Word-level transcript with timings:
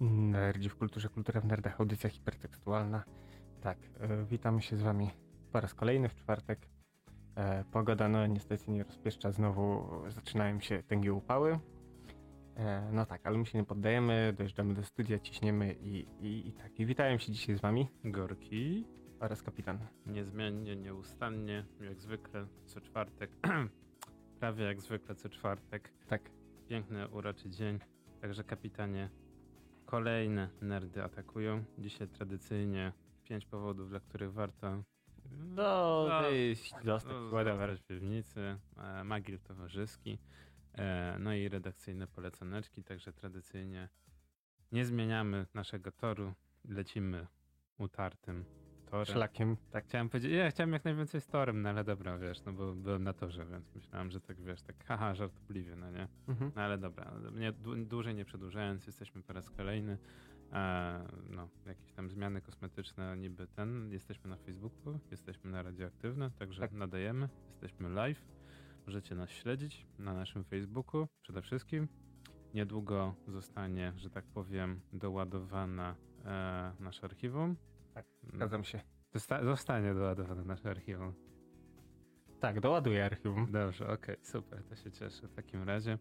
Nerdzi 0.00 0.68
w 0.68 0.76
kulturze, 0.76 1.08
kultura 1.08 1.40
w 1.40 1.44
nerdach, 1.44 1.80
audycja 1.80 2.10
hipertekstualna. 2.10 3.04
Tak, 3.60 3.78
e, 4.00 4.24
witamy 4.24 4.62
się 4.62 4.76
z 4.76 4.82
wami 4.82 5.10
po 5.52 5.60
raz 5.60 5.74
kolejny 5.74 6.08
w 6.08 6.14
czwartek. 6.14 6.68
E, 7.34 7.64
pogoda 7.64 8.08
no 8.08 8.26
niestety 8.26 8.70
nie 8.70 8.84
rozpieszcza, 8.84 9.32
znowu 9.32 9.88
zaczynają 10.08 10.60
się 10.60 10.82
tęgie 10.82 11.12
upały. 11.12 11.58
E, 12.56 12.90
no 12.92 13.06
tak, 13.06 13.26
ale 13.26 13.38
my 13.38 13.46
się 13.46 13.58
nie 13.58 13.64
poddajemy, 13.64 14.34
dojeżdżamy 14.36 14.74
do 14.74 14.84
studia, 14.84 15.18
ciśniemy 15.18 15.72
i, 15.72 16.06
i, 16.20 16.48
i 16.48 16.52
tak. 16.52 16.80
I 16.80 16.86
witają 16.86 17.18
się 17.18 17.32
dzisiaj 17.32 17.56
z 17.56 17.60
wami 17.60 17.88
Gorki. 18.04 18.86
oraz 19.20 19.42
kapitan. 19.42 19.78
Niezmiennie, 20.06 20.76
nieustannie, 20.76 21.64
jak 21.80 22.00
zwykle, 22.00 22.46
co 22.64 22.80
czwartek. 22.80 23.30
Prawie 24.40 24.64
jak 24.64 24.80
zwykle, 24.80 25.14
co 25.14 25.28
czwartek. 25.28 25.92
Tak, 26.06 26.30
Piękny, 26.68 27.08
uroczy 27.08 27.50
dzień. 27.50 27.78
Także 28.20 28.44
kapitanie, 28.44 29.10
kolejne 29.86 30.48
nerdy 30.62 31.02
atakują. 31.04 31.64
Dzisiaj 31.78 32.08
tradycyjnie 32.08 32.92
pięć 33.24 33.46
powodów, 33.46 33.88
dla 33.88 34.00
których 34.00 34.32
warto 34.32 34.82
no, 35.30 36.06
No, 36.08 36.22
wyjść, 36.22 36.74
dostać, 36.84 37.12
no, 37.12 37.28
whatever. 37.28 37.58
zabrać 37.58 37.82
piwnicy, 37.82 38.58
e, 38.76 39.04
magiel 39.04 39.38
towarzyski, 39.38 40.18
e, 40.74 41.16
no 41.20 41.34
i 41.34 41.48
redakcyjne 41.48 42.06
polecaneczki. 42.06 42.84
Także 42.84 43.12
tradycyjnie 43.12 43.88
nie 44.72 44.84
zmieniamy 44.84 45.46
naszego 45.54 45.92
toru. 45.92 46.34
Lecimy 46.68 47.26
utartym 47.78 48.44
torem. 48.86 49.06
Szlakiem. 49.06 49.56
Tak, 49.70 49.84
chciałem 49.84 50.08
powiedzieć, 50.08 50.32
ja 50.32 50.50
chciałem 50.50 50.72
jak 50.72 50.84
najwięcej 50.84 51.20
z 51.20 51.26
torem, 51.26 51.62
no 51.62 51.68
ale 51.68 51.84
dobra, 51.84 52.18
wiesz, 52.18 52.44
no 52.44 52.52
bo 52.52 52.72
byłem 52.74 53.04
na 53.04 53.12
torze, 53.12 53.46
więc 53.46 53.74
myślałem, 53.74 54.10
że 54.10 54.20
tak, 54.20 54.40
wiesz, 54.40 54.62
tak 54.62 54.84
haha, 54.84 55.14
żartobliwie, 55.14 55.76
no 55.76 55.90
nie? 55.90 56.08
Mhm. 56.28 56.52
No 56.56 56.62
ale 56.62 56.78
dobra, 56.78 57.12
nie, 57.34 57.52
dłu- 57.52 57.86
dłużej 57.86 58.14
nie 58.14 58.24
przedłużając, 58.24 58.86
jesteśmy 58.86 59.22
po 59.22 59.32
raz 59.32 59.50
kolejny. 59.50 59.98
E, 60.52 61.06
no, 61.30 61.48
jakieś 61.66 61.92
tam 61.92 62.10
zmiany 62.10 62.40
kosmetyczne 62.40 63.16
niby 63.16 63.46
ten. 63.46 63.92
Jesteśmy 63.92 64.30
na 64.30 64.36
Facebooku, 64.36 64.98
jesteśmy 65.10 65.50
na 65.50 65.62
Radioaktywne, 65.62 66.30
także 66.30 66.60
Tak. 66.60 66.72
nadajemy, 66.72 67.28
jesteśmy 67.50 67.88
live. 67.88 68.24
Możecie 68.86 69.14
nas 69.14 69.30
śledzić 69.30 69.86
na 69.98 70.14
naszym 70.14 70.44
Facebooku 70.44 71.08
przede 71.22 71.42
wszystkim. 71.42 71.88
Niedługo 72.54 73.14
zostanie, 73.28 73.92
że 73.96 74.10
tak 74.10 74.24
powiem, 74.24 74.80
doładowana 74.92 75.94
e, 76.24 76.72
nasze 76.80 77.04
archiwum. 77.04 77.56
Tak, 77.96 78.06
Zgadzam 78.34 78.64
się. 78.64 78.80
Zosta- 79.14 79.44
zostanie 79.44 79.94
doładowane 79.94 80.44
nasze 80.44 80.70
archiwum. 80.70 81.14
Tak, 82.40 82.60
doładuję 82.60 83.04
archiwum. 83.04 83.52
Dobrze, 83.52 83.88
okej, 83.88 84.16
super, 84.22 84.62
to 84.64 84.76
się 84.76 84.90
cieszę 84.90 85.28
w 85.28 85.32
takim 85.34 85.62
razie. 85.62 85.98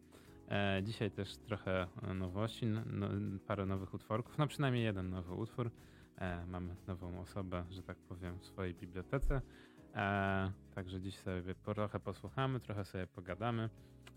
E, 0.49 0.81
dzisiaj 0.83 1.11
też 1.11 1.37
trochę 1.37 1.87
e, 2.03 2.13
nowości, 2.13 2.67
no, 2.67 3.07
parę 3.47 3.65
nowych 3.65 3.93
utworków, 3.93 4.37
no 4.37 4.47
przynajmniej 4.47 4.83
jeden 4.83 5.09
nowy 5.09 5.33
utwór. 5.33 5.71
E, 6.17 6.45
mamy 6.45 6.75
nową 6.87 7.19
osobę, 7.19 7.65
że 7.69 7.83
tak 7.83 7.97
powiem, 7.97 8.39
w 8.39 8.45
swojej 8.45 8.73
bibliotece. 8.73 9.41
E, 9.95 10.51
także 10.75 11.01
dziś 11.01 11.17
sobie 11.17 11.55
trochę 11.55 11.99
posłuchamy, 11.99 12.59
trochę 12.59 12.85
sobie 12.85 13.07
pogadamy. 13.07 13.69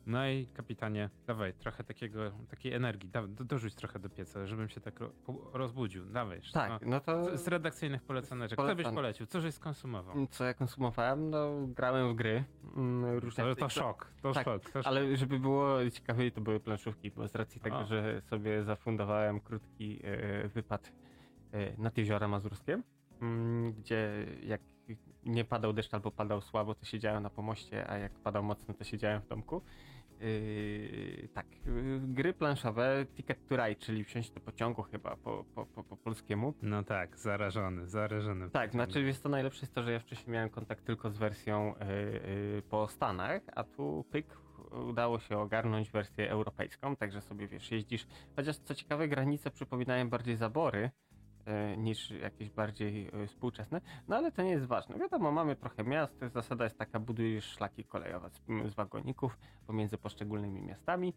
No 0.07 0.29
i 0.29 0.47
kapitanie, 0.47 1.11
dawaj, 1.27 1.55
trochę 1.55 1.85
takiego, 1.85 2.31
takiej 2.49 2.73
energii, 2.75 3.11
dawaj, 3.11 3.31
do, 3.31 3.45
dorzuć 3.45 3.75
trochę 3.75 3.99
do 3.99 4.09
pieca, 4.11 4.47
żebym 4.47 4.69
się 4.69 4.81
tak 4.81 5.01
ro, 5.01 5.11
rozbudził. 5.53 6.05
Dawaj, 6.07 6.41
Tak, 6.53 6.71
no. 6.71 6.79
no 6.91 7.01
to 7.01 7.37
Z, 7.37 7.45
z 7.45 7.49
redakcyjnych 7.49 8.03
polecaneczek. 8.03 8.57
Co 8.59 8.75
byś 8.77 8.87
polecił? 8.87 9.27
Co 9.27 9.41
żeś 9.41 9.55
skonsumował? 9.55 10.27
co 10.27 10.45
ja 10.45 10.55
konsumowałem? 10.55 11.31
No, 11.31 11.51
grałem 11.67 12.13
w 12.13 12.17
gry. 12.17 12.45
mm, 12.77 13.19
Różne 13.19 13.45
To, 13.45 13.57
to 13.57 13.69
szok, 13.69 14.13
to 14.23 14.33
Tak, 14.33 14.45
szok. 14.45 14.71
To 14.71 14.83
szok. 14.83 14.87
Ale 14.87 15.17
żeby 15.17 15.39
było 15.39 15.91
ciekawiej, 15.91 16.33
to 16.33 16.41
były 16.41 16.61
planszówki, 16.61 17.11
bo 17.11 17.29
z 17.29 17.35
racji 17.35 17.61
tego, 17.61 17.79
O. 17.79 17.85
że 17.85 18.21
sobie 18.21 18.65
zafundowałem 18.65 19.41
krótki 19.41 20.01
e, 20.05 20.49
wypad 20.49 20.93
e, 21.53 21.83
nad 21.83 21.99
jeziora 21.99 22.29
mazurskie, 22.29 22.83
mm, 23.23 23.73
gdzie 23.73 24.27
jak 24.43 24.61
nie 25.25 25.45
padał 25.45 25.73
deszcz 25.73 25.95
albo 25.95 26.11
padał 26.11 26.41
słabo, 26.41 26.75
to 26.75 26.85
siedziałem 26.85 27.23
na 27.23 27.31
pomoście, 27.31 27.91
a 27.91 27.99
jak 27.99 28.13
padał 28.13 28.43
mocno, 28.43 28.75
to 28.75 28.85
siedziałem 28.85 29.23
w 29.23 29.29
domku. 29.29 29.63
Yy, 30.21 31.29
tak, 31.35 31.47
yy, 31.67 32.01
gry 32.03 32.33
planszowe, 32.33 33.07
Ticket 33.15 33.47
to 33.49 33.57
Ride, 33.57 33.81
czyli 33.81 34.05
wsiąść 34.05 34.31
do 34.31 34.41
pociągu 34.41 34.83
chyba 34.83 35.17
po, 35.17 35.45
po, 35.55 35.67
po, 35.67 35.85
po 35.85 35.97
polskiemu. 35.97 36.55
No 36.63 36.83
tak, 36.83 37.19
zarażony, 37.19 37.89
zarażony. 37.89 38.51
Tak, 38.51 38.73
znaczy 38.73 39.03
jest 39.03 39.23
to 39.23 39.29
najlepsze 39.29 39.61
jest 39.61 39.75
to, 39.75 39.83
że 39.83 39.93
ja 39.93 39.99
wcześniej 39.99 40.33
miałem 40.33 40.51
kontakt 40.51 40.85
tylko 40.85 41.11
z 41.11 41.19
wersją 41.19 41.75
yy, 41.81 42.21
yy, 42.55 42.63
po 42.63 42.89
Stanach, 42.89 43.43
a 43.55 43.65
tu 43.65 44.05
pyk 44.11 44.27
udało 44.71 45.19
się 45.19 45.39
ogarnąć 45.39 45.91
wersję 45.91 46.31
europejską, 46.31 46.97
także 46.97 47.21
sobie 47.21 47.49
wiesz, 47.49 47.71
jeździsz. 47.71 48.07
Chociaż 48.37 48.57
co 48.57 48.75
ciekawe, 48.75 49.09
granice 49.09 49.51
przypominają 49.51 50.11
bardziej 50.11 50.37
zabory 50.37 50.91
niż 51.77 52.11
jakieś 52.11 52.51
bardziej 52.51 53.05
yy, 53.05 53.27
współczesne, 53.27 53.81
no 54.09 54.17
ale 54.17 54.33
to 54.33 54.43
nie 54.43 54.51
jest 54.51 54.67
ważne. 54.67 54.99
Wiadomo, 54.99 55.33
mamy 55.33 55.57
trochę 55.57 55.85
miast, 55.85 56.21
zasada 56.35 56.65
jest 56.65 56.79
taka, 56.79 57.01
budujesz 57.01 57.45
szlaki 57.45 57.85
kolejowe 57.85 58.31
z, 58.31 58.41
z 58.73 58.75
wagoników 58.75 59.39
pomiędzy 59.67 59.99
poszczególnymi 59.99 60.63
miastami. 60.63 61.15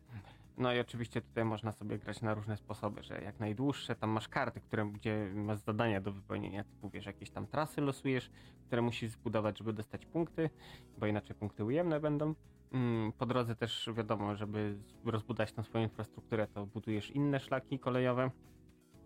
No 0.57 0.73
i 0.73 0.79
oczywiście 0.79 1.21
tutaj 1.21 1.45
można 1.45 1.71
sobie 1.71 1.99
grać 1.99 2.21
na 2.21 2.33
różne 2.33 2.57
sposoby, 2.57 3.03
że 3.03 3.21
jak 3.21 3.39
najdłuższe, 3.39 3.95
tam 3.95 4.09
masz 4.09 4.27
karty, 4.27 4.61
które, 4.61 4.85
gdzie 4.85 5.31
masz 5.35 5.59
zadania 5.59 6.01
do 6.01 6.11
wypełnienia, 6.11 6.63
typu 6.63 6.89
wiesz, 6.89 7.05
jakieś 7.05 7.29
tam 7.29 7.47
trasy 7.47 7.81
losujesz, 7.81 8.31
które 8.67 8.81
musisz 8.81 9.11
zbudować, 9.11 9.57
żeby 9.57 9.73
dostać 9.73 10.05
punkty, 10.05 10.49
bo 10.97 11.05
inaczej 11.07 11.35
punkty 11.35 11.65
ujemne 11.65 11.99
będą. 11.99 12.35
Mm, 12.71 13.11
Po 13.11 13.25
drodze 13.25 13.55
też 13.55 13.89
wiadomo, 13.93 14.35
żeby 14.35 14.77
rozbudować 15.05 15.53
tą 15.53 15.63
swoją 15.63 15.83
infrastrukturę, 15.83 16.47
to 16.47 16.65
budujesz 16.65 17.11
inne 17.11 17.39
szlaki 17.39 17.79
kolejowe. 17.79 18.31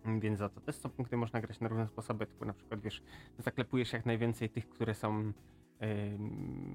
Mm, 0.06 0.20
Więc 0.20 0.40
za 0.40 0.50
to 0.50 0.62
też 0.62 0.76
są 0.76 0.90
punkty, 0.90 1.18
można 1.18 1.42
grać 1.42 1.60
na 1.60 1.68
różne 1.68 1.88
sposoby, 1.88 2.26
typu 2.26 2.46
na 2.46 2.54
przykład 2.54 2.82
wiesz, 2.82 3.04
zaklepujesz 3.40 3.94
jak 3.94 4.06
najwięcej 4.06 4.50
tych, 4.50 4.70
które 4.70 4.94
są 4.94 5.34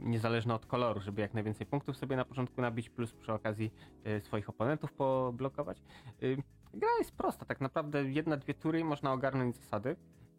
niezależne 0.02 0.54
od 0.54 0.66
koloru, 0.66 1.00
żeby 1.00 1.20
jak 1.22 1.34
najwięcej 1.34 1.66
punktów 1.66 1.96
sobie 1.96 2.16
na 2.16 2.24
początku 2.24 2.60
nabić, 2.60 2.90
plus 2.90 3.12
przy 3.12 3.32
okazji 3.32 3.72
y, 4.06 4.20
swoich 4.20 4.48
oponentów 4.48 4.92
poblokować. 4.92 5.82
Y, 6.22 6.36
Gra 6.74 6.88
jest 6.98 7.12
prosta, 7.12 7.44
tak 7.44 7.60
naprawdę 7.60 8.04
jedna, 8.10 8.36
dwie 8.36 8.54
tury 8.54 8.84
można 8.84 9.12
ogarnąć 9.12 9.56
zasady. 9.56 9.96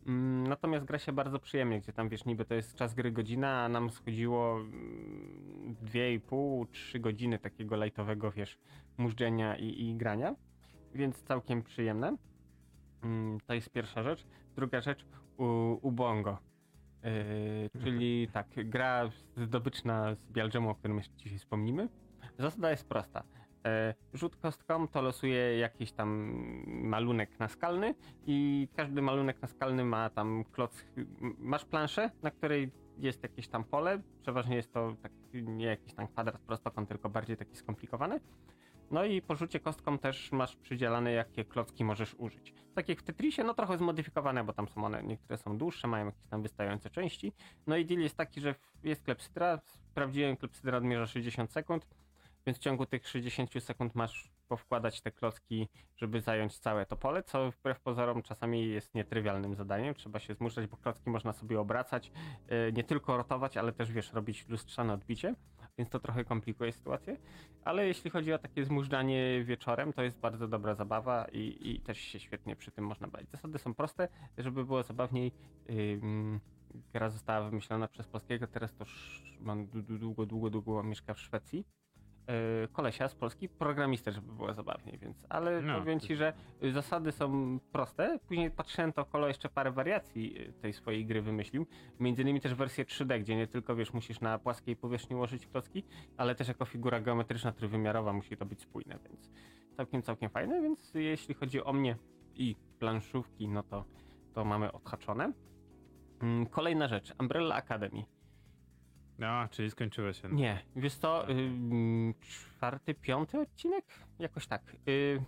Mm, 0.08 0.48
Natomiast 0.48 0.86
gra 0.86 1.00
się 1.00 1.12
bardzo 1.12 1.40
przyjemnie, 1.40 1.80
gdzie 1.82 1.94
tam 1.94 2.10
wiesz, 2.10 2.26
niby 2.26 2.46
to 2.46 2.54
jest 2.54 2.76
czas 2.76 2.94
gry 2.94 3.12
godzina, 3.12 3.64
a 3.64 3.70
nam 3.70 3.90
schodziło 3.90 4.60
mm, 4.60 5.76
dwie 5.82 6.14
i 6.14 6.20
pół, 6.20 6.66
trzy 6.66 7.00
godziny 7.00 7.40
takiego 7.40 7.76
lajtowego, 7.76 8.32
wiesz, 8.32 8.58
mużdżenia 8.98 9.58
i, 9.58 9.82
i 9.90 9.96
grania, 9.96 10.36
więc 10.96 11.24
całkiem 11.24 11.64
przyjemne. 11.64 12.18
Mm, 13.04 13.40
To 13.48 13.54
jest 13.54 13.70
pierwsza 13.70 14.04
rzecz. 14.04 14.26
Druga 14.56 14.82
rzecz, 14.82 15.06
u, 15.38 15.78
Ubongo. 15.82 16.38
Yy, 17.04 17.82
czyli 17.84 18.28
tak, 18.34 18.48
gra 18.56 19.10
zdobyczna 19.38 20.16
z 20.16 20.26
Bialgemu, 20.26 20.70
o 20.70 20.76
którym 20.76 20.98
jeszcze 20.98 21.16
dzisiaj 21.18 21.40
wspomnimy. 21.40 21.90
Zasada 22.40 22.72
jest 22.72 22.90
prosta. 22.90 23.24
E, 23.66 23.94
rzut 24.14 24.36
kostką 24.36 24.88
to 24.88 25.02
losuje 25.02 25.58
jakiś 25.58 25.92
tam 25.92 26.34
malunek 26.68 27.40
naskalny 27.40 27.96
i 28.28 28.68
każdy 28.76 29.02
malunek 29.02 29.42
naskalny 29.42 29.84
ma 29.84 30.10
tam 30.10 30.44
kloc. 30.52 30.86
Masz 31.38 31.66
planszę, 31.66 32.10
na 32.24 32.32
której 32.32 32.72
jest 32.98 33.24
jakieś 33.24 33.48
tam 33.48 33.64
pole. 33.64 34.02
Przeważnie 34.22 34.56
jest 34.56 34.74
to 34.74 34.96
tak, 35.02 35.12
nie 35.34 35.66
jakiś 35.66 35.94
tam 35.94 36.08
kwadrat 36.08 36.42
prostokąt, 36.42 36.90
tylko 36.90 37.10
bardziej 37.10 37.38
taki 37.38 37.56
skomplikowany. 37.56 38.20
No 38.92 39.06
i 39.06 39.22
po 39.22 39.36
rzucie 39.36 39.60
kostką 39.60 39.98
też 39.98 40.32
masz 40.32 40.56
przydzielane, 40.56 41.12
jakie 41.12 41.46
klocki 41.46 41.84
możesz 41.84 42.16
użyć. 42.18 42.54
Tak 42.76 42.90
jak 42.90 43.00
w 43.00 43.04
Tetrisie, 43.04 43.44
no 43.44 43.54
trochę 43.54 43.78
zmodyfikowane, 43.78 44.44
bo 44.44 44.54
tam 44.54 44.68
są 44.68 44.86
one, 44.86 45.04
niektóre 45.04 45.38
są 45.38 45.58
dłuższe, 45.58 45.88
mają 45.88 46.06
jakieś 46.06 46.28
tam 46.30 46.42
wystające 46.42 46.90
części. 46.90 47.34
No 47.68 47.78
i 47.78 47.86
deal 47.86 48.02
jest 48.02 48.18
taki, 48.18 48.42
że 48.42 48.56
jest 48.84 49.04
klepsydra, 49.04 49.60
sprawdziłem, 49.92 50.38
klepsydra 50.38 50.78
odmierza 50.78 51.08
60 51.08 51.52
sekund, 51.52 51.88
więc 52.46 52.58
w 52.58 52.62
ciągu 52.62 52.86
tych 52.86 53.08
60 53.08 53.64
sekund 53.64 53.96
masz 53.96 54.32
powkładać 54.48 55.02
te 55.02 55.12
klocki, 55.12 55.68
żeby 55.98 56.22
zająć 56.22 56.60
całe 56.60 56.86
to 56.86 56.98
pole, 56.98 57.24
co 57.24 57.52
wbrew 57.52 57.80
pozorom 57.80 58.22
czasami 58.22 58.70
jest 58.70 58.96
nietrywialnym 58.96 59.56
zadaniem. 59.56 59.94
Trzeba 59.94 60.20
się 60.20 60.34
zmuszać, 60.34 60.68
bo 60.68 60.78
klocki 60.78 61.10
można 61.10 61.34
sobie 61.34 61.60
obracać, 61.60 62.12
yy, 62.50 62.74
nie 62.74 62.84
tylko 62.84 63.18
rotować, 63.18 63.58
ale 63.58 63.74
też 63.74 63.92
wiesz, 63.92 64.14
robić 64.14 64.48
lustrzane 64.48 64.94
odbicie, 64.94 65.36
więc 65.82 65.90
to 65.90 66.00
trochę 66.00 66.26
komplikuje 66.26 66.72
sytuację. 66.72 67.18
Ale 67.64 67.88
jeśli 67.88 68.12
chodzi 68.12 68.34
o 68.34 68.38
takie 68.40 68.66
zmużdżanie 68.66 69.44
wieczorem, 69.44 69.94
to 69.94 70.04
jest 70.04 70.20
bardzo 70.20 70.48
dobra 70.48 70.76
zabawa 70.76 71.26
i, 71.32 71.58
i 71.62 71.80
też 71.80 71.98
się 71.98 72.20
świetnie 72.20 72.56
przy 72.56 72.72
tym 72.72 72.86
można 72.86 73.08
bawić. 73.08 73.30
Zasady 73.32 73.60
są 73.60 73.74
proste, 73.74 74.08
żeby 74.38 74.66
było 74.66 74.84
zabawniej. 74.84 75.32
Ym, 75.70 76.40
gra 76.94 77.10
została 77.10 77.50
wymyślona 77.50 77.88
przez 77.88 78.08
polskiego, 78.08 78.48
teraz 78.48 78.76
to 78.76 78.84
już 78.84 79.24
mam 79.40 79.68
dłu- 79.68 79.98
długo, 80.00 80.26
długo, 80.26 80.50
długo 80.50 80.84
mieszka 80.84 81.14
w 81.14 81.20
Szwecji. 81.20 81.66
Yy, 82.28 82.68
kolesia 82.68 83.10
z 83.10 83.16
Polski, 83.16 83.50
programistę, 83.50 84.12
żeby 84.12 84.34
było 84.34 84.54
zabawniej, 84.54 84.98
więc, 84.98 85.26
ale 85.30 85.62
No, 85.62 85.80
powiem 85.80 86.00
ci, 86.00 86.16
że 86.16 86.34
y, 86.64 86.72
zasady 86.72 87.12
są 87.12 87.60
proste. 87.72 88.20
Później 88.28 88.52
patrzyłem, 88.52 88.94
to 88.94 89.06
Kolo 89.06 89.28
jeszcze 89.28 89.50
parę 89.50 89.72
wariacji 89.72 90.42
y, 90.42 90.54
tej 90.54 90.74
swojej 90.74 91.06
gry 91.06 91.22
wymyślił. 91.22 91.68
Między 92.00 92.22
innymi 92.22 92.42
też 92.42 92.56
wersję 92.56 92.86
3D, 92.86 93.20
gdzie 93.20 93.36
nie 93.36 93.48
tylko 93.48 93.76
wiesz, 93.76 93.94
musisz 93.94 94.22
na 94.22 94.40
płaskiej 94.40 94.76
powierzchni 94.76 95.16
ułożyć 95.16 95.48
klocki, 95.48 95.84
ale 96.18 96.36
też 96.36 96.48
jako 96.48 96.66
figura 96.66 97.02
geometryczna, 97.02 97.52
trójwymiarowa 97.52 98.14
musi 98.14 98.38
to 98.38 98.46
być 98.46 98.62
spójne, 98.62 99.00
więc 99.10 99.32
całkiem, 99.78 100.02
całkiem 100.02 100.30
fajne, 100.30 100.62
więc 100.62 100.92
jeśli 100.94 101.34
chodzi 101.36 101.64
o 101.64 101.74
mnie, 101.74 101.96
i 102.36 102.56
planszówki, 102.80 103.48
no 103.48 103.64
to, 103.64 103.86
to 104.34 104.46
mamy 104.46 104.72
odhaczone. 104.72 105.34
Mm, 106.22 106.46
Kolejna 106.46 106.88
rzecz, 106.88 107.14
Umbrella 107.20 107.56
Academy. 107.56 108.04
A, 109.22 109.48
czyli 109.52 109.72
skończyło 109.72 110.14
się. 110.14 110.30
Nie, 110.30 110.60
wiesz 110.76 110.98
to 110.98 111.28
czwarty, 112.22 112.94
piąty 112.94 113.40
odcinek? 113.40 113.86
Jakoś 114.20 114.48
tak. 114.48 114.76
Y, 114.88 115.22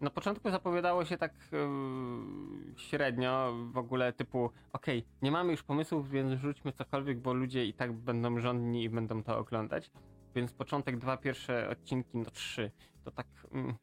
na 0.00 0.10
początku 0.10 0.50
zapowiadało 0.50 1.04
się 1.04 1.18
tak 1.18 1.32
y, 1.52 2.80
średnio 2.80 3.54
w 3.72 3.78
ogóle 3.78 4.12
typu 4.12 4.50
okej, 4.72 5.04
nie 5.22 5.30
mamy 5.30 5.50
już 5.50 5.62
pomysłów, 5.62 6.10
więc 6.10 6.40
rzućmy 6.40 6.72
cokolwiek, 6.72 7.20
bo 7.20 7.34
ludzie 7.34 7.64
i 7.64 7.74
tak 7.74 7.92
będą 7.92 8.40
żądni 8.40 8.82
i 8.82 8.90
będą 8.90 9.22
to 9.22 9.38
oglądać. 9.38 9.90
Więc 10.34 10.52
początek, 10.52 10.98
dwa 10.98 11.16
pierwsze 11.16 11.68
odcinki, 11.68 12.18
no 12.18 12.30
trzy, 12.30 12.70
to 13.04 13.10
tak 13.10 13.26
mm, 13.52 13.74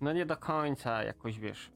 no 0.00 0.12
nie 0.12 0.26
do 0.26 0.36
końca 0.36 1.02
jakoś, 1.02 1.38
wiesz, 1.38 1.72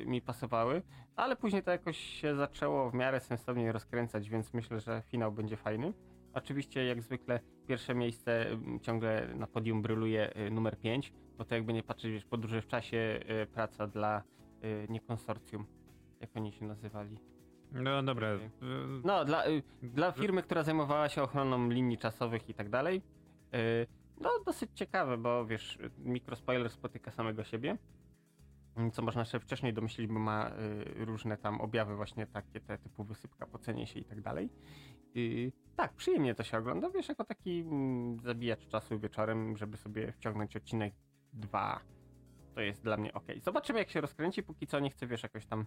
y, 0.00 0.06
mi 0.06 0.22
pasowały, 0.22 0.82
ale 1.16 1.36
później 1.36 1.62
to 1.62 1.70
jakoś 1.70 1.98
się 1.98 2.36
zaczęło 2.36 2.90
w 2.90 2.94
miarę 2.94 3.20
sensownie 3.20 3.72
rozkręcać, 3.72 4.28
więc 4.28 4.54
myślę, 4.54 4.80
że 4.80 5.02
finał 5.06 5.32
będzie 5.32 5.56
fajny. 5.56 5.92
Oczywiście, 6.34 6.84
jak 6.84 7.02
zwykle, 7.02 7.40
pierwsze 7.66 7.94
miejsce 7.94 8.46
ciągle 8.82 9.34
na 9.34 9.46
podium 9.46 9.82
bryluje 9.82 10.36
y, 10.36 10.50
numer 10.50 10.78
5, 10.78 11.12
bo 11.38 11.44
to 11.44 11.54
jakby 11.54 11.72
nie 11.72 11.82
patrzeć, 11.82 12.12
wiesz, 12.12 12.24
podróże 12.24 12.62
w 12.62 12.66
czasie, 12.66 13.20
y, 13.42 13.46
praca 13.46 13.86
dla 13.86 14.22
y, 14.64 14.86
nie 14.88 15.00
konsorcjum, 15.00 15.66
jak 16.20 16.30
oni 16.36 16.52
się 16.52 16.64
nazywali. 16.64 17.18
No 17.72 18.02
dobra. 18.02 18.28
No, 19.04 19.24
dla, 19.24 19.44
dla 19.82 20.12
firmy, 20.12 20.42
która 20.42 20.62
zajmowała 20.62 21.08
się 21.08 21.22
ochroną 21.22 21.68
linii 21.68 21.98
czasowych 21.98 22.48
i 22.48 22.54
tak 22.54 22.68
dalej. 22.68 23.02
No, 24.20 24.30
dosyć 24.46 24.70
ciekawe, 24.74 25.18
bo 25.18 25.46
wiesz, 25.46 25.78
mikrospoiler 25.98 26.70
spotyka 26.70 27.10
samego 27.10 27.44
siebie. 27.44 27.78
Co 28.92 29.02
można 29.02 29.24
się 29.24 29.40
wcześniej 29.40 29.74
domyślić, 29.74 30.06
bo 30.06 30.18
ma 30.18 30.50
różne 30.96 31.36
tam 31.36 31.60
objawy, 31.60 31.96
właśnie 31.96 32.26
takie 32.26 32.60
te 32.60 32.78
typu 32.78 33.04
wysypka, 33.04 33.46
pocenie 33.46 33.86
się 33.86 34.00
i 34.00 34.04
tak 34.04 34.20
dalej. 34.20 34.50
Tak, 35.76 35.92
przyjemnie 35.92 36.34
to 36.34 36.42
się 36.42 36.58
ogląda, 36.58 36.90
wiesz, 36.90 37.08
jako 37.08 37.24
taki 37.24 37.60
mm, 37.60 38.20
zabijacz 38.20 38.68
czasu 38.68 38.98
wieczorem, 38.98 39.56
żeby 39.56 39.76
sobie 39.76 40.12
wciągnąć 40.12 40.56
odcinek 40.56 40.94
dwa. 41.32 41.80
To 42.54 42.60
jest 42.60 42.82
dla 42.82 42.96
mnie 42.96 43.12
ok. 43.12 43.26
Zobaczymy, 43.42 43.78
jak 43.78 43.90
się 43.90 44.00
rozkręci. 44.00 44.42
Póki 44.42 44.66
co 44.66 44.80
nie 44.80 44.90
chcę, 44.90 45.06
wiesz, 45.06 45.22
jakoś 45.22 45.46
tam 45.46 45.66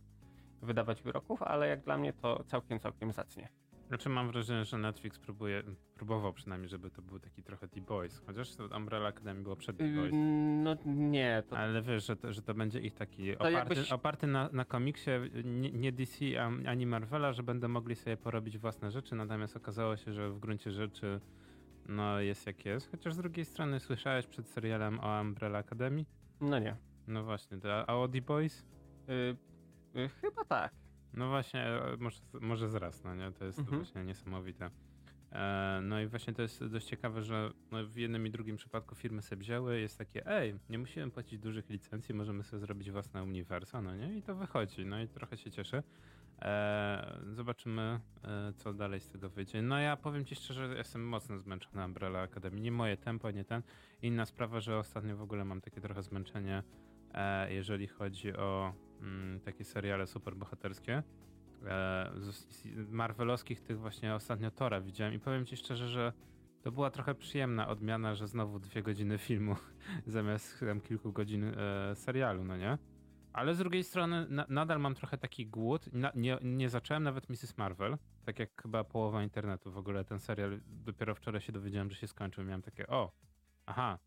wydawać 0.62 1.02
wyroków, 1.02 1.44
ale 1.44 1.68
jak 1.68 1.82
dla 1.82 1.98
mnie 1.98 2.14
to 2.14 2.44
całkiem, 2.44 2.80
całkiem 2.80 3.12
zacnie. 3.12 3.50
Znaczy 3.88 4.10
mam 4.10 4.32
wrażenie, 4.32 4.66
że 4.66 4.78
Netflix 4.78 5.20
próbuje, 5.20 5.64
próbował 5.96 6.34
przynajmniej, 6.34 6.70
żeby 6.70 6.90
to 6.90 7.02
był 7.02 7.20
taki 7.20 7.44
trochę 7.44 7.68
The 7.68 7.82
Boys. 7.82 8.22
Chociaż 8.26 8.56
to 8.56 8.78
Umbrella 8.78 9.08
Academy 9.10 9.42
było 9.44 9.56
przed 9.56 9.78
The 9.78 9.88
Boys. 9.96 10.14
Yy, 10.14 10.20
No 10.64 10.76
nie, 10.86 11.44
to 11.50 11.58
Ale 11.58 11.82
wiesz, 11.82 12.06
że 12.08 12.16
to, 12.16 12.34
że 12.34 12.42
to 12.42 12.54
będzie 12.54 12.80
ich 12.80 12.94
taki 12.94 13.36
oparty, 13.36 13.54
jakbyś- 13.54 13.92
oparty 13.92 14.28
na, 14.28 14.50
na 14.54 14.66
komiksie 14.66 15.12
nie, 15.44 15.72
nie 15.72 15.92
DC 15.92 16.26
a- 16.42 16.70
ani 16.70 16.86
Marvela, 16.86 17.34
że 17.34 17.44
będą 17.44 17.68
mogli 17.68 17.96
sobie 17.96 18.18
porobić 18.18 18.58
własne 18.58 18.92
rzeczy, 18.92 19.16
natomiast 19.16 19.58
okazało 19.58 19.98
się, 19.98 20.14
że 20.14 20.30
w 20.30 20.40
gruncie 20.40 20.72
rzeczy 20.72 21.20
no 21.90 22.20
jest 22.20 22.48
jak 22.48 22.66
jest. 22.66 22.92
Chociaż 22.92 23.14
z 23.14 23.18
drugiej 23.18 23.46
strony 23.46 23.80
słyszałeś 23.80 24.28
przed 24.28 24.48
serialem 24.50 25.00
o 25.00 25.22
Umbrella 25.22 25.60
Academy? 25.60 26.06
no 26.42 26.60
nie. 26.60 26.76
No 27.08 27.24
właśnie, 27.24 27.58
a 27.88 27.96
o 27.98 28.08
The 28.08 28.22
Boys? 28.22 28.66
Yy, 29.08 29.38
yy, 30.02 30.10
chyba 30.10 30.46
tak. 30.46 30.72
No 31.14 31.30
właśnie, 31.30 31.62
e, 31.62 31.98
może, 32.00 32.20
może 32.42 32.70
zraz, 32.70 33.04
no 33.04 33.16
nie? 33.16 33.32
To 33.32 33.46
jest 33.46 33.60
Mhm. 33.60 33.78
właśnie 33.78 34.04
niesamowite. 34.04 34.70
E, 35.32 35.80
no 35.84 36.02
i 36.02 36.08
właśnie 36.08 36.34
to 36.34 36.42
jest 36.42 36.66
dość 36.66 36.88
ciekawe, 36.88 37.24
że 37.24 37.52
no 37.72 37.86
w 37.86 37.96
jednym 37.98 38.28
i 38.28 38.32
drugim 38.32 38.56
przypadku 38.58 38.96
firmy 38.96 39.22
sobie 39.22 39.40
wzięły, 39.42 39.80
jest 39.80 39.98
takie, 39.98 40.28
ej, 40.28 40.56
nie 40.70 40.78
musimy 40.78 41.12
płacić 41.12 41.40
dużych 41.40 41.70
licencji, 41.70 42.16
możemy 42.16 42.44
sobie 42.44 42.60
zrobić 42.60 42.92
własne 42.92 43.24
uniwersa, 43.24 43.82
no 43.82 43.96
nie? 43.96 44.18
I 44.18 44.22
to 44.22 44.36
wychodzi, 44.36 44.86
no 44.86 45.02
i 45.02 45.08
trochę 45.08 45.38
się 45.38 45.52
cieszę. 45.52 45.84
E, 46.42 47.20
zobaczymy, 47.32 48.00
co 48.56 48.74
dalej 48.74 49.00
z 49.02 49.08
tego 49.08 49.30
wyjdzie. 49.30 49.62
No 49.62 49.80
ja 49.80 49.98
powiem 49.98 50.26
ci 50.26 50.36
szczerze, 50.36 50.76
jestem 50.78 51.08
mocno 51.08 51.40
zmęczony 51.40 51.86
Umbrella 51.86 52.20
Academy. 52.22 52.60
Nie 52.60 52.72
moje 52.72 52.98
tempo, 52.98 53.32
nie 53.32 53.46
ten. 53.46 53.62
Inna 54.02 54.26
sprawa, 54.26 54.60
że 54.60 54.78
ostatnio 54.78 55.18
w 55.18 55.22
ogóle 55.22 55.46
mam 55.46 55.62
takie 55.62 55.82
trochę 55.82 56.04
zmęczenie, 56.04 56.64
jeżeli 57.50 57.88
chodzi 57.88 58.34
o 58.34 58.74
mm, 59.02 59.40
takie 59.40 59.64
seriale 59.64 60.08
superbohaterskie. 60.08 61.04
E, 61.66 62.12
z, 62.16 62.36
z 62.88 62.92
marvelowskich 62.92 63.62
tych 63.62 63.80
właśnie 63.80 64.16
ostatnio 64.16 64.52
Tora 64.52 64.82
widziałem 64.82 65.14
i 65.14 65.20
powiem 65.20 65.46
ci 65.46 65.58
szczerze, 65.58 65.90
że 65.90 66.14
to 66.62 66.72
była 66.72 66.92
trochę 66.92 67.16
przyjemna 67.16 67.68
odmiana, 67.68 68.16
że 68.16 68.28
znowu 68.28 68.60
dwie 68.60 68.84
godziny 68.84 69.18
filmu 69.18 69.56
zamiast 70.08 70.60
tam 70.60 70.82
kilku 70.82 71.12
godzin 71.12 71.44
e, 71.44 71.96
serialu, 71.96 72.44
no 72.44 72.58
nie? 72.58 72.78
Ale 73.34 73.56
z 73.56 73.58
drugiej 73.58 73.84
strony 73.84 74.26
na, 74.30 74.46
nadal 74.50 74.80
mam 74.80 74.96
trochę 74.96 75.18
taki 75.18 75.48
głód. 75.48 75.94
Na, 75.94 76.12
nie, 76.16 76.38
nie 76.42 76.70
zacząłem 76.70 77.04
nawet 77.04 77.30
Mrs. 77.30 77.58
Marvel, 77.58 77.98
tak 78.26 78.40
jak 78.40 78.62
chyba 78.62 78.84
połowa 78.84 79.24
internetu 79.24 79.72
w 79.72 79.78
ogóle 79.78 80.06
ten 80.06 80.20
serial. 80.20 80.60
Dopiero 80.68 81.16
wczoraj 81.16 81.42
się 81.42 81.52
dowiedziałem, 81.52 81.90
że 81.90 81.96
się 81.96 82.08
skończył. 82.08 82.44
Miałem 82.44 82.62
takie, 82.62 82.88
o, 82.88 83.12
aha, 83.66 84.00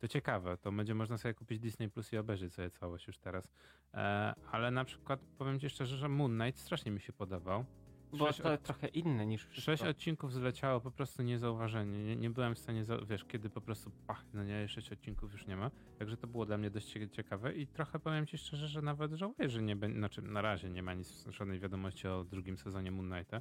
to 0.00 0.08
ciekawe, 0.08 0.56
to 0.56 0.72
będzie 0.72 0.94
można 0.94 1.18
sobie 1.18 1.34
kupić 1.34 1.60
Disney 1.60 1.90
Plus 1.90 2.12
i 2.12 2.16
obejrzeć 2.18 2.54
sobie 2.54 2.70
całość 2.70 3.06
już 3.06 3.18
teraz. 3.18 3.52
E, 3.94 4.34
ale 4.50 4.70
na 4.70 4.84
przykład 4.84 5.20
powiem 5.38 5.60
ci 5.60 5.70
szczerze, 5.70 5.96
że 5.96 6.08
Moon 6.08 6.38
Knight 6.38 6.60
strasznie 6.60 6.92
mi 6.92 7.00
się 7.00 7.12
podobał. 7.12 7.64
Bo 8.12 8.26
Sześć 8.26 8.40
to 8.40 8.56
trochę 8.58 8.86
inne 8.88 9.26
niż 9.26 9.42
Sześć 9.48 9.62
wszystko. 9.62 9.88
odcinków 9.88 10.32
zleciało 10.32 10.80
po 10.80 10.90
prostu 10.90 11.22
niezauważenie. 11.22 12.04
Nie, 12.04 12.16
nie 12.16 12.30
byłem 12.30 12.54
w 12.54 12.58
stanie, 12.58 12.84
za, 12.84 12.98
wiesz, 12.98 13.24
kiedy 13.24 13.50
po 13.50 13.60
prostu 13.60 13.90
pach, 14.06 14.24
no 14.34 14.44
nie, 14.44 14.68
sześć 14.68 14.92
odcinków 14.92 15.32
już 15.32 15.46
nie 15.46 15.56
ma. 15.56 15.70
Także 15.98 16.16
to 16.16 16.26
było 16.26 16.46
dla 16.46 16.58
mnie 16.58 16.70
dość 16.70 16.86
cie- 16.92 17.08
ciekawe 17.10 17.54
i 17.54 17.66
trochę 17.66 17.98
powiem 17.98 18.26
ci 18.26 18.38
szczerze, 18.38 18.68
że 18.68 18.82
nawet 18.82 19.12
żałuję, 19.12 19.48
że 19.48 19.62
nie 19.62 19.76
będzie, 19.76 19.98
znaczy 19.98 20.22
na 20.22 20.42
razie 20.42 20.70
nie 20.70 20.82
ma 20.82 20.94
nic, 20.94 21.24
żadnej 21.28 21.60
wiadomości 21.60 22.08
o 22.08 22.24
drugim 22.24 22.58
sezonie 22.58 22.90
Moon 22.90 23.10
Knighta. 23.10 23.40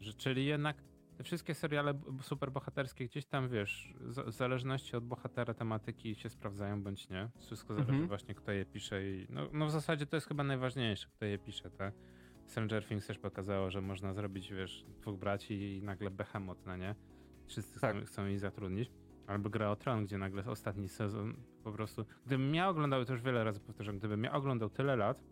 Że, 0.00 0.12
czyli 0.14 0.46
jednak 0.46 0.76
wszystkie 1.24 1.54
seriale 1.54 2.00
superbohaterskie 2.22 3.04
gdzieś 3.04 3.26
tam, 3.26 3.48
wiesz, 3.48 3.94
w 4.26 4.32
zależności 4.32 4.96
od 4.96 5.04
bohatera 5.04 5.54
tematyki 5.54 6.14
się 6.14 6.28
sprawdzają 6.30 6.82
bądź 6.82 7.08
nie. 7.08 7.28
Wszystko 7.38 7.74
zależy 7.74 7.90
Mhm. 7.92 8.08
właśnie 8.08 8.34
kto 8.34 8.52
je 8.52 8.64
pisze 8.66 9.08
i 9.08 9.26
no, 9.30 9.48
no 9.52 9.66
w 9.66 9.70
zasadzie 9.70 10.06
to 10.06 10.16
jest 10.16 10.28
chyba 10.28 10.44
najważniejsze, 10.44 11.08
kto 11.08 11.24
je 11.24 11.38
pisze, 11.38 11.70
tak? 11.70 11.94
Stranger 12.46 12.84
Things 12.84 13.06
też 13.06 13.18
pokazało, 13.18 13.70
że 13.70 13.80
można 13.80 14.12
zrobić, 14.14 14.52
wiesz, 14.52 14.84
dwóch 15.00 15.18
braci 15.18 15.76
i 15.78 15.82
nagle 15.82 16.10
behemoth, 16.10 16.66
no 16.66 16.76
nie? 16.76 16.94
Wszyscy 17.46 17.80
Tak. 17.80 17.96
chcą, 17.96 18.04
chcą 18.06 18.26
ich 18.26 18.40
zatrudnić. 18.40 18.90
Albo 19.26 19.50
Gra 19.50 19.70
o 19.70 19.76
Tron, 19.76 20.04
gdzie 20.04 20.18
nagle 20.18 20.44
ostatni 20.44 20.88
sezon 20.88 21.34
po 21.64 21.72
prostu... 21.72 22.04
Gdybym 22.26 22.54
ja 22.54 22.68
oglądał, 22.68 23.04
to 23.04 23.12
już 23.12 23.22
wiele 23.22 23.44
razy 23.44 23.60
powtarzam, 23.60 23.98
gdybym 23.98 24.24
ja 24.24 24.32
oglądał 24.32 24.70
tyle 24.70 24.96
lat 24.96 25.24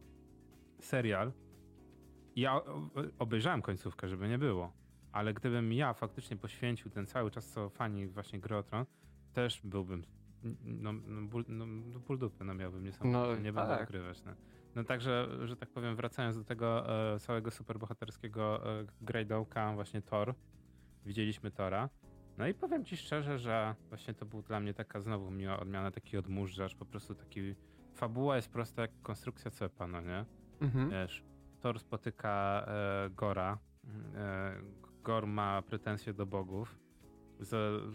serial, 0.80 1.32
ja 2.36 2.60
obejrzałem 3.18 3.62
końcówkę, 3.62 4.08
żeby 4.08 4.28
nie 4.28 4.38
było, 4.38 4.72
ale 5.16 5.34
gdybym 5.34 5.72
ja 5.72 5.94
faktycznie 5.94 6.36
poświęcił 6.36 6.90
ten 6.90 7.06
cały 7.06 7.30
czas, 7.30 7.46
co 7.46 7.68
fani 7.70 8.06
właśnie 8.06 8.38
Gry 8.40 8.56
też 9.32 9.60
byłbym 9.64 10.02
no, 10.64 10.92
no, 10.92 11.22
ból, 11.28 11.44
no, 11.48 11.66
no 11.66 11.98
ból 11.98 12.18
dupy, 12.18 12.44
no 12.44 12.54
miałbym 12.54 12.84
niesamowite, 12.84 13.36
No, 13.36 13.42
nie 13.42 13.52
będę 13.52 13.76
tak. 13.76 13.88
ukrywać. 13.88 14.24
No. 14.24 14.32
No 14.74 14.84
także, 14.84 15.28
że 15.44 15.56
tak 15.56 15.70
powiem, 15.70 15.96
wracając 15.96 16.38
do 16.38 16.44
tego 16.44 16.98
e, 17.14 17.18
całego 17.18 17.50
superbohaterskiego 17.50 18.70
e, 18.80 18.86
grajdołka, 19.00 19.72
właśnie 19.72 20.02
Thor, 20.02 20.34
widzieliśmy 21.06 21.50
Tora. 21.50 21.88
No 22.38 22.46
i 22.46 22.54
powiem 22.54 22.84
ci 22.84 22.96
szczerze, 22.96 23.38
że 23.38 23.74
właśnie 23.88 24.14
to 24.14 24.26
był 24.26 24.42
dla 24.42 24.60
mnie 24.60 24.74
taka 24.74 25.00
znowu 25.00 25.30
miła 25.30 25.60
odmiana, 25.60 25.90
taki 25.90 26.16
odmurzacz, 26.16 26.74
po 26.74 26.84
prostu 26.84 27.14
taki... 27.14 27.54
Fabuła 27.94 28.36
jest 28.36 28.50
prosta 28.50 28.82
jak 28.82 28.90
konstrukcja 29.02 29.50
cepa, 29.50 29.86
no 29.86 30.00
nie? 30.00 30.24
Mhm. 30.60 30.90
Wiesz, 30.90 31.24
Thor 31.60 31.78
spotyka 31.78 32.64
e, 32.68 33.10
Gora. 33.10 33.58
E, 35.06 35.08
Gor 35.08 35.26
ma 35.26 35.62
pretensje 35.62 36.12
do 36.12 36.26
bogów. 36.26 36.78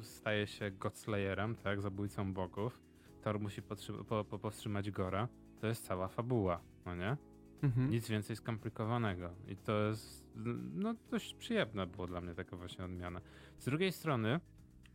Staje 0.01 0.47
się 0.47 0.71
Godslayerem, 0.71 1.55
tak? 1.55 1.81
Zabójcą 1.81 2.33
bogów. 2.33 2.81
Thor 3.21 3.39
musi 3.39 3.61
po, 3.61 4.23
po, 4.23 4.39
powstrzymać 4.39 4.91
Gora. 4.91 5.27
To 5.59 5.67
jest 5.67 5.85
cała 5.85 6.07
fabuła, 6.07 6.61
no 6.85 6.95
nie? 6.95 7.17
Mhm. 7.63 7.91
Nic 7.91 8.09
więcej 8.09 8.35
skomplikowanego. 8.35 9.29
I 9.47 9.55
to 9.55 9.87
jest, 9.87 10.25
no 10.73 10.95
dość 11.11 11.33
przyjemna 11.33 11.85
było 11.85 12.07
dla 12.07 12.21
mnie 12.21 12.33
taka 12.33 12.55
właśnie 12.57 12.85
odmiana. 12.85 13.21
Z 13.57 13.65
drugiej 13.65 13.91
strony, 13.91 14.39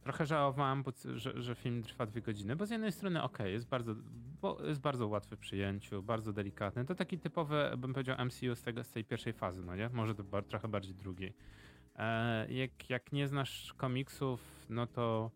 trochę 0.00 0.26
żałowałem, 0.26 0.85
że, 1.14 1.42
że 1.42 1.54
film 1.54 1.82
trwa 1.82 2.06
dwie 2.06 2.23
godziny, 2.23 2.56
bo 2.56 2.66
z 2.66 2.70
jednej 2.70 2.92
strony 2.92 3.23
okej, 3.23 3.52
jest 3.52 3.68
bardzo, 3.68 3.94
bo 4.42 4.58
jest 4.64 4.80
bardzo 4.80 5.08
łatwy 5.08 5.37
w 5.37 5.38
przyjęciu, 5.38 6.02
bardzo 6.02 6.32
delikatny. 6.32 6.85
To 6.85 6.94
taki 6.94 7.18
typowy, 7.18 7.70
bym 7.78 7.92
powiedział, 7.92 8.16
MCU 8.26 8.54
z, 8.54 8.62
tego, 8.62 8.85
z 8.85 8.90
tej 8.90 9.04
pierwszej 9.04 9.32
fazy, 9.32 9.62
no 9.62 9.76
nie? 9.76 9.88
Może 9.88 10.14
to 10.14 10.25
bar- 10.25 10.44
trochę 10.44 10.68
bardziej 10.68 10.94
drugiej. 10.94 11.35
E, 11.98 12.52
jak, 12.52 12.90
jak 12.90 13.12
nie 13.12 13.28
znasz 13.28 13.74
komiksów, 13.76 14.66
no 14.70 14.86
to 14.86 15.30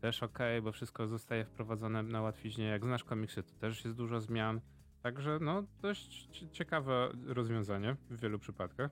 też 0.00 0.22
okej, 0.22 0.62
bo 0.62 0.72
wszystko 0.72 1.06
zostaje 1.06 1.44
wprowadzone 1.44 2.02
na 2.02 2.22
łatwiźnie. 2.22 2.64
Jak 2.64 2.84
znasz 2.84 3.04
komiksy, 3.04 3.42
to 3.42 3.52
też 3.52 3.84
jest 3.84 3.96
dużo 3.96 4.20
zmian. 4.20 4.60
Także 5.02 5.38
no, 5.40 5.62
dość 5.82 6.26
cie- 6.32 6.48
ciekawe 6.50 7.12
rozwiązanie 7.26 7.96
w 8.10 8.20
wielu 8.20 8.38
przypadkach. 8.38 8.90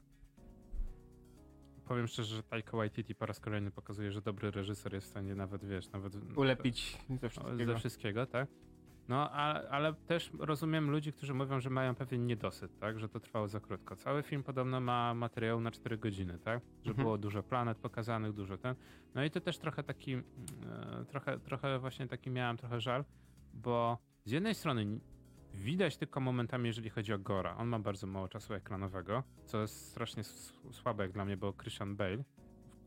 Powiem 1.85 2.07
szczerze, 2.07 2.37
że 2.37 2.43
Taika 2.43 2.77
Waititi 2.77 3.15
po 3.15 3.27
raz 3.27 3.41
kolejny 3.41 3.71
pokazuje, 3.71 4.13
że 4.13 4.23
dobry 4.23 4.51
reżyser 4.51 4.95
jest 4.95 5.07
w 5.07 5.11
stanie 5.11 5.35
nawet, 5.35 5.65
wiesz, 5.65 5.91
nawet 5.91 6.13
Ulepić 6.37 6.99
ze 7.21 7.29
wszystkiego. 7.29 7.65
ze 7.73 7.79
wszystkiego, 7.79 8.27
tak? 8.27 8.49
No, 9.09 9.31
ale, 9.31 9.69
ale 9.69 9.95
też 9.95 10.31
rozumiem 10.39 10.91
ludzi, 10.91 11.13
którzy 11.13 11.35
mówią, 11.35 11.61
że 11.61 11.71
mają 11.71 11.95
pewien 11.95 12.27
niedosyt, 12.27 12.79
tak? 12.79 12.99
Że 12.99 13.09
to 13.09 13.21
trwało 13.21 13.49
za 13.49 13.61
krótko. 13.61 13.97
Cały 13.97 14.23
film 14.23 14.43
podobno 14.43 14.81
ma 14.81 15.15
materiał 15.15 15.61
na 15.61 15.71
4 15.71 15.99
godziny, 15.99 16.39
tak? 16.39 16.61
Że 16.85 16.91
Mhm. 16.91 17.05
było 17.05 17.19
dużo 17.19 17.43
planet 17.43 17.79
pokazanych, 17.79 18.33
dużo 18.33 18.59
ten. 18.59 18.75
No 19.15 19.25
i 19.25 19.31
to 19.31 19.41
też 19.41 19.59
trochę 19.59 19.83
taki, 19.83 20.15
e, 20.15 20.23
trochę, 21.09 21.39
trochę 21.39 21.79
właśnie 21.79 22.07
taki 22.09 22.31
miałem 22.31 22.57
trochę 22.57 22.81
żal, 22.81 23.05
bo 23.55 23.99
z 24.25 24.31
jednej 24.31 24.55
strony 24.55 25.01
widać 25.55 25.97
tylko 25.97 26.21
momentami, 26.21 26.67
jeżeli 26.67 26.91
chodzi 26.91 27.13
o 27.13 27.19
Gora. 27.19 27.57
On 27.57 27.69
ma 27.69 27.79
bardzo 27.79 28.07
mało 28.07 28.29
czasu 28.29 28.55
ekranowego, 28.55 29.23
co 29.45 29.61
jest 29.61 29.89
strasznie 29.91 30.25
słabe 30.71 31.03
jak 31.05 31.13
dla 31.13 31.25
mnie, 31.25 31.37
bo 31.37 31.53
Christian 31.53 31.97
Bale 31.97 32.25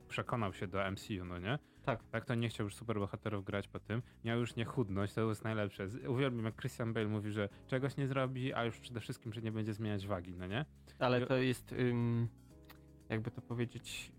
przekonał 0.08 0.54
się 0.54 0.68
do 0.68 0.92
MCU, 0.92 1.26
no 1.26 1.40
nie? 1.40 1.60
Tak. 1.86 2.04
Tak 2.12 2.26
to 2.26 2.36
nie 2.36 2.50
chciał 2.50 2.64
już 2.66 2.76
superbohaterów 2.76 3.46
grać 3.46 3.68
po 3.68 3.80
tym. 3.80 4.02
Miał 4.24 4.40
już 4.40 4.56
nie 4.56 4.66
chudność, 4.66 5.14
to 5.14 5.30
jest 5.30 5.44
najlepsze. 5.44 5.88
Uwielbiam 6.08 6.46
jak 6.46 6.56
Christian 6.56 6.94
Bale 6.94 7.08
mówi, 7.08 7.32
że 7.32 7.50
czegoś 7.68 7.98
nie 7.98 8.08
zrobi, 8.08 8.54
a 8.54 8.66
już 8.66 8.80
przede 8.80 9.00
wszystkim, 9.00 9.34
że 9.34 9.42
nie 9.42 9.52
będzie 9.52 9.74
zmieniać 9.74 10.08
wagi, 10.08 10.36
no 10.36 10.48
nie? 10.48 10.66
Ale 11.00 11.26
to 11.26 11.38
jest, 11.38 11.72
ym, 11.72 12.28
jakby 13.10 13.32
to 13.32 13.42
powiedzieć, 13.42 14.12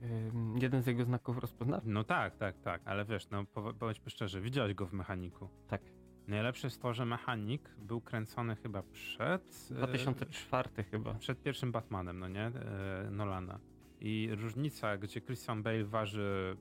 jeden 0.61 0.83
z 0.83 0.87
jego 0.87 1.05
znaków 1.05 1.39
rozpoznawczych. 1.39 1.93
No 1.93 2.05
tak, 2.05 2.37
tak, 2.37 2.59
tak, 2.61 2.83
ale 2.85 3.05
wiesz, 3.05 3.31
no 3.31 3.45
pow- 3.55 3.75
powiedzmy 3.79 4.11
szczerze, 4.11 4.41
widziałeś 4.41 4.75
go 4.75 4.87
w 4.87 4.93
mechaniku. 4.93 5.49
Tak. 5.69 5.81
Najlepsze 6.29 6.67
jest 6.67 6.83
to, 6.83 6.95
że 6.95 7.05
mechanik 7.07 7.71
był 7.79 8.01
kręcony 8.01 8.57
chyba 8.57 8.83
przed. 8.83 9.69
e, 9.71 9.75
2004 9.75 10.85
chyba. 10.91 11.15
przed 11.15 11.43
pierwszym 11.43 11.73
Batmanem, 11.73 12.19
no 12.19 12.29
nie? 12.29 12.47
E, 12.47 13.09
Nolana. 13.11 13.59
I 14.01 14.29
różnica, 14.33 14.97
gdzie 14.97 15.21
Christian 15.21 15.63
Bale 15.63 15.85
waży 15.85 16.57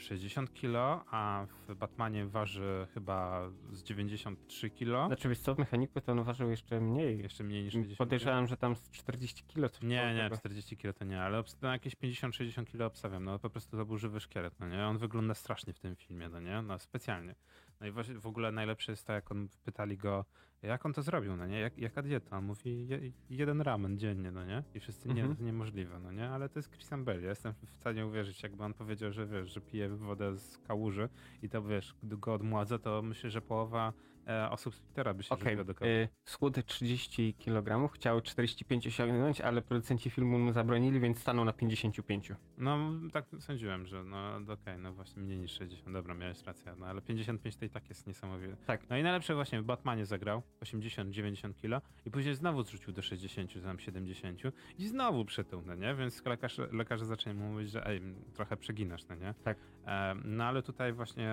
60 0.00 0.52
kg, 0.52 1.04
a 1.10 1.46
w 1.68 1.74
Batmanie 1.74 2.26
waży 2.26 2.86
chyba 2.94 3.50
z 3.72 3.82
93 3.82 4.70
kg. 4.70 5.06
Znaczy 5.06 5.28
wiesz 5.28 5.38
co, 5.38 5.54
w 5.54 5.58
mechaniku 5.58 6.00
to 6.00 6.12
on 6.12 6.24
ważył 6.24 6.50
jeszcze 6.50 6.80
mniej. 6.80 7.18
Jeszcze 7.22 7.44
mniej 7.44 7.64
niż 7.64 7.72
60 7.72 7.98
Podejrzewam, 7.98 8.46
że 8.46 8.56
tam 8.56 8.76
z 8.76 8.90
40 8.90 9.44
kilo 9.44 9.68
coś 9.68 9.82
Nie, 9.82 10.14
nie, 10.14 10.22
tego. 10.22 10.36
40 10.36 10.76
kg 10.76 10.98
to 10.98 11.04
nie, 11.04 11.22
ale 11.22 11.38
obst- 11.38 11.56
no 11.62 11.72
jakieś 11.72 11.96
50-60 11.96 12.64
kg 12.64 12.86
obstawiam, 12.86 13.24
no 13.24 13.38
po 13.38 13.50
prostu 13.50 13.76
to 13.76 13.86
był 13.86 13.96
żywy 13.98 14.20
szkielet, 14.20 14.60
no 14.60 14.68
nie? 14.68 14.86
On 14.86 14.98
wygląda 14.98 15.34
strasznie 15.34 15.72
w 15.72 15.78
tym 15.78 15.96
filmie, 15.96 16.28
no 16.28 16.40
nie? 16.40 16.62
No 16.62 16.78
specjalnie. 16.78 17.34
No 17.80 17.86
i 17.86 17.90
w 18.20 18.26
ogóle 18.26 18.52
najlepsze 18.52 18.92
jest 18.92 19.06
to, 19.06 19.12
jak 19.12 19.32
on 19.32 19.48
pytali 19.64 19.96
go, 19.96 20.24
jak 20.62 20.86
on 20.86 20.92
to 20.92 21.02
zrobił, 21.02 21.36
no 21.36 21.46
nie? 21.46 21.60
Jak, 21.60 21.78
jaka 21.78 22.02
dieta? 22.02 22.38
On 22.38 22.44
mówi, 22.44 22.88
je, 22.88 23.00
jeden 23.30 23.60
ramen 23.60 23.98
dziennie, 23.98 24.30
no 24.30 24.44
nie? 24.44 24.62
I 24.74 24.80
wszyscy, 24.80 25.08
nie, 25.08 25.20
Mhm. 25.20 25.36
to 25.36 25.42
niemożliwe, 25.44 26.00
no 26.00 26.12
nie? 26.12 26.28
Ale 26.30 26.48
to 26.48 26.58
jest 26.58 26.70
Christian 26.70 27.04
Bale, 27.04 27.20
ja 27.20 27.28
jestem 27.28 27.52
w 27.66 27.70
stanie 27.70 28.06
uwierzyć, 28.06 28.42
jakby 28.42 28.64
on 28.64 28.74
powiedział, 28.74 29.12
że 29.12 29.26
wiesz, 29.26 29.54
że 29.54 29.60
pije 29.60 29.88
wodę 29.88 30.36
z 30.36 30.58
kałuży 30.58 31.08
i 31.42 31.48
to 31.48 31.62
wiesz, 31.62 31.94
gdy 32.02 32.16
go 32.16 32.34
odmładza, 32.34 32.78
to 32.78 33.02
myślę, 33.02 33.30
że 33.30 33.40
połowa 33.42 33.92
e, 34.30 34.50
osób 34.50 34.74
z 34.74 34.80
Twittera 34.80 35.14
by 35.14 35.22
się 35.22 35.30
Okej, 35.34 35.44
żywiła 35.44 35.64
do 35.64 35.74
kawy. 35.74 35.90
y, 35.90 36.08
schudł 36.24 36.62
30 36.62 37.34
kg, 37.34 37.88
chciał 37.94 38.20
45 38.20 38.86
osiągnąć, 38.86 39.40
ale 39.40 39.62
producenci 39.62 40.10
filmu 40.10 40.38
mu 40.38 40.52
zabronili, 40.52 41.00
więc 41.00 41.18
stanął 41.18 41.44
na 41.44 41.52
55. 41.52 42.32
No, 42.58 42.78
tak 43.12 43.24
sądziłem, 43.38 43.86
że 43.86 44.04
no 44.04 44.36
okej, 44.52 44.78
no 44.78 44.92
właśnie 44.92 45.22
mniej 45.22 45.38
niż 45.38 45.52
60, 45.52 45.92
dobra, 45.92 46.14
miałeś 46.14 46.42
rację, 46.42 46.74
no 46.78 46.86
ale 46.86 47.02
55 47.02 47.56
to 47.56 47.64
i 47.64 47.70
tak 47.70 47.88
jest 47.88 48.06
niesamowite. 48.06 48.56
Tak. 48.66 48.90
No 48.90 48.96
i 48.96 49.02
najlepsze 49.02 49.34
właśnie 49.34 49.60
w 49.62 49.64
Batmanie 49.64 50.06
zagrał 50.06 50.42
80-90 50.60 51.54
kilo 51.54 51.80
i 52.06 52.10
później 52.10 52.34
znowu 52.34 52.62
zrzucił 52.62 52.92
do 52.92 53.02
60, 53.02 53.50
czy 53.50 53.60
tam 53.62 53.78
70 53.78 54.40
i 54.78 54.86
znowu 54.86 55.24
przytył, 55.24 55.62
no 55.66 55.74
nie? 55.74 55.94
Więc 55.94 56.24
lekarze, 56.24 56.68
lekarze 56.72 57.04
zaczęli 57.06 57.34
mu 57.36 57.52
mówić, 57.52 57.70
że 57.70 57.86
ej, 57.86 58.00
trochę 58.34 58.56
przeginasz, 58.56 59.06
no 59.08 59.14
nie? 59.14 59.34
Tak. 59.44 59.58
E, 59.86 60.14
no 60.24 60.44
ale 60.44 60.62
tutaj 60.62 60.92
właśnie 60.92 61.30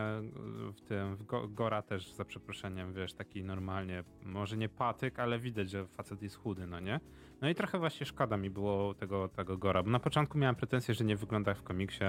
w 0.74 0.82
tym, 0.88 1.16
w 1.16 1.24
Go- 1.26 1.48
Gora 1.48 1.82
też 1.82 2.14
za 2.14 2.26
przeproszeniem, 2.26 2.87
wiesz, 2.94 3.14
taki 3.14 3.44
normalnie, 3.44 4.04
może 4.26 4.58
nie 4.58 4.70
patyk, 4.70 5.20
ale 5.20 5.40
widać, 5.40 5.70
że 5.70 5.88
facet 5.88 6.22
jest 6.22 6.36
chudy, 6.38 6.68
no 6.68 6.80
nie? 6.80 7.00
No 7.42 7.50
i 7.50 7.56
trochę 7.56 7.80
właśnie 7.80 8.06
szkoda 8.06 8.38
mi 8.38 8.50
było 8.50 8.94
tego, 8.94 9.28
tego 9.28 9.58
Gora, 9.58 9.84
bo 9.84 9.90
na 9.90 10.00
początku 10.00 10.38
miałem 10.38 10.56
pretensję, 10.56 10.94
że 10.94 11.06
nie 11.06 11.16
wygląda 11.16 11.52
jak 11.52 11.58
w 11.58 11.64
komiksie. 11.64 12.04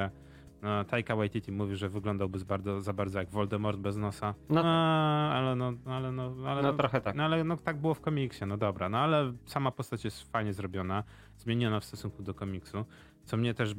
No, 0.62 0.85
Taika 0.85 1.16
Waititi 1.16 1.52
mówi, 1.52 1.76
że 1.76 1.88
wyglądałby 1.88 2.38
bardzo, 2.44 2.80
za 2.80 2.92
bardzo 2.92 3.18
jak 3.18 3.30
Voldemort 3.30 3.78
bez 3.78 3.97
nosa. 3.97 4.35
No 4.49 4.54
No, 4.54 4.62
tak. 4.62 5.37
ale 5.37 5.56
no, 5.56 5.73
ale 5.87 6.12
no, 6.12 6.35
ale 6.47 6.62
No 6.62 6.73
trochę 6.73 7.00
tak. 7.00 7.16
no 7.16 7.23
ale 7.25 7.44
no 7.44 7.56
tak 7.56 7.76
było 7.80 7.94
w 7.94 8.00
komiksie, 8.00 8.44
no 8.47 8.56
dobra, 8.56 8.88
no 8.88 8.99
ale 8.99 9.32
sama 9.47 9.70
postać 9.70 10.04
jest 10.04 10.32
fajnie 10.32 10.52
zrobiona, 10.52 11.04
zmieniona 11.37 11.80
w 11.80 11.85
stosunku 11.85 12.23
do 12.23 12.35
komiksu, 12.35 12.85
co 13.25 13.37
mnie 13.37 13.54
też, 13.54 13.75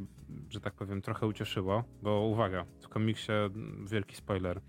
że 0.49 0.61
tak 0.61 0.73
powiem, 0.73 1.01
trochę 1.01 1.27
ucieszyło, 1.27 1.83
bo 2.01 2.21
uwaga, 2.21 2.65
w 2.81 2.89
komiksie 2.89 3.31
mm, 3.31 3.87
wielki 3.87 4.15
spoiler, 4.15 4.61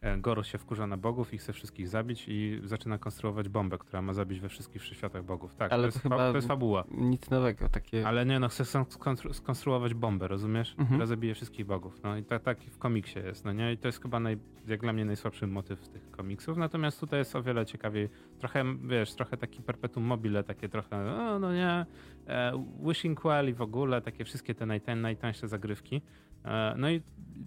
e, 0.00 0.18
Gorus 0.18 0.46
się 0.46 0.58
wkurza 0.58 0.86
na 0.86 0.96
bogów 0.96 1.34
i 1.34 1.38
chce 1.38 1.52
wszystkich 1.52 1.88
zabić 1.88 2.24
i 2.28 2.60
zaczyna 2.64 2.98
konstruować 2.98 3.48
bombę, 3.48 3.78
która 3.78 4.02
ma 4.02 4.12
zabić 4.12 4.40
we 4.40 4.48
wszystkich 4.48 4.82
wszechświatach 4.82 5.24
bogów. 5.24 5.54
Tak, 5.54 5.72
Ale 5.72 5.82
to, 5.82 5.86
jest, 5.86 6.02
to 6.02 6.36
jest 6.36 6.48
fabuła. 6.48 6.84
Nic 6.90 7.30
nowego, 7.30 7.68
takie... 7.68 8.06
Ale 8.06 8.26
nie, 8.26 8.40
no 8.40 8.48
chce 8.48 8.64
skonstru- 8.64 9.32
skonstruować 9.32 9.94
bombę, 9.94 10.28
rozumiesz? 10.28 10.70
Mhm. 10.70 10.88
Która 10.88 11.06
zabije 11.06 11.34
wszystkich 11.34 11.66
bogów. 11.66 12.02
No 12.02 12.16
i 12.16 12.24
tak, 12.24 12.42
tak 12.42 12.60
w 12.60 12.78
komiksie 12.78 13.18
jest, 13.18 13.44
no 13.44 13.52
nie? 13.52 13.72
I 13.72 13.78
to 13.78 13.88
jest 13.88 14.02
chyba 14.02 14.20
naj, 14.20 14.38
jak 14.66 14.80
dla 14.80 14.92
mnie 14.92 15.04
najsłabszy 15.04 15.46
motyw 15.46 15.88
tych 15.88 16.10
komiksów. 16.10 16.58
Natomiast 16.58 17.00
tutaj 17.00 17.18
jest 17.18 17.36
o 17.36 17.42
wiele 17.42 17.66
ciekawiej. 17.66 18.08
Trochę, 18.38 18.64
wiesz, 18.88 19.14
trochę 19.14 19.36
taki 19.36 19.62
perpetuum 19.62 20.06
mobile, 20.06 20.44
takie 20.44 20.68
trochę, 20.68 20.96
o, 20.96 21.38
no 21.38 21.54
nie, 21.54 21.86
e, 22.26 22.64
wishing 22.88 23.22
well 23.24 23.48
i 23.48 23.52
w 23.52 23.62
ogóle, 23.62 24.02
takie 24.02 24.24
wszystkie 24.24 24.54
te 24.54 24.66
naj, 24.66 24.80
najtańsze 24.96 25.48
zagrywki. 25.48 26.02
E, 26.44 26.74
no 26.76 26.90
i 26.90 27.02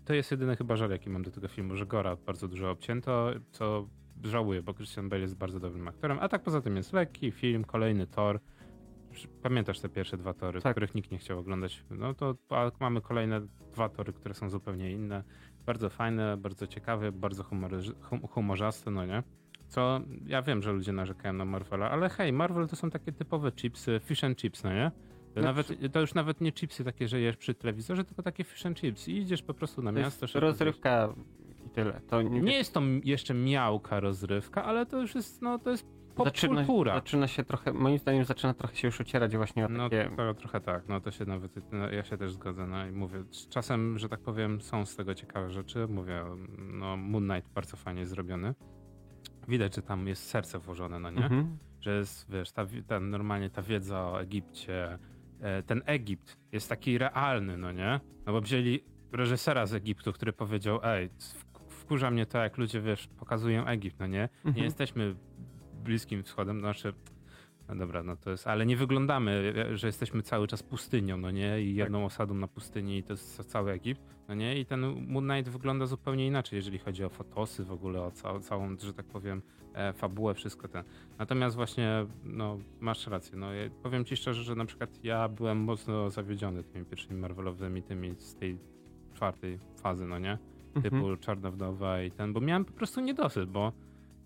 to 0.06 0.14
jest 0.14 0.32
jedyny 0.32 0.56
chyba 0.56 0.76
żal, 0.76 0.90
jaki 0.92 1.10
mam 1.10 1.24
do 1.24 1.32
tego 1.32 1.48
filmu, 1.48 1.76
że 1.76 1.86
Gora 1.86 2.16
bardzo 2.16 2.48
dużo 2.48 2.72
obcięto, 2.72 3.32
co 3.52 3.88
żałuję, 4.24 4.62
bo 4.62 4.74
Christian 4.74 5.10
Bale 5.10 5.22
jest 5.22 5.38
bardzo 5.38 5.60
dobrym 5.60 5.88
aktorem. 5.88 6.18
A 6.22 6.30
tak 6.30 6.44
poza 6.44 6.62
tym 6.62 6.76
jest 6.76 6.94
lekki 6.94 7.32
film, 7.32 7.64
kolejny 7.64 8.08
Thor. 8.08 8.40
Pamiętasz 9.44 9.80
te 9.80 9.90
pierwsze 9.90 10.18
dwa 10.18 10.34
tory, 10.34 10.62
Tak. 10.62 10.74
których 10.74 10.96
nikt 10.96 11.12
nie 11.12 11.18
chciał 11.18 11.40
oglądać? 11.40 11.84
No 11.90 12.14
to 12.14 12.36
mamy 12.80 13.02
kolejne 13.02 13.42
dwa 13.74 13.90
tory, 13.90 14.14
które 14.14 14.34
są 14.34 14.50
zupełnie 14.50 14.92
inne. 14.92 15.24
Bardzo 15.66 15.90
fajne, 15.90 16.38
bardzo 16.38 16.68
ciekawe, 16.68 17.12
bardzo 17.12 17.44
humory, 17.44 17.78
hum, 18.02 18.20
humorzaste, 18.28 18.92
no 18.92 19.06
nie? 19.06 19.24
Co 19.68 20.02
ja 20.26 20.42
wiem, 20.42 20.62
że 20.62 20.72
ludzie 20.74 20.92
narzekają 20.94 21.34
na 21.34 21.46
Marvela, 21.46 21.90
ale 21.92 22.10
hej, 22.10 22.34
Marvel 22.34 22.68
to 22.68 22.76
są 22.76 22.90
takie 22.90 23.12
typowe 23.12 23.52
chipsy, 23.52 24.00
fish 24.04 24.24
and 24.24 24.38
chips, 24.38 24.64
no 24.64 24.74
nie? 24.74 24.92
To, 25.34 25.40
No, 25.40 25.46
nawet, 25.46 25.68
to 25.94 26.00
już 26.02 26.14
nawet 26.14 26.42
nie 26.42 26.52
chipsy 26.52 26.84
takie, 26.84 27.08
że 27.08 27.20
jesz 27.20 27.38
przy 27.38 27.54
telewizorze, 27.54 28.04
tylko 28.04 28.24
takie 28.24 28.44
fish 28.44 28.66
and 28.66 28.80
chips. 28.80 29.08
I 29.08 29.18
idziesz 29.18 29.42
po 29.42 29.54
prostu 29.54 29.82
na 29.82 29.94
to 29.94 30.00
miasto. 30.00 30.26
jest 30.26 30.36
rozrywka 30.36 31.14
i 31.66 31.70
tyle. 31.70 32.02
To 32.10 32.22
nie, 32.22 32.42
nie 32.42 32.54
jest 32.54 32.74
to 32.74 32.82
jeszcze 33.04 33.34
miałka 33.34 34.00
rozrywka, 34.00 34.64
ale 34.64 34.86
to 34.86 35.02
już 35.02 35.16
jest, 35.16 35.42
no 35.42 35.60
to 35.60 35.70
jest 35.70 35.86
zaczyna, 36.26 36.56
popkultura. 36.56 36.94
zaczyna 36.94 37.28
się 37.28 37.44
trochę, 37.44 37.74
moim 37.74 37.98
zdaniem 38.00 38.26
zaczyna 38.26 38.54
trochę 38.54 38.76
się 38.76 38.88
już 38.88 39.02
ocierać 39.02 39.36
właśnie 39.38 39.66
o 39.66 39.70
No 39.70 39.90
takie... 39.90 40.12
to, 40.18 40.34
trochę 40.34 40.62
tak, 40.62 40.88
no 40.88 41.02
to 41.02 41.12
się 41.12 41.26
nawet, 41.26 41.72
no, 41.72 41.90
ja 41.90 42.04
się 42.04 42.18
też 42.18 42.32
zgodzę, 42.32 42.68
no 42.68 42.86
i 42.88 42.92
mówię, 42.92 43.24
czasem, 43.50 43.98
że 44.00 44.10
tak 44.10 44.20
powiem, 44.20 44.62
są 44.62 44.86
z 44.86 44.96
tego 44.96 45.16
ciekawe 45.16 45.50
rzeczy, 45.50 45.88
mówię, 45.88 46.24
no 46.58 46.98
Moon 46.98 47.30
Knight 47.30 47.52
bardzo 47.54 47.78
fajnie 47.78 48.06
zrobiony. 48.06 48.54
Widać, 49.48 49.76
że 49.76 49.82
tam 49.82 50.08
jest 50.08 50.24
serce 50.30 50.60
włożone, 50.60 51.00
no 51.00 51.12
nie? 51.12 51.24
Mhm. 51.24 51.58
Że 51.80 51.98
jest, 51.98 52.32
wiesz, 52.32 52.52
ta, 52.52 52.66
ta, 52.88 53.00
normalnie 53.00 53.50
ta 53.50 53.62
wiedza 53.62 54.04
o 54.08 54.22
Egipcie, 54.22 55.00
ten 55.66 55.82
Egipt 55.86 56.38
jest 56.52 56.70
taki 56.70 56.98
realny, 56.98 57.58
no 57.58 57.72
nie? 57.72 58.00
No 58.26 58.32
bo 58.34 58.42
wzięli 58.42 58.84
reżysera 59.12 59.66
z 59.66 59.74
Egiptu, 59.74 60.14
który 60.14 60.34
powiedział, 60.34 60.80
ej, 60.84 61.10
wkurza 61.68 62.12
mnie 62.12 62.26
to, 62.26 62.38
jak 62.38 62.58
ludzie, 62.58 62.82
wiesz, 62.82 63.08
pokazują 63.08 63.66
Egipt, 63.68 64.00
no 64.00 64.08
nie? 64.08 64.30
Nie 64.46 64.50
Mhm. 64.50 64.64
jesteśmy 64.66 65.16
Bliskim 65.84 66.24
Wschodem, 66.24 66.60
znaczy, 66.60 66.94
no 67.72 67.78
dobra, 67.78 68.04
no 68.04 68.16
to 68.16 68.32
jest, 68.32 68.48
ale 68.48 68.66
nie 68.66 68.78
wyglądamy, 68.78 69.54
że 69.78 69.88
jesteśmy 69.88 70.22
cały 70.22 70.48
czas 70.48 70.64
pustynią, 70.64 71.18
no 71.18 71.32
nie? 71.32 71.62
I 71.62 71.76
jedną 71.76 72.06
osadą 72.06 72.34
na 72.34 72.48
pustyni 72.48 72.98
i 72.98 73.04
to 73.04 73.14
jest 73.14 73.44
cały 73.44 73.72
Egipt, 73.72 74.02
no 74.28 74.34
nie? 74.36 74.60
I 74.60 74.66
ten 74.66 74.82
Moon 75.08 75.30
Knight 75.30 75.52
wygląda 75.52 75.86
zupełnie 75.86 76.28
inaczej, 76.28 76.58
jeżeli 76.58 76.80
chodzi 76.80 77.04
o 77.04 77.10
fotosy 77.10 77.64
w 77.64 77.72
ogóle, 77.72 78.02
o 78.02 78.12
ca 78.12 78.40
całą, 78.40 78.78
że 78.78 78.94
tak 78.94 79.06
powiem, 79.06 79.42
e, 79.74 79.94
fabułę, 79.94 80.34
wszystko 80.34 80.68
ten. 80.68 80.84
Natomiast 81.20 81.56
właśnie, 81.56 82.06
no, 82.24 82.58
masz 82.80 83.08
rację, 83.08 83.38
no, 83.38 83.54
ja 83.54 83.70
powiem 83.84 84.06
ci 84.06 84.18
szczerze, 84.18 84.44
że 84.44 84.56
na 84.56 84.66
przykład 84.66 85.04
ja 85.04 85.30
byłem 85.30 85.58
mocno 85.58 86.10
zawiedziony 86.10 86.64
tymi 86.64 86.86
pierwszymi 86.86 87.20
Marvelowymi, 87.20 87.84
tymi 87.84 88.16
z 88.18 88.36
tej 88.36 88.58
czwartej 89.14 89.60
fazy, 89.82 90.06
no 90.06 90.20
nie? 90.20 90.38
typu 90.74 90.96
Mhm. 90.96 91.18
Czarna 91.18 91.52
Wdowa 91.52 92.02
i 92.02 92.12
ten, 92.12 92.34
bo 92.34 92.42
miałem 92.42 92.66
po 92.66 92.74
prostu 92.74 93.02
niedosyt, 93.02 93.50
bo 93.50 93.72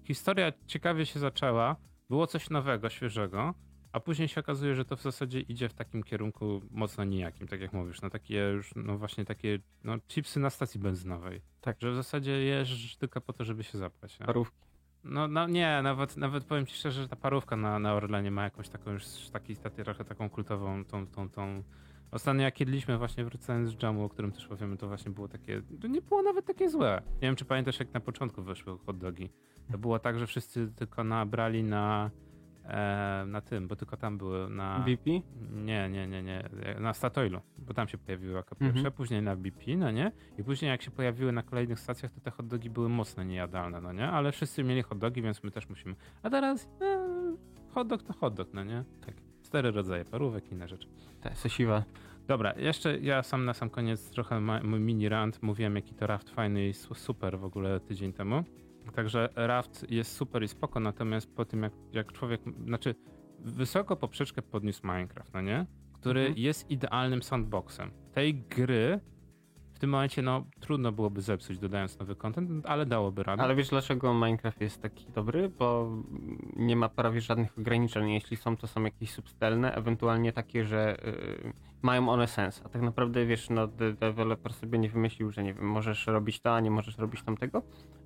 historia 0.04 0.54
ciekawie 0.68 1.06
się 1.06 1.20
zaczęła, 1.20 1.76
było 2.10 2.28
coś 2.28 2.50
nowego, 2.50 2.90
świeżego, 2.90 3.54
a 3.92 4.00
później 4.00 4.28
się 4.28 4.42
okazuje, 4.42 4.76
że 4.76 4.86
to 4.86 4.96
w 4.96 5.02
zasadzie 5.02 5.40
idzie 5.40 5.70
w 5.70 5.74
takim 5.74 6.04
kierunku 6.04 6.62
mocno 6.72 7.04
nijakim, 7.04 7.48
tak 7.48 7.62
jak 7.62 7.74
mówisz, 7.74 8.02
no 8.02 8.10
takie 8.10 8.38
już, 8.38 8.72
no 8.76 8.98
właśnie 8.98 9.26
takie, 9.26 9.60
no 9.84 10.00
chipsy 10.08 10.40
na 10.40 10.50
stacji 10.50 10.80
benzynowej. 10.80 11.42
Tak. 11.62 11.78
Że 11.82 11.92
w 11.92 11.96
zasadzie 11.96 12.32
jesz 12.32 12.98
tylko 12.98 13.22
po 13.22 13.34
to, 13.34 13.44
żeby 13.44 13.64
się 13.64 13.78
zapać. 13.78 14.20
Nie? 14.20 14.26
Parówki. 14.26 14.58
No, 15.04 15.28
no 15.28 15.48
nie, 15.48 15.80
nawet, 15.84 16.18
nawet 16.18 16.44
powiem 16.44 16.66
ci 16.66 16.76
szczerze, 16.76 17.02
że 17.02 17.08
ta 17.08 17.16
parówka 17.16 17.56
na, 17.56 17.80
na 17.80 17.94
Orlenie 17.94 18.32
ma 18.32 18.44
jakąś 18.44 18.70
taką 18.70 18.92
już 18.92 19.06
taki, 19.32 19.56
taki, 19.56 19.84
trochę 19.84 20.06
taką 20.06 20.30
kultową, 20.30 20.86
tą, 20.86 21.08
tą, 21.08 21.30
tą 21.30 21.64
Ostatnio 22.12 22.44
jak 22.44 22.60
jedliśmy 22.60 22.98
właśnie 22.98 23.26
wracając 23.26 23.70
z 23.70 23.84
jamu, 23.84 24.04
o 24.04 24.10
którym 24.10 24.32
też 24.32 24.48
powiemy, 24.48 24.78
to 24.78 24.88
właśnie 24.88 25.12
było 25.12 25.28
takie, 25.28 25.62
to 25.82 25.88
nie 25.88 26.02
było 26.02 26.22
nawet 26.22 26.46
takie 26.46 26.70
złe. 26.70 27.02
Nie 27.14 27.22
wiem, 27.22 27.36
czy 27.36 27.46
pamiętasz, 27.46 27.80
jak 27.80 27.94
na 27.94 28.00
początku 28.00 28.44
wyszły 28.44 28.78
hot 28.78 28.98
dogi. 28.98 29.30
To 29.72 29.78
było 29.78 30.00
tak, 30.00 30.20
że 30.20 30.28
wszyscy 30.28 30.72
tylko 30.76 31.04
nabrali 31.04 31.64
na 31.64 32.12
e, 32.66 33.24
na 33.28 33.42
tym, 33.42 33.68
bo 33.68 33.76
tylko 33.76 33.98
tam 33.98 34.18
były 34.18 34.50
na... 34.50 34.80
BP? 34.80 35.10
Nie, 35.52 35.90
nie, 35.90 36.08
nie, 36.08 36.24
nie, 36.24 36.50
na 36.80 36.94
Statoilu, 36.94 37.42
bo 37.58 37.74
tam 37.74 37.88
się 37.88 37.98
pojawiły 37.98 38.34
jako 38.34 38.56
Mhm. 38.56 38.74
pierwsze, 38.74 38.92
później 38.92 39.22
na 39.22 39.36
BP, 39.36 39.78
no 39.78 39.92
nie? 39.92 40.12
I 40.38 40.44
później 40.44 40.70
jak 40.72 40.82
się 40.82 40.92
pojawiły 40.92 41.32
na 41.32 41.44
kolejnych 41.44 41.80
stacjach, 41.80 42.12
to 42.12 42.20
te 42.22 42.32
hot 42.32 42.48
dogi 42.48 42.70
były 42.70 42.90
mocno 42.90 43.24
niejadalne, 43.24 43.82
no 43.82 43.94
nie? 43.94 44.08
Ale 44.08 44.32
wszyscy 44.32 44.64
mieli 44.64 44.82
hot 44.82 44.98
dogi, 44.98 45.22
więc 45.22 45.44
my 45.44 45.52
też 45.52 45.70
musimy. 45.70 45.96
A 46.24 46.30
teraz 46.30 46.70
e, 46.82 47.08
hot 47.74 47.88
dog 47.88 48.04
to 48.04 48.14
hot 48.14 48.34
dog, 48.34 48.54
no 48.54 48.64
nie? 48.64 48.84
Tak. 49.06 49.16
Cztery 49.56 49.72
rodzaje 49.72 50.06
parówek, 50.06 50.52
inne 50.52 50.68
rzeczy. 50.68 50.88
Te 51.22 51.36
sosiwa. 51.36 51.84
Dobra, 52.28 52.54
jeszcze 52.58 53.00
ja 53.00 53.24
sam 53.24 53.46
na 53.46 53.54
sam 53.54 53.70
koniec 53.70 54.10
trochę 54.10 54.40
ma, 54.40 54.60
mój 54.64 54.80
mini 54.80 55.10
rant. 55.10 55.44
Mówiłem, 55.44 55.76
jaki 55.76 55.94
to 55.96 56.08
raft 56.08 56.30
fajny 56.30 56.68
i 56.68 56.74
su- 56.74 56.96
super 56.96 57.40
w 57.40 57.44
ogóle 57.46 57.80
tydzień 57.80 58.14
temu. 58.14 58.44
Także 58.96 59.30
raft 59.36 59.92
jest 59.92 60.16
super 60.16 60.44
i 60.44 60.48
spoko, 60.48 60.80
natomiast 60.80 61.36
po 61.36 61.46
tym 61.46 61.64
jak, 61.64 61.74
jak 61.94 62.12
człowiek, 62.12 62.42
znaczy 62.66 62.96
wysoko 63.40 63.96
poprzeczkę 63.96 64.42
podniósł 64.42 64.82
Minecraft, 64.88 65.34
no 65.34 65.42
nie? 65.42 65.66
Który 65.94 66.20
Mhm. 66.22 66.40
jest 66.40 66.72
idealnym 66.72 67.24
sandboxem. 67.24 67.92
Tej 68.14 68.34
gry 68.36 69.00
tym 69.86 69.90
momencie 69.92 70.22
no 70.22 70.44
trudno 70.60 70.92
byłoby 70.92 71.22
zepsuć 71.22 71.60
dodając 71.60 72.00
nowy 72.00 72.16
content, 72.16 72.66
ale 72.66 72.86
dałoby 72.86 73.24
radę. 73.24 73.44
Ale 73.44 73.56
wiesz 73.56 73.70
dlaczego 73.70 74.14
Minecraft 74.14 74.62
jest 74.62 74.82
taki 74.82 75.12
dobry? 75.12 75.50
Bo 75.50 75.92
nie 76.56 76.76
ma 76.76 76.90
prawie 76.90 77.22
żadnych 77.22 77.58
ograniczeń. 77.60 78.10
Jeśli 78.10 78.38
są, 78.38 78.58
to 78.58 78.68
są 78.68 78.84
jakieś 78.84 79.12
substelne, 79.12 79.76
ewentualnie 79.76 80.34
takie, 80.34 80.66
że 80.66 81.08
y, 81.08 81.54
mają 81.82 82.10
one 82.10 82.28
sens. 82.28 82.62
A 82.66 82.70
tak 82.70 82.82
naprawdę 82.82 83.26
wiesz, 83.26 83.50
no 83.50 83.68
de- 83.68 83.94
deweloper 83.94 84.54
sobie 84.54 84.80
nie 84.80 84.90
wymyślił, 84.90 85.32
że 85.32 85.44
nie 85.44 85.54
wiem, 85.54 85.68
możesz 85.68 86.08
robić 86.08 86.40
to, 86.40 86.56
a 86.56 86.60
nie 86.60 86.72
możesz 86.72 86.98
robić 86.98 87.24
tamtego. 87.24 87.62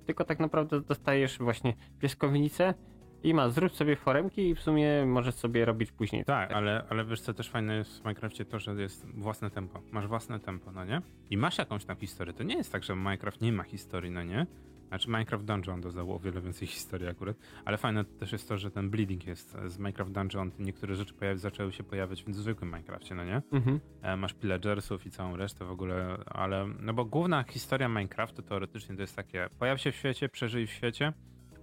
Tylko 0.06 0.24
tak 0.24 0.40
naprawdę 0.40 0.80
dostajesz 0.80 1.38
właśnie 1.38 1.74
pieskownicę 1.98 2.74
i 3.22 3.34
ma 3.34 3.48
zrób 3.48 3.72
sobie 3.72 3.96
foremki 3.96 4.48
i 4.48 4.54
w 4.54 4.60
sumie 4.60 5.06
możesz 5.06 5.34
sobie 5.34 5.64
robić 5.64 5.92
później. 5.92 6.24
Tak, 6.24 6.52
ale, 6.52 6.84
ale 6.90 7.04
wiesz 7.04 7.20
co 7.20 7.34
też 7.34 7.50
fajne 7.50 7.76
jest 7.76 7.98
w 7.98 8.04
Minecrafcie 8.04 8.44
to, 8.44 8.58
że 8.58 8.74
jest 8.74 9.06
własne 9.14 9.50
tempo. 9.50 9.82
Masz 9.90 10.06
własne 10.06 10.40
tempo, 10.40 10.72
no 10.72 10.84
nie? 10.84 11.02
I 11.30 11.36
masz 11.36 11.58
jakąś 11.58 11.84
tam 11.84 11.96
historię. 11.96 12.32
To 12.32 12.42
nie 12.42 12.56
jest 12.56 12.72
tak, 12.72 12.84
że 12.84 12.96
Minecraft 12.96 13.40
nie 13.40 13.52
ma 13.52 13.62
historii, 13.62 14.10
no 14.10 14.22
nie? 14.22 14.46
Znaczy 14.88 15.08
Minecraft 15.08 15.44
Dungeon 15.44 15.80
dodał 15.80 16.14
o 16.14 16.18
wiele 16.18 16.40
więcej 16.40 16.68
historii 16.76 17.08
akurat, 17.08 17.36
ale 17.64 17.78
fajne 17.78 18.04
też 18.04 18.32
jest 18.32 18.48
to, 18.48 18.58
że 18.58 18.70
ten 18.70 18.90
bleeding 18.90 19.26
jest 19.26 19.56
z 19.66 19.78
Minecraft 19.78 20.12
Dungeon, 20.12 20.50
niektóre 20.58 20.94
rzeczy 20.94 21.14
pojawi, 21.14 21.40
zaczęły 21.40 21.72
się 21.72 21.84
pojawiać 21.84 22.24
w 22.24 22.34
zwykłym 22.34 22.70
Minecrafcie, 22.70 23.14
no 23.14 23.24
nie? 23.24 23.42
Mhm. 23.52 23.80
E, 24.02 24.16
masz 24.16 24.34
pillagersów 24.34 25.06
i 25.06 25.10
całą 25.10 25.36
resztę 25.36 25.64
w 25.64 25.70
ogóle, 25.70 26.18
ale 26.26 26.66
no 26.80 26.94
bo 26.94 27.04
główna 27.04 27.42
historia 27.42 27.88
Minecraftu 27.88 28.42
teoretycznie 28.42 28.94
to 28.94 29.00
jest 29.00 29.16
takie, 29.16 29.48
pojaw 29.58 29.80
się 29.80 29.92
w 29.92 29.96
świecie, 29.96 30.28
przeżyj 30.28 30.66
w 30.66 30.70
świecie, 30.70 31.12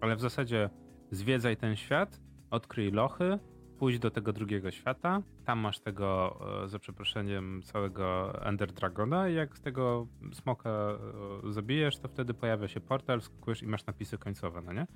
ale 0.02 0.16
w 0.16 0.22
zasadzie 0.22 0.70
zwiedzaj 1.12 1.58
ten 1.58 1.76
świat, 1.76 2.20
odkryj 2.52 2.92
lochy, 2.92 3.40
pójdź 3.80 4.00
do 4.00 4.12
tego 4.12 4.34
drugiego 4.34 4.72
świata, 4.72 5.22
tam 5.46 5.60
masz 5.60 5.80
tego, 5.80 6.40
e, 6.64 6.68
za 6.68 6.80
przeproszeniem, 6.80 7.62
całego 7.62 8.34
Ender 8.46 8.72
Dragona 8.72 9.30
i 9.30 9.34
jak 9.34 9.58
z 9.58 9.62
tego 9.62 10.08
smoka 10.34 10.70
e, 10.70 11.52
zabijesz, 11.52 11.98
to 11.98 12.08
wtedy 12.08 12.34
pojawia 12.34 12.68
się 12.68 12.80
portal, 12.80 13.22
skakujesz 13.22 13.64
i 13.64 13.68
masz 13.68 13.86
napisy 13.86 14.18
końcowe, 14.18 14.62
no 14.62 14.74
nie? 14.74 14.88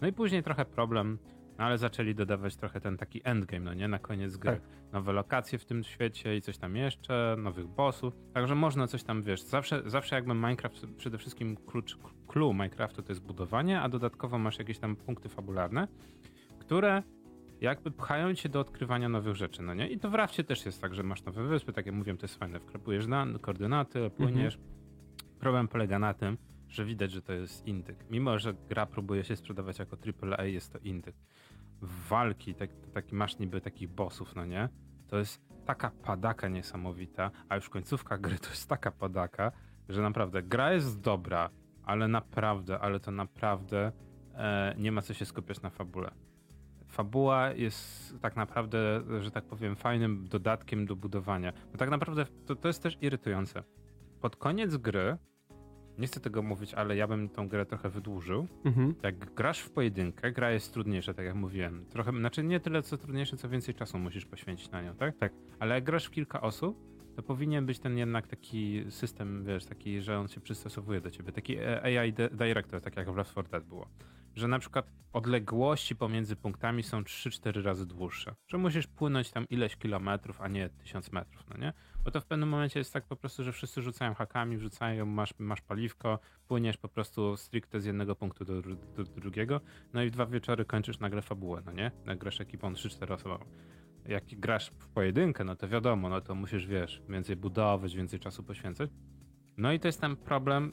No 0.00 0.08
i 0.08 0.12
później 0.12 0.42
trochę 0.42 0.64
problem, 0.64 1.18
no 1.58 1.64
ale 1.64 1.78
zaczęli 1.78 2.14
dodawać 2.14 2.56
trochę 2.56 2.80
ten 2.80 2.96
taki 2.96 3.20
endgame, 3.24 3.64
no 3.64 3.74
nie? 3.74 3.88
Na 3.88 3.98
koniec 3.98 4.36
gry. 4.36 4.52
Tak. 4.52 4.62
Nowe 4.92 5.12
lokacje 5.12 5.58
w 5.58 5.64
tym 5.64 5.84
świecie 5.84 6.36
i 6.36 6.40
coś 6.40 6.58
tam 6.58 6.76
jeszcze, 6.76 7.36
nowych 7.38 7.66
bossów. 7.66 8.14
Także 8.34 8.54
można 8.54 8.86
coś 8.86 9.02
tam, 9.02 9.22
wiesz, 9.22 9.42
zawsze, 9.42 9.82
zawsze 9.86 10.16
jakby 10.16 10.34
Minecraft, 10.34 10.86
przede 10.96 11.18
wszystkim 11.18 11.56
klucz, 11.56 11.98
clue 12.26 12.52
Minecraftu 12.52 13.02
to 13.02 13.12
jest 13.12 13.22
budowanie, 13.22 13.80
a 13.80 13.88
dodatkowo 13.88 14.38
masz 14.38 14.58
jakieś 14.58 14.78
tam 14.78 14.96
punkty 14.96 15.28
fabularne, 15.28 15.88
które 16.58 17.02
jakby 17.60 17.90
pchają 17.90 18.34
cię 18.34 18.48
do 18.48 18.60
odkrywania 18.60 19.08
nowych 19.08 19.36
rzeczy, 19.36 19.62
no 19.62 19.74
nie? 19.74 19.88
I 19.88 19.98
to 19.98 20.10
w 20.10 20.14
rafcie 20.14 20.44
też 20.44 20.66
jest 20.66 20.80
tak, 20.80 20.94
że 20.94 21.02
masz 21.02 21.24
nowe 21.24 21.44
wyspy, 21.44 21.72
tak 21.72 21.86
jak 21.86 21.94
mówiłem, 21.94 22.18
to 22.18 22.24
jest 22.24 22.38
fajne, 22.38 22.60
wkrapujesz 22.60 23.06
na 23.06 23.26
koordynaty, 23.40 24.10
płyniesz. 24.10 24.58
Problem 25.40 25.68
polega 25.68 25.98
na 25.98 26.14
tym, 26.14 26.38
że 26.68 26.84
widać, 26.84 27.12
że 27.12 27.22
to 27.22 27.32
jest 27.32 27.66
indyk. 27.66 28.10
Mimo, 28.10 28.38
że 28.38 28.54
gra 28.68 28.86
próbuje 28.86 29.24
się 29.24 29.36
sprzedawać 29.36 29.78
jako 29.78 29.96
AAA, 30.22 30.44
jest 30.44 30.72
to 30.72 30.78
indyk. 30.78 31.14
Walki, 31.82 32.54
tak, 32.54 32.70
taki 32.94 33.14
masz 33.14 33.38
niby 33.38 33.60
takich 33.60 33.88
bossów, 33.88 34.34
no 34.34 34.44
nie? 34.44 34.68
To 35.08 35.18
jest 35.18 35.40
taka 35.64 35.90
padaka 35.90 36.48
niesamowita, 36.48 37.30
a 37.48 37.56
już 37.56 37.68
końcówka 37.68 38.18
gry 38.18 38.38
to 38.38 38.50
jest 38.50 38.68
taka 38.68 38.90
padaka, 38.90 39.52
że 39.88 40.02
naprawdę 40.02 40.42
gra 40.42 40.72
jest 40.72 41.00
dobra, 41.00 41.50
ale 41.84 42.08
naprawdę, 42.08 42.78
ale 42.78 43.00
to 43.00 43.10
naprawdę 43.10 43.92
e, 44.34 44.74
nie 44.78 44.92
ma 44.92 45.02
co 45.02 45.14
się 45.14 45.24
skupiać 45.24 45.62
na 45.62 45.70
fabule. 45.70 46.10
Fabuła 46.88 47.50
jest 47.50 48.14
tak 48.20 48.36
naprawdę, 48.36 49.02
że 49.20 49.30
tak 49.30 49.44
powiem, 49.44 49.76
fajnym 49.76 50.28
dodatkiem 50.28 50.86
do 50.86 50.96
budowania. 50.96 51.52
Bo 51.72 51.78
tak 51.78 51.90
naprawdę 51.90 52.26
to, 52.46 52.56
to 52.56 52.68
jest 52.68 52.82
też 52.82 52.98
irytujące. 53.00 53.62
Pod 54.20 54.36
koniec 54.36 54.76
gry, 54.76 55.16
nie 55.98 56.06
chcę 56.06 56.20
tego 56.20 56.42
mówić, 56.42 56.74
ale 56.74 56.96
ja 56.96 57.06
bym 57.06 57.28
tą 57.28 57.48
grę 57.48 57.66
trochę 57.66 57.88
wydłużył. 57.90 58.46
Mhm. 58.64 58.94
Jak 59.02 59.34
grasz 59.34 59.60
w 59.60 59.70
pojedynkę, 59.70 60.32
gra 60.32 60.50
jest 60.50 60.72
trudniejsza, 60.72 61.14
tak 61.14 61.26
jak 61.26 61.34
mówiłem. 61.34 61.84
Trochę, 61.90 62.12
znaczy 62.12 62.44
nie 62.44 62.60
tyle 62.60 62.82
co 62.82 62.98
trudniejsze, 62.98 63.36
co 63.36 63.48
więcej 63.48 63.74
czasu 63.74 63.98
musisz 63.98 64.26
poświęcić 64.26 64.70
na 64.70 64.82
nią, 64.82 64.94
tak? 64.94 65.16
Tak. 65.18 65.32
Ale 65.58 65.74
jak 65.74 65.84
grasz 65.84 66.06
w 66.06 66.10
kilka 66.10 66.40
osób, 66.40 66.88
to 67.16 67.22
powinien 67.22 67.66
być 67.66 67.78
ten 67.78 67.98
jednak 67.98 68.26
taki 68.26 68.84
system, 68.90 69.44
wiesz, 69.44 69.64
taki, 69.64 70.00
że 70.02 70.18
on 70.18 70.28
się 70.28 70.40
przystosowuje 70.40 71.00
do 71.00 71.10
ciebie. 71.10 71.32
Taki 71.32 71.58
AI 71.64 72.12
di- 72.12 72.28
director, 72.32 72.80
tak 72.80 72.96
jak 72.96 73.10
w 73.12 73.16
Left 73.16 73.30
4 73.30 73.48
Dead 73.48 73.64
było. 73.64 73.88
Że 74.38 74.48
na 74.48 74.58
przykład 74.58 74.90
odległości 75.12 75.96
pomiędzy 75.96 76.36
punktami 76.36 76.82
są 76.82 77.02
3-4 77.02 77.62
razy 77.62 77.86
dłuższe. 77.86 78.34
Że 78.48 78.58
musisz 78.58 78.86
płynąć 78.86 79.30
tam 79.30 79.46
ileś 79.48 79.76
kilometrów, 79.76 80.40
a 80.40 80.48
nie 80.48 80.68
tysiąc 80.68 81.12
metrów, 81.12 81.44
no 81.50 81.56
nie? 81.56 81.72
Bo 82.04 82.10
to 82.10 82.20
w 82.20 82.26
pewnym 82.26 82.48
momencie 82.48 82.80
jest 82.80 82.92
tak 82.92 83.06
po 83.06 83.16
prostu, 83.16 83.44
że 83.44 83.52
wszyscy 83.52 83.82
rzucają 83.82 84.14
hakami, 84.14 84.56
wrzucają, 84.56 85.06
masz, 85.06 85.34
masz 85.38 85.60
paliwko, 85.60 86.18
płyniesz 86.48 86.76
po 86.76 86.88
prostu 86.88 87.36
stricte 87.36 87.80
z 87.80 87.84
jednego 87.84 88.16
punktu 88.16 88.44
do, 88.44 88.60
dru- 88.62 88.94
do 88.94 89.04
drugiego, 89.04 89.60
no 89.92 90.02
i 90.02 90.08
w 90.08 90.10
dwa 90.10 90.26
wieczory 90.26 90.64
kończysz 90.64 90.98
nagle 90.98 91.22
fabułę, 91.22 91.62
no 91.66 91.72
nie? 91.72 91.90
Grasz 92.16 92.40
ekipą 92.40 92.72
3-4 92.72 93.12
osobową. 93.12 93.44
Jak 94.08 94.24
grasz 94.24 94.70
w 94.78 94.88
pojedynkę, 94.88 95.44
no 95.44 95.56
to 95.56 95.68
wiadomo, 95.68 96.08
no 96.08 96.20
to 96.20 96.34
musisz, 96.34 96.66
wiesz, 96.66 97.02
więcej 97.08 97.36
budować, 97.36 97.96
więcej 97.96 98.20
czasu 98.20 98.42
poświęcać. 98.42 98.90
No 99.56 99.72
i 99.72 99.80
to 99.80 99.88
jest 99.88 100.00
ten 100.00 100.16
problem, 100.16 100.72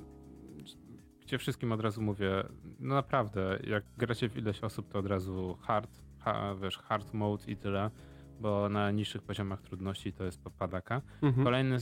gdzie 1.26 1.38
wszystkim 1.38 1.72
od 1.72 1.82
razu 1.82 2.02
mówię, 2.02 2.44
no 2.80 2.96
naprawdę, 2.96 3.60
jak 3.64 3.84
gracie 3.98 4.30
w 4.30 4.38
ileś 4.38 4.64
osób, 4.64 4.90
to 4.90 5.00
od 5.00 5.06
razu 5.06 5.58
hard, 5.62 6.02
ha, 6.20 6.56
wiesz, 6.62 6.78
hard 6.78 7.14
mode 7.14 7.44
i 7.48 7.58
tyle, 7.58 7.92
bo 8.40 8.70
na 8.70 8.92
niższych 8.92 9.22
poziomach 9.22 9.62
trudności 9.62 10.14
to 10.14 10.24
jest 10.24 10.42
padaka. 10.60 11.02
Mhm. 11.22 11.44
Kolejny 11.44 11.78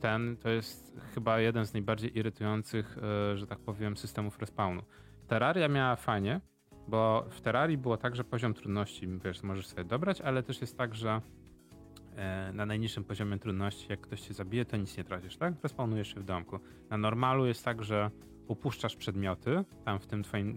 ten 0.00 0.36
to 0.36 0.48
jest 0.48 1.00
chyba 1.14 1.40
jeden 1.40 1.66
z 1.66 1.72
najbardziej 1.72 2.18
irytujących, 2.18 2.98
e, 3.32 3.36
że 3.36 3.46
tak 3.46 3.58
powiem, 3.58 3.96
systemów 3.96 4.38
respawnu. 4.38 4.82
Terraria 5.26 5.68
miała 5.68 5.96
fajnie, 5.96 6.40
bo 6.88 7.26
w 7.30 7.40
Terrarii 7.40 7.78
było 7.78 7.96
tak, 7.96 8.16
że 8.16 8.24
poziom 8.24 8.54
trudności, 8.54 9.08
wiesz, 9.24 9.42
możesz 9.42 9.66
sobie 9.66 9.84
dobrać, 9.84 10.20
ale 10.20 10.42
też 10.42 10.60
jest 10.60 10.78
tak, 10.78 10.94
że 10.94 11.20
e, 12.16 12.52
na 12.52 12.66
najniższym 12.66 13.04
poziomie 13.04 13.38
trudności, 13.38 13.86
jak 13.90 14.00
ktoś 14.00 14.20
cię 14.20 14.34
zabije, 14.34 14.64
to 14.64 14.76
nic 14.76 14.96
nie 14.96 15.04
tracisz, 15.04 15.36
tak? 15.36 15.54
Respawnujesz 15.62 16.14
się 16.14 16.20
w 16.20 16.24
domku. 16.24 16.58
Na 16.90 16.96
normalu 16.96 17.46
jest 17.46 17.64
tak, 17.64 17.84
że 17.84 18.10
upuszczasz 18.48 18.96
przedmioty, 18.96 19.64
tam 19.84 19.98
w 19.98 20.06
tym 20.06 20.22
twoim, 20.22 20.56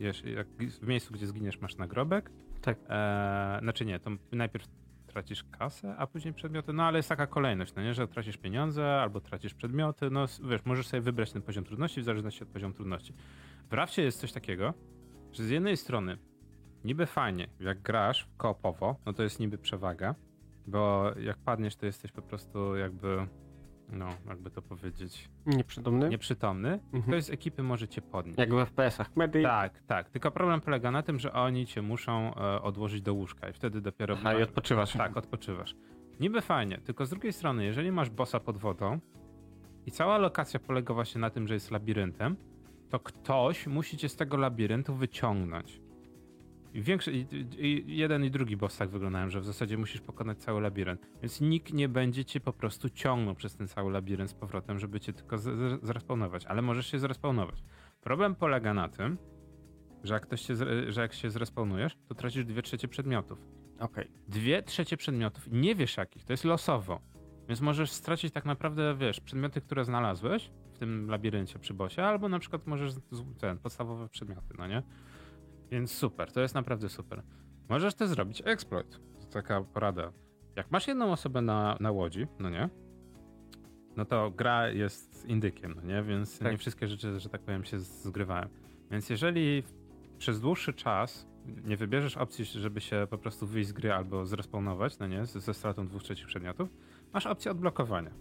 w 0.82 0.88
miejscu, 0.88 1.14
gdzie 1.14 1.28
zginiesz, 1.28 1.62
masz 1.62 1.78
nagrobek. 1.78 2.32
Tak. 2.62 2.78
E, 2.90 3.60
znaczy 3.62 3.86
nie, 3.86 4.00
to 4.00 4.12
najpierw 4.32 4.68
tracisz 5.08 5.44
kasę, 5.44 5.96
a 5.98 6.08
później 6.08 6.34
przedmioty, 6.34 6.74
no 6.74 6.84
ale 6.84 7.00
jest 7.00 7.10
taka 7.10 7.28
kolejność, 7.28 7.76
no 7.76 7.84
nie, 7.84 7.94
że 7.94 8.08
tracisz 8.08 8.38
pieniądze 8.38 9.02
albo 9.02 9.22
tracisz 9.22 9.54
przedmioty, 9.54 10.10
no 10.10 10.26
wiesz, 10.44 10.66
możesz 10.66 10.88
sobie 10.88 11.02
wybrać 11.02 11.32
ten 11.32 11.42
poziom 11.42 11.64
trudności 11.64 12.02
w 12.02 12.04
zależności 12.04 12.44
od 12.44 12.50
poziomu 12.50 12.74
trudności. 12.74 13.14
W 13.70 13.74
Rafcie 13.74 14.04
jest 14.04 14.20
coś 14.20 14.32
takiego, 14.32 14.74
że 15.32 15.44
z 15.44 15.50
jednej 15.50 15.78
strony 15.78 16.18
niby 16.84 17.06
fajnie, 17.06 17.48
jak 17.60 17.82
grasz 17.82 18.28
koopowo, 18.38 18.96
no 19.06 19.14
to 19.14 19.24
jest 19.24 19.40
niby 19.40 19.58
przewaga, 19.58 20.16
bo 20.68 21.12
jak 21.20 21.38
padniesz, 21.38 21.76
to 21.76 21.86
jesteś 21.86 22.12
po 22.12 22.22
prostu 22.22 22.76
jakby, 22.76 23.28
no, 23.92 24.10
jakby 24.30 24.52
to 24.52 24.62
powiedzieć, 24.62 25.30
Nieprzytomny? 25.46 26.10
nieprzytomny. 26.10 26.70
Mhm. 26.70 27.04
Ktoś 27.04 27.24
z 27.24 27.30
ekipy 27.30 27.64
może 27.64 27.88
cię 27.88 28.02
podnieść. 28.02 28.40
Jak 28.40 28.54
w 28.54 28.58
FPS-ach. 28.58 29.16
Medy... 29.16 29.44
Tak, 29.44 29.82
tak. 29.88 30.10
Tylko 30.10 30.32
problem 30.32 30.62
polega 30.62 30.92
na 30.92 31.04
tym, 31.04 31.20
że 31.20 31.34
oni 31.34 31.66
cię 31.66 31.82
muszą 31.82 32.36
e, 32.36 32.62
odłożyć 32.62 33.02
do 33.02 33.14
łóżka 33.14 33.50
i 33.50 33.54
wtedy 33.54 33.82
dopiero. 33.82 34.16
Aha, 34.20 34.40
i 34.40 34.44
odpoczywasz. 34.44 34.94
Tak, 34.94 35.18
odpoczywasz. 35.18 35.76
Niby 36.20 36.42
fajnie, 36.42 36.78
tylko 36.78 37.06
z 37.06 37.10
drugiej 37.10 37.34
strony, 37.34 37.66
jeżeli 37.66 37.92
masz 37.92 38.10
bossa 38.10 38.40
pod 38.40 38.58
wodą 38.58 39.00
i 39.86 39.92
cała 39.92 40.18
lokacja 40.18 40.60
polega 40.60 40.94
właśnie 40.94 41.22
na 41.22 41.30
tym, 41.30 41.48
że 41.48 41.54
jest 41.54 41.72
labiryntem, 41.72 42.36
to 42.90 43.00
ktoś 43.00 43.68
musi 43.68 43.98
cię 43.98 44.10
z 44.10 44.16
tego 44.16 44.38
labiryntu 44.38 44.96
wyciągnąć. 44.96 45.82
Większy, 46.74 47.12
i, 47.12 47.26
i 47.66 47.98
jeden 47.98 48.26
i 48.26 48.32
drugi 48.32 48.58
boss 48.58 48.78
tak 48.78 48.90
wyglądają, 48.90 49.30
że 49.30 49.42
w 49.42 49.46
zasadzie 49.46 49.78
musisz 49.78 50.02
pokonać 50.02 50.38
cały 50.38 50.62
labirynt. 50.62 51.10
Więc 51.22 51.42
nikt 51.42 51.74
nie 51.74 51.90
będzie 51.90 52.26
cię 52.26 52.40
po 52.40 52.54
prostu 52.54 52.90
ciągnął 52.90 53.36
przez 53.36 53.56
ten 53.56 53.68
cały 53.68 53.92
labirynt 53.92 54.30
z 54.30 54.34
powrotem, 54.34 54.80
żeby 54.80 55.00
cię 55.00 55.14
tylko 55.14 55.38
z, 55.38 55.80
zrespawnować, 55.84 56.46
ale 56.46 56.62
możesz 56.62 56.92
się 56.92 57.00
zrespawnować. 57.00 57.64
Problem 58.02 58.36
polega 58.36 58.74
na 58.74 58.90
tym, 58.90 59.18
że 60.04 60.14
jak, 60.14 60.24
ktoś 60.24 60.42
się, 60.42 60.56
że 60.88 61.02
jak 61.02 61.14
się 61.14 61.30
zrespawnujesz, 61.30 61.98
to 62.08 62.16
tracisz 62.16 62.46
dwie 62.46 62.62
trzecie 62.62 62.88
przedmiotów. 62.88 63.40
Okej. 63.80 64.12
Dwie 64.28 64.64
trzecie 64.64 64.98
przedmiotów, 64.98 65.48
nie 65.52 65.76
wiesz 65.76 65.98
jakich, 65.98 66.26
to 66.26 66.34
jest 66.34 66.44
losowo. 66.44 67.02
Więc 67.48 67.62
możesz 67.62 67.92
stracić 67.92 68.34
tak 68.34 68.46
naprawdę, 68.46 68.96
wiesz, 68.98 69.20
przedmioty, 69.20 69.62
które 69.62 69.86
znalazłeś 69.86 70.52
w 70.74 70.78
tym 70.78 71.10
labiryncie 71.10 71.60
przy 71.60 71.74
bosie, 71.74 72.04
albo 72.04 72.30
na 72.30 72.40
przykład 72.40 72.68
możesz 72.68 72.94
ten, 73.40 73.58
podstawowe 73.58 74.10
przedmioty, 74.10 74.54
no 74.58 74.68
nie? 74.68 74.84
Więc 75.72 75.92
super, 75.92 76.32
to 76.32 76.42
jest 76.42 76.56
naprawdę 76.56 76.90
super. 76.90 77.24
Możesz 77.70 77.94
też 77.96 78.10
zrobić 78.10 78.42
exploit. 78.46 79.00
To 79.22 79.26
taka 79.26 79.62
porada. 79.62 80.12
Jak 80.56 80.72
masz 80.72 80.88
jedną 80.88 81.12
osobę 81.12 81.42
na, 81.42 81.78
na 81.80 81.92
łodzi, 81.92 82.28
no 82.40 82.50
nie? 82.50 82.70
No 83.98 84.06
to 84.06 84.32
gra 84.32 84.68
jest 84.70 85.26
indykiem, 85.26 85.74
no 85.76 85.82
nie? 85.82 86.04
Więc 86.04 86.40
Tak. 86.40 86.52
nie 86.52 86.58
wszystkie 86.58 86.88
rzeczy, 86.88 87.20
że 87.20 87.30
tak 87.30 87.42
powiem, 87.42 87.64
się 87.64 87.80
zgrywają. 87.80 88.48
Więc 88.92 89.10
jeżeli 89.10 89.64
przez 90.18 90.42
dłuższy 90.42 90.74
czas 90.74 91.28
nie 91.64 91.78
wybierzesz 91.78 92.18
opcji, 92.18 92.46
żeby 92.46 92.82
się 92.82 93.08
po 93.10 93.18
prostu 93.18 93.48
wyjść 93.48 93.70
z 93.70 93.74
gry 93.74 93.94
albo 93.94 94.26
zrespawnować, 94.26 95.00
no 95.00 95.08
nie? 95.08 95.26
Ze, 95.26 95.42
ze 95.42 95.54
stratą 95.54 95.88
dwóch 95.88 96.04
trzecich 96.04 96.28
przedmiotów, 96.28 96.70
masz 97.14 97.26
opcję 97.26 97.52
odblokowania. 97.52 98.12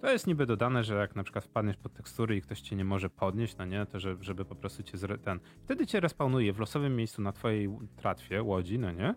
To 0.00 0.10
jest 0.10 0.26
niby 0.26 0.46
dodane, 0.46 0.84
że 0.84 0.94
jak 0.94 1.16
na 1.16 1.22
przykład 1.22 1.44
wpadniesz 1.44 1.76
pod 1.76 1.94
tekstury 1.94 2.36
i 2.36 2.42
ktoś 2.42 2.60
cię 2.60 2.76
nie 2.76 2.84
może 2.84 3.10
podnieść, 3.10 3.56
no 3.56 3.64
nie, 3.64 3.86
to 3.86 4.00
że, 4.00 4.16
żeby 4.20 4.44
po 4.44 4.54
prostu 4.54 4.82
cię 4.82 4.98
zre, 4.98 5.18
ten. 5.18 5.40
Wtedy 5.64 5.86
cię 5.86 6.00
respawnuje 6.00 6.52
w 6.52 6.58
losowym 6.58 6.96
miejscu 6.96 7.22
na 7.22 7.32
twojej 7.32 7.68
tratwie, 7.96 8.42
łodzi, 8.42 8.78
no 8.78 8.92
nie? 8.92 9.14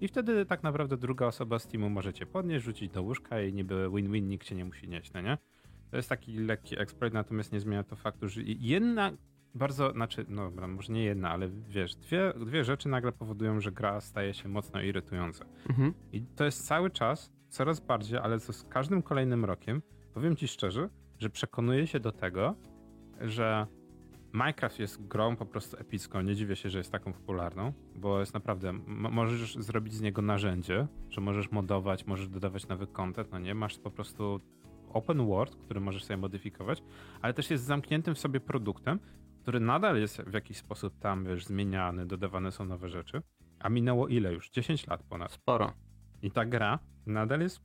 I 0.00 0.08
wtedy 0.08 0.46
tak 0.46 0.62
naprawdę 0.62 0.96
druga 0.96 1.26
osoba 1.26 1.58
z 1.58 1.66
teamu 1.66 1.90
może 1.90 2.12
cię 2.12 2.26
podnieść, 2.26 2.64
rzucić 2.64 2.90
do 2.90 3.02
łóżka 3.02 3.40
i 3.40 3.52
niby 3.52 3.90
win-win, 3.94 4.28
nikt 4.28 4.46
cię 4.46 4.54
nie 4.54 4.64
musi 4.64 4.88
nieść, 4.88 5.12
no 5.12 5.20
nie? 5.20 5.38
To 5.90 5.96
jest 5.96 6.08
taki 6.08 6.38
lekki 6.38 6.80
exploit, 6.80 7.14
natomiast 7.14 7.52
nie 7.52 7.60
zmienia 7.60 7.84
to 7.84 7.96
faktu, 7.96 8.28
że 8.28 8.42
jedna 8.44 9.12
bardzo, 9.54 9.92
znaczy, 9.92 10.26
no 10.28 10.44
dobra, 10.44 10.66
może 10.66 10.92
nie 10.92 11.04
jedna, 11.04 11.30
ale 11.30 11.48
wiesz, 11.68 11.96
dwie, 11.96 12.32
dwie 12.46 12.64
rzeczy 12.64 12.88
nagle 12.88 13.12
powodują, 13.12 13.60
że 13.60 13.72
gra 13.72 14.00
staje 14.00 14.34
się 14.34 14.48
mocno 14.48 14.82
irytująca. 14.82 15.44
Mhm. 15.68 15.94
I 16.12 16.22
to 16.22 16.44
jest 16.44 16.66
cały 16.66 16.90
czas, 16.90 17.32
coraz 17.48 17.80
bardziej, 17.80 18.18
ale 18.18 18.40
co 18.40 18.52
z 18.52 18.64
każdym 18.64 19.02
kolejnym 19.02 19.44
rokiem, 19.44 19.82
powiem 20.14 20.36
ci 20.36 20.48
szczerze, 20.48 20.88
że 21.18 21.30
przekonuję 21.30 21.86
się 21.86 22.00
do 22.00 22.12
tego, 22.12 22.54
że 23.20 23.66
Minecraft 24.32 24.78
jest 24.78 25.06
grą 25.06 25.36
po 25.36 25.46
prostu 25.46 25.76
epicką. 25.76 26.20
Nie 26.20 26.36
dziwię 26.36 26.56
się, 26.56 26.70
że 26.70 26.78
jest 26.78 26.92
taką 26.92 27.12
popularną, 27.12 27.72
bo 27.94 28.20
jest 28.20 28.34
naprawdę, 28.34 28.72
możesz 28.86 29.56
zrobić 29.56 29.92
z 29.92 30.00
niego 30.00 30.22
narzędzie, 30.22 30.86
że 31.08 31.20
możesz 31.20 31.50
modować, 31.50 32.06
możesz 32.06 32.28
dodawać 32.28 32.68
nowy 32.68 32.86
content, 32.86 33.32
no 33.32 33.38
nie? 33.38 33.54
Masz 33.54 33.78
po 33.78 33.90
prostu 33.90 34.40
open 34.92 35.26
world, 35.26 35.56
który 35.56 35.80
możesz 35.80 36.04
sobie 36.04 36.16
modyfikować, 36.16 36.82
ale 37.22 37.34
też 37.34 37.50
jest 37.50 37.64
zamkniętym 37.64 38.14
w 38.14 38.18
sobie 38.18 38.40
produktem, 38.40 39.00
który 39.42 39.60
nadal 39.60 40.00
jest 40.00 40.22
w 40.22 40.32
jakiś 40.32 40.56
sposób 40.56 40.98
tam, 40.98 41.24
wiesz, 41.24 41.46
zmieniany, 41.46 42.06
dodawane 42.06 42.52
są 42.52 42.64
nowe 42.64 42.88
rzeczy. 42.88 43.22
A 43.58 43.68
minęło 43.68 44.08
ile 44.08 44.32
już? 44.32 44.50
10 44.50 44.86
lat 44.86 45.02
ponad. 45.02 45.32
Sporo. 45.32 45.72
I 46.22 46.30
ta 46.30 46.44
gra 46.44 46.78
nadal 47.06 47.40
jest. 47.40 47.60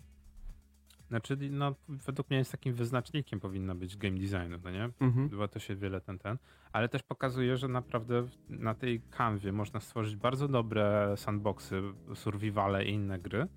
Znaczy, 1.07 1.37
no, 1.51 1.75
według 1.87 2.29
mnie 2.29 2.37
jest 2.37 2.51
takim 2.51 2.73
wyznacznikiem 2.73 3.39
powinna 3.39 3.75
być 3.75 3.97
game 3.97 4.19
designu, 4.19 4.57
no 4.63 4.71
nie? 4.71 4.89
Mhm. 4.99 5.29
Bywa 5.29 5.47
to 5.47 5.59
się 5.59 5.75
wiele 5.75 6.01
ten, 6.01 6.19
ten. 6.19 6.37
Ale 6.73 6.89
też 6.89 7.03
pokazuje, 7.03 7.57
że 7.57 7.67
naprawdę 7.67 8.27
na 8.49 8.75
tej 8.75 9.01
kanwie 9.01 9.51
można 9.51 9.79
stworzyć 9.79 10.15
bardzo 10.15 10.47
dobre 10.47 11.13
sandboxy, 11.17 11.81
survivale 12.15 12.85
i 12.85 12.89
inne 12.89 13.19
gry. 13.19 13.47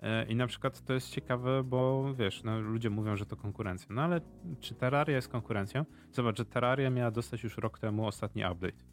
E, 0.00 0.24
I 0.24 0.36
na 0.36 0.46
przykład 0.46 0.84
to 0.84 0.92
jest 0.92 1.10
ciekawe, 1.10 1.64
bo 1.64 2.14
wiesz, 2.14 2.42
no, 2.42 2.60
ludzie 2.60 2.90
mówią, 2.90 3.16
że 3.16 3.26
to 3.26 3.36
konkurencja. 3.36 3.94
No 3.94 4.02
ale 4.02 4.20
czy 4.60 4.74
Terraria 4.74 5.16
jest 5.16 5.28
konkurencją? 5.28 5.84
Zobacz, 6.12 6.38
że 6.38 6.44
Terraria 6.44 6.90
miała 6.90 7.10
dostać 7.10 7.42
już 7.44 7.56
rok 7.56 7.78
temu 7.78 8.06
ostatni 8.06 8.42
update. 8.52 8.84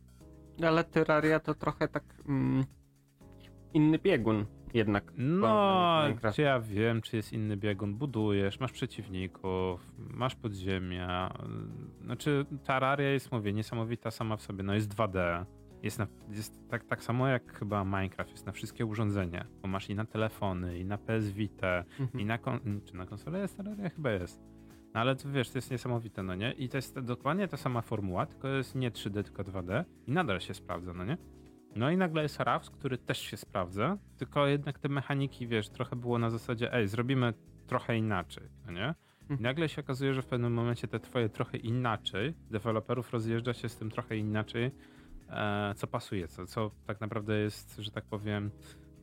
Ale 0.68 0.84
Terraria 0.84 1.40
to 1.40 1.54
trochę 1.54 1.88
tak 1.88 2.04
mm, 2.28 2.66
inny 3.74 4.00
biegun 4.00 4.46
jednak. 4.76 5.12
No, 5.18 6.02
Minecraft. 6.04 6.38
ja 6.38 6.60
wiem, 6.60 7.02
czy 7.02 7.16
jest 7.16 7.34
inny 7.34 7.58
biegun. 7.58 7.96
Budujesz, 7.96 8.60
masz 8.60 8.72
przeciwników, 8.72 9.92
masz 9.98 10.36
podziemia. 10.36 11.34
Znaczy, 12.04 12.46
Terraria 12.64 13.10
jest, 13.10 13.32
mówię, 13.32 13.54
niesamowita 13.54 14.12
sama 14.12 14.38
w 14.38 14.42
sobie. 14.42 14.64
No 14.64 14.74
jest 14.74 14.94
2D. 14.96 15.46
Jest, 15.84 16.00
na, 16.00 16.08
jest 16.30 16.70
tak, 16.70 16.84
tak 16.84 17.04
samo 17.04 17.28
jak 17.28 17.54
chyba 17.60 17.84
Minecraft, 17.86 18.32
jest 18.32 18.46
na 18.46 18.52
wszystkie 18.52 18.86
urządzenia. 18.86 19.46
Bo 19.62 19.68
masz 19.68 19.90
i 19.90 19.96
na 19.96 20.06
telefony, 20.06 20.80
i 20.80 20.86
na 20.86 20.98
PS 20.98 21.30
Vita, 21.32 21.84
Mhm. 22.00 22.20
i 22.20 22.26
na, 22.26 22.38
kon- 22.38 22.82
czy 22.86 22.96
na 22.96 23.06
konsolę 23.06 23.40
jest 23.40 23.58
Terraria? 23.58 23.90
Chyba 23.90 24.12
jest. 24.12 24.42
No 24.94 25.02
ale 25.02 25.16
to 25.16 25.30
wiesz, 25.32 25.50
to 25.50 25.58
jest 25.58 25.72
niesamowite, 25.72 26.24
no 26.24 26.36
nie? 26.36 26.52
I 26.52 26.70
to 26.70 26.78
jest 26.78 27.00
dokładnie 27.00 27.48
ta 27.48 27.58
sama 27.58 27.82
formuła, 27.82 28.26
tylko 28.26 28.48
jest 28.48 28.76
nie 28.76 28.92
3D, 28.92 29.24
tylko 29.24 29.44
2D 29.44 29.84
i 30.08 30.12
nadal 30.12 30.40
się 30.40 30.54
sprawdza, 30.54 30.94
no 30.94 31.06
nie? 31.06 31.18
No 31.76 31.92
i 31.92 31.98
nagle 31.98 32.24
jest 32.24 32.40
Rafts, 32.40 32.70
który 32.70 32.98
też 32.98 33.18
się 33.18 33.38
sprawdza, 33.38 33.98
tylko 34.18 34.48
jednak 34.48 34.80
te 34.80 34.90
mechaniki, 34.90 35.48
wiesz, 35.48 35.70
trochę 35.70 35.96
było 35.96 36.20
na 36.20 36.30
zasadzie, 36.30 36.74
ej, 36.74 36.88
zrobimy 36.88 37.34
trochę 37.68 37.98
inaczej, 37.98 38.44
no 38.66 38.72
nie? 38.72 38.96
I 39.22 39.32
Mhm. 39.32 39.42
nagle 39.42 39.70
się 39.70 39.82
okazuje, 39.82 40.14
że 40.14 40.22
w 40.22 40.26
pewnym 40.26 40.54
momencie 40.54 40.88
te 40.88 41.00
twoje 41.00 41.30
trochę 41.30 41.58
inaczej, 41.58 42.34
deweloperów 42.52 43.14
rozjeżdża 43.14 43.54
się 43.54 43.70
z 43.70 43.78
tym 43.78 43.92
trochę 43.92 44.18
inaczej, 44.18 44.72
e, 45.30 45.74
co 45.76 45.88
pasuje, 45.88 46.28
co, 46.28 46.46
co 46.46 46.72
tak 46.86 47.02
naprawdę 47.02 47.38
jest, 47.40 47.78
że 47.78 47.92
tak 47.92 48.06
powiem, 48.06 48.52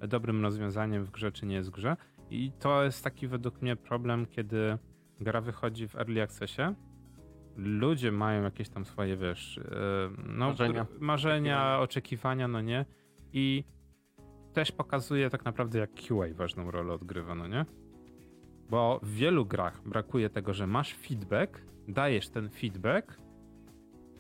dobrym 0.09 0.43
rozwiązaniem 0.43 1.05
w 1.05 1.11
grze, 1.11 1.33
czy 1.33 1.47
nie 1.47 1.55
jest 1.55 1.69
w 1.69 1.73
grze. 1.73 1.97
I 2.31 2.53
to 2.61 2.85
jest 2.85 3.05
taki 3.05 3.29
według 3.29 3.63
mnie 3.63 3.77
problem, 3.77 4.27
kiedy 4.27 4.79
gra 5.21 5.41
wychodzi 5.41 5.89
w 5.89 5.97
early 5.97 6.23
accessie, 6.23 6.63
ludzie 7.57 8.13
mają 8.13 8.43
jakieś 8.43 8.69
tam 8.69 8.85
swoje, 8.85 9.17
wiesz, 9.17 9.59
e, 9.59 9.63
no, 10.27 10.47
Marzenia. 10.49 10.87
marzenia 11.01 11.57
Oczekiwania. 11.57 11.81
oczekiwania, 11.81 12.49
no 12.49 12.61
nie? 12.61 12.85
I 13.33 13.65
też 14.53 14.73
pokazuje 14.73 15.31
tak 15.31 15.45
naprawdę, 15.45 15.79
jak 15.79 15.91
QA 15.95 16.35
ważną 16.35 16.71
rolę 16.71 16.93
odgrywa, 16.93 17.35
no 17.35 17.47
nie? 17.47 17.65
Bo 18.71 19.01
w 19.03 19.15
wielu 19.15 19.47
grach 19.47 19.83
brakuje 19.89 20.31
tego, 20.31 20.55
że 20.55 20.67
masz 20.67 20.95
feedback, 20.95 21.63
dajesz 21.89 22.29
ten 22.29 22.51
feedback 22.51 23.19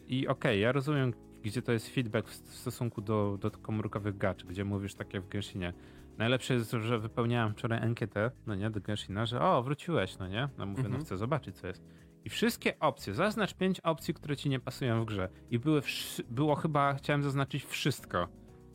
i 0.08 0.28
okej, 0.28 0.60
ja 0.60 0.72
rozumiem, 0.72 1.12
gdzie 1.42 1.62
to 1.62 1.72
jest 1.72 1.88
feedback 1.88 2.28
w 2.28 2.34
stosunku 2.54 3.00
do, 3.00 3.38
do 3.40 3.50
komórkowych 3.50 4.18
gaczy, 4.18 4.46
gdzie 4.46 4.64
mówisz 4.64 4.94
tak 4.94 5.14
jak 5.14 5.22
w 5.22 5.28
Genshinie. 5.28 5.72
Najlepsze 6.18 6.54
jest, 6.54 6.70
że 6.70 6.98
wypełniałem 6.98 7.52
wczoraj 7.52 7.78
ankietę, 7.82 8.30
no 8.46 8.54
nie, 8.54 8.70
do 8.70 8.80
Genshina, 8.80 9.26
że 9.26 9.40
o, 9.40 9.62
wróciłeś, 9.62 10.18
no 10.18 10.28
nie? 10.28 10.48
No 10.58 10.66
mówię, 10.66 10.80
Mhm. 10.82 10.98
no 10.98 11.04
chcę 11.04 11.16
zobaczyć, 11.16 11.56
co 11.56 11.66
jest. 11.66 11.84
I 12.24 12.30
wszystkie 12.30 12.78
opcje, 12.78 13.14
zaznacz 13.14 13.54
pięć 13.54 13.80
opcji, 13.80 14.14
które 14.14 14.36
ci 14.36 14.48
nie 14.48 14.60
pasują 14.60 15.02
w 15.02 15.04
grze. 15.04 15.28
I 15.50 15.58
były, 15.58 15.82
było 16.30 16.54
chyba, 16.54 16.94
chciałem 16.94 17.22
zaznaczyć 17.22 17.64
wszystko. 17.64 18.28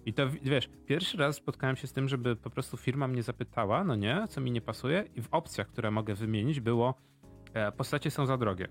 I 0.05 0.13
to, 0.13 0.29
wiesz, 0.29 0.69
pierwszy 0.86 1.17
raz 1.17 1.36
spotkałem 1.36 1.75
się 1.75 1.88
z 1.88 1.93
tym, 1.93 2.07
żeby 2.07 2.36
po 2.36 2.49
prostu 2.49 2.77
firma 2.77 3.07
mnie 3.07 3.23
zapytała, 3.23 3.83
no 3.83 3.95
nie, 3.95 4.27
co 4.29 4.41
mi 4.41 4.51
nie 4.51 4.62
pasuje 4.62 5.05
i 5.15 5.21
w 5.21 5.27
opcjach, 5.31 5.67
które 5.67 5.91
mogę 5.91 6.15
wymienić 6.15 6.60
było 6.60 6.95
e, 7.53 7.71
postacie 7.71 8.12
są 8.12 8.25
za 8.25 8.38
drogie. 8.38 8.67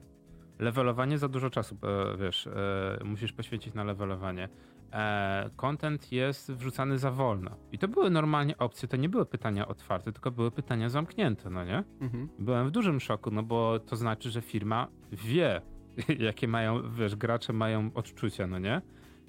Levelowanie 0.58 1.18
za 1.18 1.28
dużo 1.28 1.50
czasu, 1.50 1.78
e, 1.82 2.16
wiesz, 2.16 2.46
e, 2.46 2.98
musisz 3.04 3.32
poświęcić 3.32 3.74
na 3.74 3.84
levelowanie. 3.84 4.48
E, 4.92 5.50
content 5.56 6.12
jest 6.12 6.52
wrzucany 6.52 6.98
za 6.98 7.10
wolno. 7.10 7.50
I 7.72 7.78
to 7.78 7.88
były 7.88 8.10
normalnie 8.10 8.58
opcje, 8.58 8.88
to 8.88 8.96
nie 8.96 9.08
były 9.08 9.26
pytania 9.26 9.68
otwarte, 9.68 10.12
tylko 10.12 10.30
były 10.30 10.50
pytania 10.50 10.88
zamknięte, 10.88 11.50
no 11.50 11.64
nie? 11.64 11.84
Mhm. 12.00 12.28
Byłem 12.38 12.66
w 12.68 12.70
dużym 12.70 13.00
szoku, 13.00 13.30
no 13.30 13.42
bo 13.42 13.78
to 13.78 13.96
znaczy, 13.96 14.30
że 14.30 14.40
firma 14.42 14.88
wie, 15.12 15.62
jakie 16.18 16.48
mają, 16.48 16.92
wiesz, 16.92 17.16
gracze 17.16 17.52
mają 17.52 17.90
odczucia, 17.94 18.46
no 18.46 18.58
nie? 18.58 18.82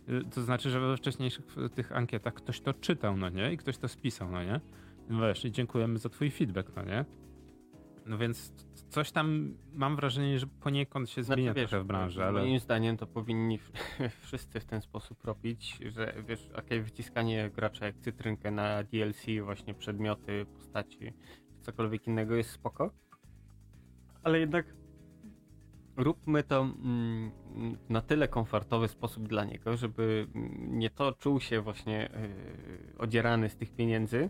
Y, 0.09 0.21
To 0.35 0.41
znaczy, 0.41 0.69
że 0.69 0.79
we 0.79 0.97
wcześniejszych 0.97 1.45
tych 1.75 1.91
ankietach 1.91 2.33
ktoś 2.33 2.61
to 2.61 2.73
czytał, 2.73 3.17
no 3.17 3.29
nie? 3.29 3.53
I 3.53 3.57
ktoś 3.57 3.77
to 3.77 3.87
spisał, 3.87 4.31
no 4.31 4.43
nie? 4.43 4.61
No 5.09 5.27
wiesz, 5.27 5.45
i 5.45 5.51
dziękujemy 5.51 5.97
za 5.97 6.09
twój 6.09 6.31
feedback, 6.31 6.71
no 6.75 6.83
nie? 6.83 7.05
No 8.07 8.17
więc 8.17 8.53
coś 8.89 9.11
tam 9.11 9.57
mam 9.73 9.95
wrażenie, 9.95 10.39
że 10.39 10.47
poniekąd 10.47 11.09
się 11.09 11.23
zmienia 11.23 11.53
Znaczy, 11.53 11.67
trochę 11.67 11.83
w 11.83 11.87
branży, 11.87 12.23
ale... 12.23 12.41
Moim 12.41 12.59
zdaniem 12.59 12.97
to 12.97 13.07
powinni 13.07 13.59
wszyscy 14.23 14.59
w 14.59 14.65
ten 14.65 14.81
sposób 14.81 15.23
robić, 15.23 15.79
że 15.85 16.13
wiesz, 16.27 16.49
okej, 16.55 16.81
wyciskanie 16.81 17.51
gracza 17.55 17.85
jak 17.85 17.97
cytrynkę 17.97 18.51
na 18.51 18.83
DLC, 18.83 19.25
właśnie 19.43 19.73
przedmioty, 19.73 20.45
postaci, 20.53 21.13
cokolwiek 21.61 22.07
innego 22.07 22.35
jest 22.35 22.49
spoko. 22.49 22.91
Ale 24.23 24.39
jednak 24.39 24.75
róbmy 25.97 26.43
to 26.43 26.61
mm, 26.61 27.31
na 27.89 28.01
tyle 28.01 28.27
komfortowy 28.27 28.87
sposób 28.87 29.27
dla 29.27 29.45
niego, 29.45 29.77
żeby 29.77 30.27
mm, 30.35 30.79
nie 30.79 30.89
to 30.89 31.11
czuł 31.11 31.39
się 31.39 31.61
właśnie 31.61 32.09
yy, 32.89 32.97
odzierany 32.97 33.49
z 33.49 33.55
tych 33.55 33.75
pieniędzy, 33.75 34.29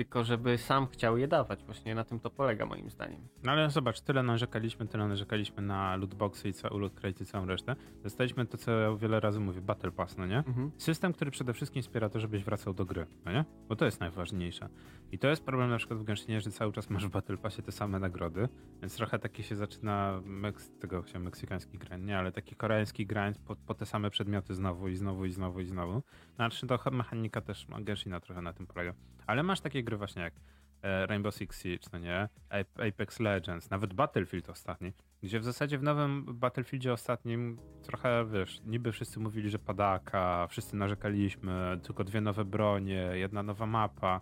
tylko 0.00 0.24
żeby 0.24 0.58
sam 0.58 0.86
chciał 0.86 1.18
je 1.18 1.28
dawać. 1.28 1.64
Właśnie 1.64 1.94
na 1.94 2.04
tym 2.04 2.20
to 2.20 2.30
polega 2.30 2.66
moim 2.66 2.90
zdaniem. 2.90 3.28
No 3.42 3.52
ale 3.52 3.70
zobacz, 3.70 4.00
tyle 4.00 4.22
narzekaliśmy, 4.22 4.86
tyle 4.86 5.08
narzekaliśmy 5.08 5.62
na 5.62 5.96
lootboxy 5.96 6.48
i 6.48 6.52
ca- 6.52 6.68
loot 6.68 6.94
crate 6.94 7.22
i 7.24 7.26
całą 7.26 7.46
resztę. 7.46 7.76
Dostaliśmy 8.02 8.46
to, 8.46 8.58
co 8.58 8.70
ja 8.72 8.96
wiele 8.96 9.20
razy 9.20 9.40
mówię, 9.40 9.60
Battle 9.60 9.90
Pass, 9.90 10.16
no 10.18 10.26
nie? 10.26 10.38
Mhm. 10.38 10.70
System, 10.78 11.12
który 11.12 11.30
przede 11.30 11.52
wszystkim 11.52 11.82
wspiera 11.82 12.08
to, 12.08 12.20
żebyś 12.20 12.44
wracał 12.44 12.74
do 12.74 12.84
gry, 12.84 13.06
no 13.24 13.32
nie? 13.32 13.44
Bo 13.68 13.76
to 13.76 13.84
jest 13.84 14.00
najważniejsze. 14.00 14.68
I 15.12 15.18
to 15.18 15.28
jest 15.28 15.44
problem 15.44 15.70
na 15.70 15.76
przykład 15.76 15.98
w 16.00 16.04
Genshinie, 16.04 16.40
że 16.40 16.50
cały 16.50 16.72
czas 16.72 16.90
masz 16.90 17.06
w 17.06 17.10
Battle 17.10 17.36
Passie 17.36 17.62
te 17.62 17.72
same 17.72 17.98
nagrody, 17.98 18.48
więc 18.80 18.96
trochę 18.96 19.18
taki 19.18 19.42
się 19.42 19.56
zaczyna, 19.56 20.20
Meks 20.24 20.70
tego 20.78 21.02
chciałem 21.02 21.22
meksykański 21.22 21.78
grind, 21.78 22.04
nie, 22.06 22.18
ale 22.18 22.32
taki 22.32 22.56
koreański 22.56 23.06
grind 23.06 23.38
po, 23.38 23.56
po 23.56 23.74
te 23.74 23.86
same 23.86 24.10
przedmioty 24.10 24.54
znowu 24.54 24.88
i 24.88 24.96
znowu 24.96 25.24
i 25.24 25.30
znowu 25.30 25.60
i 25.60 25.64
znowu. 25.66 26.02
Znaczy 26.36 26.66
to 26.66 26.78
mechanika 26.92 27.40
też 27.40 27.68
ma- 27.68 27.80
Genshina 27.80 28.20
trochę 28.20 28.42
na 28.42 28.52
tym 28.52 28.66
polega. 28.66 28.92
Ale 29.30 29.42
masz 29.42 29.60
takie 29.60 29.82
gry 29.84 29.96
właśnie 29.96 30.22
jak 30.22 30.34
e, 30.82 31.06
Rainbow 31.06 31.34
Six 31.34 31.62
Siege, 31.62 31.88
no 31.92 31.98
nie? 31.98 32.28
Ap- 32.48 32.80
Apex 32.88 33.20
Legends, 33.20 33.70
nawet 33.70 33.94
Battlefield 33.94 34.50
ostatni, 34.50 34.92
gdzie 35.22 35.40
w 35.40 35.44
zasadzie 35.44 35.78
w 35.78 35.82
nowym 35.82 36.24
Battlefieldzie 36.38 36.92
ostatnim 36.92 37.58
trochę, 37.82 38.26
wiesz, 38.32 38.60
niby 38.66 38.92
wszyscy 38.92 39.20
mówili, 39.20 39.50
że 39.50 39.58
padaka, 39.58 40.46
wszyscy 40.46 40.76
narzekaliśmy, 40.76 41.80
tylko 41.82 42.04
dwie 42.04 42.20
nowe 42.20 42.44
bronie, 42.44 43.10
jedna 43.14 43.42
nowa 43.42 43.66
mapa, 43.66 44.20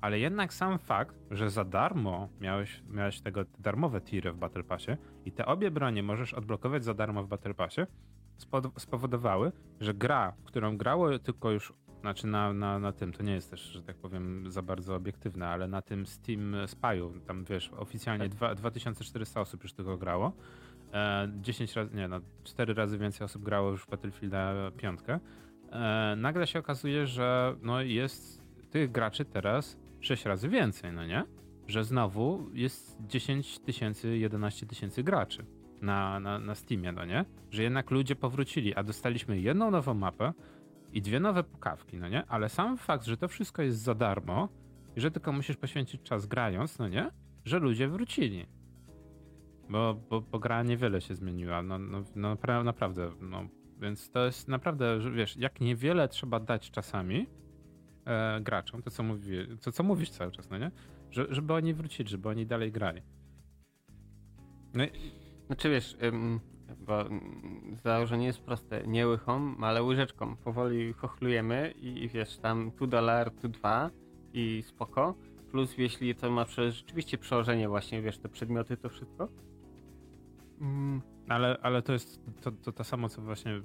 ale 0.00 0.18
jednak 0.18 0.54
sam 0.54 0.78
fakt, 0.78 1.16
że 1.30 1.50
za 1.50 1.64
darmo 1.64 2.28
miałeś, 2.40 2.82
miałeś 2.88 3.20
tego 3.20 3.44
te 3.44 3.62
darmowe 3.62 4.00
tiry 4.00 4.32
w 4.32 4.36
Battle 4.36 4.64
Passie 4.64 4.92
i 5.24 5.32
te 5.32 5.46
obie 5.46 5.70
bronie 5.70 6.02
możesz 6.02 6.34
odblokować 6.34 6.84
za 6.84 6.94
darmo 6.94 7.22
w 7.22 7.28
Battle 7.28 7.54
Passie, 7.54 7.80
spowodowały, 8.78 9.52
że 9.80 9.94
gra, 9.94 10.32
którą 10.44 10.76
grało 10.76 11.18
tylko 11.18 11.50
już, 11.50 11.72
znaczy 12.00 12.26
na, 12.26 12.52
na, 12.52 12.78
na 12.78 12.92
tym, 12.92 13.12
to 13.12 13.22
nie 13.22 13.32
jest 13.32 13.50
też, 13.50 13.60
że 13.60 13.82
tak 13.82 13.96
powiem, 13.96 14.50
za 14.50 14.62
bardzo 14.62 14.94
obiektywne, 14.94 15.48
ale 15.48 15.68
na 15.68 15.82
tym 15.82 16.06
Steam 16.06 16.52
Spy'u, 16.66 17.20
tam 17.26 17.44
wiesz, 17.44 17.70
oficjalnie 17.76 18.24
Tak. 18.24 18.34
dwa, 18.34 18.54
2400 18.54 19.40
osób 19.40 19.62
już 19.62 19.72
tylko 19.72 19.98
grało, 19.98 20.32
e, 20.92 21.28
10 21.40 21.74
razy, 21.76 21.96
nie 21.96 22.08
no, 22.08 22.20
4 22.44 22.74
razy 22.74 22.98
więcej 22.98 23.24
osób 23.24 23.42
grało 23.42 23.70
już 23.70 23.82
w 23.82 23.90
Battlefielda 23.90 24.70
5. 24.76 25.00
E, 25.72 26.14
nagle 26.16 26.46
się 26.46 26.58
okazuje, 26.58 27.06
że 27.06 27.56
no 27.62 27.82
jest 27.82 28.42
tych 28.70 28.92
graczy 28.92 29.24
teraz 29.24 29.76
6 30.00 30.24
razy 30.24 30.48
więcej, 30.48 30.92
no 30.92 31.06
nie? 31.06 31.24
Że 31.68 31.84
znowu 31.84 32.46
jest 32.52 32.98
10 33.06 33.58
tysięcy, 33.58 34.18
11 34.18 34.66
tysięcy 34.66 35.02
graczy 35.02 35.44
na, 35.82 36.20
na, 36.20 36.38
na 36.38 36.54
Steamie, 36.54 36.92
no 36.92 37.04
nie? 37.04 37.24
Że 37.50 37.62
jednak 37.62 37.90
ludzie 37.90 38.16
powrócili, 38.16 38.74
a 38.74 38.82
dostaliśmy 38.82 39.40
jedną 39.40 39.70
nową 39.70 39.94
mapę 39.94 40.32
i 40.92 41.02
dwie 41.02 41.20
nowe 41.20 41.44
pukawki, 41.44 41.98
no 41.98 42.08
nie? 42.08 42.26
Ale 42.26 42.48
sam 42.48 42.76
fakt, 42.78 43.04
że 43.04 43.16
to 43.16 43.28
wszystko 43.28 43.62
jest 43.62 43.78
za 43.78 43.94
darmo 43.94 44.48
i 44.96 45.00
że 45.00 45.10
tylko 45.10 45.32
musisz 45.32 45.56
poświęcić 45.56 46.02
czas 46.02 46.26
grając, 46.26 46.78
no 46.78 46.88
nie? 46.88 47.10
Że 47.44 47.58
ludzie 47.58 47.88
wrócili. 47.88 48.46
Bo, 49.68 49.94
bo, 49.94 50.20
bo 50.20 50.38
gra 50.38 50.62
niewiele 50.62 51.00
się 51.00 51.14
zmieniła, 51.14 51.62
no, 51.62 51.78
no, 51.78 52.02
no 52.16 52.36
napra- 52.36 52.64
naprawdę, 52.64 53.10
no. 53.20 53.48
Więc 53.80 54.10
to 54.10 54.26
jest 54.26 54.48
naprawdę, 54.48 55.00
że 55.00 55.10
wiesz, 55.10 55.36
jak 55.36 55.60
niewiele 55.60 56.08
trzeba 56.08 56.40
dać 56.40 56.70
czasami 56.70 57.26
e, 58.06 58.40
graczom, 58.40 58.82
to 58.82 58.90
co, 58.90 59.02
mówi, 59.02 59.36
to 59.62 59.72
co 59.72 59.82
mówisz 59.82 60.10
cały 60.10 60.32
czas, 60.32 60.50
no 60.50 60.58
nie? 60.58 60.70
Że, 61.10 61.26
żeby 61.30 61.54
oni 61.54 61.74
wrócili, 61.74 62.08
żeby 62.08 62.28
oni 62.28 62.46
dalej 62.46 62.72
grali. 62.72 63.02
No 64.74 64.84
i, 64.84 64.90
Znaczy 65.50 65.70
wiesz, 65.70 65.96
ym, 66.02 66.40
bo 66.78 67.00
mm, 67.00 67.76
założenie 67.84 68.26
jest 68.26 68.40
proste. 68.40 68.86
Nie 68.86 69.08
łychą, 69.08 69.54
ale 69.60 69.82
łyżeczką. 69.82 70.36
Powoli 70.36 70.92
chochlujemy 70.92 71.70
i 71.70 72.08
wiesz, 72.08 72.38
tam 72.38 72.70
tu 72.70 72.86
dolar, 72.86 73.30
tu 73.30 73.48
dwa 73.48 73.90
i 74.32 74.62
spoko. 74.66 75.14
Plus 75.50 75.78
jeśli 75.78 76.14
to 76.14 76.30
ma 76.30 76.44
rzeczywiście 76.44 77.18
przełożenie 77.18 77.68
właśnie, 77.68 78.02
wiesz, 78.02 78.18
te 78.18 78.28
przedmioty, 78.28 78.76
to 78.76 78.88
wszystko. 78.88 79.28
Mm, 80.60 81.02
ale, 81.28 81.56
ale 81.62 81.82
to 81.82 81.92
jest 81.92 82.20
to, 82.40 82.52
to, 82.52 82.72
to 82.72 82.84
samo, 82.84 83.08
co 83.08 83.22
właśnie 83.22 83.60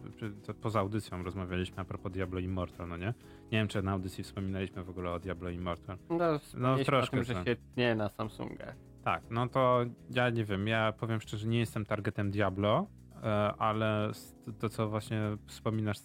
poza 0.62 0.80
audycją 0.80 1.24
rozmawialiśmy 1.24 1.78
a 1.78 1.86
propos 1.86 2.12
Diablo 2.12 2.40
Immortal, 2.40 2.88
no 2.88 2.98
nie? 2.98 3.14
Nie 3.52 3.58
wiem, 3.58 3.68
czy 3.68 3.82
na 3.82 3.92
audycji 3.92 4.24
wspominaliśmy 4.24 4.84
w 4.84 4.90
ogóle 4.90 5.12
o 5.12 5.20
Diablo 5.20 5.50
Immortal. 5.50 5.98
no, 6.10 6.40
no 6.58 6.78
troszkę 6.84 7.18
o 7.18 7.24
tym, 7.24 7.24
że 7.24 7.34
tak. 7.34 7.48
się 7.48 7.56
tnie 7.56 7.96
na 7.96 8.10
Samsungach. 8.10 8.76
Tak, 9.06 9.24
no 9.30 9.48
to 9.48 9.86
ja 10.10 10.30
nie 10.30 10.46
wiem, 10.46 10.68
ja 10.68 10.92
powiem 10.92 11.22
szczerze, 11.22 11.48
nie 11.48 11.60
jestem 11.60 11.86
targetem 11.86 12.32
Diablo, 12.32 12.88
e, 13.24 13.26
ale 13.58 14.12
to, 14.60 14.70
co 14.70 14.90
właśnie 14.90 15.22
wspominasz 15.48 15.98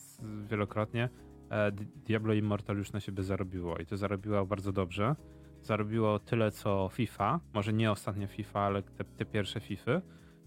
wielokrotnie, 0.44 1.08
e, 1.50 1.72
Di- 1.72 1.86
Diablo 1.86 2.34
Immortal 2.34 2.76
już 2.76 2.92
na 2.92 3.00
siebie 3.00 3.22
zarobiło 3.22 3.78
i 3.78 3.86
to 3.86 3.96
zarobiło 3.96 4.46
bardzo 4.46 4.72
dobrze. 4.72 5.16
Zarobiło 5.62 6.18
tyle 6.18 6.50
co 6.50 6.88
FIFA, 6.92 7.40
może 7.54 7.72
nie 7.72 7.90
ostatnia 7.90 8.26
FIFA, 8.26 8.60
ale 8.60 8.82
te, 8.82 9.04
te 9.04 9.24
pierwsze 9.24 9.60
FIFy. 9.60 10.02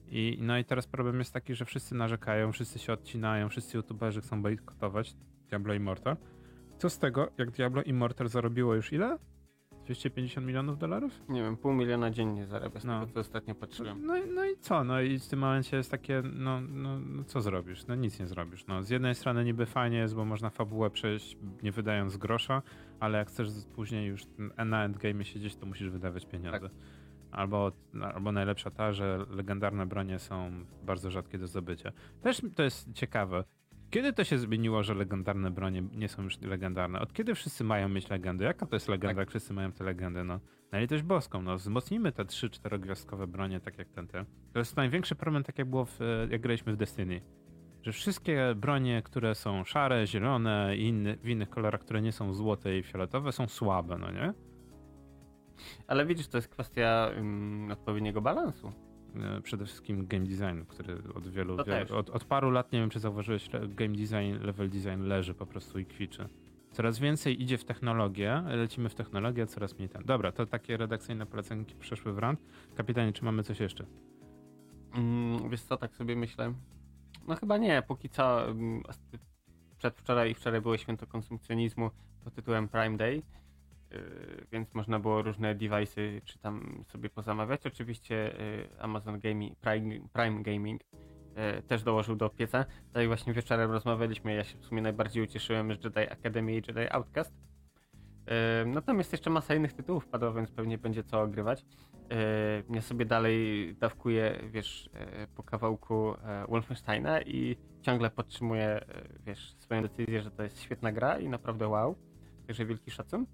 I, 0.08 0.38
no 0.42 0.58
i 0.58 0.66
teraz 0.66 0.88
problem 0.88 1.20
jest 1.20 1.34
taki, 1.34 1.56
że 1.56 1.66
wszyscy 1.66 1.96
narzekają, 1.96 2.52
wszyscy 2.52 2.80
się 2.80 2.94
odcinają, 2.94 3.50
wszyscy 3.50 3.78
youtuberzy 3.78 4.22
chcą 4.22 4.42
bojkotować 4.42 5.16
Diablo 5.50 5.74
Immortal. 5.74 6.18
Co 6.78 6.90
z 6.90 7.00
tego, 7.00 7.32
jak 7.38 7.52
Diablo 7.52 7.84
Immortal 7.84 8.28
zarobiło 8.28 8.76
już 8.76 8.94
ile? 8.94 9.18
250 9.86 10.48
milionów 10.48 10.78
dolarów? 10.78 11.22
Nie 11.30 11.44
wiem, 11.44 11.58
pół 11.58 11.74
miliona 11.74 12.10
dziennie 12.12 12.46
zarabia 12.46 12.80
z 12.80 12.84
No. 12.86 13.00
tego, 13.00 13.14
co 13.14 13.20
ostatnio 13.20 13.56
patrzyłem. 13.56 14.06
No, 14.06 14.18
i- 14.18 14.28
no 14.30 14.46
i 14.46 14.58
co? 14.58 14.84
No 14.84 15.02
i 15.02 15.20
w 15.20 15.28
tym 15.28 15.40
momencie 15.40 15.78
jest 15.78 15.92
takie, 15.92 16.24
no, 16.34 16.62
no, 16.62 17.00
no 17.00 17.24
co 17.24 17.42
zrobisz? 17.42 17.88
No 17.88 17.96
nic 17.96 18.20
nie 18.20 18.28
zrobisz. 18.28 18.68
No, 18.68 18.84
z 18.84 18.90
jednej 18.90 19.16
strony 19.16 19.46
niby 19.46 19.66
fajnie 19.66 19.98
jest, 19.98 20.16
bo 20.16 20.26
można 20.26 20.50
fabułę 20.50 20.90
przejść 20.90 21.38
nie 21.64 21.72
wydając 21.72 22.18
grosza, 22.18 22.62
ale 23.00 23.18
jak 23.18 23.28
chcesz 23.28 23.48
później 23.76 24.08
już 24.08 24.22
na 24.66 24.86
endgame 24.86 25.26
siedzieć, 25.26 25.56
to 25.56 25.66
musisz 25.66 25.90
wydawać 25.90 26.26
pieniądze. 26.26 26.70
Albo, 27.32 27.72
albo 28.14 28.32
najlepsza 28.32 28.72
ta, 28.72 28.94
że 28.94 29.26
legendarne 29.30 29.86
bronie 29.86 30.20
są 30.20 30.52
bardzo 30.86 31.12
rzadkie 31.12 31.38
do 31.38 31.48
zdobycia. 31.48 31.92
Też 32.22 32.42
to 32.56 32.64
jest 32.64 32.94
ciekawe. 32.94 33.44
Kiedy 33.94 34.14
to 34.14 34.24
się 34.24 34.38
zmieniło, 34.38 34.84
że 34.84 34.94
legendarne 34.94 35.52
bronie 35.52 35.84
nie 35.96 36.10
są 36.10 36.24
już 36.24 36.42
legendarne? 36.42 37.00
Od 37.00 37.14
kiedy 37.14 37.36
wszyscy 37.36 37.64
mają 37.64 37.90
mieć 37.90 38.10
legendy? 38.10 38.46
Jaka 38.46 38.66
to 38.66 38.76
jest 38.76 38.88
legenda, 38.88 39.10
Tak. 39.14 39.18
jak 39.18 39.30
wszyscy 39.30 39.54
mają 39.54 39.72
te 39.72 39.84
legendy? 39.84 40.24
No, 40.24 40.40
na 40.72 40.80
litość 40.80 41.04
boską, 41.04 41.42
no 41.42 41.56
wzmocnijmy 41.58 42.12
te 42.12 42.24
3-4 42.24 42.80
gwiazdkowe 42.80 43.28
bronie, 43.28 43.60
tak 43.60 43.78
jak 43.78 43.90
ten, 43.90 44.08
ten. 44.08 44.26
To 44.54 44.60
jest 44.60 44.78
największy 44.78 45.16
problem, 45.16 45.44
tak 45.44 45.58
jak 45.58 45.70
było, 45.70 45.86
w, 45.86 46.02
e, 46.02 46.28
jak 46.30 46.42
graliśmy 46.42 46.74
w 46.74 46.78
Destiny. 46.78 47.22
Że 47.82 47.92
wszystkie 47.92 48.56
bronie, 48.56 49.02
które 49.06 49.36
są 49.36 49.64
szare, 49.64 50.08
zielone 50.08 50.78
i 50.78 50.88
inny, 50.88 51.18
w 51.18 51.30
innych 51.30 51.50
kolorach, 51.50 51.82
które 51.82 52.02
nie 52.02 52.12
są 52.12 52.34
złote 52.34 52.78
i 52.78 52.84
fioletowe, 52.84 53.32
są 53.32 53.48
słabe, 53.48 53.98
no 53.98 54.12
nie? 54.12 54.34
Ale 55.88 56.06
widzisz, 56.06 56.28
to 56.28 56.38
jest 56.38 56.48
kwestia 56.48 57.10
ym, 57.18 57.72
odpowiedniego 57.72 58.22
balansu. 58.22 58.72
E, 59.16 59.42
Przede 59.42 59.66
wszystkim 59.66 60.08
game 60.08 60.26
design, 60.26 60.62
który 60.68 60.94
od 61.16 61.28
wielu, 61.28 61.58
To 61.58 61.64
wielu 61.64 61.96
od, 61.98 62.10
od 62.10 62.24
paru 62.26 62.50
lat, 62.52 62.72
nie 62.72 62.80
wiem 62.80 62.90
czy 62.90 63.00
zauważyłeś, 63.00 63.50
game 63.68 63.96
design, 63.96 64.46
level 64.46 64.70
design 64.70 65.02
leży 65.04 65.34
po 65.34 65.46
prostu 65.46 65.80
i 65.80 65.86
kwiczy. 65.86 66.30
Coraz 66.72 67.00
więcej 67.00 67.42
idzie 67.44 67.58
w 67.58 67.66
technologię, 67.66 68.44
lecimy 68.48 68.90
w 68.90 68.96
technologię, 68.96 69.44
a 69.44 69.46
coraz 69.46 69.78
mniej 69.78 69.90
tam. 69.90 70.04
Dobra, 70.04 70.32
to 70.32 70.46
takie 70.46 70.78
redakcyjne 70.78 71.26
polecenki 71.26 71.76
przeszły 71.76 72.14
w 72.14 72.18
rand. 72.18 72.44
Kapitanie, 72.76 73.14
czy 73.14 73.26
mamy 73.26 73.44
coś 73.44 73.60
jeszcze? 73.60 73.86
Mm, 74.96 75.50
wiesz 75.50 75.62
co, 75.62 75.78
tak 75.78 75.96
sobie 75.96 76.16
myślę. 76.16 76.54
No 77.28 77.36
chyba 77.36 77.58
nie, 77.58 77.84
póki 77.88 78.10
co. 78.10 78.50
mm, 78.50 78.84
Przedwczoraj 79.78 80.32
i 80.32 80.34
wczoraj 80.34 80.62
było 80.62 80.78
święto 80.78 81.08
konsumpcjonizmu 81.08 81.90
pod 82.24 82.34
tytułem 82.34 82.68
Prime 82.70 82.98
Day, 82.98 83.22
więc 84.52 84.74
można 84.74 85.00
było 85.00 85.22
różne 85.22 85.56
device'y 85.56 86.22
czy 86.24 86.40
tam 86.40 86.84
sobie 86.88 87.10
pozamawiać. 87.10 87.68
Oczywiście 87.68 88.16
yy, 88.16 88.80
Amazon 88.80 89.20
Gaming, 89.20 89.60
Prime, 89.60 90.08
Prime 90.14 90.44
Gaming 90.44 90.82
yy, 90.92 91.62
też 91.62 91.84
dołożył 91.84 92.16
do 92.16 92.30
pieca. 92.30 92.66
Tak 92.94 93.08
właśnie 93.08 93.34
wieczorem 93.34 93.72
rozmawialiśmy, 93.72 94.34
ja 94.34 94.44
się 94.44 94.58
w 94.58 94.66
sumie 94.66 94.82
najbardziej 94.82 95.24
ucieszyłem 95.24 95.76
z 95.76 95.84
Jedi 95.84 96.00
Academy 96.00 96.52
i 96.52 96.56
Jedi 96.56 96.92
Outcast. 96.92 97.34
Yy, 97.36 98.66
Natomiast 98.66 99.12
jeszcze 99.12 99.30
masa 99.30 99.56
innych 99.56 99.74
tytułów 99.74 100.08
padła, 100.08 100.32
więc 100.32 100.52
pewnie 100.52 100.78
będzie 100.78 101.04
co 101.04 101.22
ogrywać. 101.22 101.66
Ja 102.70 102.82
sobie 102.82 103.06
dalej 103.06 103.76
dawkuję, 103.80 104.40
wiesz, 104.52 104.90
po 105.36 105.44
kawałku 105.44 106.14
Wolfensteina 106.50 107.22
i 107.22 107.58
ciągle 107.82 108.10
podtrzymuję, 108.10 108.86
wiesz, 109.20 109.56
swoją 109.60 109.82
decyzję, 109.82 110.22
że 110.22 110.32
to 110.32 110.44
jest 110.44 110.62
świetna 110.62 110.92
gra 110.92 111.20
i 111.20 111.30
naprawdę 111.30 111.68
wow. 111.68 111.96
Także 112.48 112.66
wielki 112.66 112.92
szacun. 112.92 113.26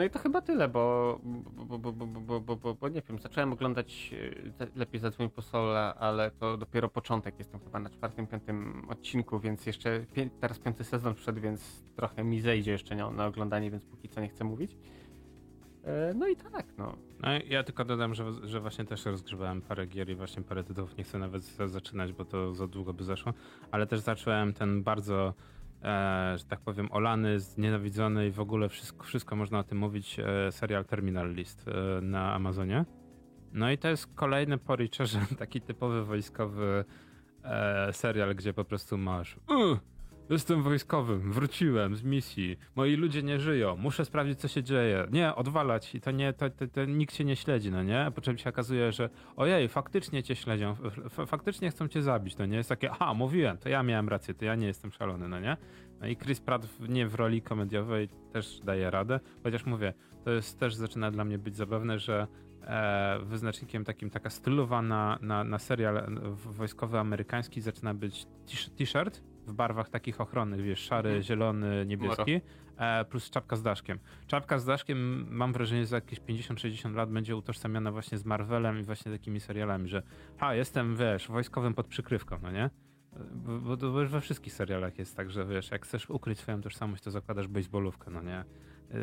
No 0.00 0.04
i 0.04 0.10
to 0.10 0.18
chyba 0.18 0.40
tyle, 0.40 0.68
bo, 0.68 1.18
bo, 1.22 1.78
bo, 1.78 1.92
bo, 1.92 2.40
bo, 2.40 2.56
bo, 2.56 2.74
bo, 2.74 2.88
nie 2.88 3.02
wiem, 3.08 3.18
zacząłem 3.18 3.52
oglądać 3.52 4.14
e, 4.60 4.66
Lepiej 4.76 5.00
zadzwoń 5.00 5.30
po 5.30 5.42
Sola, 5.42 5.94
ale 5.94 6.30
to 6.30 6.56
dopiero 6.56 6.88
początek, 6.88 7.38
jestem 7.38 7.60
chyba 7.60 7.80
na 7.80 7.90
czwartym, 7.90 8.26
piątym 8.26 8.86
odcinku, 8.88 9.40
więc 9.40 9.66
jeszcze 9.66 10.00
pię 10.14 10.30
teraz 10.40 10.58
piąty 10.58 10.84
sezon 10.84 11.14
wszedł, 11.14 11.40
więc 11.40 11.82
trochę 11.96 12.24
mi 12.24 12.40
zejdzie 12.40 12.72
jeszcze 12.72 12.96
na, 12.96 13.10
na 13.10 13.26
oglądanie, 13.26 13.70
więc 13.70 13.84
póki 13.86 14.08
co 14.08 14.20
nie 14.20 14.28
chcę 14.28 14.44
mówić. 14.44 14.76
E, 15.84 16.14
no 16.14 16.28
i 16.28 16.36
tak, 16.36 16.66
no. 16.78 16.96
no. 17.20 17.28
Ja 17.48 17.62
tylko 17.62 17.84
dodam, 17.84 18.14
że, 18.14 18.32
że 18.48 18.60
właśnie 18.60 18.84
też 18.84 19.04
rozgrzebałem 19.04 19.62
parę 19.62 19.86
gier 19.86 20.10
i 20.10 20.14
właśnie 20.14 20.42
parę 20.42 20.64
tytułów 20.64 20.96
nie 20.96 21.04
chcę 21.04 21.18
nawet 21.18 21.42
zaczynać, 21.66 22.12
bo 22.12 22.24
to 22.24 22.54
za 22.54 22.66
długo 22.66 22.92
by 22.92 23.04
zaszło, 23.04 23.32
ale 23.70 23.86
też 23.86 24.00
zacząłem 24.00 24.52
ten 24.52 24.82
bardzo 24.82 25.34
e, 25.82 26.38
że 26.38 26.44
tak 26.44 26.60
powiem, 26.60 26.92
olany, 26.92 27.40
znienawidzony 27.40 28.26
i 28.26 28.30
w 28.30 28.40
ogóle 28.40 28.68
wszystko, 28.68 29.04
wszystko 29.04 29.36
można 29.36 29.58
o 29.58 29.64
tym 29.64 29.78
mówić, 29.78 30.16
e, 30.18 30.52
serial 30.52 30.84
Terminal 30.84 31.34
List 31.34 31.68
e, 31.68 32.00
na 32.00 32.34
Amazonie. 32.34 32.84
No 33.52 33.70
i 33.70 33.78
to 33.78 33.88
jest 33.88 34.14
kolejny 34.14 34.58
po 34.58 34.76
Reacherze, 34.76 35.20
taki 35.38 35.60
typowy 35.60 36.04
wojskowy 36.04 36.84
e, 37.44 37.92
serial, 37.92 38.34
gdzie 38.34 38.54
po 38.54 38.64
prostu 38.64 38.98
masz 38.98 39.36
"U, 39.36 39.76
jestem 40.34 40.62
wojskowym, 40.62 41.32
wróciłem 41.32 41.96
z 41.96 42.02
misji, 42.02 42.56
moi 42.76 42.96
ludzie 42.96 43.22
nie 43.22 43.38
żyją, 43.40 43.76
muszę 43.76 44.04
sprawdzić 44.04 44.38
co 44.38 44.48
się 44.48 44.62
dzieje. 44.62 45.06
Nie, 45.10 45.34
odwalać 45.34 45.94
i 45.94 46.00
to 46.00 46.10
nie, 46.10 46.32
to, 46.32 46.50
to, 46.50 46.66
to 46.66 46.84
nikt 46.84 47.14
cię 47.14 47.24
nie 47.24 47.36
śledzi, 47.36 47.70
no 47.70 47.82
nie? 47.82 48.12
Po 48.14 48.20
czym 48.20 48.38
się 48.38 48.50
okazuje, 48.50 48.92
że 48.92 49.10
ojej, 49.36 49.68
faktycznie 49.68 50.22
cię 50.22 50.36
śledzią, 50.36 50.76
faktycznie 51.26 51.70
chcą 51.70 51.88
cię 51.88 52.02
zabić, 52.02 52.38
no 52.38 52.46
nie? 52.46 52.56
Jest 52.56 52.68
takie, 52.68 52.90
aha, 52.90 53.14
mówiłem, 53.14 53.58
to 53.58 53.68
ja 53.68 53.82
miałem 53.82 54.08
rację, 54.08 54.34
to 54.34 54.44
ja 54.44 54.54
nie 54.54 54.66
jestem 54.66 54.92
szalony, 54.92 55.28
no 55.28 55.40
nie? 55.40 55.56
No 56.00 56.06
i 56.06 56.16
Chris 56.16 56.40
Pratt 56.40 56.66
w, 56.66 56.88
nie 56.88 57.06
w 57.06 57.14
roli 57.14 57.42
komediowej 57.42 58.08
też 58.32 58.60
daje 58.64 58.90
radę, 58.90 59.20
chociaż 59.42 59.66
mówię, 59.66 59.94
to 60.24 60.30
jest 60.30 60.58
też 60.58 60.74
zaczyna 60.74 61.10
dla 61.10 61.24
mnie 61.24 61.38
być 61.38 61.56
zabawne, 61.56 61.98
że 61.98 62.26
e, 62.62 63.18
wyznacznikiem 63.22 63.84
takim 63.84 64.10
taka 64.10 64.30
stylowana 64.30 65.18
na, 65.22 65.44
na 65.44 65.58
serial 65.58 65.96
e, 65.96 66.06
w- 66.30 66.54
wojskowy 66.56 66.98
amerykański 66.98 67.60
zaczyna 67.60 67.94
być 67.94 68.26
t-shirt 68.78 69.22
w 69.50 69.54
barwach 69.54 69.88
takich 69.88 70.20
ochronnych, 70.20 70.62
wiesz, 70.62 70.78
szary, 70.80 71.08
Mhm. 71.08 71.22
zielony, 71.22 71.86
niebieski, 71.86 72.40
e, 72.76 73.04
plus 73.04 73.30
czapka 73.30 73.56
z 73.56 73.62
daszkiem. 73.62 73.98
Czapka 74.26 74.58
z 74.58 74.64
daszkiem 74.64 75.26
mam 75.30 75.52
wrażenie, 75.52 75.80
że 75.82 75.86
za 75.86 75.96
jakieś 75.96 76.20
50-60 76.20 76.94
lat 76.94 77.10
będzie 77.10 77.36
utożsamiana 77.36 77.92
właśnie 77.92 78.18
z 78.18 78.24
Marvelem 78.24 78.80
i 78.80 78.82
właśnie 78.82 79.12
takimi 79.12 79.40
serialami, 79.40 79.88
że 79.88 80.02
ha, 80.38 80.54
jestem, 80.54 80.96
wiesz, 80.96 81.28
wojskowym 81.28 81.74
pod 81.74 81.86
przykrywką, 81.86 82.38
no 82.42 82.50
nie? 82.50 82.70
Bo, 83.34 83.58
bo 83.58 83.76
to 83.76 83.92
we 83.92 84.20
wszystkich 84.20 84.52
serialach 84.52 84.98
jest 84.98 85.16
tak, 85.16 85.30
że 85.30 85.46
wiesz, 85.46 85.70
jak 85.70 85.84
chcesz 85.84 86.10
ukryć 86.10 86.38
swoją 86.38 86.60
tożsamość, 86.60 87.02
to 87.02 87.10
zakładasz 87.10 87.48
baseballówkę, 87.48 88.10
no 88.10 88.22
nie? 88.22 88.44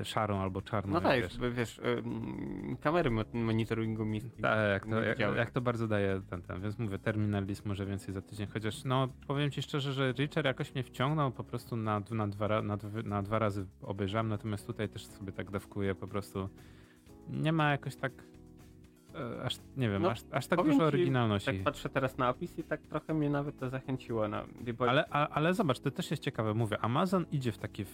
Szarą 0.04 0.40
albo 0.40 0.62
czarną. 0.62 0.94
No 0.94 1.02
tak, 1.02 1.22
wiesz. 1.22 1.40
wiesz, 1.52 1.82
ym, 1.98 2.78
kamery 2.82 3.12
mo- 3.12 3.24
monitoringu 3.34 4.06
miejskich. 4.06 4.42
Tak, 4.42 4.58
jak 4.70 4.86
to, 4.86 5.02
jak, 5.02 5.20
jak 5.20 5.52
to 5.52 5.62
bardzo 5.62 5.88
daje 5.88 6.22
ten, 6.30 6.42
ten, 6.42 6.62
więc 6.62 6.80
mówię, 6.80 7.00
terminalist 7.00 7.66
może 7.66 7.86
więcej 7.86 8.14
za 8.14 8.22
tydzień, 8.22 8.48
chociaż 8.48 8.84
no 8.84 9.08
powiem 9.28 9.52
ci 9.52 9.62
szczerze, 9.62 9.94
że 9.94 10.12
Richard 10.12 10.46
jakoś 10.46 10.74
mnie 10.76 10.84
wciągnął 10.84 11.32
po 11.32 11.44
prostu 11.44 11.76
na, 11.76 12.02
na, 12.12 12.28
dwa, 12.28 12.62
na, 12.62 12.78
na 13.04 13.24
dwa 13.24 13.40
razy 13.40 13.66
obejrzałem, 13.82 14.28
natomiast 14.28 14.68
tutaj 14.68 14.90
też 14.90 15.06
sobie 15.06 15.32
tak 15.32 15.52
dawkuję 15.52 15.96
po 15.96 16.08
prostu. 16.08 16.50
Nie 17.30 17.52
ma 17.52 17.72
jakoś 17.72 17.96
tak 17.96 18.12
aż, 19.44 19.58
nie 19.78 19.90
wiem, 19.90 20.02
No, 20.02 20.12
aż, 20.12 20.20
aż 20.32 20.48
tak 20.48 20.64
dużo 20.64 20.78
ci, 20.78 20.84
oryginalności. 20.84 21.52
Tak 21.54 21.64
patrzę 21.64 21.90
teraz 21.90 22.18
na 22.18 22.30
opis 22.30 22.60
i 22.60 22.64
tak 22.64 22.82
trochę 22.82 23.14
mnie 23.14 23.30
nawet 23.30 23.60
to 23.60 23.70
zachęciło. 23.70 24.28
No, 24.28 24.44
bo 24.78 24.90
Ale, 24.90 25.06
a, 25.10 25.28
ale 25.30 25.54
zobacz, 25.54 25.80
to 25.80 25.92
też 25.92 26.12
jest 26.12 26.24
ciekawe, 26.24 26.54
mówię, 26.54 26.80
Amazon 26.80 27.26
idzie 27.32 27.52
w 27.52 27.58
takie 27.58 27.86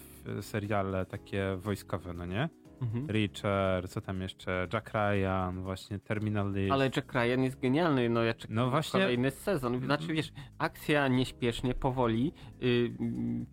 seriale 0.41 1.05
takie 1.05 1.55
wojskowe, 1.57 2.13
no 2.13 2.25
nie? 2.25 2.49
Mhm. 2.81 3.07
Richard, 3.07 3.89
co 3.91 4.01
tam 4.01 4.21
jeszcze, 4.21 4.67
Jack 4.73 4.91
Ryan, 4.93 5.63
właśnie 5.63 5.99
Terminalist. 5.99 6.71
Ale 6.71 6.85
Jack 6.95 7.13
Ryan 7.13 7.43
jest 7.43 7.59
genialny, 7.59 8.09
no 8.09 8.23
ja 8.23 8.33
czekam 8.33 8.55
No 8.55 8.65
no 8.65 8.71
właśnie- 8.71 8.99
kolejny 8.99 9.31
sezon. 9.31 9.79
Znaczy 9.79 10.13
wiesz, 10.13 10.31
akcja 10.57 11.07
nieśpiesznie, 11.07 11.73
powoli, 11.73 12.33
y, 12.63 12.91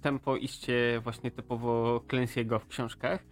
tempo 0.00 0.36
iście 0.36 1.00
właśnie 1.02 1.30
typowo 1.30 1.98
Clancy'ego 2.08 2.58
w 2.58 2.66
książkach 2.66 3.24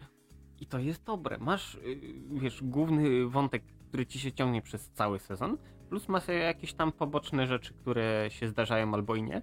i 0.61 0.67
to 0.67 0.79
jest 0.79 1.05
dobre. 1.05 1.39
Masz, 1.39 1.75
y, 1.75 2.01
wiesz, 2.33 2.63
główny 2.63 3.27
wątek, 3.29 3.63
który 3.89 4.07
ci 4.07 4.19
się 4.19 4.33
ciągnie 4.33 4.63
przez 4.63 4.91
cały 4.91 5.19
sezon, 5.19 5.57
plus 5.89 6.09
masz 6.09 6.29
jakieś 6.29 6.75
tam 6.75 6.93
poboczne 6.93 7.47
rzeczy, 7.47 7.75
które 7.75 8.27
się 8.29 8.49
zdarzają 8.49 8.95
albo 8.95 9.15
i 9.17 9.23
nie, 9.23 9.43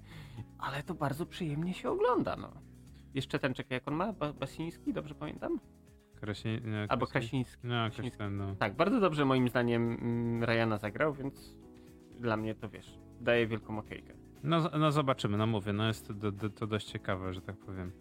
ale 0.60 0.84
to 0.84 0.94
bardzo 0.94 1.26
przyjemnie 1.26 1.74
się 1.74 1.90
ogląda, 1.90 2.36
no. 2.36 2.52
Jeszcze 3.14 3.40
ten, 3.40 3.54
czekaj, 3.54 3.76
jak 3.76 3.88
on 3.88 3.94
ma? 3.96 4.14
Ba- 4.14 4.34
Basiński, 4.34 4.94
dobrze 4.94 5.16
pamiętam? 5.16 5.60
Krasi... 6.16 6.48
nie, 6.66 6.86
Albo 6.90 7.06
Krasi- 7.06 7.12
Krasiński. 7.12 7.68
No, 7.68 7.90
ten, 8.18 8.38
no. 8.38 8.56
Tak, 8.56 8.76
bardzo 8.76 9.00
dobrze 9.00 9.26
moim 9.26 9.50
zdaniem 9.50 9.92
mm, 10.02 10.44
Ryana 10.44 10.78
zagrał, 10.78 11.14
więc 11.14 11.56
dla 12.20 12.38
mnie 12.38 12.56
to 12.56 12.70
wiesz, 12.70 13.00
daje 13.22 13.48
wielką 13.48 13.80
okejkę. 13.80 14.14
No, 14.44 14.70
no 14.80 14.92
zobaczymy, 14.92 15.38
no 15.38 15.48
mówię, 15.48 15.74
no 15.74 15.88
jest 15.88 16.08
to, 16.08 16.14
to 16.56 16.68
dość 16.68 16.92
ciekawe, 16.92 17.34
że 17.34 17.42
tak 17.42 17.58
powiem, 17.58 17.92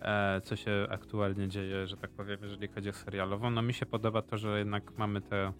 e, 0.00 0.40
co 0.40 0.56
się 0.56 0.86
aktualnie 0.90 1.48
dzieje, 1.48 1.86
że 1.86 1.96
tak 1.96 2.10
powiem, 2.10 2.38
jeżeli 2.42 2.68
chodzi 2.68 2.88
o 2.88 2.92
serialową. 2.92 3.50
No 3.50 3.62
mi 3.62 3.74
się 3.74 3.86
podoba 3.86 4.22
to, 4.22 4.38
że 4.38 4.58
jednak 4.58 4.98
mamy 4.98 5.20
te, 5.20 5.52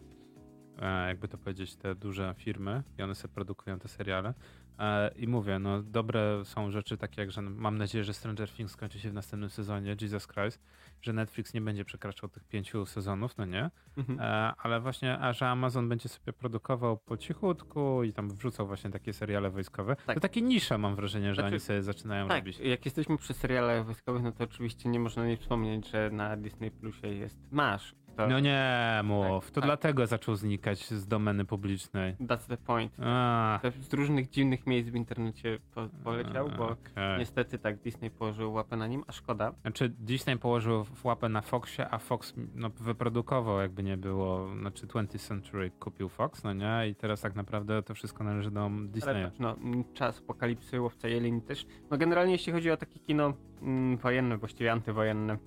jakby 1.07 1.29
to 1.29 1.39
powiedzieć, 1.39 1.77
te 1.77 1.95
duże 1.95 2.35
firmy 2.39 2.83
i 2.99 3.03
one 3.03 3.15
sobie 3.15 3.35
produkują 3.35 3.79
te 3.79 3.89
seriale. 3.89 4.35
E, 4.79 5.11
I 5.17 5.29
mówię, 5.29 5.59
no 5.59 5.83
dobre 5.83 6.45
są 6.45 6.71
rzeczy 6.71 6.97
takie 6.97 7.21
jak, 7.21 7.31
że 7.31 7.43
mam 7.43 7.79
nadzieję, 7.79 8.05
że 8.05 8.15
Stranger 8.15 8.49
Things 8.51 8.73
skończy 8.73 8.99
się 9.01 9.11
w 9.11 9.15
następnym 9.15 9.51
sezonie, 9.51 9.97
Jesus 10.01 10.27
Christ, 10.27 10.63
że 11.03 11.13
Netflix 11.13 11.55
nie 11.55 11.61
będzie 11.61 11.85
przekraczał 11.85 12.29
tych 12.29 12.45
pięciu 12.45 12.87
sezonów, 12.87 13.37
no 13.39 13.45
nie? 13.45 13.71
Mhm. 13.97 14.21
E, 14.21 14.25
ale 14.59 14.81
właśnie, 14.81 15.19
a 15.19 15.33
że 15.33 15.49
Amazon 15.49 15.89
będzie 15.89 16.09
sobie 16.09 16.33
produkował 16.33 16.97
po 16.97 17.17
cichutku 17.17 18.03
i 18.03 18.13
tam 18.13 18.29
wrzucał 18.31 18.67
właśnie 18.67 18.91
takie 18.91 19.13
seriale 19.13 19.51
wojskowe, 19.51 19.97
Tak. 20.07 20.15
to 20.15 20.21
takie 20.21 20.43
nisze 20.43 20.79
mam 20.79 20.97
wrażenie, 20.97 21.29
że 21.29 21.35
Znaczy, 21.43 21.49
oni 21.55 21.61
sobie 21.61 21.83
zaczynają 21.83 22.29
Tak, 22.29 22.39
robić. 22.39 22.59
jak 22.59 22.85
jesteśmy 22.85 23.19
przy 23.19 23.35
serialach 23.35 23.85
wojskowych, 23.87 24.23
no 24.23 24.33
to 24.33 24.45
oczywiście 24.45 24.89
nie 24.89 24.99
można 25.01 25.27
nie 25.27 25.37
wspomnieć, 25.37 25.91
że 25.91 26.11
na 26.11 26.37
Disney 26.37 26.71
Plusie 26.71 27.09
jest 27.09 27.39
Masz. 27.53 27.95
To, 28.17 28.27
No 28.29 28.41
nie 28.41 29.01
mów, 29.05 29.51
to 29.51 29.61
tak. 29.61 29.65
dlatego 29.65 30.07
zaczął 30.07 30.37
znikać 30.37 30.87
z 30.91 31.07
domeny 31.07 31.45
publicznej. 31.45 32.15
That's 32.17 32.49
the 32.49 32.57
point. 32.57 32.93
A, 33.03 33.59
To 33.63 33.71
Z 33.71 33.93
różnych 33.93 34.31
dziwnych 34.31 34.67
miejsc 34.67 34.91
w 34.91 34.95
internecie 34.95 35.59
po, 35.75 35.89
poleciał, 36.05 36.49
bo 36.59 36.65
okej. 36.69 37.19
niestety 37.19 37.59
tak 37.59 37.77
Disney 37.79 38.11
położył 38.11 38.53
łapę 38.53 38.77
na 38.77 38.87
nim, 38.87 39.05
a 39.07 39.13
szkoda. 39.13 39.53
Znaczy 39.63 39.89
Disney 39.89 40.39
położył 40.39 40.85
łapę 41.05 41.29
na 41.29 41.41
Foxie, 41.41 41.91
a 41.91 41.99
Fox 41.99 42.35
no, 42.55 42.71
wyprodukował 42.71 43.61
jakby 43.61 43.83
nie 43.83 43.97
było, 43.97 44.49
znaczy 44.61 44.87
20th 44.87 45.19
Century 45.29 45.71
kupił 45.71 46.09
Fox, 46.09 46.45
no 46.45 46.53
nie? 46.53 46.89
I 46.89 46.95
teraz 46.95 47.21
tak 47.21 47.35
naprawdę 47.35 47.83
to 47.83 47.95
wszystko 47.95 48.25
należy 48.25 48.51
do 48.51 48.65
Ale 48.67 48.87
Disneya. 48.89 49.25
patrz, 49.25 49.39
no, 49.39 49.57
czas 49.95 50.19
apokalipsy, 50.19 50.81
łowca 50.81 51.09
jeleni 51.09 51.43
też. 51.43 51.67
No 51.91 51.99
generalnie 51.99 52.33
jeśli 52.33 52.53
chodzi 52.53 52.71
o 52.71 52.77
takie 52.77 53.01
kino 53.01 53.33
mm, 53.63 53.97
wojenne, 53.97 54.37
właściwie 54.39 54.73
antywojenne, 54.73 55.39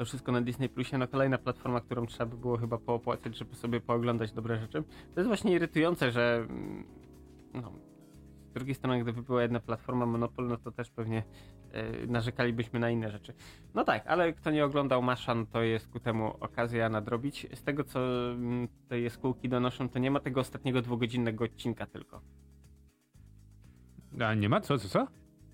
to 0.00 0.04
wszystko 0.04 0.32
na 0.32 0.40
Disney 0.40 0.68
Plusie, 0.68 0.98
no 0.98 1.08
kolejna 1.08 1.38
platforma, 1.38 1.80
którą 1.80 2.06
trzeba 2.06 2.26
by 2.26 2.36
było 2.36 2.56
chyba 2.56 2.78
poopłacać, 2.78 3.36
żeby 3.36 3.54
sobie 3.54 3.80
pooglądać 3.80 4.32
dobre 4.32 4.58
rzeczy. 4.58 4.82
To 5.14 5.20
jest 5.20 5.28
właśnie 5.28 5.52
irytujące, 5.52 6.10
że 6.10 6.46
mm, 6.48 6.84
no, 7.54 7.72
z 8.50 8.52
drugiej 8.52 8.74
strony, 8.74 9.02
gdyby 9.02 9.22
była 9.22 9.42
jedna 9.42 9.60
platforma 9.60 10.06
Monopol, 10.06 10.48
no 10.48 10.56
to 10.56 10.72
też 10.72 10.90
pewnie 10.90 11.22
e, 11.72 12.06
narzekalibyśmy 12.06 12.80
na 12.80 12.90
inne 12.90 13.10
rzeczy. 13.10 13.34
No 13.74 13.84
tak, 13.84 14.06
ale 14.06 14.32
kto 14.32 14.50
nie 14.50 14.64
oglądał 14.64 15.02
Maszan, 15.02 15.46
to 15.46 15.62
jest 15.62 15.88
ku 15.88 16.00
temu 16.00 16.36
okazja 16.40 16.88
nadrobić. 16.88 17.46
Z 17.54 17.62
tego, 17.62 17.84
co 17.84 18.00
mm, 18.32 18.68
te 18.88 19.00
jaskółki 19.00 19.48
donoszą, 19.48 19.88
to 19.88 19.98
nie 19.98 20.10
ma 20.10 20.20
tego 20.20 20.40
ostatniego 20.40 20.82
dwugodzinnego 20.82 21.44
odcinka 21.44 21.86
tylko. 21.86 22.20
A 24.26 24.34
nie 24.34 24.48
ma? 24.48 24.60
Co, 24.60 24.78
co, 24.78 24.88
co? 24.88 25.06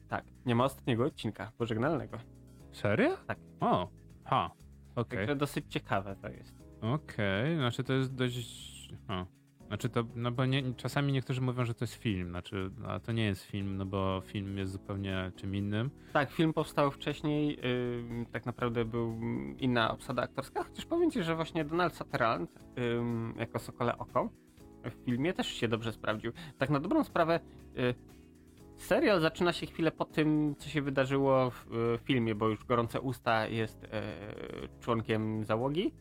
Tak, 0.09 0.25
nie 0.45 0.55
ma 0.55 0.65
ostatniego 0.65 1.05
odcinka 1.05 1.53
pożegnalnego. 1.59 2.19
Serio? 2.73 3.17
Tak. 3.27 3.39
O, 3.61 3.89
ha, 4.27 4.51
okej. 4.97 5.19
Także 5.19 5.37
dosyć 5.37 5.65
ciekawe 5.69 6.17
to 6.23 6.29
jest. 6.29 6.55
Okej, 6.81 7.57
znaczy 7.57 7.85
to 7.85 7.93
jest 7.93 8.15
dość. 8.15 8.77
O. 9.09 9.27
Znaczy 9.67 9.89
to, 9.89 10.05
no 10.15 10.33
bo 10.33 10.47
nie, 10.47 10.75
czasami 10.75 11.13
niektórzy 11.13 11.41
mówią, 11.41 11.65
że 11.65 11.75
to 11.75 11.85
jest 11.85 11.95
film, 11.95 12.29
znaczy, 12.29 12.71
a 12.87 13.01
to 13.01 13.13
nie 13.13 13.25
jest 13.25 13.43
film, 13.43 13.77
no 13.77 13.87
bo 13.87 14.23
film 14.25 14.59
jest 14.59 14.73
zupełnie 14.73 15.33
czym 15.37 15.55
innym. 15.55 15.91
Tak, 16.13 16.31
film 16.31 16.53
powstał 16.53 16.91
wcześniej, 16.91 17.59
ym, 17.99 18.27
tak 18.33 18.47
naprawdę 18.47 18.85
był 18.85 19.21
inna 19.59 19.91
obsada 19.93 20.23
aktorska, 20.23 20.65
chociaż 20.65 20.87
powiem 20.87 21.11
ci, 21.11 21.23
że 21.23 21.37
właśnie 21.37 21.65
Donald 21.65 21.95
Sutherland 21.97 22.51
ym, 22.79 23.35
jako 23.39 23.59
Sokole 23.59 23.99
Oko 23.99 24.31
w 24.91 25.05
filmie 25.05 25.33
też 25.33 25.47
się 25.47 25.69
dobrze 25.69 25.93
sprawdził. 25.93 26.33
Tak 26.59 26.71
na 26.71 26.81
dobrą 26.81 27.05
sprawę, 27.05 27.41
y, 27.79 27.95
serial 28.77 29.21
zaczyna 29.21 29.53
się 29.53 29.67
chwilę 29.67 29.93
po 29.93 30.05
tym, 30.05 30.55
co 30.59 30.69
się 30.69 30.83
wydarzyło 30.83 31.51
w 31.51 31.67
y, 31.67 31.99
filmie, 32.05 32.35
bo 32.35 32.49
już 32.49 32.65
Gorące 32.65 33.01
Usta 33.01 33.47
jest 33.47 33.85
y, 33.85 33.89
członkiem 34.81 35.45
załogi, 35.45 35.95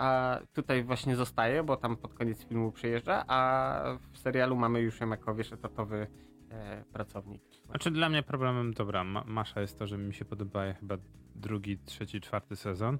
a 0.00 0.38
tutaj 0.52 0.84
właśnie 0.84 1.16
zostaje, 1.16 1.62
bo 1.62 1.76
tam 1.76 1.96
pod 1.96 2.14
koniec 2.14 2.44
filmu 2.44 2.72
przyjeżdża, 2.72 3.24
a 3.28 3.98
w 4.12 4.18
serialu 4.18 4.56
mamy 4.56 4.80
już 4.80 5.00
ją 5.00 5.10
jako, 5.10 5.34
wiesz, 5.34 5.52
etatowy 5.52 6.06
e, 6.50 6.84
pracownik. 6.92 7.42
Znaczy 7.66 7.90
dla 7.90 8.08
mnie 8.08 8.22
problemem, 8.22 8.74
dobra, 8.74 9.04
ma, 9.04 9.24
Masza 9.26 9.60
jest 9.60 9.78
to, 9.78 9.86
że 9.86 9.98
mi 9.98 10.14
się 10.14 10.24
podoba 10.24 10.72
chyba 10.72 10.96
drugi, 11.34 11.78
trzeci, 11.78 12.20
czwarty 12.20 12.56
sezon. 12.56 12.98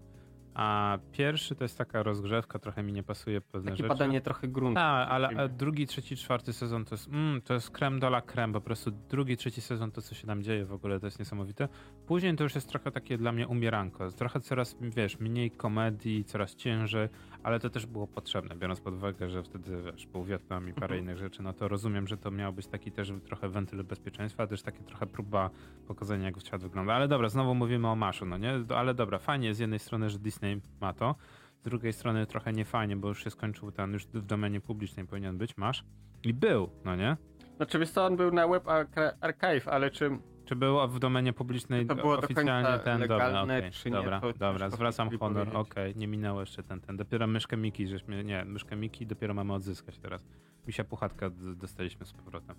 A 0.54 0.98
pierwszy 1.12 1.54
to 1.54 1.64
jest 1.64 1.78
taka 1.78 2.02
rozgrzewka, 2.02 2.58
trochę 2.58 2.82
mi 2.82 2.92
nie 2.92 3.02
pasuje 3.02 3.40
pewne 3.40 3.70
Takie 3.70 3.82
rzeczy. 3.82 3.88
badanie 3.88 4.20
trochę 4.20 4.48
gruntu. 4.48 4.74
Tak, 4.74 5.08
ale 5.10 5.28
a 5.28 5.48
drugi, 5.48 5.86
trzeci, 5.86 6.16
czwarty 6.16 6.52
sezon 6.52 6.84
to 6.84 6.94
jest, 6.94 7.08
mm, 7.08 7.40
to 7.42 7.54
jest 7.54 7.70
creme 7.70 7.98
de 8.00 8.06
la 8.06 8.20
creme, 8.22 8.52
po 8.52 8.60
prostu 8.60 8.90
drugi, 8.90 9.36
trzeci 9.36 9.60
sezon 9.60 9.90
to 9.90 10.02
co 10.02 10.14
się 10.14 10.26
tam 10.26 10.42
dzieje 10.42 10.64
w 10.64 10.72
ogóle 10.72 11.00
to 11.00 11.06
jest 11.06 11.18
niesamowite. 11.18 11.68
Później 12.06 12.36
to 12.36 12.44
już 12.44 12.54
jest 12.54 12.68
trochę 12.68 12.90
takie 12.90 13.18
dla 13.18 13.32
mnie 13.32 13.48
umieranko, 13.48 14.10
trochę 14.10 14.40
coraz, 14.40 14.76
wiesz, 14.80 15.18
mniej 15.20 15.50
komedii, 15.50 16.24
coraz 16.24 16.54
ciężej, 16.54 17.08
ale 17.42 17.60
to 17.60 17.70
też 17.70 17.86
było 17.86 18.06
potrzebne, 18.06 18.56
biorąc 18.56 18.80
pod 18.80 18.94
uwagę, 18.94 19.28
że 19.30 19.42
wtedy, 19.42 19.82
wiesz, 19.82 20.06
był 20.06 20.24
Wietnam 20.24 20.68
i 20.68 20.72
parę 20.72 20.84
Mhm. 20.84 21.00
innych 21.04 21.16
rzeczy, 21.18 21.42
no 21.42 21.52
to 21.52 21.68
rozumiem, 21.68 22.06
że 22.06 22.16
to 22.16 22.30
miał 22.30 22.52
być 22.52 22.66
taki 22.66 22.92
też 22.92 23.12
trochę 23.24 23.48
wentyl 23.48 23.84
bezpieczeństwa, 23.84 24.46
też 24.46 24.62
takie 24.62 24.82
trochę 24.84 25.06
próba 25.06 25.50
pokazania 25.88 26.24
jak 26.24 26.40
świat 26.40 26.62
wygląda, 26.62 26.94
ale 26.94 27.08
dobra, 27.08 27.28
znowu 27.28 27.54
mówimy 27.54 27.88
o 27.88 27.96
Maszu, 27.96 28.26
no 28.26 28.38
nie, 28.38 28.52
ale 28.76 28.94
dobra, 28.94 29.18
fajnie 29.18 29.54
z 29.54 29.58
jednej 29.58 29.78
strony, 29.78 30.10
że 30.10 30.18
Disney 30.18 30.60
ma 30.80 30.92
to, 30.92 31.14
z 31.60 31.62
drugiej 31.62 31.92
strony 31.92 32.26
trochę 32.26 32.52
niefajnie, 32.52 32.96
bo 32.96 33.08
już 33.08 33.24
się 33.24 33.30
skończył 33.30 33.72
ten, 33.72 33.92
już 33.92 34.06
w 34.06 34.22
domenie 34.26 34.60
publicznej 34.60 35.06
powinien 35.06 35.38
być, 35.38 35.56
masz. 35.56 35.84
I 36.24 36.34
był, 36.34 36.70
no 36.84 36.96
nie? 36.96 37.16
Znaczy 37.56 37.78
wiesz 37.78 37.90
co, 37.90 38.04
on 38.06 38.16
był 38.16 38.30
na 38.32 38.48
Web 38.48 38.64
Archi- 38.64 39.12
Archive, 39.20 39.68
ale 39.68 39.90
czy 39.90 40.10
Czy 40.50 40.56
było 40.56 40.88
w 40.88 40.98
domenie 40.98 41.32
publicznej 41.32 41.86
To 41.86 41.94
było 41.94 42.18
oficjalnie 42.18 42.78
ten? 42.78 43.00
Dobra, 43.00 43.16
legalne, 43.26 43.58
okej, 43.58 43.70
czy 43.70 43.90
nie, 43.90 43.96
dobra, 43.96 44.20
dobra, 44.38 44.70
zwracam 44.70 45.18
honor, 45.18 45.56
okej, 45.56 45.96
nie 45.96 46.08
minęło 46.08 46.40
jeszcze 46.40 46.62
ten, 46.62 46.80
ten. 46.80 46.96
Dopiero 46.96 47.26
myszkę 47.26 47.56
Miki, 47.56 47.86
żeśmy, 47.86 48.24
nie, 48.24 48.44
myszkę 48.44 48.76
Miki 48.76 49.06
dopiero 49.06 49.34
mamy 49.34 49.52
odzyskać 49.52 49.98
teraz. 49.98 50.26
Misia 50.66 50.84
Puchatka 50.84 51.30
dostaliśmy 51.56 52.06
z 52.06 52.12
powrotem. 52.12 52.56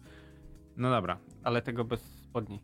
No 0.77 0.89
dobra. 0.89 1.17
ale 1.43 1.61
tego 1.61 1.83
bez 1.85 2.01
spodni. 2.01 2.59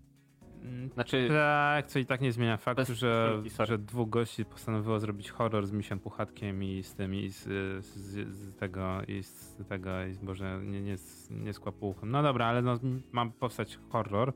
Mm, 0.64 0.90
Znaczy, 0.90 1.28
Tak, 1.30 1.88
co 1.88 2.00
i 2.00 2.06
tak 2.06 2.22
nie 2.22 2.32
zmienia 2.32 2.58
faktu, 2.58 2.96
że, 2.96 3.42
sorry. 3.50 3.68
że 3.68 3.78
dwóch 3.78 4.10
gości 4.10 4.46
postanowiło 4.46 5.00
zrobić 5.00 5.32
horror 5.32 5.68
z 5.68 5.72
Misiem 5.72 6.00
Puchatkiem 6.00 6.64
i 6.64 6.84
z 6.84 6.96
tym 6.96 7.16
i 7.16 7.30
z, 7.30 7.44
z, 7.86 8.28
z 8.36 8.56
tego 8.56 9.02
i 9.08 9.24
z 9.24 9.58
tego 9.70 10.06
i 10.06 10.14
z, 10.14 10.18
Boże, 10.18 10.62
nie, 10.64 10.82
nie, 10.82 10.98
z, 10.98 11.30
nie 11.30 11.54
z 11.54 11.60
kłapułkiem. 11.60 12.12
No 12.12 12.24
dobra, 12.24 12.46
ale 12.46 12.62
no, 12.62 12.80
ma 13.12 13.26
powstać 13.26 13.80
horror 13.90 14.34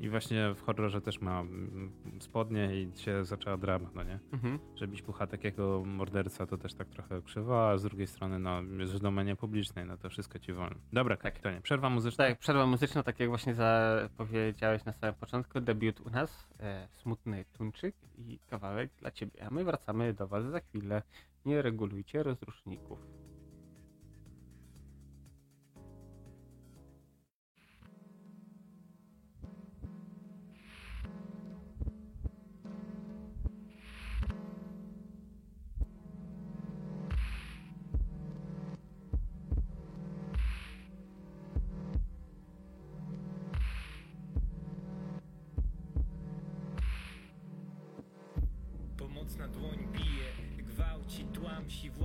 i 0.00 0.08
właśnie 0.08 0.54
w 0.54 0.62
horrorze 0.62 1.00
też 1.00 1.20
ma 1.20 1.40
mm, 1.40 1.92
spodnie 2.20 2.80
i 2.80 2.98
się 2.98 3.24
zaczęła 3.24 3.56
drama, 3.56 3.90
no 3.94 4.02
nie? 4.02 4.18
mhm. 4.32 4.58
Że 4.76 4.88
Miś 4.88 5.02
Puchatek 5.02 5.44
jako 5.44 5.82
morderca 5.86 6.46
to 6.46 6.58
też 6.58 6.74
tak 6.74 6.88
trochę 6.88 7.22
krzywo, 7.22 7.70
a 7.70 7.78
z 7.78 7.82
drugiej 7.82 8.06
strony 8.06 8.38
no 8.38 8.62
jest 8.62 8.92
w 8.92 8.98
domenie 8.98 9.36
publicznej, 9.36 9.86
no 9.86 9.96
to 9.96 10.10
wszystko 10.10 10.38
ci 10.38 10.52
wolno. 10.52 10.76
Dobra, 10.92 11.16
kapitanie, 11.16 11.60
przerwa 11.60 11.90
muzyczna. 11.90 12.26
tak, 12.26 12.38
przerwa 12.38 12.66
muzyczna, 12.66 13.02
tak 13.02 13.20
jak 13.20 13.28
właśnie 13.28 13.54
zapowiedziałeś 13.54 14.84
na 14.84 14.92
samym 14.92 15.14
początku, 15.14 15.60
debiut 15.60 16.00
u 16.00 16.10
nas, 16.10 16.48
e, 16.60 16.88
Smutny 16.92 17.44
Tuńczyk 17.52 17.94
i 18.18 18.38
kawałek 18.50 18.90
dla 19.00 19.10
ciebie, 19.10 19.46
a 19.46 19.50
my 19.50 19.64
wracamy 19.64 20.12
do 20.12 20.28
was 20.28 20.44
za 20.44 20.60
chwilę. 20.60 21.02
Nie 21.44 21.62
regulujcie 21.62 22.22
rozruszników. 22.22 22.98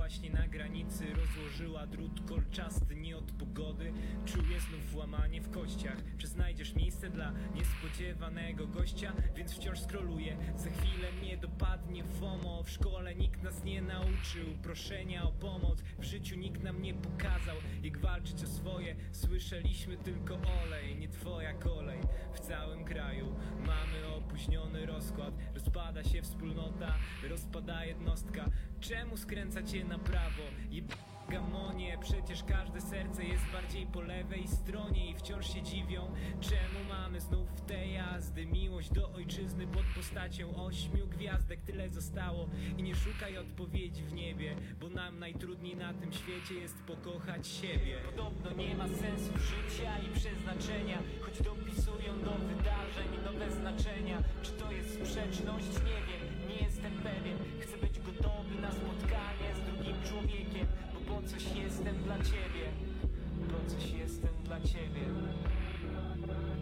Właśnie 0.06 0.30
na 0.30 0.48
granicy 0.48 1.04
rozłożyła 1.14 1.86
drut 1.86 2.20
kolczasty 2.28 2.96
Nie 2.96 3.16
od 3.16 3.32
pogody, 3.32 3.92
czuję 4.24 4.60
znów 4.60 4.94
łamanie 4.94 5.40
w 5.40 5.50
kościach 5.50 5.96
Czy 6.18 6.26
znajdziesz 6.26 6.74
miejsce 6.74 7.10
dla 7.10 7.32
niespodziewanego 7.54 8.66
gościa? 8.66 9.12
Więc 9.36 9.52
wciąż 9.52 9.80
scrolluję, 9.80 10.36
za 10.56 10.70
chwilę 10.70 11.12
mnie 11.12 11.36
dopadnie 11.36 12.04
FOMO. 12.04 12.62
W 12.62 12.70
szkole 12.70 13.14
nikt 13.14 13.42
nas 13.42 13.64
nie 13.64 13.82
nauczył 13.82 14.46
proszenia 14.62 15.24
o 15.24 15.32
pomoc. 15.32 15.82
W 15.98 16.04
życiu 16.04 16.36
nikt 16.36 16.62
nam 16.62 16.82
nie 16.82 16.94
pokazał, 16.94 17.56
jak 17.82 17.98
walczyć 17.98 18.42
o 18.44 18.46
swoje. 18.46 18.96
Słyszeliśmy 19.12 19.96
tylko 19.96 20.34
olej, 20.34 20.96
nie 20.96 21.08
twoja 21.08 21.52
kolej. 21.52 22.00
W 22.34 22.40
całym 22.40 22.84
kraju 22.84 23.34
mamy 23.66 24.14
opóźniony 24.16 24.86
rozkład. 24.86 25.34
Rozpada 25.54 26.04
się 26.04 26.22
wspólnota, 26.22 26.94
rozpada 27.28 27.84
jednostka. 27.84 28.50
Czemu 28.80 29.16
skręca 29.16 29.62
cię 29.62 29.84
na 29.96 30.04
prawo? 30.04 30.42
Jeb... 30.70 30.94
Gamonie, 31.28 31.98
przecież 32.00 32.42
każde 32.42 32.80
serce 32.80 33.24
jest 33.24 33.44
bardziej 33.52 33.86
po 33.86 34.00
lewej 34.00 34.48
stronie 34.48 35.10
i 35.10 35.14
wciąż 35.14 35.54
się 35.54 35.62
dziwią, 35.62 36.12
czemu 36.40 36.84
mamy 36.88 37.20
znów 37.20 37.60
te 37.60 37.86
jazdy. 37.88 38.46
Miłość 38.46 38.90
do 38.90 39.12
ojczyzny 39.12 39.66
pod 39.66 39.82
postacią 39.96 40.64
ośmiu 40.64 41.06
gwiazdek, 41.06 41.62
tyle 41.62 41.88
zostało 41.88 42.48
i 42.78 42.82
nie 42.82 42.94
szukaj 42.94 43.38
odpowiedzi 43.38 44.02
w 44.02 44.12
niebie, 44.12 44.56
bo 44.80 44.88
nam 44.88 45.18
najtrudniej 45.18 45.76
na 45.76 45.94
tym 45.94 46.12
świecie 46.12 46.54
jest 46.54 46.82
pokochać 46.82 47.48
siebie. 47.48 47.96
Podobno 48.16 48.52
nie 48.52 48.74
ma 48.74 48.88
sensu 48.88 49.32
życia 49.38 49.98
i 49.98 50.08
przeznaczenia, 50.14 50.98
choć 51.20 51.42
dopisują 51.42 52.18
do 52.24 52.30
wydarzeń 52.30 53.08
nowe 53.24 53.50
znaczenia. 53.50 54.22
Czy 54.42 54.52
to 54.52 54.72
jest 54.72 54.94
sprzeczność? 54.94 55.68
Nie 55.68 56.00
wiem, 56.08 56.48
nie 56.48 56.66
jestem 56.66 56.92
pewien. 56.92 57.38
Chcę 57.60 57.78
być 57.78 58.00
gotowy 58.00 58.54
na 58.60 58.72
spotkanie 58.72 59.48
człowiekiem, 60.08 60.66
bo 60.94 61.14
po 61.14 61.28
coś 61.28 61.44
jestem 61.64 61.96
dla 62.02 62.18
ciebie. 62.18 62.64
Po 63.52 63.70
coś 63.70 63.90
jestem 63.90 64.34
dla 64.44 64.60
ciebie. 64.60 65.04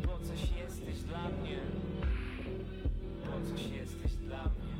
Po 0.07 0.19
coś 0.19 0.43
jesteś 0.63 0.97
dla 1.03 1.29
mnie. 1.29 1.59
Po 3.27 3.37
coś 3.49 3.63
jesteś 3.71 4.13
dla 4.13 4.43
mnie. 4.45 4.75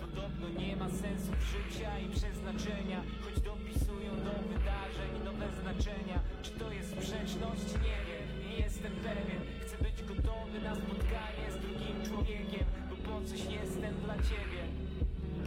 Podobno 0.00 0.48
nie 0.48 0.76
ma 0.76 0.88
sensu 0.88 1.32
życia 1.52 1.98
i 1.98 2.08
przeznaczenia, 2.08 3.00
choć 3.24 3.40
dopisują 3.40 4.10
do 4.26 4.34
wydarzeń 4.52 5.12
nowe 5.24 5.48
znaczenia. 5.62 6.18
Czy 6.42 6.50
to 6.50 6.72
jest 6.72 6.90
sprzeczność? 6.90 7.68
Nie 7.86 7.98
wiem, 8.08 8.26
nie 8.48 8.56
jestem 8.64 8.92
pewien. 8.92 9.40
Chcę 9.62 9.84
być 9.84 10.02
gotowy 10.08 10.60
na 10.60 10.74
spotkanie 10.74 11.46
z 11.54 11.56
drugim 11.62 11.96
człowiekiem, 12.08 12.64
bo 12.90 12.96
po 12.96 13.26
coś 13.28 13.40
jestem 13.44 13.94
dla 14.04 14.14
ciebie. 14.14 14.81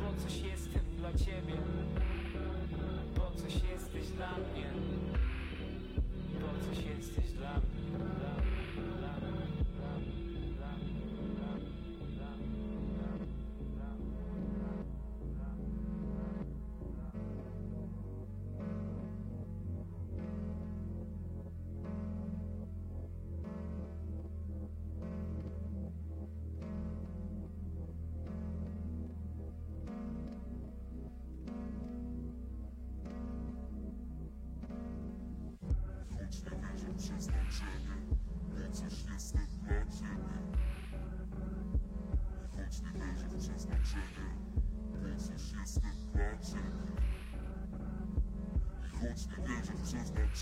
Po 0.05 0.21
coś 0.21 0.41
jestem 0.41 0.81
dla 0.97 1.13
ciebie. 1.13 1.57
Po 3.15 3.31
coś 3.31 3.53
jesteś 3.71 4.07
dla 4.07 4.31
mnie. 4.31 4.69
Po 6.41 6.65
coś 6.65 6.85
jesteś 6.85 7.31
dla 7.31 7.53
mnie. 7.53 7.74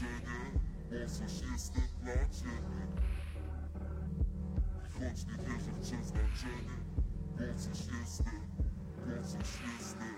Przeznaczenie, 0.03 0.59
bo 0.89 1.09
coś 1.09 1.51
jestem 1.51 1.83
dla 2.01 2.13
ciebie. 2.13 2.81
Choć 4.93 5.25
nie 5.25 5.37
wierzę 5.43 5.71
w 5.71 5.79
przeznaczenie, 5.81 6.77
bo 7.37 7.59
coś 7.59 7.99
jestem, 7.99 8.41
bo 9.05 9.23
coś 9.23 9.49
jestem. 9.67 10.15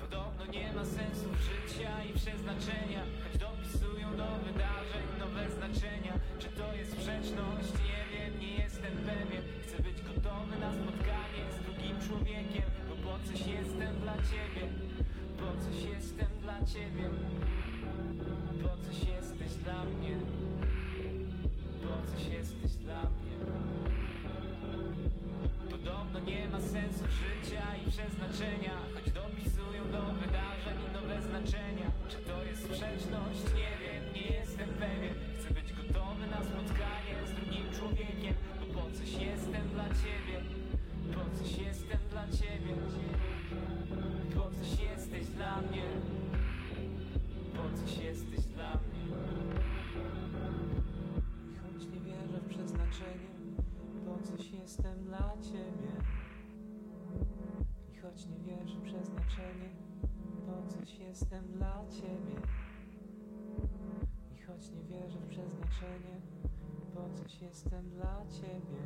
Podobno 0.00 0.46
nie 0.46 0.72
ma 0.72 0.84
sensu 0.84 1.28
życia 1.48 2.04
i 2.04 2.12
przeznaczenia 2.12 3.02
Choć 3.22 3.40
dopisują 3.40 4.16
do 4.16 4.26
wydarzeń 4.46 5.06
nowe 5.18 5.50
znaczenia 5.50 6.14
Czy 6.38 6.48
to 6.48 6.72
jest 6.72 6.92
sprzeczność? 6.92 7.72
Nie 7.72 8.02
wiem, 8.12 8.40
nie 8.40 8.54
jestem 8.54 8.92
pewien 8.92 9.42
Chcę 9.62 9.82
być 9.82 10.02
gotowy 10.02 10.58
na 10.58 10.72
spotkanie 10.72 11.42
z 11.54 11.62
drugim 11.64 12.00
człowiekiem 12.08 12.66
Bo 12.88 12.94
po 12.96 13.18
coś 13.26 13.46
jestem 13.46 14.00
dla 14.00 14.16
ciebie 14.16 14.68
Po 15.38 15.48
coś 15.62 15.82
jestem 15.82 16.28
dla 16.42 16.64
ciebie 16.64 17.10
Po 18.66 18.76
coś 18.76 19.08
jesteś 19.08 19.52
dla 19.64 19.84
mnie. 19.84 20.16
Po 21.82 22.10
coś 22.10 22.26
jesteś 22.32 22.72
dla 22.72 23.00
mnie. 23.00 23.36
Podobno 25.70 26.18
nie 26.20 26.48
ma 26.48 26.60
sensu 26.60 27.04
życia 27.20 27.62
przeznaczenia 27.90 28.74
Choć 28.94 29.12
dopisują 29.12 29.82
do 29.92 30.02
wydarzeń 30.22 30.78
nowe 30.94 31.22
znaczenia 31.22 31.88
Czy 32.08 32.16
to 32.16 32.44
jest 32.44 32.62
sprzeczność? 32.64 33.42
Nie 33.60 33.72
wiem, 33.82 34.02
nie 34.14 34.36
jestem 34.36 34.68
pewien. 34.68 35.14
Chcę 35.38 35.54
być 35.54 35.72
gotowy 35.72 36.26
na 36.26 36.40
spotkanie 36.50 37.14
z 37.28 37.32
drugim 37.36 37.66
człowiekiem 37.76 38.34
Bo 38.60 38.66
po 38.80 38.90
coś 38.90 39.12
jestem 39.12 39.68
dla 39.74 39.88
ciebie. 40.02 40.36
Po 41.14 41.22
coś 41.36 41.58
jestem 41.58 42.00
dla 42.10 42.24
ciebie. 42.38 42.72
Po 44.34 44.44
coś 44.56 44.80
jesteś 44.80 45.26
dla 45.26 45.56
mnie. 45.60 45.86
Po 47.56 47.64
coś 47.78 47.98
jesteś 48.04 48.25
ciebie. 55.42 55.92
I 57.92 57.96
choć 57.96 58.26
nie 58.26 58.38
wierzę 58.38 58.76
w 58.76 58.82
przeznaczenie 58.82 59.70
Po 60.46 60.72
coś 60.72 60.98
jestem 60.98 61.52
dla 61.52 61.84
ciebie. 61.90 62.36
I 64.34 64.42
choć 64.42 64.70
nie 64.70 64.82
wierzę 64.84 65.18
w 65.18 65.28
przeznaczenie 65.28 66.20
Po 66.94 67.10
coś 67.14 67.42
jestem 67.42 67.90
dla 67.90 68.24
ciebie. 68.30 68.80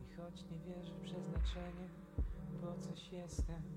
I 0.00 0.14
choć 0.14 0.44
nie 0.50 0.58
wierzę 0.58 0.94
w 0.94 1.00
przeznaczenie 1.00 1.88
Po 2.60 2.80
coś 2.80 3.12
jestem 3.12 3.75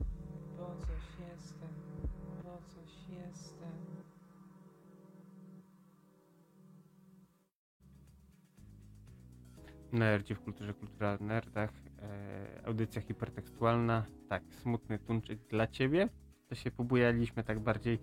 Nerdzi 9.91 10.35
w 10.35 10.41
kulturze, 10.41 10.73
kultura 10.73 11.17
w 11.17 11.21
nerdach, 11.21 11.69
e, 12.01 12.67
audycja 12.67 13.01
hipertekstualna, 13.01 14.05
tak, 14.29 14.43
smutny 14.53 14.99
tuńczyk 14.99 15.39
dla 15.47 15.67
ciebie. 15.67 16.09
To 16.47 16.55
się 16.55 16.71
pobujaliśmy 16.71 17.43
tak 17.43 17.59
bardziej. 17.59 17.99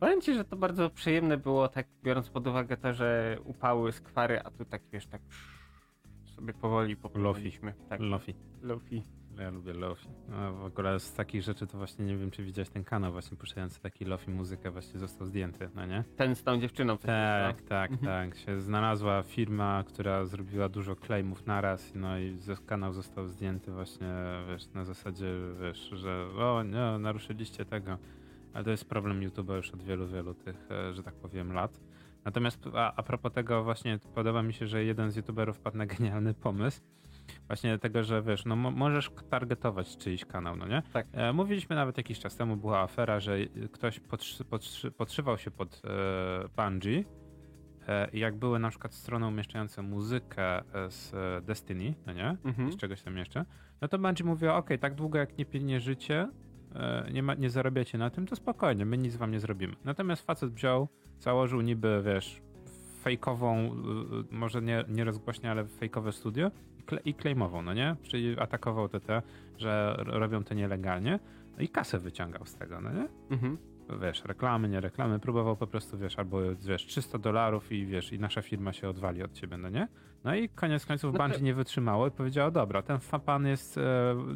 Powiem 0.00 0.20
ci, 0.20 0.34
że 0.34 0.44
to 0.44 0.56
bardzo 0.56 0.90
przyjemne 0.90 1.36
było, 1.36 1.68
tak 1.68 1.86
biorąc 2.02 2.30
pod 2.30 2.46
uwagę 2.46 2.76
to, 2.76 2.92
że 2.92 3.38
upały, 3.44 3.92
skwary, 3.92 4.40
a 4.40 4.50
tu 4.50 4.64
tak 4.64 4.82
wiesz, 4.92 5.06
tak 5.06 5.22
sobie 6.24 6.52
powoli 6.52 6.96
popłynęliśmy. 6.96 7.74
Tak, 7.88 8.00
Lofi. 8.00 8.34
Lofi. 8.62 9.02
Ja 9.38 9.50
lubię 9.50 9.72
Lofi. 9.72 10.08
No, 10.28 10.52
w 10.54 10.64
ogóle 10.64 11.00
z 11.00 11.12
takich 11.12 11.42
rzeczy 11.42 11.66
to 11.66 11.78
właśnie 11.78 12.04
nie 12.04 12.16
wiem, 12.16 12.30
czy 12.30 12.44
widziałeś 12.44 12.68
ten 12.68 12.84
kanał 12.84 13.12
właśnie 13.12 13.36
puszczający 13.36 13.80
taki 13.80 14.04
Lofi 14.04 14.30
muzykę 14.30 14.70
właśnie 14.70 15.00
został 15.00 15.26
zdjęty, 15.26 15.68
no 15.74 15.86
nie? 15.86 16.04
Ten 16.16 16.34
z 16.36 16.42
tą 16.42 16.60
dziewczyną. 16.60 16.98
Tak, 16.98 17.56
się 17.58 17.64
tak, 17.66 17.90
Mhm. 17.92 18.30
tak. 18.30 18.38
Się 18.38 18.60
znalazła 18.60 19.22
firma, 19.22 19.84
która 19.86 20.24
zrobiła 20.24 20.68
dużo 20.68 20.96
claimów 20.96 21.46
naraz, 21.46 21.92
no 21.94 22.18
i 22.18 22.38
kanał 22.66 22.92
został 22.92 23.26
zdjęty 23.28 23.72
właśnie, 23.72 24.08
wiesz, 24.48 24.72
na 24.74 24.84
zasadzie, 24.84 25.26
wiesz, 25.62 25.90
że 25.92 26.26
o 26.38 26.62
nie, 26.62 26.98
naruszyliście 26.98 27.64
tego. 27.64 27.98
Ale 28.54 28.64
to 28.64 28.70
jest 28.70 28.88
problem 28.88 29.20
YouTube'a 29.20 29.56
już 29.56 29.70
od 29.70 29.82
wielu, 29.82 30.06
wielu 30.06 30.34
tych, 30.34 30.56
e, 30.70 30.94
że 30.94 31.02
tak 31.02 31.14
powiem, 31.14 31.52
lat. 31.52 31.80
Natomiast 32.24 32.64
a, 32.74 32.94
a 32.96 33.02
propos 33.02 33.32
tego 33.32 33.64
właśnie 33.64 33.98
podoba 34.14 34.42
mi 34.42 34.52
się, 34.52 34.66
że 34.66 34.84
jeden 34.84 35.10
z 35.10 35.16
YouTuberów 35.16 35.56
wpadł 35.56 35.76
na 35.76 35.86
genialny 35.86 36.34
pomysł. 36.34 36.80
Właśnie 37.46 37.78
tego, 37.78 38.04
że 38.04 38.22
wiesz, 38.22 38.44
no 38.44 38.56
mo- 38.56 38.70
możesz 38.70 39.10
targetować 39.30 39.96
czyjś 39.96 40.24
kanał, 40.24 40.56
no 40.56 40.68
nie? 40.68 40.82
Tak. 40.92 41.06
E, 41.12 41.32
mówiliśmy 41.32 41.76
nawet 41.76 41.96
jakiś 41.96 42.18
czas 42.18 42.36
temu, 42.36 42.56
była 42.56 42.80
afera, 42.80 43.20
że 43.20 43.36
ktoś 43.72 44.00
podszy, 44.00 44.44
podszy, 44.44 44.90
podszywał 44.90 45.38
się 45.38 45.50
pod 45.50 45.82
e, 45.84 46.48
Bungie 46.56 47.04
e, 47.88 48.08
i 48.12 48.18
jak 48.18 48.36
były 48.36 48.58
na 48.58 48.70
przykład 48.70 48.94
strony 48.94 49.26
umieszczające 49.26 49.82
muzykę 49.82 50.58
e, 50.58 50.90
z 50.90 51.14
e, 51.14 51.40
Destiny, 51.42 51.94
no 52.06 52.12
nie? 52.12 52.36
Mhm. 52.44 52.72
Z 52.72 52.76
czegoś 52.76 53.02
tam 53.02 53.16
jeszcze, 53.16 53.44
no 53.80 53.88
to 53.88 53.98
Bungie 53.98 54.24
mówiła, 54.24 54.56
ok, 54.56 54.68
tak 54.80 54.94
długo 54.94 55.18
jak 55.18 55.38
nie 55.38 55.46
pieniężycie, 55.46 56.28
e, 56.74 57.08
nie, 57.12 57.22
ma, 57.22 57.34
nie 57.34 57.50
zarabiacie 57.50 57.98
na 57.98 58.10
tym, 58.10 58.26
to 58.26 58.36
spokojnie, 58.36 58.86
my 58.86 58.98
nic 58.98 59.16
wam 59.16 59.30
nie 59.30 59.40
zrobimy. 59.40 59.74
Natomiast 59.84 60.26
facet 60.26 60.52
wziął, 60.52 60.88
założył 61.18 61.60
niby, 61.60 62.02
wiesz, 62.04 62.42
fejkową, 63.02 63.70
może 64.30 64.62
nie, 64.62 64.84
nie 64.88 65.04
rozgłośnie, 65.04 65.50
ale 65.50 65.64
fejkowe 65.66 66.12
studio 66.12 66.50
kle, 66.86 67.00
i 67.04 67.14
claimował, 67.14 67.62
no 67.62 67.74
nie? 67.74 67.96
Czyli 68.02 68.40
atakował 68.40 68.88
TT, 68.88 69.22
że 69.58 69.96
robią 69.98 70.44
to 70.44 70.54
nielegalnie 70.54 71.18
no 71.56 71.62
i 71.62 71.68
kasę 71.68 71.98
wyciągał 71.98 72.46
z 72.46 72.54
tego, 72.54 72.80
no 72.80 72.92
nie? 72.92 73.08
Mhm. 73.30 73.58
Wiesz, 74.02 74.24
reklamy, 74.24 74.68
nie 74.68 74.80
reklamy, 74.80 75.18
próbował 75.18 75.56
po 75.56 75.66
prostu, 75.66 75.98
wiesz, 75.98 76.18
albo 76.18 76.38
wiesz, 76.66 76.86
300 76.86 77.18
dolarów 77.18 77.72
i 77.72 77.86
wiesz, 77.86 78.12
i 78.12 78.18
nasza 78.18 78.42
firma 78.42 78.72
się 78.72 78.88
odwali 78.88 79.22
od 79.22 79.32
ciebie, 79.32 79.56
no 79.56 79.68
nie? 79.68 79.88
No 80.24 80.34
i 80.34 80.48
koniec 80.48 80.86
końców 80.86 81.12
No 81.14 81.18
Bungie 81.18 81.40
nie 81.40 81.54
wytrzymało 81.54 82.06
i 82.06 82.10
powiedziało, 82.10 82.50
dobra, 82.50 82.82
ten 82.82 82.98
pan 83.26 83.46
jest, 83.46 83.78
e, 83.78 83.82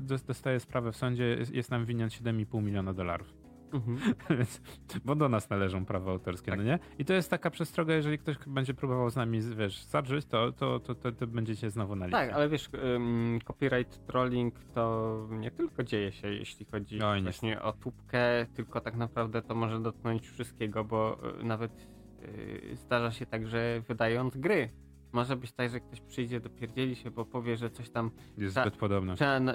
dos- 0.00 0.22
dostaje 0.24 0.60
sprawę 0.60 0.92
w 0.92 0.96
sądzie, 0.96 1.24
jest, 1.24 1.54
jest 1.54 1.70
nam 1.70 1.84
winien 1.84 2.08
7,5 2.08 2.62
miliona 2.62 2.92
dolarów. 2.94 3.34
Mhm. 3.72 4.14
Bo 5.04 5.14
do 5.14 5.28
nas 5.28 5.50
należą 5.50 5.84
prawa 5.84 6.10
autorskie, 6.10 6.50
Tak. 6.50 6.58
no 6.58 6.64
nie? 6.64 6.78
I 6.98 7.04
to 7.04 7.12
jest 7.12 7.30
taka 7.30 7.50
przestroga, 7.50 7.94
jeżeli 7.94 8.18
ktoś 8.18 8.36
będzie 8.46 8.74
próbował 8.74 9.10
z 9.10 9.16
nami, 9.16 9.40
wiesz, 9.56 9.84
zadrzeć, 9.84 10.26
to, 10.26 10.52
to, 10.52 10.80
to, 10.80 10.94
to, 10.94 11.12
to 11.12 11.26
będziecie 11.26 11.70
znowu 11.70 11.96
na 11.96 12.06
liście. 12.06 12.18
Tak, 12.18 12.32
ale 12.32 12.48
wiesz, 12.48 12.68
ym, 12.96 13.38
copyright 13.44 14.06
trolling 14.06 14.54
to 14.74 15.26
nie 15.30 15.50
tylko 15.50 15.82
dzieje 15.84 16.12
się, 16.12 16.28
jeśli 16.28 16.66
chodzi 16.66 17.02
Oj, 17.02 17.22
właśnie 17.22 17.62
o 17.62 17.72
tubkę, 17.72 18.46
tylko 18.54 18.80
tak 18.80 18.96
naprawdę 18.96 19.42
to 19.42 19.54
może 19.54 19.80
dotknąć 19.80 20.28
wszystkiego, 20.28 20.84
bo 20.84 21.18
y, 21.40 21.44
nawet 21.44 21.72
y, 22.22 22.76
zdarza 22.76 23.10
się 23.10 23.26
tak, 23.26 23.46
że 23.46 23.82
wydając 23.88 24.36
gry, 24.36 24.68
może 25.12 25.36
być 25.36 25.52
tak, 25.52 25.70
że 25.70 25.80
ktoś 25.80 26.00
przyjdzie, 26.00 26.40
dopierdzieli 26.40 26.96
się, 26.96 27.10
bo 27.10 27.24
powie, 27.24 27.56
że 27.56 27.70
coś 27.70 27.90
tam 27.90 28.10
Jest 28.38 28.54
ta- 28.54 28.62
zbyt 28.62 28.76
podobne. 28.76 29.14
na- 29.40 29.54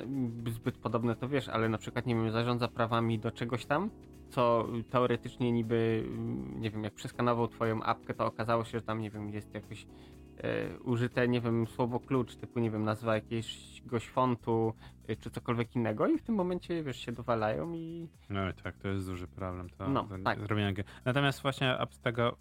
zbyt 0.51 0.77
podobne, 0.77 1.15
to 1.15 1.29
wiesz, 1.29 1.49
ale 1.49 1.69
na 1.69 1.77
przykład, 1.77 2.05
nie 2.05 2.15
wiem, 2.15 2.31
zarządza 2.31 2.67
prawami 2.67 3.19
do 3.19 3.31
czegoś 3.31 3.65
tam, 3.65 3.89
co 4.29 4.67
teoretycznie 4.89 5.51
niby, 5.51 6.03
mm, 6.07 6.61
nie 6.61 6.71
wiem, 6.71 6.83
jak 6.83 6.93
przeskanował 6.93 7.47
twoją 7.47 7.83
apkę, 7.83 8.13
to 8.13 8.25
okazało 8.25 8.63
się, 8.63 8.71
że 8.71 8.81
tam, 8.81 9.01
nie 9.01 9.11
wiem, 9.11 9.29
jest 9.29 9.53
jakoś 9.53 9.87
użyte, 10.83 11.27
nie 11.27 11.41
wiem, 11.41 11.67
słowo 11.67 11.99
klucz, 11.99 12.35
typu, 12.35 12.59
nie 12.59 12.71
wiem, 12.71 12.83
nazwa 12.83 13.15
jakiegoś 13.15 14.07
fontu, 14.07 14.73
e, 15.07 15.15
czy 15.15 15.31
cokolwiek 15.31 15.75
innego 15.75 16.07
i 16.07 16.17
w 16.17 16.21
tym 16.23 16.35
momencie, 16.35 16.83
wiesz, 16.83 16.97
się 17.05 17.11
dowalają 17.11 17.73
i... 17.73 18.07
No 18.29 18.49
i 18.49 18.53
tak, 18.53 18.77
to 18.77 18.87
jest 18.87 19.07
duży 19.07 19.27
problem. 19.27 19.69
To, 19.69 19.89
No, 19.89 20.03
to 20.03 20.17
tak. 20.23 20.39
zrobienie. 20.39 20.73
Natomiast 21.05 21.41
właśnie 21.41 21.77
z 21.91 21.99
tego, 21.99 22.37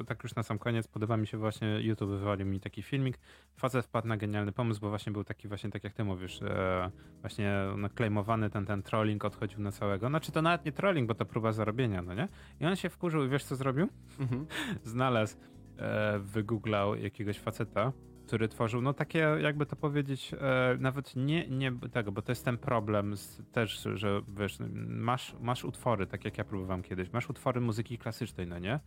e, 0.00 0.04
tak 0.04 0.22
już 0.22 0.34
na 0.34 0.42
sam 0.42 0.58
koniec, 0.58 0.88
podoba 0.88 1.16
mi 1.16 1.26
się 1.26 1.38
właśnie, 1.38 1.80
YouTube 1.80 2.10
wywalił 2.10 2.46
mi 2.46 2.60
taki 2.60 2.82
filmik. 2.82 3.18
Facet 3.56 3.84
wpadł 3.86 4.08
na 4.08 4.16
genialny 4.16 4.52
pomysł, 4.52 4.80
bo 4.80 4.88
właśnie 4.88 5.12
był 5.12 5.24
taki 5.24 5.48
właśnie, 5.48 5.70
tak 5.70 5.84
jak 5.84 5.92
ty 5.92 6.04
mówisz, 6.04 6.42
e, 6.42 6.90
właśnie 7.20 7.52
naklejmowany 7.76 8.50
ten, 8.50 8.66
ten 8.66 8.82
trolling 8.82 9.24
odchodził 9.24 9.60
na 9.60 9.72
całego. 9.72 10.08
Znaczy 10.08 10.32
to 10.32 10.42
nawet 10.42 10.64
nie 10.64 10.72
trolling, 10.72 11.08
bo 11.08 11.14
to 11.14 11.24
próba 11.24 11.52
zarobienia, 11.52 12.02
no 12.02 12.14
nie? 12.14 12.28
I 12.60 12.66
on 12.66 12.76
się 12.76 12.88
wkurzył 12.90 13.24
i 13.24 13.28
wiesz 13.28 13.44
co 13.44 13.56
zrobił? 13.56 13.88
Mhm. 14.20 14.46
znalazł, 14.84 15.36
e, 15.78 16.18
wygooglał 16.18 16.96
jakiegoś 16.96 17.38
faceta, 17.38 17.92
który 18.26 18.48
tworzył, 18.48 18.82
no 18.82 18.92
takie, 18.92 19.18
jakby 19.18 19.66
to 19.66 19.76
powiedzieć, 19.76 20.34
e, 20.34 20.76
nawet 20.80 21.16
nie, 21.16 21.48
nie 21.48 21.72
tego, 21.92 22.12
bo 22.12 22.22
to 22.22 22.32
jest 22.32 22.44
ten 22.44 22.58
problem 22.58 23.16
z, 23.16 23.42
też, 23.52 23.88
że 23.94 24.20
wiesz, 24.38 24.58
masz, 24.88 25.34
masz 25.40 25.64
utwory, 25.64 26.06
tak 26.06 26.24
jak 26.24 26.38
ja 26.38 26.44
próbowałem 26.44 26.82
kiedyś, 26.82 27.12
masz 27.12 27.30
utwory 27.30 27.60
muzyki 27.60 27.98
klasycznej, 27.98 28.46
no 28.46 28.58
nie? 28.58 28.80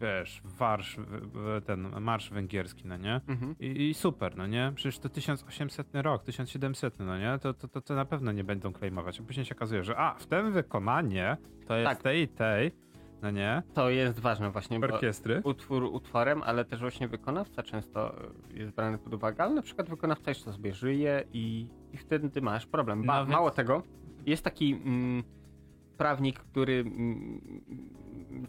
Wiesz, 0.00 0.42
warsz, 0.44 0.96
ten 1.66 2.00
marsz 2.00 2.30
węgierski, 2.30 2.88
no 2.88 2.96
nie? 2.96 3.20
Mhm. 3.28 3.54
I, 3.60 3.88
I 3.88 3.94
super, 3.94 4.36
no 4.36 4.46
nie? 4.46 4.72
Przecież 4.74 4.98
to 4.98 5.08
1800 5.08 5.88
rok, 5.94 6.24
1700, 6.24 6.98
no 6.98 7.18
nie? 7.18 7.38
To, 7.38 7.54
to, 7.54 7.68
to, 7.68 7.80
to 7.80 7.94
na 7.94 8.04
pewno 8.04 8.32
nie 8.32 8.44
będą 8.44 8.72
claimować. 8.72 9.20
A 9.20 9.22
później 9.22 9.46
się 9.46 9.54
okazuje, 9.54 9.84
że 9.84 9.96
a, 9.96 10.14
w 10.14 10.26
tym 10.26 10.52
wykonanie 10.52 11.36
to 11.66 11.76
jest 11.76 11.88
Tak. 11.88 12.02
tej 12.02 12.22
i 12.22 12.28
tej, 12.28 12.72
no 13.24 13.30
nie? 13.30 13.62
To 13.74 13.90
jest 13.90 14.20
ważne 14.20 14.50
właśnie, 14.50 14.80
bo 14.80 14.86
Orkiestry. 14.86 15.40
utwór 15.44 15.84
utworem, 15.84 16.42
ale 16.42 16.64
też 16.64 16.80
właśnie 16.80 17.08
wykonawca 17.08 17.62
często 17.62 18.18
e, 18.24 18.58
jest 18.58 18.72
brany 18.72 18.98
pod 18.98 19.14
uwagę, 19.14 19.44
ale 19.44 19.54
na 19.54 19.62
przykład 19.62 19.88
wykonawca 19.88 20.30
jeszcze 20.30 20.52
sobie 20.52 20.74
żyje 20.74 21.24
i, 21.32 21.68
i 21.92 21.96
wtedy 21.96 22.40
masz 22.40 22.66
problem. 22.66 23.02
Ba, 23.02 23.18
więc- 23.18 23.30
Mało 23.30 23.50
tego, 23.50 23.82
jest 24.26 24.44
taki 24.44 24.72
mm, 24.72 25.24
prawnik, 25.96 26.38
który 26.38 26.72
mm, 26.80 27.40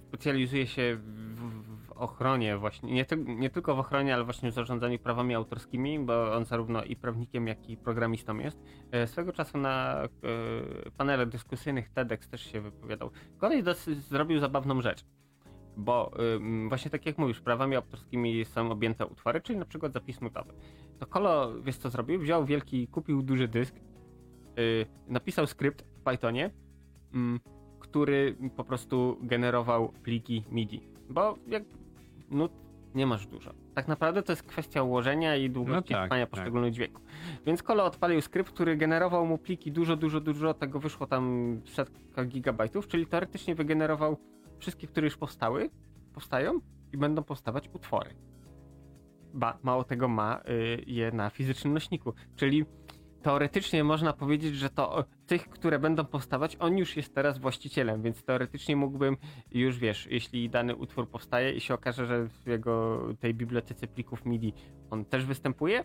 specjalizuje 0.08 0.68
się 0.68 0.98
w, 1.00 1.40
w 1.40 1.75
ochronie 1.96 2.58
właśnie, 2.58 2.94
nie, 2.94 3.06
ty, 3.06 3.18
nie 3.18 3.50
tylko 3.50 3.76
w 3.76 3.80
ochronie, 3.80 4.14
ale 4.14 4.24
właśnie 4.24 4.52
w 4.52 4.54
zarządzaniu 4.54 5.00
prawami 5.00 5.36
autorskimi, 5.36 6.00
bo 6.00 6.34
on 6.34 6.46
zarówno 6.46 6.84
i 6.84 6.96
prawnikiem, 6.96 7.48
jak 7.48 7.70
i 7.70 7.78
programistą 7.78 8.38
jest. 8.38 8.60
E, 8.92 9.08
Swego 9.08 9.34
czasu 9.34 9.58
na 9.58 10.04
e, 10.04 10.10
panelach 10.98 11.30
dyskusyjnych 11.30 11.90
TEDx 11.90 12.30
też 12.30 12.52
się 12.52 12.62
wypowiadał. 12.62 13.12
Kolej 13.38 13.64
zrobił 14.10 14.40
zabawną 14.40 14.82
rzecz 14.82 15.06
bo 15.78 16.12
właśnie 16.70 16.92
tak 16.92 17.06
jak 17.06 17.18
mówisz, 17.18 17.42
prawami 17.42 17.76
autorskimi 17.76 18.46
są 18.46 18.72
objęte 18.72 19.06
utwory, 19.06 19.42
czyli 19.42 19.60
na 19.60 19.66
przykład 19.66 19.94
zapis 19.94 20.22
nutowy. 20.22 20.54
To 21.00 21.06
Kolo, 21.06 21.62
wiesz 21.62 21.78
co 21.78 21.90
zrobił? 21.90 22.20
Wziął 22.20 22.46
wielki, 22.46 22.88
kupił 22.88 23.22
duży 23.22 23.48
dysk, 23.48 23.76
yy, 23.76 24.86
napisał 25.08 25.48
skrypt 25.48 25.82
w 25.82 26.00
Pythonie, 26.00 26.52
który 27.80 28.38
po 28.56 28.64
prostu 28.64 29.18
generował 29.22 29.94
pliki 30.04 30.44
MIDI. 30.52 30.82
Bo 31.10 31.38
jak 31.48 31.64
nut 32.30 32.52
nie 32.96 33.06
masz 33.06 33.28
dużo. 33.28 33.54
Tak 33.74 33.88
naprawdę 33.88 34.24
to 34.24 34.32
jest 34.32 34.44
kwestia 34.44 34.84
ułożenia 34.84 35.36
i 35.36 35.50
długości 35.50 35.94
No 35.94 36.00
tak, 36.00 36.06
trwania 36.06 36.26
tak. 36.26 36.30
poszczególnych 36.30 36.74
dźwięków. 36.74 37.04
Więc 37.46 37.64
Kolo 37.64 37.86
odpalił 37.86 38.22
skrypt, 38.22 38.52
który 38.52 38.78
generował 38.78 39.26
mu 39.26 39.38
pliki 39.38 39.72
dużo, 39.72 39.96
dużo, 39.96 40.20
dużo, 40.20 40.54
tego 40.54 40.80
wyszło 40.80 41.08
tam 41.08 41.56
setka 41.66 42.26
gigabajtów, 42.26 42.88
czyli 42.88 43.08
teoretycznie 43.08 43.56
wygenerował 43.56 44.18
wszystkie, 44.60 44.88
które 44.88 45.08
już 45.08 45.18
powstały, 45.18 45.70
powstają 46.14 46.60
i 46.94 46.98
będą 46.98 47.24
powstawać 47.24 47.70
utwory. 47.74 48.16
Ba, 49.34 49.58
mało 49.64 49.84
tego 49.84 50.08
ma 50.08 50.42
y, 50.50 50.84
je 50.88 51.12
na 51.12 51.30
fizycznym 51.30 51.74
nośniku, 51.74 52.14
czyli 52.36 52.66
teoretycznie 53.26 53.84
można 53.84 54.14
powiedzieć, 54.14 54.56
że 54.56 54.70
to 54.70 55.06
tych, 55.28 55.50
które 55.50 55.80
będą 55.80 56.06
powstawać, 56.06 56.58
on 56.60 56.78
już 56.78 56.98
jest 56.98 57.16
teraz 57.16 57.38
właścicielem, 57.38 58.02
więc 58.02 58.24
teoretycznie 58.24 58.76
mógłbym 58.76 59.18
już 59.52 59.80
wiesz, 59.80 60.08
jeśli 60.12 60.50
dany 60.50 60.76
utwór 60.76 61.10
powstaje 61.10 61.52
i 61.52 61.62
się 61.62 61.74
okaże, 61.74 62.06
że 62.06 62.28
w 62.28 62.48
jego 62.48 63.04
tej 63.20 63.34
bibliotece 63.34 63.88
plików 63.88 64.26
MIDI 64.26 64.54
on 64.90 65.06
też 65.06 65.26
występuje, 65.26 65.84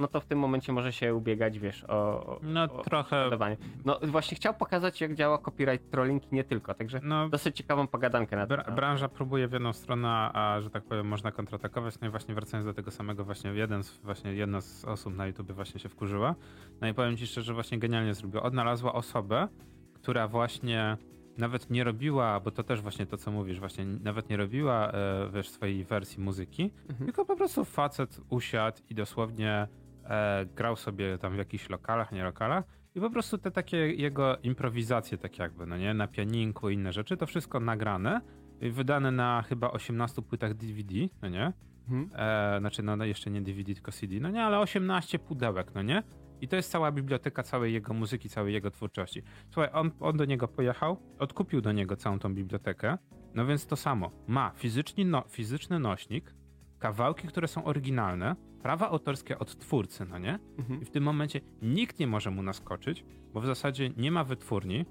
no 0.00 0.08
to 0.08 0.20
w 0.20 0.26
tym 0.26 0.38
momencie 0.38 0.72
może 0.72 0.92
się 0.92 1.14
ubiegać, 1.14 1.58
wiesz, 1.58 1.84
o, 1.88 2.26
o, 2.26 2.40
No 2.42 2.62
o 2.62 2.68
trochę, 2.82 3.24
podawanie. 3.24 3.56
No 3.84 4.00
właśnie 4.02 4.36
chciał 4.36 4.54
pokazać, 4.54 5.00
jak 5.00 5.14
działa 5.14 5.38
copyright 5.38 5.90
trolling 5.90 6.32
i 6.32 6.34
nie 6.34 6.44
tylko, 6.44 6.74
także 6.74 7.00
no 7.02 7.28
dosyć 7.28 7.56
ciekawą 7.56 7.86
pogadankę 7.86 8.36
na 8.36 8.46
Bra- 8.46 8.64
ten 8.64 8.74
branża 8.74 9.08
próbuje 9.08 9.48
w 9.48 9.52
jedną 9.52 9.72
stronę, 9.72 10.08
a 10.08 10.60
że 10.60 10.70
tak 10.70 10.84
powiem 10.84 11.06
można 11.08 11.32
kontratakować. 11.32 12.00
No 12.00 12.06
i 12.06 12.10
właśnie 12.10 12.34
wracając 12.34 12.66
do 12.66 12.74
tego 12.74 12.90
samego, 12.90 13.24
właśnie 13.24 13.50
jeden 13.50 13.82
z, 13.82 13.98
właśnie 13.98 14.32
jedna 14.34 14.60
z 14.60 14.84
osób 14.84 15.16
na 15.16 15.26
YouTube 15.26 15.52
właśnie 15.52 15.80
się 15.80 15.88
wkurzyła. 15.88 16.34
No 16.80 16.88
i 16.88 16.94
powiem 16.94 17.16
ci 17.16 17.26
szczerze, 17.26 17.54
właśnie 17.54 17.78
genialnie 17.78 18.14
zrobiła. 18.14 18.42
Odnalazła 18.42 18.92
osobę, 18.92 19.48
która 19.94 20.28
właśnie 20.28 20.96
nawet 21.38 21.70
nie 21.70 21.84
robiła, 21.84 22.40
bo 22.40 22.50
to 22.50 22.62
też 22.62 22.80
właśnie 22.82 23.06
to, 23.06 23.16
co 23.16 23.30
mówisz, 23.30 23.58
właśnie 23.60 23.84
nawet 23.84 24.28
nie 24.30 24.36
robiła, 24.36 24.90
e, 24.92 25.30
wiesz, 25.32 25.48
swojej 25.48 25.84
wersji 25.84 26.22
muzyki, 26.22 26.70
Mhm. 26.88 27.06
tylko 27.06 27.24
po 27.24 27.36
prostu 27.36 27.64
facet 27.64 28.20
usiadł 28.30 28.78
i 28.90 28.94
dosłownie 28.94 29.68
e, 30.04 30.46
grał 30.46 30.76
sobie 30.76 31.18
tam 31.18 31.32
w 31.34 31.38
jakichś 31.38 31.68
lokalach, 31.70 32.12
nie 32.12 32.24
lokalach 32.24 32.64
i 32.94 33.00
po 33.00 33.10
prostu 33.10 33.38
te 33.38 33.50
takie 33.50 33.76
jego 33.76 34.36
improwizacje, 34.38 35.18
tak 35.18 35.38
jakby, 35.38 35.66
no 35.66 35.76
nie, 35.76 35.94
na 35.94 36.08
pianinku 36.08 36.70
i 36.70 36.74
inne 36.74 36.92
rzeczy, 36.92 37.16
to 37.16 37.26
wszystko 37.26 37.60
nagrane, 37.60 38.20
i 38.60 38.70
wydane 38.70 39.10
na 39.10 39.44
chyba 39.48 39.70
18 39.70 40.22
płytach 40.22 40.54
DVD, 40.54 40.94
no 41.22 41.28
nie, 41.28 41.52
Mhm. 41.88 42.10
e, 42.14 42.58
znaczy 42.60 42.82
no, 42.82 42.96
no 42.96 43.04
jeszcze 43.04 43.30
nie 43.30 43.42
DVD, 43.42 43.74
tylko 43.74 43.92
CD, 43.92 44.20
no 44.20 44.30
nie, 44.30 44.42
ale 44.44 44.58
18 44.58 45.18
pudełek, 45.18 45.74
no 45.74 45.82
nie, 45.82 46.02
i 46.40 46.48
to 46.48 46.56
jest 46.56 46.70
cała 46.70 46.92
biblioteka 46.92 47.42
całej 47.42 47.72
jego 47.72 47.94
muzyki, 47.94 48.28
całej 48.28 48.54
jego 48.54 48.70
twórczości. 48.70 49.22
Słuchaj, 49.50 49.70
on, 49.72 49.90
on 50.00 50.16
do 50.16 50.24
niego 50.24 50.48
pojechał, 50.48 50.96
odkupił 51.18 51.60
do 51.60 51.72
niego 51.72 51.96
całą 51.96 52.18
tą 52.18 52.34
bibliotekę, 52.34 52.98
no 53.34 53.46
więc 53.46 53.66
to 53.66 53.76
samo. 53.76 54.10
Ma 54.26 54.52
fizyczny, 54.56 55.04
no, 55.04 55.24
fizyczny 55.28 55.78
nośnik, 55.78 56.34
kawałki, 56.80 57.28
które 57.28 57.48
są 57.48 57.64
oryginalne, 57.64 58.36
prawa 58.62 58.88
autorskie 58.90 59.38
od 59.38 59.58
twórcy, 59.58 60.06
no 60.06 60.18
nie? 60.18 60.38
Mhm. 60.58 60.82
I 60.82 60.84
w 60.84 60.90
tym 60.90 61.04
momencie 61.04 61.40
nikt 61.62 61.98
nie 61.98 62.06
może 62.06 62.30
mu 62.30 62.42
naskoczyć, 62.42 63.04
bo 63.34 63.40
w 63.40 63.46
zasadzie 63.46 63.90
nie 63.96 64.10
ma 64.12 64.24
wytwórni. 64.24 64.84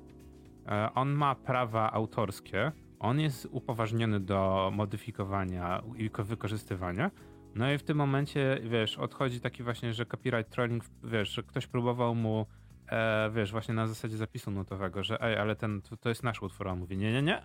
E, 0.68 0.90
On 0.94 1.10
ma 1.10 1.36
prawa 1.36 1.92
autorskie, 1.92 2.72
on 3.00 3.20
jest 3.20 3.48
upoważniony 3.52 4.20
do 4.20 4.72
modyfikowania 4.76 5.82
i 5.98 6.10
ko- 6.10 6.24
wykorzystywania. 6.24 7.12
No 7.56 7.72
i 7.72 7.78
w 7.78 7.84
tym 7.84 7.98
momencie, 7.98 8.60
wiesz, 8.64 8.98
odchodzi 8.98 9.40
taki 9.42 9.64
właśnie, 9.64 9.94
że 9.94 10.06
copyright 10.06 10.52
trolling, 10.54 10.84
wiesz, 11.04 11.30
że 11.30 11.44
ktoś 11.44 11.68
próbował 11.68 12.16
mu, 12.16 12.46
e, 12.90 13.30
wiesz, 13.36 13.52
właśnie 13.52 13.74
na 13.74 13.88
zasadzie 13.88 14.18
zapisu 14.18 14.52
nutowego, 14.52 15.04
że 15.04 15.22
ej, 15.22 15.38
ale 15.38 15.56
ten, 15.56 15.82
to, 15.82 15.98
to 15.98 16.10
jest 16.10 16.24
nasz 16.24 16.42
utwór, 16.42 16.68
a 16.68 16.72
on 16.72 16.80
mówi, 16.80 16.98
nie, 16.98 17.12
nie, 17.14 17.22
nie, 17.22 17.42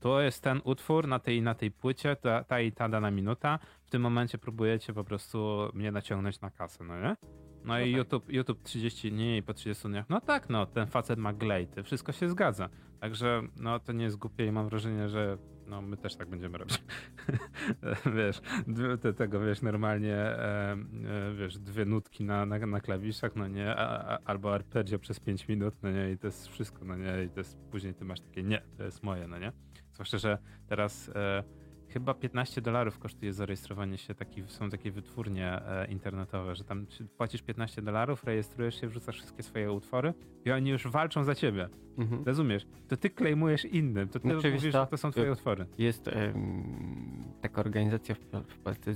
to 0.00 0.20
jest 0.20 0.42
ten 0.42 0.60
utwór 0.64 1.08
na 1.08 1.18
tej 1.18 1.42
na 1.42 1.54
tej 1.54 1.70
płycie, 1.70 2.16
ta, 2.16 2.44
ta 2.44 2.60
i 2.60 2.72
ta 2.72 2.88
dana 2.88 3.10
minuta, 3.10 3.58
w 3.84 3.90
tym 3.90 4.02
momencie 4.02 4.38
próbujecie 4.38 4.92
po 4.92 5.04
prostu 5.04 5.68
mnie 5.74 5.92
naciągnąć 5.92 6.40
na 6.40 6.50
kasę, 6.50 6.84
no 6.84 7.00
nie? 7.00 7.16
No 7.64 7.80
i 7.80 7.82
tak. 7.82 7.98
YouTube, 7.98 8.32
YouTube 8.32 8.62
30 8.62 9.10
dni 9.12 9.36
i 9.36 9.42
po 9.42 9.54
30 9.54 9.88
dniach, 9.88 10.08
no 10.08 10.20
tak, 10.20 10.48
no, 10.48 10.66
ten 10.66 10.86
facet 10.86 11.18
ma 11.18 11.32
glejty, 11.32 11.82
wszystko 11.82 12.12
się 12.12 12.28
zgadza. 12.28 12.68
Także, 13.00 13.42
no, 13.56 13.80
to 13.80 13.92
nie 13.92 14.04
jest 14.04 14.16
głupie 14.16 14.46
i 14.46 14.52
mam 14.52 14.68
wrażenie, 14.68 15.08
że 15.08 15.38
no, 15.66 15.82
my 15.82 15.96
też 15.96 16.16
tak 16.16 16.28
będziemy 16.28 16.58
robić. 16.58 16.82
wiesz, 18.16 18.40
te, 19.00 19.12
tego, 19.12 19.40
wiesz, 19.40 19.62
normalnie, 19.62 20.16
e, 20.16 20.72
e, 20.72 21.34
wiesz, 21.38 21.58
dwie 21.58 21.84
nutki 21.84 22.24
na, 22.24 22.46
na, 22.46 22.58
na 22.58 22.80
klawiszach, 22.80 23.36
no 23.36 23.48
nie, 23.48 23.76
a, 23.76 24.14
a, 24.14 24.18
albo 24.24 24.54
arpeggio 24.54 24.98
przez 24.98 25.20
5 25.20 25.48
minut, 25.48 25.74
no 25.82 25.90
nie, 25.90 26.12
i 26.12 26.18
to 26.18 26.26
jest 26.26 26.48
wszystko, 26.48 26.84
no 26.84 26.96
nie, 26.96 27.24
i 27.24 27.28
to 27.28 27.40
jest, 27.40 27.58
później 27.70 27.94
ty 27.94 28.04
masz 28.04 28.20
takie, 28.20 28.42
nie, 28.42 28.62
to 28.76 28.84
jest 28.84 29.02
moje, 29.02 29.28
no 29.28 29.38
nie. 29.38 29.52
Zwłaszcza, 30.00 30.18
że 30.18 30.38
teraz 30.66 31.08
e, 31.14 31.42
chyba 31.88 32.14
15 32.14 32.60
dolarów 32.60 32.98
kosztuje 32.98 33.32
zarejestrowanie 33.32 33.98
się, 33.98 34.14
taki, 34.14 34.42
są 34.46 34.70
takie 34.70 34.90
wytwórnie 34.90 35.62
e, 35.66 35.86
internetowe, 35.86 36.54
że 36.54 36.64
tam 36.64 36.86
płacisz 37.16 37.42
15 37.42 37.82
dolarów, 37.82 38.24
rejestrujesz 38.24 38.80
się, 38.80 38.88
wrzucasz 38.88 39.16
wszystkie 39.16 39.42
swoje 39.42 39.72
utwory 39.72 40.14
i 40.44 40.50
oni 40.50 40.70
już 40.70 40.86
walczą 40.86 41.24
za 41.24 41.34
ciebie. 41.34 41.68
Mhm. 41.98 42.24
Rozumiesz? 42.24 42.66
To 42.88 42.96
ty 42.96 43.10
klejmujesz 43.10 43.64
innym, 43.64 44.08
to 44.08 44.20
ty 44.20 44.28
wiesz 44.28 44.44
mówisz, 44.44 44.72
że 44.72 44.86
to 44.90 44.96
są 44.96 45.10
twoje 45.10 45.32
utwory. 45.32 45.66
Jest 45.78 46.08
em, 46.08 47.34
taka 47.40 47.60
organizacja 47.60 48.14
w, 48.14 48.18
w 48.48 48.58
Polsce, 48.58 48.94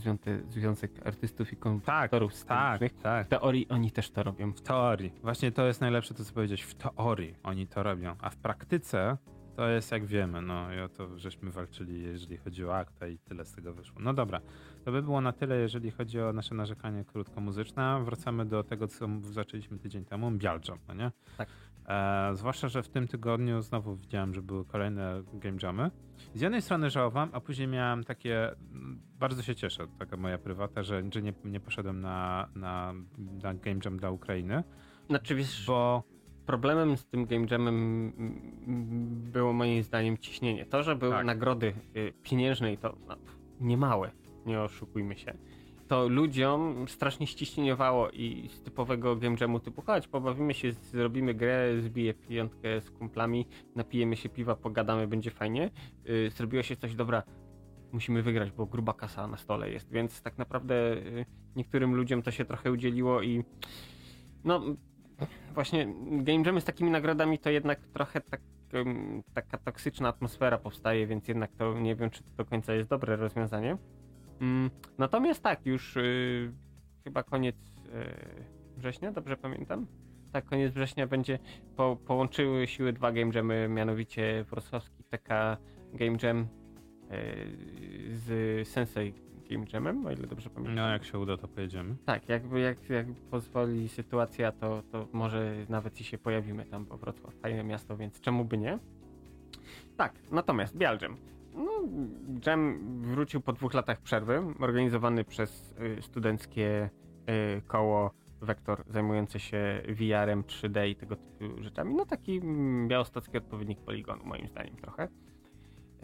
Związek, 0.48 1.06
Artystów 1.06 1.52
i 1.52 1.56
Kompozytorów 1.56 2.44
Tak, 2.44 2.76
Scenicznych. 2.76 3.02
tak. 3.02 3.26
W 3.26 3.30
teorii 3.30 3.68
oni 3.68 3.90
też 3.90 4.10
to 4.10 4.22
robią. 4.22 4.52
W 4.52 4.60
teorii. 4.60 5.12
Właśnie 5.22 5.52
to 5.52 5.66
jest 5.66 5.80
najlepsze 5.80 6.14
to, 6.14 6.24
co 6.24 6.34
powiedzieć. 6.34 6.62
W 6.62 6.74
teorii 6.74 7.34
oni 7.42 7.66
to 7.66 7.82
robią, 7.82 8.14
a 8.20 8.30
w 8.30 8.36
praktyce 8.36 9.16
to 9.56 9.68
jest 9.68 9.92
jak 9.92 10.06
wiemy. 10.06 10.42
No 10.42 10.74
i 10.74 10.80
o 10.80 10.88
to 10.88 11.18
żeśmy 11.18 11.50
walczyli, 11.50 12.02
jeżeli 12.02 12.36
chodzi 12.36 12.64
o 12.64 12.76
akta 12.76 13.08
i 13.08 13.18
tyle 13.18 13.44
z 13.44 13.52
tego 13.52 13.74
wyszło. 13.74 13.96
No 14.00 14.14
dobra, 14.14 14.40
to 14.84 14.92
by 14.92 15.02
było 15.02 15.20
na 15.20 15.32
tyle, 15.32 15.56
jeżeli 15.56 15.90
chodzi 15.90 16.20
o 16.20 16.32
nasze 16.32 16.54
narzekanie 16.54 17.04
krótkomuzyczne. 17.04 18.04
Wracamy 18.04 18.46
do 18.46 18.64
tego, 18.64 18.88
co 18.88 19.08
zaczęliśmy 19.22 19.78
tydzień 19.78 20.04
temu, 20.04 20.30
Bialjam, 20.30 20.78
no 20.88 20.94
nie? 20.94 21.12
Tak. 21.38 21.48
E, 21.88 22.30
zwłaszcza, 22.34 22.68
że 22.68 22.82
w 22.82 22.88
tym 22.88 23.08
tygodniu 23.08 23.62
znowu 23.62 23.96
widziałem, 23.96 24.34
że 24.34 24.42
były 24.42 24.64
kolejne 24.64 25.22
game 25.32 25.58
jamy. 25.62 25.90
Z 26.34 26.40
jednej 26.40 26.62
strony 26.62 26.90
żałowałem, 26.90 27.30
a 27.32 27.40
później 27.40 27.68
miałem 27.68 28.04
takie, 28.04 28.50
bardzo 29.18 29.42
się 29.42 29.54
cieszę, 29.54 29.86
taka 29.98 30.16
moja 30.16 30.38
prywata, 30.38 30.82
że, 30.82 31.02
że 31.14 31.22
nie, 31.22 31.32
nie 31.44 31.60
poszedłem 31.60 32.00
na, 32.00 32.48
na, 32.54 32.94
na 33.42 33.54
game 33.54 33.80
jam 33.84 33.96
dla 33.96 34.10
Ukrainy, 34.10 34.64
Znaczy 35.08 35.34
wiesz, 35.34 35.66
bo 35.66 36.02
problemem 36.46 36.96
z 36.96 37.06
tym 37.06 37.26
Game 37.26 37.46
Jamem 37.50 37.74
mm, 38.18 39.32
było 39.32 39.52
moim 39.52 39.82
zdaniem 39.82 40.18
ciśnienie. 40.18 40.66
To, 40.66 40.82
że 40.82 40.96
były 40.96 41.12
Tak. 41.12 41.26
nagrody 41.26 41.74
y, 41.96 42.12
pieniężne 42.22 42.72
i 42.72 42.78
to 42.78 42.96
no, 43.08 43.16
niemałe, 43.60 44.10
nie 44.46 44.60
oszukujmy 44.60 45.16
się, 45.16 45.34
to 45.88 46.08
ludziom 46.08 46.88
strasznie 46.88 47.26
ściśnieniowało 47.26 48.10
i 48.10 48.48
z 48.48 48.62
typowego 48.62 49.16
Game 49.16 49.36
Jamu 49.40 49.60
typu 49.60 49.82
chodź, 49.82 50.08
pobawimy 50.08 50.54
się, 50.54 50.72
zrobimy 50.72 51.34
grę, 51.34 51.80
zbiję 51.80 52.14
piątkę 52.14 52.80
z 52.80 52.90
kumplami, 52.90 53.46
napijemy 53.74 54.16
się 54.16 54.28
piwa, 54.28 54.56
pogadamy, 54.56 55.06
będzie 55.06 55.30
fajnie. 55.30 55.70
Y, 56.08 56.30
zrobiło 56.30 56.62
się 56.62 56.76
coś, 56.76 56.94
dobra, 56.94 57.22
musimy 57.92 58.22
wygrać, 58.22 58.50
bo 58.50 58.66
gruba 58.66 58.92
kasa 58.92 59.26
na 59.26 59.36
stole 59.36 59.70
jest, 59.70 59.90
więc 59.90 60.22
tak 60.22 60.38
naprawdę 60.38 60.74
y, 60.96 61.26
niektórym 61.56 61.94
ludziom 61.94 62.22
to 62.22 62.30
się 62.30 62.44
trochę 62.44 62.72
udzieliło 62.72 63.22
i 63.22 63.44
no 64.44 64.60
właśnie 65.54 65.86
Game 66.06 66.42
Jamy 66.46 66.60
z 66.60 66.64
takimi 66.64 66.90
nagrodami 66.90 67.38
to 67.38 67.50
jednak 67.50 67.80
trochę 67.86 68.20
tak, 68.20 68.40
em, 68.72 69.22
taka 69.34 69.58
toksyczna 69.58 70.08
atmosfera 70.08 70.58
powstaje, 70.58 71.06
więc 71.06 71.28
jednak 71.28 71.50
to 71.52 71.78
nie 71.78 71.96
wiem, 71.96 72.10
czy 72.10 72.22
to 72.22 72.30
do 72.36 72.44
końca 72.44 72.74
jest 72.74 72.88
dobre 72.88 73.16
rozwiązanie. 73.16 73.76
Mm, 74.40 74.70
natomiast 74.98 75.42
tak, 75.42 75.66
już 75.66 75.96
y, 75.96 76.52
chyba 77.04 77.22
koniec 77.22 77.56
y, 77.56 78.76
września, 78.76 79.12
dobrze 79.12 79.36
pamiętam? 79.36 79.86
Tak, 80.32 80.44
koniec 80.44 80.72
września 80.72 81.06
będzie, 81.06 81.38
po, 81.76 81.96
połączyły 81.96 82.66
siły 82.66 82.92
dwa 82.92 83.12
Game 83.12 83.30
Jamy, 83.34 83.68
mianowicie 83.68 84.44
wrocławski 84.50 85.04
TK 85.10 85.56
Game 85.92 86.16
Jam 86.22 86.40
y, 86.40 86.46
z 88.08 88.68
Sensei 88.68 89.23
Game 89.50 89.64
Jamem, 89.72 90.06
o 90.06 90.10
ile 90.10 90.26
dobrze 90.26 90.50
pamiętam. 90.50 90.74
no 90.76 90.88
jak 90.88 91.04
się 91.04 91.18
uda, 91.18 91.36
to 91.36 91.48
pojedziemy. 91.48 91.96
Tak, 92.06 92.28
jakby 92.28 92.60
jak, 92.60 92.90
jak 92.90 93.06
pozwoli 93.30 93.88
sytuacja, 93.88 94.52
to, 94.52 94.82
to 94.92 95.08
może 95.12 95.54
nawet 95.68 96.00
i 96.00 96.04
się 96.04 96.18
pojawimy 96.18 96.64
tam, 96.64 96.84
bo 96.84 96.96
Wrocław 96.96 97.34
fajne 97.34 97.64
miasto, 97.64 97.96
więc 97.96 98.20
czemu 98.20 98.44
by 98.44 98.58
nie? 98.58 98.78
Tak, 99.96 100.12
natomiast 100.30 100.76
Bialjam. 100.76 101.16
No, 101.54 101.70
Jam 102.46 102.78
wrócił 103.02 103.40
po 103.40 103.52
dwóch 103.52 103.74
latach 103.74 104.00
przerwy, 104.00 104.42
organizowany 104.60 105.24
przez 105.24 105.74
y, 105.98 106.02
studenckie 106.02 106.90
y, 107.58 107.62
koło 107.66 108.10
Vektor 108.40 108.84
zajmujące 108.88 109.40
się 109.40 109.82
VR-em, 109.88 110.42
3D 110.42 110.88
i 110.88 110.96
tego 110.96 111.16
typu 111.16 111.62
rzeczami. 111.62 111.94
No 111.94 112.06
taki 112.06 112.36
mm, 112.36 112.88
białostocki 112.88 113.38
odpowiednik 113.38 113.80
poligonu, 113.80 114.24
moim 114.24 114.48
zdaniem 114.48 114.76
trochę. 114.76 115.08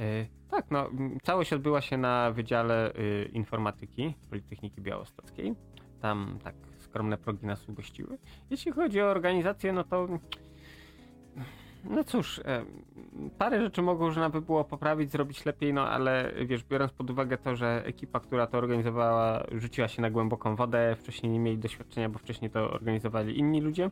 E, 0.00 0.26
Tak, 0.50 0.70
no, 0.70 0.90
całość 1.22 1.52
odbyła 1.52 1.80
się 1.80 1.96
na 1.96 2.30
Wydziale 2.30 2.94
y, 2.94 3.30
Informatyki 3.32 4.14
Politechniki 4.30 4.80
Białostockiej. 4.80 5.54
Tam 6.00 6.38
tak 6.44 6.54
skromne 6.78 7.18
progi 7.18 7.46
nas 7.46 7.68
ugościły. 7.68 8.18
Jeśli 8.50 8.72
chodzi 8.72 9.00
o 9.00 9.06
organizację, 9.10 9.72
no 9.72 9.84
to 9.84 10.08
No 11.84 12.04
cóż, 12.04 12.38
e, 12.38 12.64
parę 13.38 13.60
rzeczy 13.60 13.82
można 13.82 14.30
by 14.30 14.40
było 14.40 14.64
poprawić, 14.64 15.10
zrobić 15.10 15.44
lepiej, 15.44 15.74
no 15.74 15.88
ale 15.88 16.32
wiesz, 16.46 16.64
biorąc 16.64 16.92
pod 16.92 17.10
uwagę 17.10 17.38
to, 17.38 17.56
że 17.56 17.82
ekipa, 17.86 18.20
która 18.20 18.46
to 18.46 18.58
organizowała, 18.58 19.46
rzuciła 19.52 19.88
się 19.88 20.02
na 20.02 20.10
głęboką 20.10 20.56
wodę, 20.56 20.96
wcześniej 20.96 21.32
nie 21.32 21.40
mieli 21.40 21.58
doświadczenia, 21.58 22.08
bo 22.08 22.18
wcześniej 22.18 22.50
to 22.50 22.70
organizowali 22.70 23.38
inni 23.38 23.60
ludzie, 23.60 23.90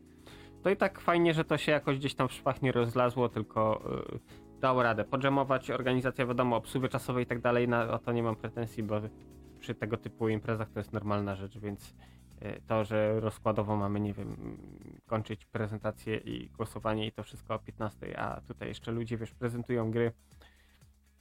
to 0.62 0.70
i 0.70 0.76
tak 0.76 1.00
fajnie, 1.00 1.34
że 1.34 1.44
to 1.44 1.58
się 1.58 1.72
jakoś 1.72 1.98
gdzieś 1.98 2.14
tam 2.14 2.28
w 2.28 2.32
szwach 2.32 2.62
nie 2.62 2.72
rozlazło, 2.72 3.28
tylko 3.28 3.82
y, 4.14 4.47
dało 4.60 4.82
radę 4.82 5.04
podżemować, 5.04 5.70
organizacja 5.70 6.26
wiadomo, 6.26 6.56
obsługi 6.56 6.88
czasowej 6.88 7.24
i 7.24 7.26
tak 7.26 7.40
dalej, 7.40 7.68
na, 7.68 7.90
o 7.90 7.98
to 7.98 8.12
nie 8.12 8.22
mam 8.22 8.36
pretensji, 8.36 8.82
bo 8.82 9.00
przy 9.60 9.74
tego 9.74 9.96
typu 9.96 10.28
imprezach 10.28 10.70
to 10.70 10.80
jest 10.80 10.92
normalna 10.92 11.34
rzecz, 11.34 11.58
więc 11.58 11.94
y, 12.42 12.62
to, 12.66 12.84
że 12.84 13.20
rozkładowo 13.20 13.76
mamy, 13.76 14.00
nie 14.00 14.12
wiem, 14.12 14.58
kończyć 15.06 15.44
prezentację 15.44 16.16
i 16.16 16.50
głosowanie 16.50 17.06
i 17.06 17.12
to 17.12 17.22
wszystko 17.22 17.54
o 17.54 17.58
15, 17.58 18.20
a 18.20 18.40
tutaj 18.40 18.68
jeszcze 18.68 18.92
ludzie, 18.92 19.16
wiesz, 19.16 19.32
prezentują 19.32 19.90
gry, 19.90 20.12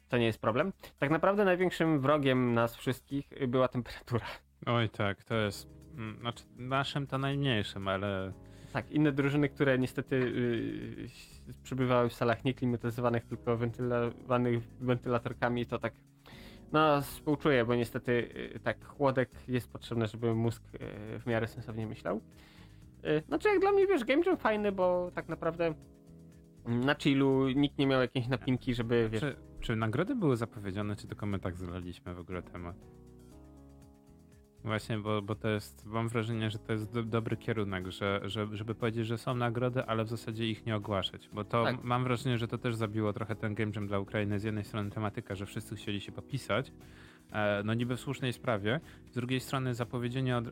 to 0.09 0.17
nie 0.17 0.25
jest 0.25 0.41
problem. 0.41 0.73
Tak 0.99 1.09
naprawdę 1.09 1.45
największym 1.45 1.99
wrogiem 1.99 2.53
nas 2.53 2.75
wszystkich 2.75 3.29
była 3.47 3.67
temperatura. 3.67 4.25
Oj 4.65 4.89
tak, 4.89 5.23
to 5.23 5.35
jest, 5.35 5.69
mm, 5.95 6.19
znaczy 6.19 6.43
naszym 6.55 7.07
to 7.07 7.17
najmniejszym, 7.17 7.88
ale 7.88 8.33
Tak, 8.73 8.91
inne 8.91 9.11
drużyny, 9.11 9.49
które 9.49 9.79
niestety 9.79 10.15
yy, 10.19 11.07
przebywały 11.64 12.10
w 12.10 12.14
salach 12.14 12.43
nieklimatyzowanych, 12.43 13.26
tylko 13.26 13.58
wentylowanych 13.58 14.64
wentylatorkami, 14.80 15.66
to 15.66 15.80
tak 15.80 15.93
no 16.72 17.02
współczuję, 17.02 17.66
bo 17.66 17.76
niestety 17.76 18.30
yy, 18.54 18.60
tak 18.60 18.86
chłodek 18.86 19.30
jest 19.48 19.72
potrzebny, 19.72 20.08
żeby 20.08 20.36
mózg 20.36 20.64
yy, 20.74 21.20
w 21.20 21.26
miarę 21.26 21.48
sensownie 21.48 21.88
myślał. 21.88 22.22
Yy, 23.04 23.24
znaczy 23.28 23.50
jak 23.50 23.60
dla 23.60 23.72
mnie, 23.72 23.88
wiesz, 23.88 24.04
game 24.04 24.24
jam 24.26 24.38
fajny, 24.38 24.72
bo 24.72 25.12
tak 25.16 25.30
naprawdę 25.30 25.74
na 26.66 26.95
chillu 26.95 27.50
nikt 27.50 27.78
nie 27.78 27.88
miał 27.88 28.02
jakiejś 28.02 28.28
napinki, 28.28 28.74
żeby, 28.74 29.10
wiesz... 29.12 29.22
czy, 29.22 29.36
czy 29.60 29.76
nagrody 29.76 30.16
były 30.16 30.38
zapowiedziane, 30.38 30.95
czy 30.95 31.08
tylko 31.08 31.26
my 31.26 31.39
tak 31.39 31.58
zlaliśmy 31.58 32.16
w 32.16 32.20
ogóle 32.20 32.43
temat? 32.43 32.76
Właśnie, 34.68 34.97
bo, 34.97 35.22
bo 35.22 35.36
to 35.36 35.49
jest, 35.49 35.86
mam 35.86 36.09
wrażenie, 36.09 36.51
że 36.51 36.59
to 36.59 36.72
jest 36.72 36.93
do, 36.93 37.03
dobry 37.03 37.38
kierunek, 37.38 37.91
że, 37.91 38.22
że, 38.26 38.47
żeby 38.51 38.76
powiedzieć, 38.76 39.07
że 39.07 39.18
są 39.18 39.36
nagrody, 39.36 39.86
ale 39.86 40.05
w 40.05 40.09
zasadzie 40.09 40.47
ich 40.47 40.65
nie 40.65 40.76
ogłaszać, 40.76 41.30
bo 41.34 41.43
to 41.43 41.63
Tak. 41.63 41.84
mam 41.84 42.03
wrażenie, 42.03 42.38
że 42.38 42.47
to 42.47 42.57
też 42.57 42.76
zabiło 42.76 43.13
trochę 43.13 43.36
ten 43.36 43.55
game 43.55 43.72
jam 43.76 43.88
dla 43.88 43.99
Ukrainy. 43.99 44.39
Z 44.39 44.43
jednej 44.43 44.63
strony 44.63 44.89
tematyka, 44.89 45.36
że 45.36 45.45
wszyscy 45.45 45.76
chcieli 45.76 46.01
się 46.01 46.11
popisać, 46.11 46.72
no 47.63 47.73
niby 47.73 47.97
w 47.97 47.99
słusznej 47.99 48.34
sprawie, 48.34 48.80
z 49.11 49.13
drugiej 49.13 49.39
strony 49.39 49.75
zapowiedzenie, 49.75 50.38
od, 50.38 50.45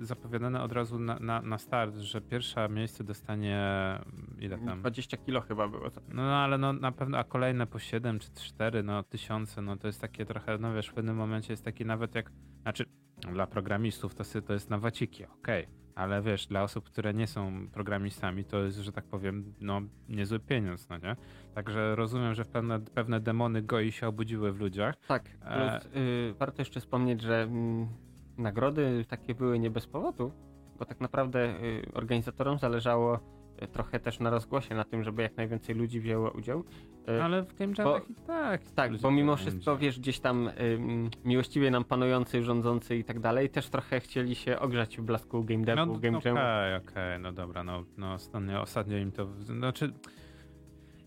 zapowiadane 0.00 0.62
od 0.62 0.72
razu 0.72 0.98
na, 0.98 1.18
na, 1.18 1.42
na 1.42 1.58
start, 1.58 1.96
że 1.96 2.20
pierwsze 2.20 2.68
miejsce 2.68 3.04
dostanie, 3.04 3.58
mm, 3.58 4.36
ile 4.40 4.58
tam? 4.58 4.80
20 4.80 5.16
kilo 5.16 5.40
chyba 5.40 5.68
było. 5.68 5.90
To. 5.90 6.00
No, 6.08 6.22
no 6.22 6.36
ale 6.36 6.58
no 6.58 6.72
na 6.72 6.92
pewno, 6.92 7.18
a 7.18 7.24
kolejne 7.24 7.66
po 7.66 7.78
7 7.78 8.18
czy 8.18 8.32
4, 8.34 8.82
no 8.82 9.02
tysiące, 9.02 9.62
no 9.62 9.76
to 9.76 9.86
jest 9.86 10.00
takie 10.00 10.26
trochę, 10.26 10.58
no 10.58 10.74
wiesz, 10.74 10.88
w 10.88 10.94
pewnym 10.94 11.16
momencie 11.16 11.52
jest 11.52 11.64
taki 11.64 11.84
nawet 11.84 12.14
jak, 12.14 12.32
znaczy 12.62 12.84
dla 13.32 13.46
programistów 13.46 14.14
to, 14.14 14.24
to 14.46 14.52
jest 14.52 14.70
na 14.70 14.78
waciki, 14.78 15.24
okej, 15.24 15.66
ale 15.94 16.22
wiesz, 16.22 16.46
dla 16.46 16.62
osób, 16.62 16.84
które 16.84 17.14
nie 17.14 17.26
są 17.26 17.68
programistami, 17.72 18.44
to 18.44 18.64
jest, 18.64 18.78
że 18.78 18.92
tak 18.92 19.04
powiem, 19.04 19.54
no 19.60 19.80
niezły 20.08 20.40
pieniądz, 20.40 20.88
no 20.88 20.98
nie? 20.98 21.16
Także 21.54 21.96
rozumiem, 21.96 22.34
że 22.34 22.44
pewne, 22.44 22.80
pewne 22.80 23.20
demony 23.20 23.62
goi 23.62 23.92
się 23.92 24.08
obudziły 24.08 24.52
w 24.52 24.60
ludziach. 24.60 24.94
Tak, 25.08 25.24
E. 25.44 25.80
plus, 25.80 25.94
y, 25.96 26.34
warto 26.38 26.62
jeszcze 26.62 26.80
wspomnieć, 26.80 27.20
że 27.22 27.42
mm, 27.42 27.88
nagrody 28.38 29.04
takie 29.08 29.34
były 29.34 29.58
nie 29.58 29.70
bez 29.70 29.86
powodu, 29.86 30.32
bo 30.78 30.84
tak 30.84 31.00
naprawdę 31.00 31.62
y, 31.62 31.92
organizatorom 31.94 32.58
zależało 32.58 33.20
trochę 33.66 34.00
też 34.00 34.20
na 34.20 34.30
rozgłosie, 34.30 34.74
na 34.74 34.84
tym, 34.84 35.02
żeby 35.04 35.22
jak 35.22 35.36
najwięcej 35.36 35.74
ludzi 35.74 36.00
wzięło 36.00 36.30
udział. 36.30 36.64
Y, 37.08 37.22
Ale 37.22 37.42
w 37.42 37.54
game 37.54 37.72
jamach 37.78 38.10
i 38.10 38.14
tak. 38.14 38.60
tak, 38.74 38.96
bo 38.96 39.10
mimo 39.10 39.36
wszystko, 39.36 39.76
wiesz, 39.76 39.98
gdzieś 40.00 40.20
tam 40.20 40.50
mm, 40.56 41.10
miłościwie 41.24 41.70
nam 41.70 41.84
panujący, 41.84 42.42
rządzący 42.42 42.96
i 42.96 43.04
tak 43.04 43.20
dalej, 43.20 43.50
też 43.50 43.68
trochę 43.68 44.00
chcieli 44.00 44.34
się 44.34 44.58
ogrzać 44.58 44.96
w 44.98 45.02
blasku 45.02 45.44
game 45.44 45.64
devu, 45.64 45.86
No, 45.92 45.98
game 45.98 46.18
okej, 46.18 46.34
jamu. 46.34 46.86
okej, 46.88 47.20
no 47.20 47.32
dobra, 47.32 47.64
no, 47.64 47.84
no 47.96 48.12
ostatnio, 48.12 48.60
ostatnio 48.60 48.96
im 48.98 49.12
to, 49.12 49.26
znaczy, 49.40 49.92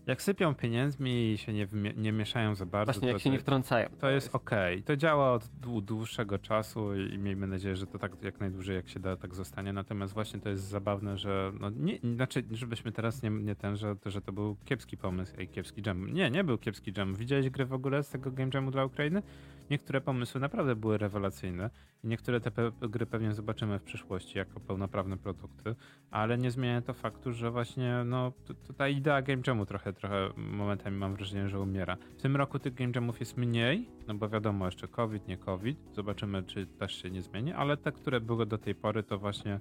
jak 0.06 0.22
sypią 0.22 0.54
pieniędzmi 0.54 1.32
i 1.32 1.38
się 1.38 1.52
nie, 1.52 1.66
nie 1.96 2.12
mieszają 2.12 2.54
za 2.54 2.66
bardzo, 2.66 2.92
Właśnie, 2.92 3.08
to, 3.08 3.12
jak 3.12 3.22
się 3.22 3.30
nie 3.30 3.38
wtrącają. 3.38 3.88
to 4.00 4.10
jest 4.10 4.34
okej. 4.34 4.82
To 4.82 4.96
działa 4.96 5.32
od 5.32 5.44
dłu- 5.44 5.82
dłuższego 5.82 6.38
czasu 6.38 6.94
i 7.00 7.18
miejmy 7.18 7.46
nadzieję, 7.46 7.76
że 7.76 7.86
to 7.86 7.98
tak 7.98 8.12
jak 8.22 8.40
najdłużej 8.40 8.76
jak 8.76 8.88
się 8.88 9.00
da, 9.00 9.16
tak 9.16 9.34
zostanie. 9.34 9.72
Natomiast 9.72 10.14
właśnie 10.14 10.40
to 10.40 10.48
jest 10.48 10.62
zabawne, 10.64 11.18
że 11.18 11.52
no 11.60 11.70
nie, 11.70 11.98
znaczy, 12.14 12.44
żebyśmy 12.50 12.92
teraz 12.92 13.22
nie, 13.22 13.30
nie 13.30 13.54
ten, 13.54 13.76
że, 13.76 13.96
że 14.06 14.20
to 14.20 14.32
był 14.32 14.56
kiepski 14.64 14.96
pomysł 14.96 15.40
i 15.40 15.48
kiepski 15.48 15.82
jam. 15.86 16.12
Nie, 16.12 16.30
nie 16.30 16.44
był 16.44 16.58
kiepski 16.58 16.92
jam. 16.96 17.14
Widziałeś 17.14 17.50
grę 17.50 17.64
w 17.64 17.72
ogóle 17.72 18.02
z 18.02 18.08
tego 18.08 18.30
game 18.30 18.50
jamu 18.54 18.70
dla 18.70 18.84
Ukrainy? 18.84 19.22
Niektóre 19.70 20.00
pomysły 20.00 20.40
naprawdę 20.40 20.76
były 20.76 20.98
rewelacyjne 20.98 21.70
i 22.04 22.06
niektóre 22.08 22.40
te 22.40 22.50
pe 22.50 22.70
gry 22.80 23.06
pewnie 23.06 23.32
zobaczymy 23.32 23.78
w 23.78 23.82
przyszłości 23.82 24.38
jako 24.38 24.60
pełnoprawne 24.60 25.16
produkty, 25.16 25.74
ale 26.10 26.38
nie 26.38 26.50
zmienia 26.50 26.82
to 26.82 26.94
faktu, 26.94 27.32
że 27.32 27.50
właśnie 27.50 28.02
no, 28.04 28.32
ta 28.76 28.88
idea 28.88 29.22
game 29.22 29.42
jamu 29.46 29.66
trochę, 29.66 29.92
trochę 29.92 30.28
momentami 30.36 30.96
mam 30.96 31.14
wrażenie, 31.14 31.48
że 31.48 31.60
umiera. 31.60 31.96
W 32.18 32.22
tym 32.22 32.36
roku 32.36 32.58
tych 32.58 32.74
game 32.74 32.92
jamów 32.94 33.20
jest 33.20 33.36
mniej, 33.36 33.88
no 34.08 34.14
bo 34.14 34.28
wiadomo 34.28 34.66
jeszcze 34.66 34.88
COVID, 34.88 35.28
nie 35.28 35.36
COVID, 35.36 35.78
zobaczymy 35.92 36.42
czy 36.42 36.66
też 36.66 37.02
się 37.02 37.10
nie 37.10 37.22
zmieni, 37.22 37.52
ale 37.52 37.76
te, 37.76 37.92
które 37.92 38.20
były 38.20 38.46
do 38.46 38.58
tej 38.58 38.74
pory 38.74 39.02
to 39.02 39.18
właśnie 39.18 39.60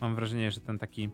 mam 0.00 0.14
wrażenie, 0.14 0.50
że 0.50 0.60
ten 0.60 0.78
taki 0.78 1.10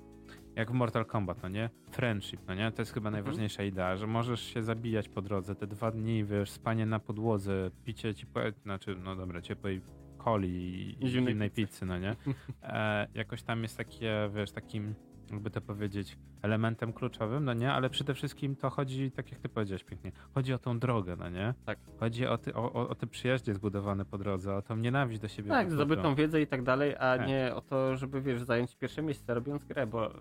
jak 0.56 0.70
w 0.70 0.74
Mortal 0.74 1.06
Kombat, 1.06 1.42
no 1.42 1.48
nie? 1.48 1.70
Friendship, 1.90 2.40
no 2.48 2.54
nie? 2.54 2.72
To 2.72 2.82
jest 2.82 2.92
chyba 2.92 3.10
najważniejsza 3.10 3.62
idea, 3.62 3.96
że 3.96 4.06
możesz 4.06 4.40
się 4.40 4.62
zabijać 4.62 5.08
po 5.08 5.22
drodze, 5.22 5.54
te 5.54 5.66
dwa 5.66 5.90
dni, 5.90 6.24
wiesz, 6.24 6.50
spanie 6.50 6.86
na 6.86 6.98
podłodze, 6.98 7.70
picie 7.84 8.14
ciepłej, 8.14 8.52
znaczy, 8.62 8.96
no 9.04 9.16
dobra, 9.16 9.40
ciepłej 9.40 9.80
coli 10.24 10.96
i 11.00 11.08
zimnej 11.08 11.50
pizzy. 11.50 11.66
pizzy, 11.66 11.86
no 11.86 11.98
nie? 11.98 12.16
E, 12.62 13.08
jakoś 13.14 13.42
tam 13.42 13.62
jest 13.62 13.76
takie, 13.76 14.30
wiesz, 14.34 14.52
takim, 14.52 14.94
jakby 15.32 15.50
to 15.50 15.60
powiedzieć, 15.60 16.18
elementem 16.42 16.92
kluczowym, 16.92 17.44
no 17.44 17.52
nie? 17.54 17.72
Ale 17.72 17.90
przede 17.90 18.14
wszystkim 18.14 18.56
to 18.56 18.70
chodzi, 18.70 19.10
tak 19.10 19.32
jak 19.32 19.40
ty 19.40 19.48
powiedziałeś 19.48 19.84
pięknie, 19.84 20.12
chodzi 20.34 20.54
o 20.54 20.58
tą 20.58 20.78
drogę, 20.78 21.16
no 21.16 21.28
nie? 21.28 21.54
Tak. 21.64 21.78
Chodzi 22.00 22.26
o, 22.26 22.38
ty, 22.38 22.54
o, 22.54 22.72
o, 22.72 22.88
o 22.88 22.94
te 22.94 23.06
przyjaźnie 23.06 23.54
zbudowane 23.54 24.04
po 24.04 24.18
drodze, 24.18 24.54
o 24.56 24.62
tą 24.62 24.76
nienawiść 24.76 25.20
do 25.20 25.28
siebie. 25.28 25.50
Tak, 25.50 25.70
zdobytą 25.70 26.14
wiedzę 26.14 26.40
i 26.42 26.46
tak 26.46 26.62
dalej, 26.62 26.94
a 26.94 27.16
Tak. 27.18 27.28
nie 27.28 27.54
o 27.54 27.60
to, 27.60 27.96
żeby 27.96 28.22
wiesz, 28.22 28.42
zająć 28.42 28.76
pierwsze 28.76 29.02
miejsce 29.02 29.34
robiąc 29.34 29.64
grę, 29.64 29.86
bo 29.86 30.10
y, 30.10 30.18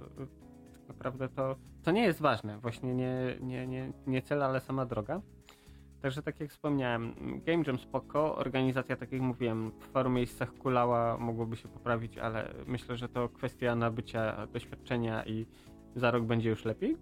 tak 0.87 0.87
naprawdę 0.87 1.29
to, 1.29 1.55
to 1.83 1.91
nie 1.91 2.03
jest 2.03 2.21
ważne. 2.21 2.57
Właśnie 2.59 2.93
nie, 2.95 3.37
nie, 3.41 3.67
nie, 3.67 3.93
nie 4.07 4.21
cel, 4.21 4.43
ale 4.43 4.59
sama 4.59 4.85
droga. 4.85 5.21
Także 6.01 6.21
tak 6.21 6.39
jak 6.39 6.49
wspomniałem, 6.49 7.13
Game 7.45 7.63
Jam 7.67 7.79
spoko, 7.79 8.35
organizacja, 8.35 8.95
tak 8.95 9.11
jak 9.11 9.21
mówiłem, 9.21 9.71
w 9.79 9.89
paru 9.89 10.09
miejscach 10.09 10.53
kulała, 10.53 11.17
mogłoby 11.17 11.55
się 11.55 11.67
poprawić, 11.67 12.17
ale 12.17 12.53
myślę, 12.67 12.97
że 12.97 13.09
to 13.09 13.29
kwestia 13.29 13.75
nabycia 13.75 14.47
doświadczenia 14.47 15.25
i 15.25 15.45
za 15.95 16.11
rok 16.11 16.23
będzie 16.23 16.49
już 16.49 16.65
lepiej. 16.65 16.97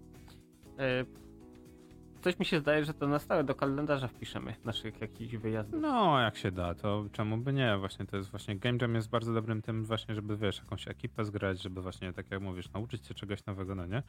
E, 2.20 2.22
Coś 2.22 2.38
mi 2.38 2.44
się 2.46 2.60
zdaje, 2.60 2.84
że 2.84 2.94
to 2.94 3.06
na 3.08 3.18
stałe 3.18 3.44
do 3.44 3.54
kalendarza 3.54 4.08
wpiszemy 4.08 4.54
naszych 4.64 5.00
jakichś 5.00 5.36
wyjazdów. 5.36 5.80
No, 5.82 6.20
jak 6.20 6.36
się 6.36 6.50
da, 6.52 6.74
to 6.74 7.04
czemu 7.12 7.36
by 7.38 7.52
nie? 7.52 7.76
Właśnie 7.78 8.06
to 8.06 8.16
jest 8.16 8.30
właśnie 8.30 8.56
Game 8.56 8.78
Jam 8.82 8.94
jest 8.94 9.10
bardzo 9.10 9.34
dobrym 9.34 9.62
tym 9.62 9.84
właśnie, 9.84 10.14
żeby 10.14 10.36
wiesz, 10.36 10.58
jakąś 10.58 10.88
ekipę 10.88 11.24
zgrać, 11.24 11.62
żeby 11.62 11.82
właśnie, 11.82 12.12
tak 12.12 12.30
jak 12.30 12.40
mówisz, 12.40 12.72
nauczyć 12.72 13.06
się 13.06 13.14
czegoś 13.14 13.46
nowego, 13.46 13.74
no 13.74 13.86
nie? 13.86 14.02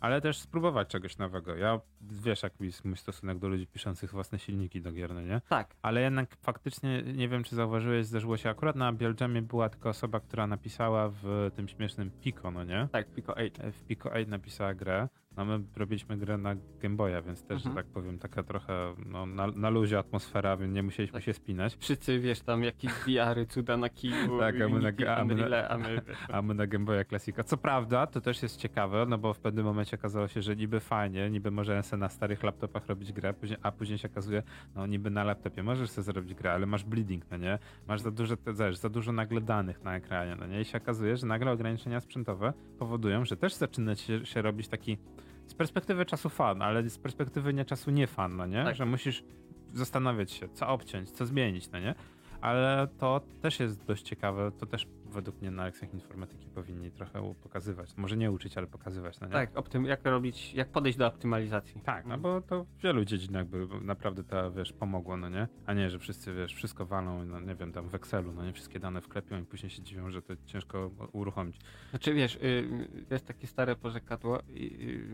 Ale 0.00 0.20
też 0.20 0.38
spróbować 0.38 0.88
czegoś 0.88 1.18
nowego. 1.18 1.56
Ja, 1.56 1.80
wiesz, 2.00 2.42
jaki 2.42 2.64
jest 2.64 2.84
mój 2.84 2.96
stosunek 2.96 3.38
do 3.38 3.48
ludzi 3.48 3.66
piszących 3.66 4.10
własne 4.10 4.38
silniki 4.38 4.80
do 4.80 4.92
gier, 4.92 5.14
no 5.14 5.20
nie? 5.20 5.40
Tak, 5.48 5.74
Ale 5.82 6.00
jednak 6.00 6.36
faktycznie, 6.42 7.02
nie 7.02 7.28
wiem 7.28 7.44
czy 7.44 7.56
zauważyłeś, 7.56 8.06
zdarzyło 8.06 8.36
się 8.36 8.50
akurat 8.50 8.76
na 8.76 8.92
Biel 8.92 9.14
Jamie 9.20 9.42
była 9.42 9.68
tylko 9.68 9.88
osoba, 9.88 10.20
która 10.20 10.46
napisała 10.46 11.08
w 11.22 11.50
tym 11.54 11.68
śmiesznym 11.68 12.10
Pico, 12.20 12.50
no 12.50 12.64
nie? 12.64 12.88
tak, 12.92 13.14
Pico 13.14 13.34
8. 13.34 13.72
W 13.72 13.82
Pico 13.86 14.10
8 14.10 14.30
napisała 14.30 14.74
grę, 14.74 15.08
no 15.36 15.44
my 15.44 15.60
robiliśmy 15.76 16.16
grę 16.16 16.38
na 16.38 16.54
Game 16.82 16.96
Boya, 16.96 17.22
więc 17.26 17.42
też, 17.42 17.56
Mhm. 17.66 17.74
że 17.76 17.82
tak 17.82 17.92
powiem, 17.92 18.18
taka 18.18 18.42
trochę 18.42 18.94
no, 19.06 19.26
na, 19.26 19.46
na 19.46 19.70
luzie 19.70 19.98
atmosfera, 19.98 20.56
więc 20.56 20.74
nie 20.74 20.82
musieliśmy 20.82 21.18
Tak. 21.18 21.24
się 21.24 21.32
spinać. 21.32 21.76
Wszyscy, 21.76 22.20
wiesz, 22.20 22.40
tam 22.40 22.62
jakieś 22.64 22.90
VR-y, 23.06 23.46
cuda 23.46 23.76
na 23.76 23.88
kiju, 23.88 24.38
Tak, 24.38 24.54
a 24.60 24.68
my 24.68 24.80
na- 24.80 25.16
a 25.16 25.24
my 25.24 25.34
na- 25.34 25.68
a 25.68 25.78
my, 25.78 26.00
A 26.28 26.42
my 26.42 26.54
na 26.54 26.66
Game 26.66 26.84
Boya 26.84 27.04
Classica. 27.04 27.42
Co 27.44 27.56
prawda, 27.56 28.06
to 28.06 28.20
też 28.20 28.42
jest 28.42 28.56
ciekawe, 28.56 29.06
no 29.08 29.18
bo 29.18 29.34
w 29.34 29.38
pewnym 29.38 29.64
momencie 29.64 29.96
okazało 29.96 30.28
się, 30.28 30.42
że 30.42 30.56
niby 30.56 30.80
fajnie, 30.80 31.30
niby 31.30 31.50
możemy 31.50 31.82
sobie 31.82 32.00
na 32.00 32.08
starych 32.08 32.42
laptopach 32.42 32.86
robić 32.86 33.12
grę, 33.12 33.34
a 33.62 33.72
później 33.72 33.98
się 33.98 34.08
okazuje, 34.10 34.42
no 34.74 34.86
niby 34.86 35.10
na 35.10 35.24
laptopie 35.24 35.62
możesz 35.62 35.90
sobie 35.90 36.04
zrobić 36.04 36.34
grę, 36.34 36.52
ale 36.52 36.66
masz 36.66 36.84
bleeding, 36.84 37.30
no 37.30 37.36
nie? 37.36 37.58
Masz 37.88 38.00
za 38.00 38.10
dużo, 38.10 38.34
wiesz, 38.58 38.76
za 38.76 38.88
dużo 38.88 39.12
nagle 39.12 39.40
danych 39.40 39.82
na 39.84 39.96
ekranie, 39.96 40.36
no 40.40 40.46
nie? 40.46 40.60
I 40.60 40.64
się 40.64 40.78
okazuje, 40.78 41.16
że 41.16 41.26
nagle 41.26 41.50
ograniczenia 41.52 42.00
sprzętowe 42.00 42.52
powodują, 42.78 43.24
że 43.24 43.36
też 43.36 43.54
zaczyna 43.54 43.94
się, 43.96 44.26
się 44.26 44.42
robić 44.42 44.68
taki 44.68 44.98
z 45.46 45.54
perspektywy 45.54 46.04
czasu 46.04 46.28
fan, 46.28 46.62
ale 46.62 46.88
z 46.90 46.98
perspektywy 46.98 47.54
nie 47.54 47.64
czasu 47.64 47.90
nie 47.90 48.06
fan, 48.06 48.36
no 48.36 48.46
nie? 48.46 48.64
Tak. 48.64 48.76
Że 48.76 48.86
musisz 48.86 49.24
zastanawiać 49.72 50.32
się, 50.32 50.48
co 50.48 50.68
obciąć, 50.68 51.10
co 51.10 51.26
zmienić, 51.26 51.70
no 51.70 51.80
nie? 51.80 51.94
Ale 52.40 52.88
to 52.98 53.20
też 53.40 53.60
jest 53.60 53.84
dość 53.84 54.02
ciekawe, 54.02 54.52
to 54.58 54.66
też 54.66 54.86
według 55.14 55.40
mnie 55.40 55.50
na 55.50 55.64
lekcjach 55.64 55.94
informatyki 55.94 56.48
powinni 56.48 56.90
trochę 56.90 57.34
pokazywać. 57.42 57.96
Może 57.96 58.16
nie 58.16 58.30
uczyć, 58.30 58.58
ale 58.58 58.66
pokazywać. 58.66 59.20
No 59.20 59.26
nie? 59.26 59.32
Tak, 59.32 59.50
optym, 59.58 59.84
jak 59.84 60.04
robić, 60.04 60.54
jak 60.54 60.68
podejść 60.68 60.98
do 60.98 61.06
optymalizacji. 61.06 61.80
Tak, 61.80 62.06
no 62.06 62.18
bo 62.18 62.40
to 62.40 62.64
w 62.64 62.82
wielu 62.82 63.04
dziedzinach 63.04 63.46
by 63.46 63.66
naprawdę 63.80 64.24
to, 64.24 64.52
wiesz, 64.52 64.72
pomogło, 64.72 65.16
no 65.16 65.28
nie? 65.28 65.48
A 65.66 65.72
nie, 65.74 65.90
że 65.90 65.98
wszyscy, 65.98 66.34
wiesz, 66.34 66.54
wszystko 66.54 66.86
walą, 66.86 67.24
no 67.24 67.40
nie 67.40 67.54
wiem, 67.54 67.72
tam 67.72 67.88
w 67.88 67.94
Excelu, 67.94 68.32
no 68.32 68.44
nie, 68.44 68.52
wszystkie 68.52 68.78
dane 68.80 69.00
wklepią 69.00 69.40
i 69.40 69.44
później 69.44 69.70
się 69.70 69.82
dziwią, 69.82 70.10
że 70.10 70.22
to 70.22 70.34
ciężko 70.46 70.90
uruchomić. 71.12 71.60
Znaczy 71.90 72.14
wiesz, 72.14 72.36
y, 72.36 72.68
jest 73.10 73.26
takie 73.26 73.46
stare 73.46 73.76
porzekadło 73.76 74.38
i 74.48 74.64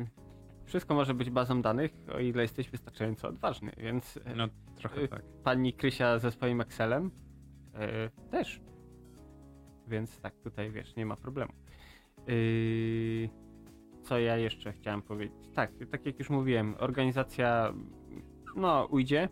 y, 0.01 0.07
wszystko 0.64 0.94
może 0.94 1.14
być 1.14 1.30
bazą 1.30 1.62
danych, 1.62 1.90
o 2.14 2.18
ile 2.18 2.42
jesteś 2.42 2.70
wystarczająco 2.70 3.28
odważny, 3.28 3.72
więc 3.78 4.16
y, 4.16 4.20
No 4.36 4.48
trochę 4.76 5.03
Y, 5.03 5.09
tak. 5.09 5.22
pani 5.44 5.72
Krysia 5.72 6.18
ze 6.18 6.30
swoim 6.30 6.61
Excelem 6.61 7.07
y, 7.07 8.30
też. 8.30 8.61
Więc 9.91 10.20
tak, 10.20 10.34
tutaj 10.34 10.70
wiesz, 10.70 10.97
nie 10.97 11.07
ma 11.07 11.16
problemu. 11.16 11.53
Y, 12.28 13.28
co 14.03 14.18
ja 14.18 14.36
jeszcze 14.36 14.72
chciałem 14.72 15.03
powiedzieć? 15.03 15.49
Tak, 15.55 15.70
tak 15.91 16.07
jak 16.07 16.18
już 16.18 16.30
mówiłem, 16.30 16.74
organizacja 16.78 17.74
no 18.57 18.88
ujdzie. 18.91 19.28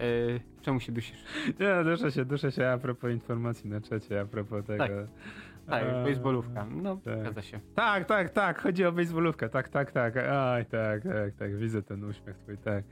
Y, 0.00 0.40
czemu 0.62 0.80
się 0.80 0.92
dusisz? 0.92 1.24
Nie, 1.60 1.84
duszę 1.84 2.12
się, 2.12 2.24
duszę 2.24 2.52
się 2.52 2.68
a 2.68 2.78
propos 2.78 3.10
informacji 3.10 3.70
na 3.70 3.80
czacie, 3.80 4.20
a 4.20 4.24
propos 4.24 4.64
tego. 4.64 4.84
Tak. 4.84 4.92
Tak, 5.66 5.84
Eee, 5.84 6.04
baseballówka. 6.04 6.66
No, 6.70 6.96
tak. 6.96 7.20
zgadza 7.20 7.42
się. 7.42 7.60
Tak, 7.74 8.04
tak, 8.04 8.30
tak, 8.30 8.62
chodzi 8.62 8.84
o 8.84 8.92
baseballówkę, 8.92 9.48
tak, 9.48 9.68
tak, 9.68 9.92
tak, 9.92 10.16
aj, 10.16 10.66
tak, 10.66 11.02
tak, 11.02 11.34
tak, 11.38 11.56
widzę 11.56 11.82
ten 11.82 12.04
uśmiech 12.04 12.36
twój, 12.38 12.58
tak. 12.58 12.84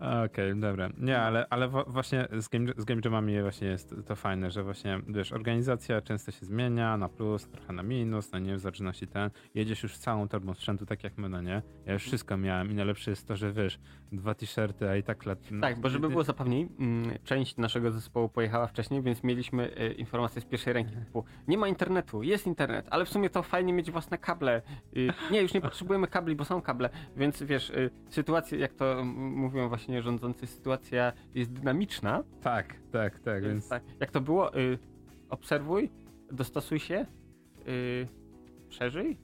Okej, 0.00 0.56
dobra. 0.56 0.88
Nie, 0.98 1.18
ale, 1.18 1.46
ale 1.50 1.68
właśnie 1.68 2.28
z 2.38 2.48
game, 2.48 2.72
z 2.76 2.84
game 2.84 3.00
jamami 3.04 3.42
właśnie 3.42 3.68
jest 3.68 3.94
to 4.06 4.16
fajne, 4.16 4.50
że 4.50 4.62
właśnie, 4.62 5.00
wiesz, 5.08 5.32
organizacja 5.32 6.00
często 6.00 6.30
się 6.32 6.46
zmienia 6.46 6.96
na 6.96 7.08
plus, 7.08 7.48
trochę 7.48 7.72
na 7.72 7.82
minus, 7.82 8.32
no 8.32 8.38
nie, 8.38 8.56
w 8.56 8.60
zależności 8.60 9.06
ten, 9.06 9.30
jedziesz 9.54 9.82
już 9.82 9.96
całą 9.96 10.28
torbą 10.28 10.54
sprzętu, 10.54 10.86
tak 10.86 11.04
jak 11.04 11.18
my, 11.18 11.28
no 11.28 11.42
nie? 11.42 11.62
Ja 11.86 11.92
już 11.92 12.02
wszystko 12.02 12.36
miałem 12.36 12.70
i 12.70 12.74
najlepsze 12.74 13.10
jest 13.10 13.28
to, 13.28 13.36
że 13.36 13.52
wiesz, 13.52 13.78
dwa 14.12 14.34
t-shirty, 14.34 14.88
a 14.88 14.96
i 14.96 15.02
tak 15.02 15.26
lat... 15.26 15.38
Tak, 15.60 15.80
bo 15.80 15.88
żeby 15.88 16.08
było 16.08 16.24
zabawniej, 16.24 16.68
mm, 16.78 17.18
część 17.24 17.56
naszego 17.56 17.90
zespołu 17.90 18.28
pojechała 18.28 18.66
wcześniej, 18.66 19.02
więc 19.02 19.22
mieliśmy 19.22 19.74
e, 19.76 19.92
informacje 19.92 20.42
z 20.42 20.44
pierwszej 20.44 20.72
ręki 20.72 20.96
typu 20.96 21.24
nie 21.48 21.58
ma 21.58 21.68
internetu, 21.68 22.22
jest 22.22 22.46
internet, 22.46 22.86
ale 22.90 23.04
w 23.04 23.08
sumie 23.08 23.30
to 23.30 23.42
fajnie 23.42 23.72
mieć 23.72 23.90
własne 23.90 24.18
kable. 24.18 24.62
Y, 24.96 25.12
nie, 25.30 25.42
już 25.42 25.54
nie 25.54 25.60
potrzebujemy 25.70 26.06
kabli, 26.06 26.36
bo 26.36 26.44
są 26.44 26.62
kable, 26.62 26.90
więc 27.16 27.42
wiesz, 27.42 27.70
y, 27.70 27.90
sytuacja, 28.08 28.58
jak 28.58 28.72
to 28.72 29.04
mówią 29.04 29.68
właśnie 29.68 29.89
rządzący, 29.98 30.46
sytuacja 30.46 31.12
jest 31.34 31.52
dynamiczna, 31.52 32.24
Tak, 32.42 32.74
tak, 32.92 33.18
tak, 33.18 33.42
więc 33.42 33.52
więc... 33.52 33.68
tak, 33.68 33.82
jak 34.00 34.10
to 34.10 34.20
było, 34.20 34.58
y, 34.58 34.78
obserwuj, 35.28 35.90
dostosuj 36.32 36.78
się, 36.78 37.06
y, 37.68 38.08
przeżyj. 38.68 39.18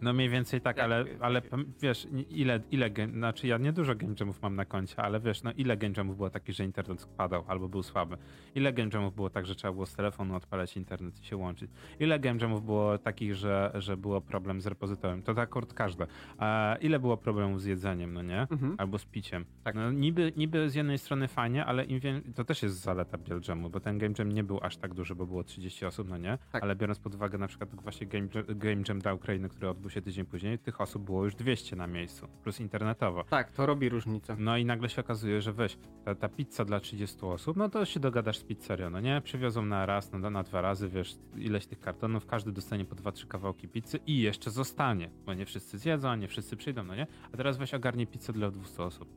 No 0.00 0.12
mniej 0.12 0.28
więcej 0.28 0.60
tak, 0.60 0.78
ale, 0.78 1.04
ale 1.20 1.42
wiesz, 1.82 2.08
ile, 2.30 2.60
ile 2.70 2.90
game, 2.90 3.12
znaczy 3.12 3.46
ja 3.46 3.58
nie 3.58 3.72
dużo 3.72 3.94
game 3.94 4.14
jamów 4.20 4.42
mam 4.42 4.56
na 4.56 4.64
koncie, 4.64 5.02
ale 5.02 5.20
wiesz, 5.20 5.42
no 5.42 5.52
ile 5.52 5.76
game 5.76 5.94
jamów 5.96 6.16
było 6.16 6.30
takich, 6.30 6.54
że 6.54 6.64
internet 6.64 7.00
spadał 7.00 7.44
albo 7.46 7.68
był 7.68 7.82
słaby? 7.82 8.16
Ile 8.54 8.72
game 8.72 8.90
jamów 8.94 9.14
było 9.14 9.30
tak, 9.30 9.46
że 9.46 9.54
trzeba 9.54 9.72
było 9.72 9.86
z 9.86 9.94
telefonu 9.94 10.34
odpalać 10.34 10.76
internet 10.76 11.20
i 11.20 11.24
się 11.24 11.36
łączyć? 11.36 11.70
Ile 12.00 12.18
game 12.20 12.38
jamów 12.40 12.64
było 12.64 12.98
takich, 12.98 13.34
że, 13.34 13.72
że 13.74 13.96
było 13.96 14.20
problem 14.20 14.60
z 14.60 14.66
repozytorem? 14.66 15.22
To 15.22 15.34
tak 15.34 15.48
akurat 15.48 15.74
każde. 15.74 16.06
A 16.38 16.76
ile 16.80 16.98
było 16.98 17.16
problemów 17.16 17.62
z 17.62 17.64
jedzeniem, 17.64 18.12
no 18.12 18.22
nie? 18.22 18.40
Mhm. 18.40 18.74
Albo 18.78 18.98
z 18.98 19.04
piciem. 19.04 19.44
Tak. 19.64 19.74
No, 19.74 19.92
niby, 19.92 20.32
niby 20.36 20.70
z 20.70 20.74
jednej 20.74 20.98
strony 20.98 21.28
fajnie, 21.28 21.64
ale 21.64 21.84
im 21.84 22.00
wie, 22.00 22.20
to 22.34 22.44
też 22.44 22.62
jest 22.62 22.80
zaleta 22.80 23.18
Biel 23.18 23.40
Jamu, 23.48 23.70
bo 23.70 23.80
ten 23.80 23.98
game 23.98 24.14
jam 24.18 24.32
nie 24.32 24.44
był 24.44 24.58
aż 24.62 24.76
tak 24.76 24.94
duży, 24.94 25.14
bo 25.14 25.26
było 25.26 25.44
30 25.44 25.86
osób, 25.86 26.08
no 26.08 26.16
nie? 26.16 26.38
Tak. 26.52 26.62
Ale 26.62 26.76
biorąc 26.76 26.98
pod 26.98 27.14
uwagę 27.14 27.38
na 27.38 27.48
przykład 27.48 27.74
właśnie 27.74 28.06
game, 28.06 28.28
game 28.48 28.82
jam 28.88 28.98
dla 28.98 29.14
Ukrainy, 29.14 29.48
który 29.48 29.68
odbył 29.68 29.85
się 29.90 30.02
tydzień 30.02 30.26
później, 30.26 30.58
tych 30.58 30.80
osób 30.80 31.04
było 31.04 31.24
już 31.24 31.34
200 31.34 31.76
na 31.76 31.86
miejscu, 31.86 32.28
plus 32.42 32.60
internetowo. 32.60 33.24
Tak, 33.24 33.50
to 33.50 33.66
robi 33.66 33.88
różnicę. 33.88 34.36
No 34.38 34.56
i 34.56 34.64
nagle 34.64 34.88
się 34.88 35.00
okazuje, 35.00 35.40
że 35.40 35.52
weź, 35.52 35.78
ta, 36.04 36.14
ta 36.14 36.28
pizza 36.28 36.64
dla 36.64 36.80
30 36.80 37.18
osób, 37.20 37.56
no 37.56 37.68
to 37.68 37.84
się 37.84 38.00
dogadasz 38.00 38.38
z 38.38 38.44
pizzerią, 38.44 38.90
no 38.90 39.00
nie? 39.00 39.20
Przywiozą 39.24 39.64
na 39.64 39.86
raz, 39.86 40.12
no, 40.12 40.30
na 40.30 40.42
dwa 40.42 40.60
razy, 40.60 40.88
wiesz, 40.88 41.16
ileś 41.36 41.66
tych 41.66 41.80
kartonów, 41.80 42.26
każdy 42.26 42.52
dostanie 42.52 42.84
po 42.84 42.94
dwa, 42.94 43.12
trzy 43.12 43.26
kawałki 43.26 43.68
pizzy 43.68 43.98
i 44.06 44.18
jeszcze 44.18 44.50
zostanie, 44.50 45.10
bo 45.26 45.34
nie 45.34 45.46
wszyscy 45.46 45.78
zjedzą, 45.78 46.16
nie 46.16 46.28
wszyscy 46.28 46.56
przyjdą, 46.56 46.84
no 46.84 46.94
nie? 46.94 47.06
A 47.32 47.36
teraz 47.36 47.56
weź 47.56 47.74
ogarnij 47.74 48.06
pizzę 48.06 48.32
dla 48.32 48.50
200 48.50 48.82
osób. 48.82 49.08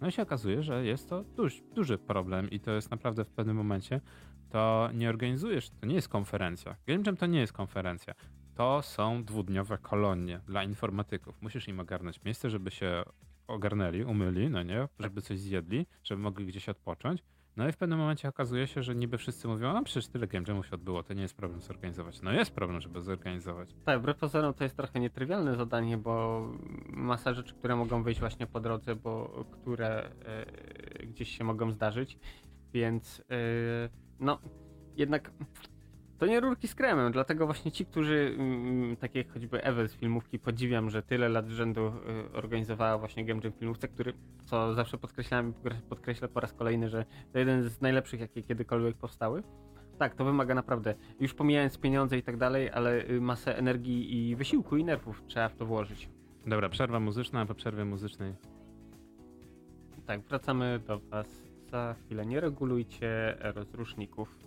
No 0.00 0.08
i 0.08 0.12
się 0.12 0.22
okazuje, 0.22 0.62
że 0.62 0.84
jest 0.84 1.08
to 1.08 1.24
duży, 1.24 1.62
duży 1.74 1.98
problem 1.98 2.50
i 2.50 2.60
to 2.60 2.70
jest 2.70 2.90
naprawdę 2.90 3.24
w 3.24 3.30
pewnym 3.30 3.56
momencie, 3.56 4.00
to 4.50 4.90
nie 4.94 5.08
organizujesz, 5.08 5.70
to 5.70 5.86
nie 5.86 5.94
jest 5.94 6.08
konferencja. 6.08 6.76
Game 6.86 7.02
Jam 7.06 7.16
to 7.16 7.26
nie 7.26 7.40
jest 7.40 7.52
konferencja. 7.52 8.14
To 8.54 8.82
są 8.82 9.24
dwudniowe 9.24 9.78
kolonie 9.78 10.40
dla 10.46 10.64
informatyków. 10.64 11.42
Musisz 11.42 11.68
im 11.68 11.80
ogarnąć 11.80 12.24
miejsce, 12.24 12.50
żeby 12.50 12.70
się 12.70 13.04
ogarnęli, 13.46 14.04
umyli, 14.04 14.50
no 14.50 14.62
nie, 14.62 14.88
żeby 15.00 15.22
coś 15.22 15.38
zjedli, 15.38 15.86
żeby 16.04 16.22
mogli 16.22 16.46
gdzieś 16.46 16.68
odpocząć. 16.68 17.22
No 17.56 17.68
i 17.68 17.72
w 17.72 17.76
pewnym 17.76 17.98
momencie 17.98 18.28
okazuje 18.28 18.66
się, 18.66 18.82
że 18.82 18.94
niby 18.94 19.18
wszyscy 19.18 19.48
mówią, 19.48 19.68
a 19.68 19.82
przecież 19.82 20.08
tyle 20.08 20.26
game 20.26 20.44
jamów 20.48 20.66
się 20.66 20.72
odbyło, 20.72 21.02
to 21.02 21.14
nie 21.14 21.22
jest 21.22 21.36
problem 21.36 21.60
zorganizować. 21.60 22.22
No 22.22 22.32
jest 22.32 22.50
problem, 22.50 22.80
żeby 22.80 23.00
zorganizować. 23.00 23.74
Tak, 23.84 24.00
wbrew 24.00 24.16
pozorom 24.16 24.54
to 24.54 24.64
jest 24.64 24.76
trochę 24.76 25.00
nietrywialne 25.00 25.56
zadanie, 25.56 25.98
bo 25.98 26.42
masa 26.86 27.34
rzeczy, 27.34 27.54
które 27.54 27.76
mogą 27.76 28.02
wyjść 28.02 28.20
właśnie 28.20 28.46
po 28.46 28.60
drodze, 28.60 28.96
bo 28.96 29.44
które 29.52 30.10
e, 30.24 31.06
gdzieś 31.06 31.38
się 31.38 31.44
mogą 31.44 31.72
zdarzyć, 31.72 32.18
więc 32.72 33.20
e, 33.20 33.34
no 34.20 34.38
jednak 34.96 35.30
to 36.18 36.26
nie 36.26 36.40
rurki 36.40 36.68
z 36.68 36.74
kremem, 36.74 37.12
dlatego 37.12 37.46
właśnie 37.46 37.72
ci, 37.72 37.86
którzy 37.86 38.34
mm, 38.38 38.96
takie 38.96 39.18
jak 39.18 39.32
choćby 39.32 39.64
Ewe 39.64 39.88
z 39.88 39.94
filmówki 39.94 40.38
podziwiam, 40.38 40.90
że 40.90 41.02
tyle 41.02 41.28
lat 41.28 41.48
z 41.48 41.52
rzędu 41.52 41.86
e, 41.86 41.92
organizowała 42.32 42.98
właśnie 42.98 43.24
Game 43.24 43.40
Jam 43.44 43.52
filmówce, 43.52 43.88
który, 43.88 44.12
co 44.44 44.74
zawsze 44.74 44.98
podkreślałem, 44.98 45.54
podkreślę 45.88 46.28
po 46.28 46.40
raz 46.40 46.52
kolejny, 46.52 46.88
że 46.88 47.04
to 47.32 47.38
jeden 47.38 47.62
z 47.62 47.80
najlepszych, 47.80 48.20
jakie 48.20 48.42
kiedykolwiek 48.42 48.96
powstały. 48.96 49.42
Tak, 49.98 50.14
to 50.14 50.24
wymaga 50.24 50.54
naprawdę, 50.54 50.94
już 51.20 51.34
pomijając 51.34 51.78
pieniądze 51.78 52.18
i 52.18 52.22
tak 52.22 52.36
dalej, 52.36 52.70
ale 52.70 53.08
y, 53.08 53.20
masę 53.20 53.58
energii 53.58 54.30
i 54.30 54.36
wysiłku 54.36 54.76
i 54.76 54.84
nerwów 54.84 55.22
trzeba 55.26 55.48
w 55.48 55.56
to 55.56 55.66
włożyć. 55.66 56.08
Dobra, 56.46 56.68
przerwa 56.68 57.00
muzyczna, 57.00 57.40
a 57.40 57.46
po 57.46 57.54
przerwie 57.54 57.84
muzycznej 57.84 58.34
Tak, 60.06 60.20
wracamy 60.20 60.80
do 60.86 60.98
Was 60.98 61.42
za 61.70 61.94
chwilę. 62.04 62.26
Nie 62.26 62.40
regulujcie 62.40 63.36
rozruszników. 63.40 64.43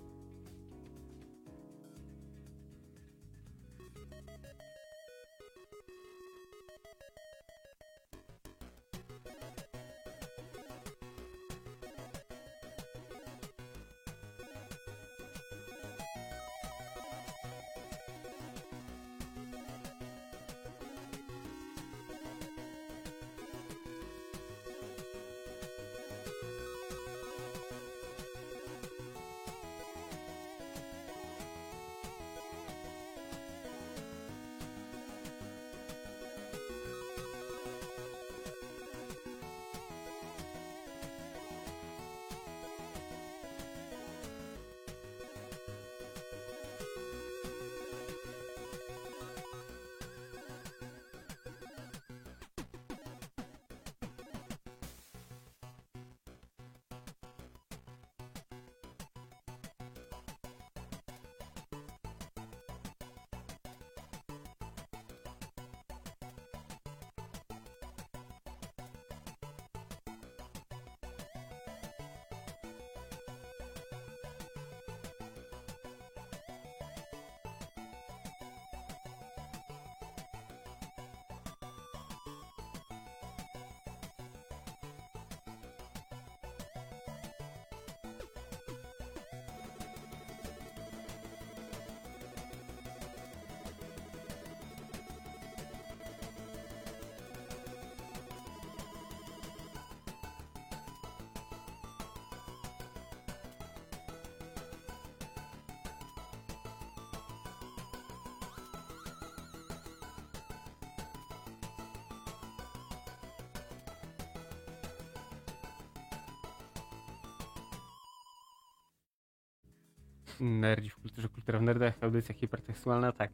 Nerdzi 120.42 120.90
w 120.90 120.96
kulturze, 120.96 121.30
kultura 121.30 121.60
w 121.60 121.62
nerdach, 121.62 121.94
audycja 122.02 122.36
hipertekstualna, 122.36 123.12
tak. 123.12 123.32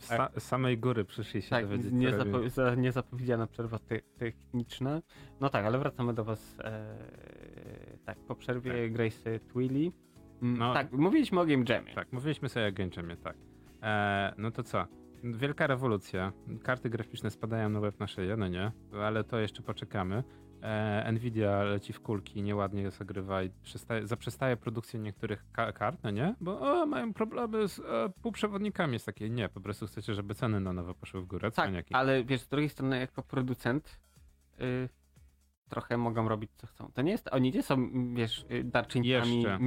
Sa 0.00 0.30
samej 0.40 0.78
góry 0.78 1.04
przyszli 1.04 1.42
się 1.42 1.50
Tak, 1.50 1.64
dowiedzieć, 1.66 1.92
nie 1.92 2.10
zapo- 2.12 2.48
za, 2.50 2.74
niezapowiedziana 2.74 3.46
przerwa 3.46 3.78
te 3.78 4.00
techniczna. 4.18 5.02
No 5.40 5.48
tak, 5.48 5.64
ale 5.64 5.78
wracamy 5.78 6.14
do 6.14 6.24
was 6.24 6.56
e, 6.64 6.96
tak, 8.04 8.18
po 8.18 8.34
przerwie 8.34 8.90
Grace 8.90 9.40
Twilly. 9.40 9.92
Mm, 10.42 10.58
No. 10.58 10.74
Tak, 10.74 10.92
mówiliśmy 10.92 11.40
o 11.40 11.46
Game 11.46 11.64
Jamie. 11.68 11.94
Tak, 11.94 12.12
mówiliśmy 12.12 12.48
sobie 12.48 12.66
o 12.68 12.72
Game 12.72 12.90
Jamie, 12.96 13.16
tak. 13.16 13.36
E, 13.82 14.34
no 14.38 14.50
to 14.50 14.62
co? 14.62 14.86
Wielka 15.24 15.66
rewolucja. 15.66 16.32
Karty 16.62 16.90
graficzne 16.90 17.30
spadają 17.30 17.68
na 17.68 17.80
web 17.80 18.00
na 18.00 18.06
szyję, 18.06 18.36
no 18.36 18.48
nie? 18.48 18.72
Ale 19.02 19.24
to 19.24 19.38
jeszcze 19.38 19.62
poczekamy. 19.62 20.24
E, 20.66 21.12
Nvidia 21.12 21.62
leci 21.62 21.92
w 21.92 22.00
kulki, 22.00 22.42
nieładnie 22.42 22.90
zagrywa 22.90 23.42
i 23.42 23.50
przestaje, 23.62 24.06
zaprzestaje 24.06 24.56
produkcję 24.56 25.00
niektórych 25.00 25.44
ka- 25.52 25.72
kart, 25.72 26.02
no 26.04 26.10
nie? 26.10 26.34
Bo 26.40 26.60
o, 26.60 26.86
mają 26.86 27.12
problemy 27.12 27.68
z 27.68 27.78
e, 27.78 27.82
półprzewodnikami. 28.22 28.92
Jest 28.92 29.06
takie, 29.06 29.30
nie, 29.30 29.48
po 29.48 29.60
prostu 29.60 29.86
chcecie, 29.86 30.14
żeby 30.14 30.34
ceny 30.34 30.60
na 30.60 30.72
nowo 30.72 30.94
poszły 30.94 31.20
w 31.22 31.26
górę. 31.26 31.50
Tak, 31.50 31.64
cwaniaki. 31.64 31.94
ale 31.94 32.24
wiesz, 32.24 32.40
z 32.40 32.48
drugiej 32.48 32.68
strony 32.68 32.98
jako 33.00 33.22
producent 33.22 34.00
y, 34.60 34.88
trochę 35.68 35.96
mogą 35.96 36.28
robić 36.28 36.50
co 36.56 36.66
chcą. 36.66 36.90
To 36.94 37.02
nie 37.02 37.12
jest, 37.12 37.28
oni 37.32 37.52
nie 37.52 37.62
są, 37.62 37.90
wiesz, 38.14 38.46
y, 38.50 38.64
darczyńcami, 38.64 39.42
Jeszcze. 39.42 39.58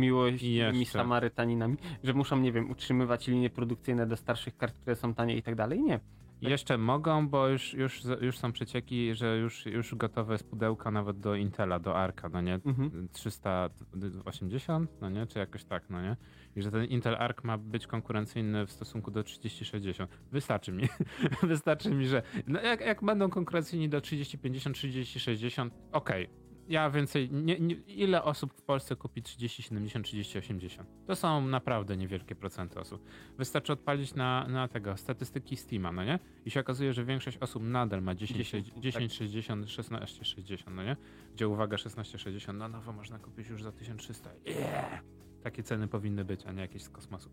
Jeszcze. 0.80 1.00
samarytaninami, 1.00 1.78
że 2.04 2.14
muszą, 2.14 2.40
nie 2.40 2.52
wiem, 2.52 2.72
utrzymywać 2.72 3.28
linie 3.28 3.50
produkcyjne 3.50 4.08
do 4.08 4.18
starszych 4.18 4.58
kart, 4.58 4.76
które 4.76 4.96
są 4.96 5.14
tanie 5.14 5.38
i 5.38 5.44
tak 5.44 5.56
dalej. 5.56 5.82
Nie. 5.82 6.00
Jeszcze 6.42 6.78
mogą, 6.78 7.30
bo 7.30 7.48
już, 7.48 7.74
już, 7.74 8.02
już 8.22 8.38
są 8.38 8.52
przecieki, 8.52 9.16
że 9.16 9.38
już, 9.38 9.66
już 9.66 9.96
gotowe 9.96 10.34
jest 10.34 10.50
pudełka 10.50 10.92
nawet 10.92 11.20
do 11.20 11.36
Intela, 11.36 11.80
do 11.80 11.98
Arka, 11.98 12.30
no 12.30 12.42
nie? 12.42 12.54
Mhm. 12.54 13.10
380, 13.12 14.92
no 15.02 15.10
nie? 15.10 15.28
Czy 15.28 15.40
jakoś 15.40 15.64
tak, 15.64 15.90
no 15.90 16.02
nie? 16.02 16.18
I 16.56 16.62
że 16.62 16.72
ten 16.72 16.86
Intel 16.86 17.16
Arc 17.16 17.44
ma 17.44 17.58
być 17.58 17.88
konkurencyjny 17.88 18.66
w 18.66 18.72
stosunku 18.72 19.12
do 19.12 19.24
3060. 19.24 20.12
Wystarczy 20.32 20.72
mi. 20.72 20.88
Wystarczy 21.44 21.90
mi, 21.92 22.08
że 22.08 22.22
no 22.48 22.62
jak, 22.62 22.82
jak 22.82 23.04
będą 23.04 23.30
konkurencyjni 23.30 23.90
do 23.90 24.02
3050, 24.02 24.76
3060, 24.76 25.74
okej. 25.92 26.30
Ja 26.70 26.90
więcej, 26.90 27.30
nie, 27.32 27.60
nie, 27.60 27.76
ile 27.76 28.24
osób 28.24 28.54
w 28.54 28.62
Polsce 28.62 28.96
kupi 28.96 29.22
3070, 29.22 30.06
3080? 30.06 30.90
To 31.08 31.16
są 31.16 31.48
naprawdę 31.48 31.98
niewielkie 31.98 32.36
procenty 32.36 32.80
osób. 32.80 33.04
Wystarczy 33.38 33.74
odpalić 33.74 34.16
na, 34.16 34.48
na 34.48 34.68
tego, 34.68 34.98
statystyki 34.98 35.56
Steama, 35.56 35.92
no 35.92 36.04
nie? 36.04 36.20
I 36.46 36.52
się 36.52 36.60
okazuje, 36.60 36.94
że 36.94 37.06
większość 37.06 37.38
osób 37.38 37.64
nadal 37.64 38.02
ma 38.02 38.16
10, 38.16 38.38
10, 38.38 38.68
10, 38.68 38.84
10 38.84 39.14
60, 39.14 39.70
16, 39.70 40.26
60, 40.26 40.76
no 40.76 40.84
nie? 40.84 40.98
Gdzie 41.34 41.48
uwaga, 41.48 41.78
16, 41.78 42.18
60, 42.18 42.60
no 42.60 42.68
nowo 42.68 42.94
można 42.94 43.20
kupić 43.20 43.48
już 43.48 43.64
za 43.64 43.72
1300. 43.72 44.30
Yeah! 44.46 45.04
Takie 45.44 45.64
ceny 45.64 45.88
powinny 45.88 46.26
być, 46.26 46.46
a 46.46 46.52
nie 46.52 46.62
jakieś 46.62 46.84
z 46.84 46.90
kosmosu. 46.90 47.30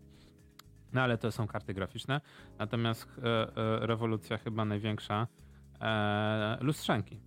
No 0.93 1.01
ale 1.01 1.17
to 1.17 1.31
są 1.31 1.47
karty 1.47 1.73
graficzne. 1.73 2.21
Natomiast 2.59 3.07
e, 3.17 3.57
e, 3.57 3.87
rewolucja 3.87 4.37
chyba 4.37 4.65
największa, 4.65 5.27
e, 5.81 6.57
lustrzanki. 6.61 7.19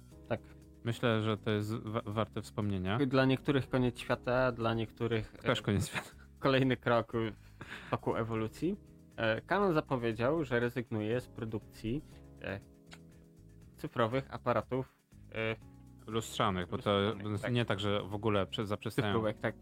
Myślę, 0.84 1.22
że 1.22 1.36
to 1.36 1.50
jest 1.50 1.74
wa- 1.74 2.02
warte 2.04 2.42
wspomnienia. 2.42 2.98
Dla 3.06 3.24
niektórych 3.24 3.68
koniec 3.68 3.98
świata, 3.98 4.52
dla 4.52 4.74
niektórych 4.74 5.34
e, 5.34 5.42
Też 5.42 5.62
koniec 5.62 5.88
świata. 5.88 6.10
kolejny 6.38 6.76
krok 6.76 7.12
w 7.86 7.90
toku 7.90 8.16
ewolucji. 8.16 8.76
E, 9.16 9.40
Canon 9.40 9.74
zapowiedział, 9.74 10.44
że 10.44 10.60
rezygnuje 10.60 11.20
z 11.20 11.28
produkcji 11.28 12.04
e, 12.42 12.60
cyfrowych 13.76 14.34
aparatów 14.34 14.94
e, 15.32 15.56
Lustrzanych, 16.06 16.68
bo 16.68 16.78
to 16.78 16.98
tak. 17.42 17.52
nie 17.52 17.64
tak, 17.64 17.80
że 17.80 18.02
w 18.02 18.14
ogóle 18.14 18.46
prze- 18.46 18.66
zaprzestają. 18.66 19.08
cyfrówek, 19.08 19.38
tak. 19.38 19.54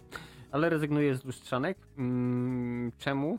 Ale 0.50 0.68
rezygnuje 0.70 1.14
z 1.14 1.24
lustrzanek. 1.24 1.78
Mm, 1.98 2.92
czemu? 2.98 3.38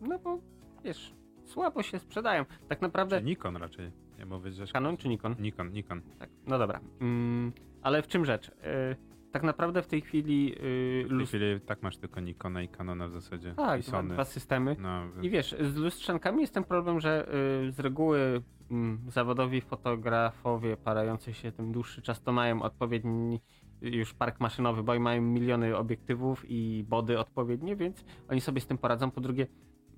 No 0.00 0.18
bo 0.18 0.38
wiesz, 0.84 1.14
słabo 1.44 1.82
się 1.82 1.98
sprzedają. 1.98 2.44
Tak 2.68 2.80
naprawdę 2.82 3.18
Czy 3.18 3.24
Nikon 3.24 3.56
raczej. 3.56 3.92
Nie 4.20 4.26
mówię, 4.26 4.50
że 4.52 4.66
Canon 4.66 4.96
czy 4.96 5.08
Nikon? 5.08 5.36
Nikon, 5.38 5.72
Nikon. 5.72 6.02
Tak. 6.18 6.30
No 6.46 6.58
dobra. 6.58 6.80
Mm, 7.00 7.52
ale 7.82 8.02
w 8.02 8.06
czym 8.06 8.24
rzecz? 8.24 8.50
E, 8.62 8.96
tak 9.32 9.42
naprawdę 9.42 9.82
w 9.82 9.86
tej 9.86 10.00
chwili 10.00 10.52
e, 10.52 11.04
W 11.04 11.16
tej 11.16 11.26
chwili 11.26 11.60
tak 11.60 11.82
masz 11.82 11.96
tylko 11.96 12.20
Nikona 12.20 12.62
i 12.62 12.68
Canona 12.68 13.08
w 13.08 13.12
zasadzie. 13.12 13.54
Tak, 13.54 13.80
I 13.80 13.82
dwa, 13.82 13.90
Sony. 13.92 14.14
dwa 14.14 14.24
systemy. 14.24 14.76
No, 14.78 15.02
I 15.22 15.30
wiesz, 15.30 15.56
z 15.60 15.76
lustrzankami 15.76 16.40
jest 16.40 16.54
ten 16.54 16.64
problem, 16.64 17.00
że 17.00 17.28
y, 17.68 17.72
z 17.72 17.80
reguły 17.80 18.42
mm, 18.70 19.00
zawodowi 19.08 19.60
fotografowie 19.60 20.76
parający 20.76 21.34
się 21.34 21.52
tym 21.52 21.72
dłuższy 21.72 22.02
czas 22.02 22.22
to 22.22 22.32
mają 22.32 22.62
odpowiedni 22.62 23.40
już 23.82 24.14
park 24.14 24.40
maszynowy, 24.40 24.82
bo 24.82 25.00
mają 25.00 25.22
miliony 25.22 25.76
obiektywów 25.76 26.44
i 26.48 26.84
body 26.88 27.18
odpowiednie, 27.18 27.76
więc 27.76 28.04
oni 28.28 28.40
sobie 28.40 28.60
z 28.60 28.66
tym 28.66 28.78
poradzą. 28.78 29.10
Po 29.10 29.20
drugie, 29.20 29.46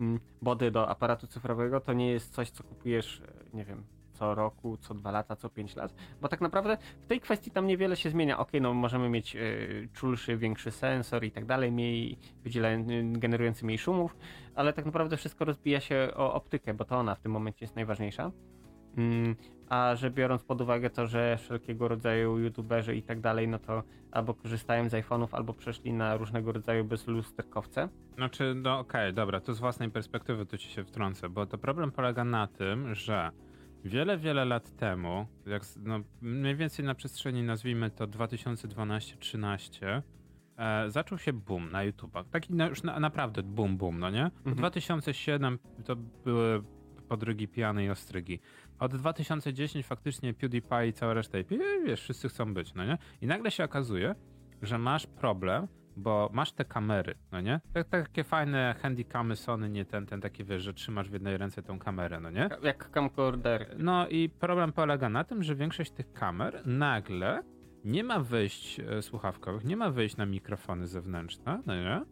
mm, 0.00 0.20
body 0.42 0.70
do 0.70 0.88
aparatu 0.88 1.26
cyfrowego 1.26 1.80
to 1.80 1.92
nie 1.92 2.10
jest 2.10 2.34
coś, 2.34 2.50
co 2.50 2.64
kupujesz, 2.64 3.20
e, 3.20 3.56
nie 3.56 3.64
wiem, 3.64 3.84
co 4.22 4.34
roku, 4.34 4.76
co 4.76 4.94
dwa 4.94 5.10
lata, 5.10 5.36
co 5.36 5.48
pięć 5.48 5.76
lat, 5.76 5.94
bo 6.20 6.28
tak 6.28 6.40
naprawdę 6.40 6.76
w 7.00 7.06
tej 7.06 7.20
kwestii 7.20 7.50
tam 7.50 7.66
niewiele 7.66 7.96
się 7.96 8.10
zmienia. 8.10 8.38
Okej, 8.38 8.60
no 8.60 8.74
możemy 8.74 9.08
mieć 9.08 9.36
y, 9.36 9.88
czulszy, 9.92 10.36
większy 10.36 10.70
sensor 10.70 11.24
i 11.24 11.30
tak 11.30 11.44
dalej, 11.44 11.72
mniej 11.72 12.18
generujący 13.12 13.64
mniej 13.64 13.78
szumów, 13.78 14.16
ale 14.54 14.72
tak 14.72 14.84
naprawdę 14.84 15.16
wszystko 15.16 15.44
rozbija 15.44 15.80
się 15.80 16.08
o 16.16 16.34
optykę, 16.34 16.74
bo 16.74 16.84
to 16.84 16.96
ona 16.96 17.14
w 17.14 17.20
tym 17.20 17.32
momencie 17.32 17.64
jest 17.64 17.76
najważniejsza. 17.76 18.30
Mm, 18.96 19.36
a 19.68 19.96
że 19.96 20.10
biorąc 20.10 20.44
pod 20.44 20.60
uwagę 20.60 20.90
to, 20.90 21.06
że 21.06 21.36
wszelkiego 21.36 21.88
rodzaju 21.88 22.38
youtuberzy 22.38 22.96
i 22.96 23.02
tak 23.02 23.20
dalej, 23.20 23.48
no 23.48 23.58
to 23.58 23.82
albo 24.10 24.34
korzystają 24.34 24.88
z 24.88 24.92
iPhone'ów, 24.92 25.28
albo 25.32 25.52
przeszli 25.52 25.92
na 25.92 26.16
różnego 26.16 26.52
rodzaju 26.52 26.84
bezlusterkowce. 26.84 27.88
Znaczy, 28.14 28.54
no 28.56 28.78
okej, 28.78 29.14
dobra, 29.14 29.40
to 29.40 29.54
z 29.54 29.60
własnej 29.60 29.90
perspektywy 29.90 30.46
tu 30.46 30.58
ci 30.58 30.68
się 30.68 30.84
wtrącę, 30.84 31.28
bo 31.28 31.46
to 31.46 31.58
problem 31.58 31.92
polega 31.92 32.24
na 32.24 32.46
tym, 32.46 32.94
że 32.94 33.30
wiele, 33.84 34.18
wiele 34.18 34.44
lat 34.44 34.76
temu, 34.76 35.26
jak, 35.46 35.62
no, 35.76 36.00
mniej 36.20 36.56
więcej 36.56 36.84
na 36.84 36.94
przestrzeni 36.94 37.42
nazwijmy 37.42 37.90
to 37.90 38.06
2012-13, 38.06 40.02
e, 40.56 40.90
zaczął 40.90 41.18
się 41.18 41.32
boom 41.32 41.70
na 41.70 41.82
YouTubach. 41.82 42.28
Taki 42.28 42.54
na, 42.54 42.66
już 42.66 42.82
na, 42.82 43.00
naprawdę 43.00 43.42
boom, 43.42 43.76
boom, 43.76 43.98
no 43.98 44.10
nie? 44.10 44.24
Mhm. 44.24 44.56
2007 44.56 45.58
to 45.84 45.96
były 45.96 46.62
podrygi 47.08 47.48
pijane 47.48 47.84
i 47.84 47.90
ostrygi. 47.90 48.40
Od 48.78 48.96
2010 48.96 49.86
faktycznie 49.86 50.34
PewDiePie 50.34 50.86
i 50.88 50.92
cała 50.92 51.14
reszta, 51.14 51.38
i 51.38 51.44
wiesz, 51.86 52.00
wszyscy 52.00 52.28
chcą 52.28 52.54
być, 52.54 52.74
no 52.74 52.84
nie? 52.84 52.98
I 53.20 53.26
nagle 53.26 53.50
się 53.50 53.64
okazuje, 53.64 54.14
że 54.62 54.78
masz 54.78 55.06
problem, 55.06 55.68
bo 55.96 56.30
masz 56.32 56.52
te 56.52 56.64
kamery, 56.64 57.14
no 57.32 57.40
nie? 57.40 57.60
Tak, 57.72 57.88
takie 57.88 58.24
fajne 58.24 58.74
handycamy 58.82 59.36
Sony, 59.36 59.70
nie 59.70 59.84
ten, 59.84 60.06
ten 60.06 60.20
taki, 60.20 60.44
wiesz, 60.44 60.62
że 60.62 60.74
trzymasz 60.74 61.10
w 61.10 61.12
jednej 61.12 61.36
ręce 61.36 61.62
tą 61.62 61.78
kamerę, 61.78 62.20
no 62.20 62.30
nie? 62.30 62.48
Jak 62.62 62.90
camcorder. 62.90 63.76
No 63.78 64.08
i 64.08 64.28
problem 64.28 64.72
polega 64.72 65.08
na 65.08 65.24
tym, 65.24 65.42
że 65.42 65.54
większość 65.54 65.90
tych 65.90 66.12
kamer 66.12 66.66
nagle 66.66 67.42
nie 67.84 68.04
ma 68.04 68.20
wyjść 68.20 68.80
e, 68.80 69.02
słuchawkowych, 69.02 69.64
nie 69.64 69.76
ma 69.76 69.90
wyjść 69.90 70.16
na 70.16 70.26
mikrofony 70.26 70.86
zewnętrzne, 70.86 71.62
no 71.66 71.74
nie? 71.74 72.02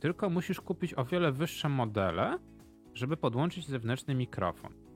Tylko 0.00 0.30
musisz 0.30 0.60
kupić 0.60 0.94
o 0.94 1.04
wiele 1.04 1.32
wyższe 1.32 1.68
modele, 1.68 2.38
żeby 2.94 3.16
podłączyć 3.16 3.66
zewnętrzny 3.66 4.14
mikrofon. 4.14 4.87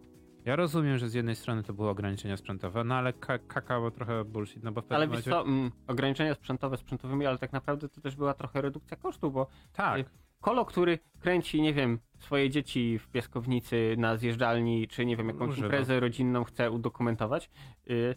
Ja 0.45 0.57
rozumiem, 0.57 0.99
że 0.99 1.09
z 1.09 1.14
jednej 1.14 1.36
strony 1.36 1.62
to 1.62 1.72
były 1.72 1.88
ograniczenia 1.88 2.36
sprzętowe, 2.36 2.84
no 2.84 2.95
ale 2.95 3.12
ka- 3.12 3.38
kakao 3.38 3.90
trochę 3.90 4.24
bullshit, 4.24 4.62
no 4.62 4.72
bo 4.72 4.80
w 4.80 4.84
pewnym 4.84 4.97
Ale 4.97 5.16
wiesz 5.16 5.26
momencie... 5.26 5.30
co, 5.30 5.59
mm, 5.59 5.70
ograniczenia 5.86 6.34
sprzętowe 6.34 6.76
sprzętowymi, 6.76 7.26
ale 7.26 7.38
tak 7.38 7.53
naprawdę 7.53 7.88
to 7.88 8.01
też 8.01 8.16
była 8.16 8.34
trochę 8.34 8.62
redukcja 8.62 8.97
kosztów, 8.97 9.32
bo 9.32 9.47
Tak, 9.72 10.07
Kolo, 10.40 10.64
który 10.64 10.99
kręci, 11.20 11.62
nie 11.62 11.74
wiem, 11.74 11.99
swoje 12.18 12.51
dzieci 12.51 12.99
w 12.99 13.09
piaskownicy 13.09 13.95
na 13.99 14.16
zjeżdżalni, 14.16 14.88
czy 14.88 15.07
nie 15.07 15.16
wiem, 15.16 15.28
jakąś 15.28 15.51
Używa. 15.51 15.66
imprezę 15.66 16.01
rodzinną 16.01 16.45
chce 16.45 16.70
udokumentować, 16.70 17.51
yy, 17.86 18.14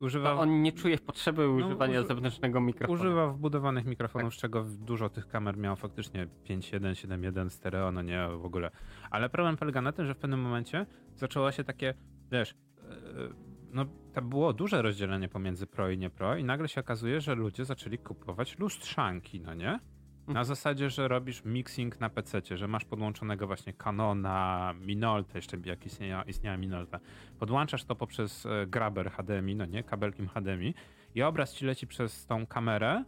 używa... 0.00 0.34
to 0.34 0.40
on 0.40 0.62
nie 0.62 0.72
czuje 0.72 0.98
potrzeby 0.98 1.48
używania 1.48 1.94
No, 1.94 2.00
uży- 2.00 2.08
zewnętrznego 2.08 2.60
mikrofonu. 2.60 3.00
Używa 3.00 3.28
wbudowanych 3.28 3.84
mikrofonów, 3.86 4.34
z 4.34 4.36
czego 4.36 4.64
dużo 4.64 5.08
tych 5.08 5.28
kamer 5.28 5.56
miało 5.56 5.76
faktycznie 5.76 6.26
5.1, 6.44 6.80
7.1 6.80 7.50
stereo, 7.50 7.92
no 7.92 8.02
nie 8.02 8.28
w 8.28 8.44
ogóle. 8.44 8.70
Ale 9.10 9.28
problem 9.28 9.56
polega 9.56 9.82
na 9.82 9.92
tym, 9.92 10.06
że 10.06 10.14
w 10.14 10.18
pewnym 10.18 10.40
momencie 10.40 10.86
zaczęło 11.16 11.52
się 11.52 11.64
takie, 11.64 11.94
wiesz, 12.32 12.54
yy, 12.82 13.34
no 13.72 13.84
to 14.14 14.22
było 14.22 14.52
duże 14.52 14.82
rozdzielenie 14.82 15.28
pomiędzy 15.28 15.66
pro 15.66 15.90
i 15.90 15.98
nie 15.98 16.10
pro 16.10 16.36
i 16.36 16.44
nagle 16.44 16.68
się 16.68 16.80
okazuje, 16.80 17.20
że 17.20 17.34
ludzie 17.34 17.64
zaczęli 17.64 17.98
kupować 17.98 18.58
lustrzanki, 18.58 19.40
no 19.40 19.54
nie? 19.54 19.80
Na 20.28 20.44
zasadzie, 20.44 20.90
że 20.90 21.08
robisz 21.08 21.44
mixing 21.44 22.00
na 22.00 22.10
PC, 22.10 22.42
że 22.50 22.68
masz 22.68 22.84
podłączonego 22.84 23.46
właśnie 23.46 23.72
Canona, 23.72 24.74
Minolta, 24.80 25.38
jeszcze 25.38 25.56
jak 25.64 25.86
istniała, 25.86 26.22
istniała 26.22 26.56
Minolta. 26.56 27.00
Podłączasz 27.38 27.84
to 27.84 27.94
poprzez 27.94 28.46
e, 28.46 28.66
grabber 28.66 29.10
HDMI, 29.10 29.56
no 29.56 29.66
nie, 29.66 29.82
kabelkiem 29.82 30.28
HDMI 30.28 30.74
i 31.14 31.22
obraz 31.22 31.54
ci 31.54 31.64
leci 31.64 31.86
przez 31.86 32.26
tą 32.26 32.46
kamerę 32.46 33.04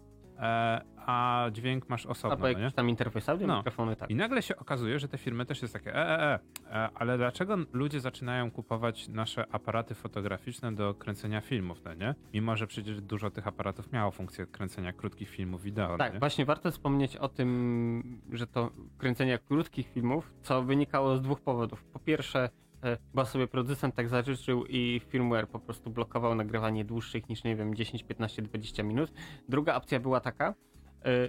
a 1.06 1.46
dźwięk 1.52 1.88
masz 1.88 2.06
osobno, 2.06 2.30
Albo 2.30 2.52
no 2.52 2.58
jakiś 2.58 2.74
tam 2.76 2.88
interfejs 2.88 3.28
audio, 3.28 3.46
No. 3.46 3.56
mikrofony, 3.56 3.96
tak. 3.96 4.10
I 4.10 4.14
nagle 4.14 4.42
się 4.42 4.56
okazuje, 4.56 4.98
że 4.98 5.08
te 5.08 5.18
firmy 5.18 5.46
też 5.46 5.62
jest 5.62 5.74
takie, 5.74 5.94
e, 5.94 6.20
e, 6.20 6.34
e, 6.34 6.38
e, 6.72 6.88
ale 6.94 7.18
dlaczego 7.18 7.56
ludzie 7.72 8.00
zaczynają 8.00 8.50
kupować 8.50 9.08
nasze 9.08 9.44
aparaty 9.52 9.94
fotograficzne 9.94 10.74
do 10.74 10.94
kręcenia 10.94 11.40
filmów, 11.40 11.84
no 11.84 11.94
nie? 11.94 12.14
Mimo, 12.34 12.56
że 12.56 12.66
przecież 12.66 13.00
dużo 13.00 13.30
tych 13.30 13.46
aparatów 13.46 13.92
miało 13.92 14.10
funkcję 14.10 14.46
kręcenia 14.46 14.92
krótkich 14.92 15.28
filmów 15.28 15.62
wideo, 15.62 15.96
Tak, 15.96 16.08
no 16.10 16.14
nie? 16.14 16.20
właśnie 16.20 16.44
warto 16.44 16.70
wspomnieć 16.70 17.16
o 17.16 17.28
tym, 17.28 18.20
że 18.32 18.46
to 18.46 18.70
kręcenie 18.98 19.38
krótkich 19.38 19.88
filmów, 19.88 20.32
co 20.42 20.62
wynikało 20.62 21.16
z 21.16 21.22
dwóch 21.22 21.40
powodów. 21.40 21.84
Po 21.84 21.98
pierwsze, 21.98 22.48
e, 22.84 22.96
bo 23.14 23.24
sobie 23.24 23.46
producent 23.46 23.94
tak 23.94 24.08
zażyczył 24.08 24.66
i 24.66 25.00
firmware 25.08 25.48
po 25.48 25.58
prostu 25.58 25.90
blokował 25.90 26.34
nagrywanie 26.34 26.84
dłuższych 26.84 27.28
niż, 27.28 27.44
nie 27.44 27.56
wiem, 27.56 27.74
10, 27.74 28.04
15, 28.04 28.42
20 28.42 28.82
minut. 28.82 29.12
Druga 29.48 29.74
opcja 29.74 30.00
była 30.00 30.20
taka, 30.20 30.48
e, 30.48 30.54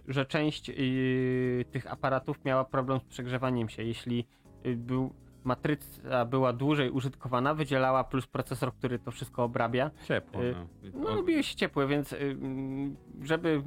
że 0.08 0.26
część 0.26 0.70
e, 0.70 0.74
tych 1.72 1.92
aparatów 1.92 2.46
miała 2.46 2.66
problem 2.66 3.00
z 3.00 3.04
przegrzewaniem 3.04 3.70
się. 3.70 3.84
Jeśli 3.84 4.28
był, 4.76 5.14
matryca 5.44 6.26
była 6.26 6.54
dłużej 6.54 6.90
użytkowana, 6.92 7.54
wydzielała 7.54 8.04
plus 8.04 8.28
procesor, 8.28 8.74
który 8.74 9.00
to 9.00 9.12
wszystko 9.12 9.44
obrabia, 9.44 9.92
Ciepło, 10.08 10.44
y, 10.44 10.56
no. 10.84 11.00
no, 11.00 11.16
robiły 11.16 11.44
się 11.44 11.56
ciepłe, 11.56 11.88
więc 11.88 12.14
y, 12.14 12.18
mm, 12.18 12.96
żeby 13.22 13.62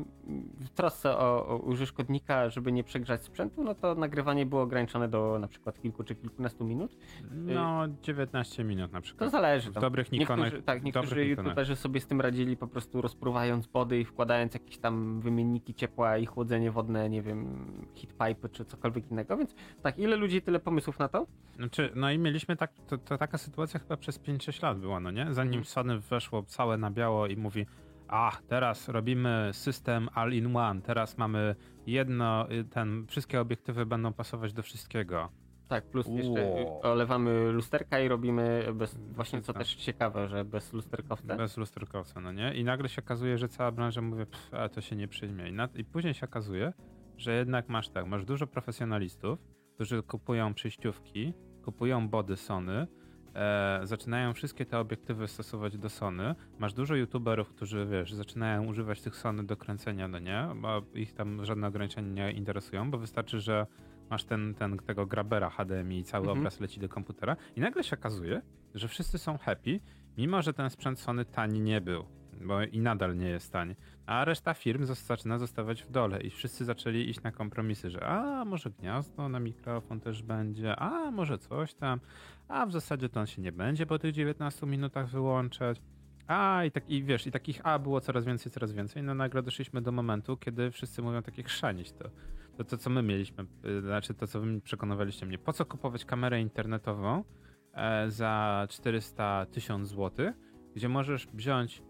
w 0.60 0.68
trosce 0.68 1.18
o, 1.18 1.46
o 1.46 1.56
użytkownika, 1.56 2.50
żeby 2.50 2.72
nie 2.72 2.84
przegrzać 2.84 3.22
sprzętu, 3.22 3.64
no 3.64 3.74
to 3.74 3.94
nagrywanie 3.94 4.46
było 4.46 4.62
ograniczone 4.62 5.08
do 5.08 5.38
na 5.38 5.48
przykład 5.48 5.80
kilku 5.80 6.04
czy 6.04 6.14
kilkunastu 6.14 6.64
minut. 6.64 6.96
No, 7.30 7.88
19 8.02 8.64
minut 8.64 8.92
na 8.92 8.98
To 8.98 9.02
przykład. 9.02 9.30
zależy. 9.30 9.70
W 9.70 9.74
dobrych 9.74 10.12
Nikonach. 10.12 10.44
Niektórzy, 10.44 10.62
tak, 10.62 10.82
niektórzy 10.82 11.26
youtuberzy 11.26 11.76
sobie 11.76 12.00
z 12.00 12.06
tym 12.06 12.20
radzili 12.20 12.56
po 12.56 12.66
prostu 12.66 13.02
rozpruwając 13.02 13.66
body 13.66 14.00
i 14.00 14.04
wkładając 14.04 14.54
jakieś 14.54 14.78
tam 14.78 15.20
wymienniki 15.20 15.74
ciepła 15.74 16.18
i 16.18 16.26
chłodzenie 16.26 16.70
wodne, 16.70 17.10
nie 17.10 17.22
wiem, 17.22 17.66
heatpipe 17.94 18.48
czy 18.48 18.64
cokolwiek 18.64 19.10
innego, 19.10 19.36
więc 19.36 19.54
tak, 19.82 19.98
ile 19.98 20.16
ludzi, 20.16 20.42
tyle 20.42 20.60
pomysłów 20.60 20.98
na 20.98 21.08
to? 21.08 21.26
Znaczy, 21.64 21.90
no 21.94 22.10
i 22.10 22.18
mieliśmy 22.18 22.56
tak, 22.56 22.72
to, 22.88 22.98
to 22.98 23.18
taka 23.18 23.38
sytuacja 23.38 23.80
chyba 23.80 23.96
przez 23.96 24.20
5-6 24.20 24.62
lat 24.62 24.78
była, 24.78 25.00
no 25.00 25.10
nie? 25.10 25.26
Zanim 25.30 25.48
Mhm. 25.54 25.64
Sony 25.64 25.98
weszło 25.98 26.42
całe 26.42 26.78
na 26.78 26.90
biało 26.90 27.26
i 27.26 27.36
mówi, 27.36 27.66
a 28.08 28.32
teraz 28.48 28.88
robimy 28.88 29.50
system 29.52 30.08
all-in-one, 30.14 30.82
teraz 30.82 31.18
mamy 31.18 31.54
jedno, 31.86 32.50
y, 32.52 32.64
ten, 32.64 33.06
wszystkie 33.06 33.40
obiektywy 33.40 33.86
będą 33.86 34.12
pasować 34.12 34.52
do 34.52 34.62
wszystkiego. 34.62 35.28
Tak, 35.68 35.84
plus 35.90 36.06
jeszcze 36.08 36.44
Wow. 36.44 36.80
olewamy 36.82 37.52
lusterka 37.52 38.00
i 38.00 38.08
robimy 38.08 38.66
bez, 38.74 38.98
właśnie 39.12 39.42
co 39.42 39.52
Tak. 39.52 39.62
też 39.62 39.74
ciekawe, 39.74 40.28
że 40.28 40.44
bez 40.44 40.72
lusterkowca. 40.72 41.36
Bez 41.36 41.56
lusterkowca, 41.56 42.20
no 42.20 42.32
nie? 42.32 42.54
I 42.54 42.64
nagle 42.64 42.88
się 42.88 43.02
okazuje, 43.02 43.38
że 43.38 43.48
cała 43.48 43.72
branża 43.72 44.00
mówi, 44.00 44.26
pff, 44.26 44.54
a 44.54 44.68
to 44.68 44.80
się 44.80 44.96
nie 44.96 45.08
przyjmie. 45.08 45.48
I, 45.48 45.52
na, 45.52 45.68
I 45.74 45.84
później 45.84 46.14
się 46.14 46.26
okazuje, 46.26 46.72
że 47.16 47.34
jednak 47.34 47.68
masz 47.68 47.88
tak, 47.88 48.06
masz 48.06 48.24
dużo 48.24 48.46
profesjonalistów, 48.46 49.38
którzy 49.74 50.02
kupują 50.02 50.54
przejściówki, 50.54 51.34
kupują 51.64 52.08
body 52.08 52.36
Sony, 52.36 52.86
e, 53.34 53.80
zaczynają 53.82 54.34
wszystkie 54.34 54.66
te 54.66 54.78
obiektywy 54.78 55.28
stosować 55.28 55.78
do 55.78 55.88
Sony. 55.88 56.34
Masz 56.58 56.72
dużo 56.74 56.94
youtuberów, 56.94 57.48
którzy, 57.48 57.86
wiesz, 57.86 58.12
zaczynają 58.12 58.66
używać 58.66 59.00
tych 59.02 59.16
Sony 59.16 59.44
do 59.44 59.56
kręcenia, 59.56 60.08
no 60.08 60.18
nie? 60.18 60.48
Bo 60.56 60.82
ich 60.94 61.12
tam 61.12 61.44
żadne 61.44 61.66
ograniczenia 61.66 62.26
nie 62.26 62.32
interesują, 62.32 62.90
bo 62.90 62.98
wystarczy, 62.98 63.40
że 63.40 63.66
masz 64.10 64.24
ten, 64.24 64.54
ten, 64.54 64.78
tego 64.78 65.06
grabera 65.06 65.50
HDMI 65.50 65.98
i 65.98 66.04
cały 66.04 66.22
Mhm. 66.24 66.38
obraz 66.38 66.60
leci 66.60 66.80
do 66.80 66.88
komputera 66.88 67.36
i 67.56 67.60
nagle 67.60 67.84
się 67.84 67.96
okazuje, 67.96 68.42
że 68.74 68.88
wszyscy 68.88 69.18
są 69.18 69.38
happy, 69.38 69.80
mimo 70.18 70.42
że 70.42 70.52
ten 70.52 70.70
sprzęt 70.70 71.00
Sony 71.00 71.24
tani 71.24 71.60
nie 71.60 71.80
był, 71.80 72.04
bo 72.40 72.62
i 72.62 72.80
nadal 72.80 73.16
nie 73.16 73.28
jest 73.28 73.52
tani. 73.52 73.74
A 74.06 74.24
reszta 74.24 74.54
firm 74.54 74.84
zaczyna 74.84 75.38
zostawać 75.38 75.82
w 75.82 75.90
dole 75.90 76.20
i 76.20 76.30
wszyscy 76.30 76.64
zaczęli 76.64 77.10
iść 77.10 77.22
na 77.22 77.32
kompromisy, 77.32 77.90
że 77.90 78.06
a 78.06 78.44
może 78.44 78.70
gniazdo 78.70 79.28
na 79.28 79.40
mikrofon 79.40 80.00
też 80.00 80.22
będzie, 80.22 80.76
a 80.76 81.10
może 81.10 81.38
coś 81.38 81.74
tam, 81.74 82.00
a 82.48 82.66
w 82.66 82.72
zasadzie 82.72 83.08
to 83.08 83.20
on 83.20 83.26
się 83.26 83.42
nie 83.42 83.52
będzie 83.52 83.86
po 83.86 83.98
tych 83.98 84.12
19 84.12 84.66
minutach 84.66 85.08
wyłączać. 85.08 85.82
A 86.26 86.64
i 86.64 86.70
tak 86.70 86.90
i 86.90 87.04
wiesz, 87.04 87.26
i 87.26 87.30
takich 87.30 87.60
a 87.66 87.78
było 87.78 88.00
coraz 88.00 88.24
więcej, 88.24 88.52
coraz 88.52 88.72
więcej. 88.72 89.02
No 89.02 89.14
nagle 89.14 89.42
doszliśmy 89.42 89.82
do 89.82 89.92
momentu, 89.92 90.36
kiedy 90.36 90.70
wszyscy 90.70 91.02
mówią 91.02 91.22
takie 91.22 91.42
chrzanić 91.42 91.92
to. 91.92 92.10
To, 92.56 92.64
to 92.64 92.78
co 92.78 92.90
my 92.90 93.02
mieliśmy, 93.02 93.46
y, 93.64 93.80
znaczy 93.80 94.14
to 94.14 94.26
co 94.26 94.40
wy 94.40 94.60
przekonywaliście 94.60 95.26
mnie. 95.26 95.38
Po 95.38 95.52
co 95.52 95.66
kupować 95.66 96.04
kamerę 96.04 96.40
internetową 96.40 97.24
e, 97.72 98.10
za 98.10 98.66
400 98.70 99.46
1000 99.46 99.88
zł, 99.88 100.32
gdzie 100.74 100.88
możesz 100.88 101.26
wziąć 101.26 101.82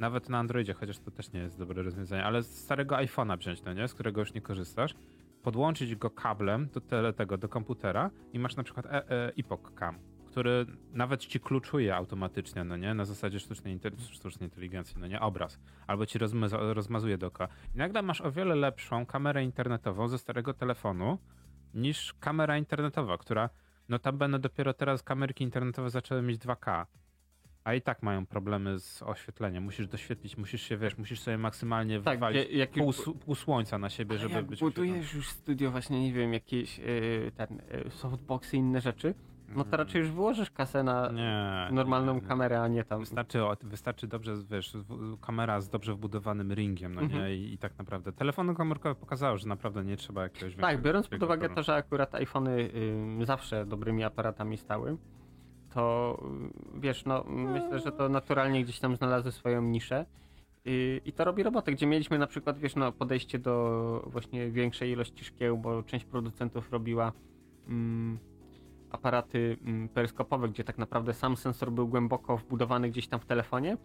nawet 0.00 0.28
na 0.28 0.38
Androidzie, 0.38 0.74
chociaż 0.74 0.98
to 0.98 1.10
też 1.10 1.32
nie 1.32 1.40
jest 1.40 1.58
dobre 1.58 1.82
rozwiązanie, 1.82 2.24
ale 2.24 2.42
z 2.42 2.58
starego 2.58 2.96
iPhone'a 2.96 3.38
wziąć, 3.38 3.62
no 3.62 3.72
nie? 3.72 3.88
Z 3.88 3.94
którego 3.94 4.20
już 4.20 4.34
nie 4.34 4.40
korzystasz, 4.40 4.94
podłączyć 5.42 5.96
go 5.96 6.10
kablem 6.10 6.68
do 6.68 6.80
tele, 6.80 7.12
tego, 7.12 7.38
do 7.38 7.48
komputera 7.48 8.10
i 8.32 8.38
masz 8.38 8.56
na 8.56 8.62
przykład 8.62 8.86
e, 8.86 9.10
e, 9.10 9.32
Epoch 9.38 9.72
Cam, 9.78 9.98
który 10.26 10.66
nawet 10.92 11.20
ci 11.20 11.40
kluczuje 11.40 11.96
automatycznie, 11.96 12.64
no 12.64 12.76
nie? 12.76 12.94
Na 12.94 13.04
zasadzie 13.04 13.40
sztucznej, 13.40 13.78
inte- 13.78 14.00
sztucznej 14.12 14.48
inteligencji, 14.48 14.96
no 15.00 15.06
nie? 15.06 15.20
Obraz. 15.20 15.60
Albo 15.86 16.06
ci 16.06 16.18
rozmaza- 16.18 16.72
rozmazuje 16.72 17.18
dookoła. 17.18 17.48
I 17.74 17.78
nagle 17.78 18.02
masz 18.02 18.20
o 18.20 18.32
wiele 18.32 18.54
lepszą 18.54 19.06
kamerę 19.06 19.44
internetową 19.44 20.08
ze 20.08 20.18
starego 20.18 20.54
telefonu 20.54 21.18
niż 21.74 22.14
kamera 22.20 22.58
internetowa, 22.58 23.18
która 23.18 23.50
notabene 23.88 24.38
dopiero 24.38 24.74
teraz 24.74 25.02
kamerki 25.02 25.44
internetowe 25.44 25.90
zaczęły 25.90 26.22
mieć 26.22 26.40
2K. 26.40 26.86
A 27.64 27.74
i 27.74 27.82
tak 27.82 28.02
mają 28.02 28.26
problemy 28.26 28.78
z 28.78 29.02
oświetleniem. 29.02 29.62
Musisz 29.64 29.86
doświetlić, 29.88 30.36
musisz 30.36 30.62
się, 30.62 30.76
wiesz, 30.76 30.98
musisz 30.98 31.20
sobie 31.20 31.38
maksymalnie 31.38 32.00
Tak, 32.00 32.16
wywalić 32.18 32.50
jak, 32.50 32.70
pół, 32.70 32.92
pół 33.24 33.34
słońca 33.34 33.78
na 33.78 33.88
siebie, 33.90 34.18
żeby 34.18 34.34
jak 34.34 34.44
być 34.46 34.60
budujesz 34.60 35.14
już 35.14 35.28
studio 35.28 35.70
właśnie, 35.70 36.02
nie 36.02 36.12
wiem, 36.12 36.32
jakieś 36.32 36.78
yy, 36.78 37.32
ten, 37.36 37.62
yy, 37.84 37.90
softboxy 37.90 38.56
i 38.56 38.60
inne 38.60 38.80
rzeczy, 38.80 39.14
no 39.48 39.64
to 39.64 39.76
raczej 39.76 40.00
już 40.00 40.10
wyłożysz 40.10 40.50
kasę 40.50 40.82
na 40.82 41.00
Mm. 41.08 41.16
nie, 41.16 41.68
normalną 41.74 42.14
nie, 42.14 42.20
nie. 42.20 42.26
kamerę, 42.28 42.62
a 42.62 42.68
nie 42.68 42.84
tam... 42.84 43.00
Wystarczy, 43.00 43.38
wystarczy 43.62 44.06
dobrze, 44.06 44.34
wiesz, 44.50 44.76
kamera 45.20 45.60
z 45.60 45.68
dobrze 45.68 45.94
wbudowanym 45.94 46.52
ringiem, 46.52 46.94
no 46.94 47.00
Mhm. 47.00 47.22
nie? 47.22 47.34
I, 47.36 47.52
I 47.54 47.58
tak 47.58 47.78
naprawdę. 47.78 48.12
Telefony 48.12 48.54
komórkowe 48.54 48.94
pokazały, 48.94 49.38
że 49.38 49.48
naprawdę 49.48 49.84
nie 49.84 49.96
trzeba 49.96 50.22
jakiegoś 50.22 50.56
Tak, 50.56 50.82
biorąc 50.82 51.08
pod 51.08 51.22
uwagę 51.22 51.48
to, 51.48 51.62
że 51.62 51.74
akurat 51.74 52.14
iPhony 52.14 52.70
y, 53.20 53.26
zawsze 53.26 53.66
dobrymi 53.66 54.04
aparatami 54.04 54.56
stały, 54.56 54.96
to 55.74 56.16
wiesz, 56.74 57.04
no 57.04 57.24
myślę, 57.28 57.78
że 57.78 57.92
to 57.92 58.08
naturalnie 58.08 58.64
gdzieś 58.64 58.78
tam 58.80 58.96
znalazły 58.96 59.32
swoją 59.32 59.62
niszę. 59.62 60.06
Y, 60.66 61.00
I 61.04 61.12
to 61.12 61.24
robi 61.24 61.42
robotę, 61.42 61.72
gdzie 61.72 61.86
mieliśmy 61.86 62.18
na 62.18 62.26
przykład, 62.26 62.58
wiesz, 62.58 62.76
no, 62.76 62.92
podejście 62.92 63.38
do 63.38 64.04
właśnie 64.06 64.50
większej 64.50 64.90
ilości 64.90 65.24
szkieł, 65.24 65.58
bo 65.58 65.82
część 65.82 66.04
producentów 66.04 66.72
robiła 66.72 67.12
mm, 67.68 68.18
aparaty 68.90 69.56
mm, 69.64 69.88
peryskopowe, 69.88 70.48
gdzie 70.48 70.64
tak 70.64 70.78
naprawdę 70.78 71.14
sam 71.14 71.36
sensor 71.36 71.72
był 71.72 71.88
głęboko 71.88 72.36
wbudowany 72.36 72.90
gdzieś 72.90 73.08
tam 73.08 73.20
w 73.20 73.26
telefonie. 73.26 73.76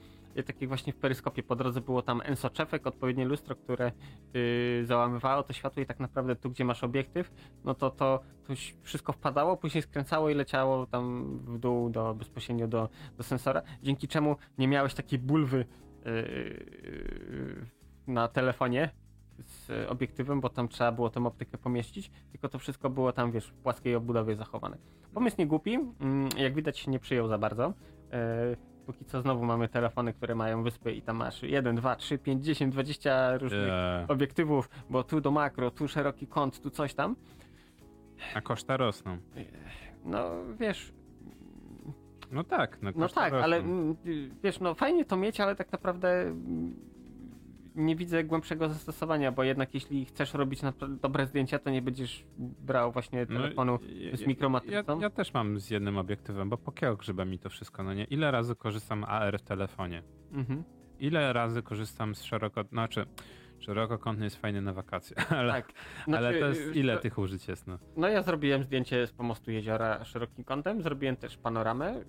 Tak 0.44 0.62
jak 0.62 0.68
właśnie 0.68 0.94
w 0.94 0.96
peryskopie 0.96 1.44
po 1.44 1.56
drodze 1.56 1.82
było 1.82 2.02
tam 2.02 2.22
ensoczewek, 2.26 2.88
odpowiednie 2.88 3.26
lustro, 3.26 3.56
które 3.56 3.92
y, 4.36 4.82
załamywało 4.86 5.44
to 5.44 5.54
światło 5.54 5.84
i 5.84 5.86
tak 5.86 6.00
naprawdę 6.00 6.36
tu, 6.36 6.50
gdzie 6.50 6.66
masz 6.66 6.84
obiektyw, 6.84 7.32
no 7.64 7.74
to 7.74 7.90
to, 7.90 8.20
to 8.48 8.54
wszystko 8.82 9.14
wpadało, 9.14 9.58
później 9.58 9.82
skręcało 9.82 10.30
i 10.30 10.34
leciało 10.34 10.88
tam 10.88 11.38
w 11.40 11.60
dół 11.60 11.90
do, 11.90 12.14
bezpośrednio 12.14 12.68
do, 12.68 12.90
do 13.18 13.24
sensora, 13.24 13.62
dzięki 13.84 14.08
czemu 14.08 14.36
nie 14.58 14.68
miałeś 14.68 14.94
takiej 14.94 15.20
bulwy 15.20 15.66
yy, 16.06 17.66
na 18.08 18.28
telefonie 18.28 18.90
z 19.40 19.90
obiektywem, 19.90 20.42
bo 20.42 20.50
tam 20.50 20.68
trzeba 20.68 20.92
było 20.92 21.10
tą 21.10 21.28
optykę 21.28 21.58
pomieścić, 21.58 22.12
tylko 22.32 22.50
to 22.50 22.60
wszystko 22.60 22.90
było 22.90 23.14
tam, 23.14 23.32
wiesz, 23.32 23.48
w 23.48 23.54
płaskiej 23.54 23.96
obudowie 23.96 24.36
zachowane. 24.36 24.78
Pomysł 25.14 25.36
nie 25.40 25.48
głupi, 25.48 25.74
mm, 25.74 26.30
jak 26.38 26.56
widać 26.56 26.88
nie 26.88 27.00
przyjął 27.00 27.28
za 27.28 27.38
bardzo. 27.38 27.74
Póki 28.86 29.06
co 29.06 29.22
znowu 29.22 29.46
mamy 29.46 29.68
telefony, 29.70 30.14
które 30.14 30.36
mają 30.36 30.64
wyspy 30.64 30.94
i 30.94 31.02
tam 31.02 31.16
masz 31.18 31.44
1, 31.44 31.76
2, 31.76 31.96
3, 31.96 32.18
5, 32.18 32.46
10, 32.46 32.74
20 32.74 33.38
różnych 33.38 33.70
Eee, 33.70 34.08
obiektywów, 34.08 34.70
bo 34.90 35.04
tu 35.04 35.22
do 35.22 35.32
makro, 35.32 35.72
tu 35.72 35.88
szeroki 35.88 36.28
kąt, 36.28 36.62
tu 36.62 36.70
coś 36.70 36.94
tam. 36.94 37.16
a 38.36 38.42
koszta 38.42 38.78
rosną. 38.78 39.18
No 40.06 40.30
wiesz, 40.60 40.94
No 42.32 42.44
tak, 42.44 42.82
no, 42.82 42.92
no 42.96 43.10
tak, 43.10 43.32
rosną. 43.34 43.44
ale 43.44 43.58
mm, 43.58 43.96
wiesz, 44.44 44.60
no 44.60 44.74
fajnie 44.76 45.06
to 45.06 45.18
mieć, 45.18 45.40
ale 45.40 45.56
tak 45.56 45.72
naprawdę 45.72 46.22
mm, 46.22 46.76
nie 47.76 47.96
widzę 47.96 48.24
głębszego 48.24 48.70
zastosowania, 48.70 49.32
bo 49.32 49.44
jednak 49.44 49.74
jeśli 49.74 50.06
chcesz 50.06 50.34
robić 50.34 50.62
dobre 51.02 51.26
zdjęcia, 51.28 51.60
to 51.60 51.70
nie 51.70 51.82
będziesz 51.82 52.26
brał 52.38 52.92
właśnie 52.92 53.26
No, 53.30 53.36
telefonu 53.38 53.80
ja- 53.96 54.18
z 54.18 54.22
ja- 54.22 54.28
mikromatrycą. 54.28 54.96
Ja, 54.98 55.02
ja 55.04 55.10
też 55.10 55.34
mam 55.34 55.60
z 55.60 55.70
jednym 55.70 55.98
obiektywem, 55.98 56.50
bo 56.50 56.58
po 56.58 56.72
kiego 56.72 56.96
grzyba 56.96 57.26
mi 57.26 57.40
to 57.40 57.50
wszystko, 57.50 57.84
no 57.84 57.94
nie? 57.94 58.04
Ile 58.04 58.32
razy 58.32 58.56
korzystam 58.56 59.04
AR 59.04 59.40
w 59.40 59.42
telefonie? 59.42 60.04
Mhm. 60.32 60.64
Ile 61.00 61.34
razy 61.34 61.62
korzystam 61.62 62.16
z 62.16 62.24
szeroko... 62.24 62.64
Znaczy, 62.64 63.06
Szerokokątny 63.60 64.26
jest 64.26 64.36
fajny 64.36 64.62
na 64.62 64.74
wakacje, 64.74 65.18
ale, 65.40 65.54
Tak. 65.54 65.72
ale 66.08 66.20
Znaczy, 66.22 66.40
to 66.40 66.48
jest, 66.48 66.62
y, 66.76 66.80
ile 66.80 66.96
to- 66.96 67.02
tych 67.02 67.18
użyć 67.18 67.48
jest, 67.48 67.68
no. 67.68 67.80
No 67.98 68.08
ja 68.08 68.22
zrobiłem 68.22 68.64
zdjęcie 68.64 69.08
z 69.08 69.12
pomostu 69.12 69.52
jeziora 69.52 70.06
szerokim 70.06 70.44
kątem, 70.44 70.82
zrobiłem 70.82 71.16
też 71.16 71.38
panoramę 71.38 72.04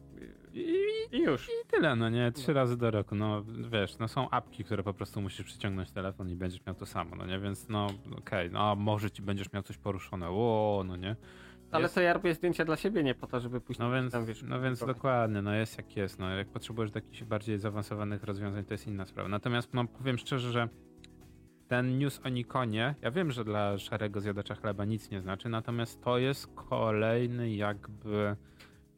I, 0.60 1.16
i 1.16 1.22
już. 1.22 1.48
I 1.48 1.66
tyle, 1.70 1.96
no 1.96 2.08
nie? 2.08 2.32
Trzy 2.32 2.52
razy 2.52 2.76
do 2.76 2.90
roku, 2.90 3.14
no 3.14 3.44
wiesz, 3.72 3.98
no 3.98 4.08
są 4.08 4.30
apki, 4.30 4.64
które 4.64 4.82
po 4.82 4.94
prostu 4.94 5.20
musisz 5.20 5.46
przyciągnąć 5.46 5.90
telefon 5.90 6.30
i 6.30 6.36
będziesz 6.36 6.66
miał 6.66 6.74
to 6.74 6.86
samo, 6.86 7.16
no 7.16 7.26
nie? 7.26 7.38
Więc 7.38 7.68
no 7.68 7.86
okej, 8.18 8.50
no 8.50 8.70
a 8.70 8.74
może 8.74 9.10
ci 9.10 9.22
będziesz 9.22 9.52
miał 9.52 9.62
coś 9.62 9.78
poruszone, 9.78 10.28
o, 10.28 10.82
no 10.86 10.96
nie? 10.96 11.16
Ale 11.70 11.82
Jest- 11.82 11.94
to 11.94 12.00
ja 12.00 12.12
robię 12.12 12.34
zdjęcia 12.34 12.64
dla 12.64 12.76
siebie, 12.76 13.02
nie 13.02 13.14
po 13.14 13.26
to, 13.26 13.40
żeby 13.40 13.60
pójść 13.60 13.78
No 13.80 13.92
więc, 13.92 14.12
tam, 14.12 14.26
wiesz, 14.26 14.42
no 14.42 14.60
więc 14.60 14.78
publikować. 14.78 14.96
dokładnie, 14.96 15.42
no 15.42 15.54
jest 15.54 15.76
jak 15.78 15.96
jest, 15.96 16.18
no 16.18 16.30
jak 16.30 16.48
potrzebujesz 16.48 16.90
do 16.90 16.98
jakichś 16.98 17.22
bardziej 17.24 17.58
zaawansowanych 17.58 18.22
rozwiązań, 18.24 18.64
to 18.64 18.74
jest 18.74 18.86
inna 18.86 19.06
sprawa. 19.06 19.28
Natomiast 19.28 19.74
no 19.74 19.84
powiem 19.84 20.18
szczerze, 20.18 20.52
że 20.52 20.68
ten 21.68 21.98
news 21.98 22.20
o 22.24 22.28
Nikonie, 22.28 22.94
ja 23.02 23.10
wiem, 23.10 23.30
że 23.32 23.44
dla 23.44 23.78
szarego 23.78 24.20
zjadacza 24.20 24.54
chleba 24.54 24.84
nic 24.84 25.10
nie 25.10 25.20
znaczy, 25.20 25.48
natomiast 25.48 26.02
to 26.02 26.18
jest 26.18 26.46
kolejny 26.54 27.50
jakby, 27.54 28.36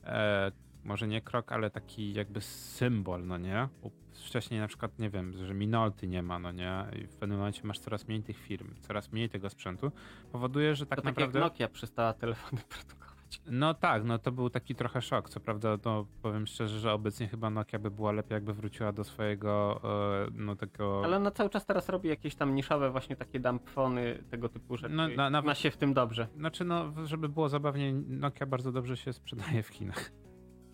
e, 0.05 0.53
może 0.89 1.09
nie 1.09 1.21
krok, 1.21 1.53
ale 1.53 1.71
taki 1.71 2.13
jakby 2.15 2.41
symbol, 2.41 3.27
no 3.27 3.39
nie? 3.39 3.69
Wcześniej 4.13 4.61
na 4.61 4.69
przykład, 4.69 4.99
nie 4.99 5.11
wiem, 5.11 5.47
że 5.47 5.55
Minolty 5.55 6.09
nie 6.09 6.23
ma, 6.23 6.39
no 6.39 6.53
nie? 6.53 6.85
I 7.03 7.07
w 7.07 7.17
pewnym 7.17 7.39
momencie 7.39 7.63
masz 7.65 7.79
coraz 7.79 8.09
mniej 8.09 8.23
tych 8.23 8.39
firm, 8.39 8.75
coraz 8.81 9.13
mniej 9.13 9.29
tego 9.29 9.51
sprzętu. 9.51 9.93
Powoduje, 10.33 10.75
że 10.75 10.87
tak 10.87 10.97
to 10.99 11.03
tak 11.03 11.15
naprawdę... 11.15 11.39
jak 11.39 11.49
Nokia 11.53 11.69
przestała 11.69 12.13
telefony 12.13 12.63
produkować. 12.69 13.09
No 13.47 13.75
tak, 13.75 14.05
no 14.05 14.19
to 14.19 14.33
był 14.33 14.51
taki 14.51 14.75
trochę 14.75 15.03
szok. 15.03 15.29
Co 15.29 15.41
prawda, 15.41 15.79
no 15.85 16.07
powiem 16.23 16.47
szczerze, 16.47 16.79
że 16.81 16.93
obecnie 16.93 17.29
chyba 17.29 17.51
Nokia 17.51 17.79
by 17.79 17.91
była 17.91 18.13
lepiej, 18.13 18.35
jakby 18.35 18.55
wróciła 18.55 18.93
do 18.93 19.05
swojego, 19.05 19.81
e, 20.27 20.31
no 20.33 20.57
tego... 20.57 21.01
Ale 21.05 21.17
ona 21.17 21.31
cały 21.31 21.51
czas 21.51 21.67
teraz 21.67 21.89
robi 21.89 22.09
jakieś 22.09 22.35
tam 22.35 22.55
niszowe 22.55 22.91
właśnie 22.91 23.17
takie 23.17 23.41
dumpfony, 23.41 24.25
tego 24.31 24.49
typu 24.49 24.77
rzeczy. 24.77 24.95
No, 24.95 25.09
na- 25.09 25.15
na, 25.17 25.31
nawet- 25.31 25.59
się 25.59 25.71
w 25.71 25.77
tym 25.77 25.95
dobrze. 25.95 26.29
Znaczy, 26.37 26.65
no, 26.65 26.93
żeby 27.05 27.29
było 27.29 27.49
zabawnie, 27.49 27.93
Nokia 27.93 28.47
bardzo 28.47 28.73
dobrze 28.73 28.97
się 28.97 29.13
sprzedaje 29.13 29.63
w 29.63 29.69
Chinach. 29.69 30.11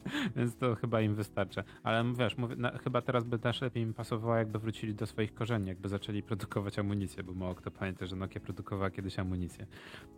Więc 0.36 0.56
to 0.56 0.74
chyba 0.74 1.00
im 1.00 1.14
wystarcza. 1.14 1.64
Ale 1.82 2.04
wiesz, 2.14 2.36
mówię, 2.36 2.56
na, 2.56 2.78
chyba 2.78 3.02
teraz 3.02 3.24
by 3.24 3.38
też 3.38 3.60
lepiej 3.60 3.82
im 3.82 3.94
pasowało, 3.94 4.36
jakby 4.36 4.58
wrócili 4.58 4.94
do 4.94 5.06
swoich 5.06 5.34
korzeni, 5.34 5.68
jakby 5.68 5.88
zaczęli 5.88 6.22
produkować 6.22 6.78
amunicję, 6.78 7.22
bo 7.22 7.34
mało 7.34 7.54
kto 7.54 7.70
pamięta, 7.70 8.06
że 8.06 8.16
Nokia 8.16 8.40
produkowała 8.40 8.90
kiedyś 8.90 9.18
amunicję. 9.18 9.66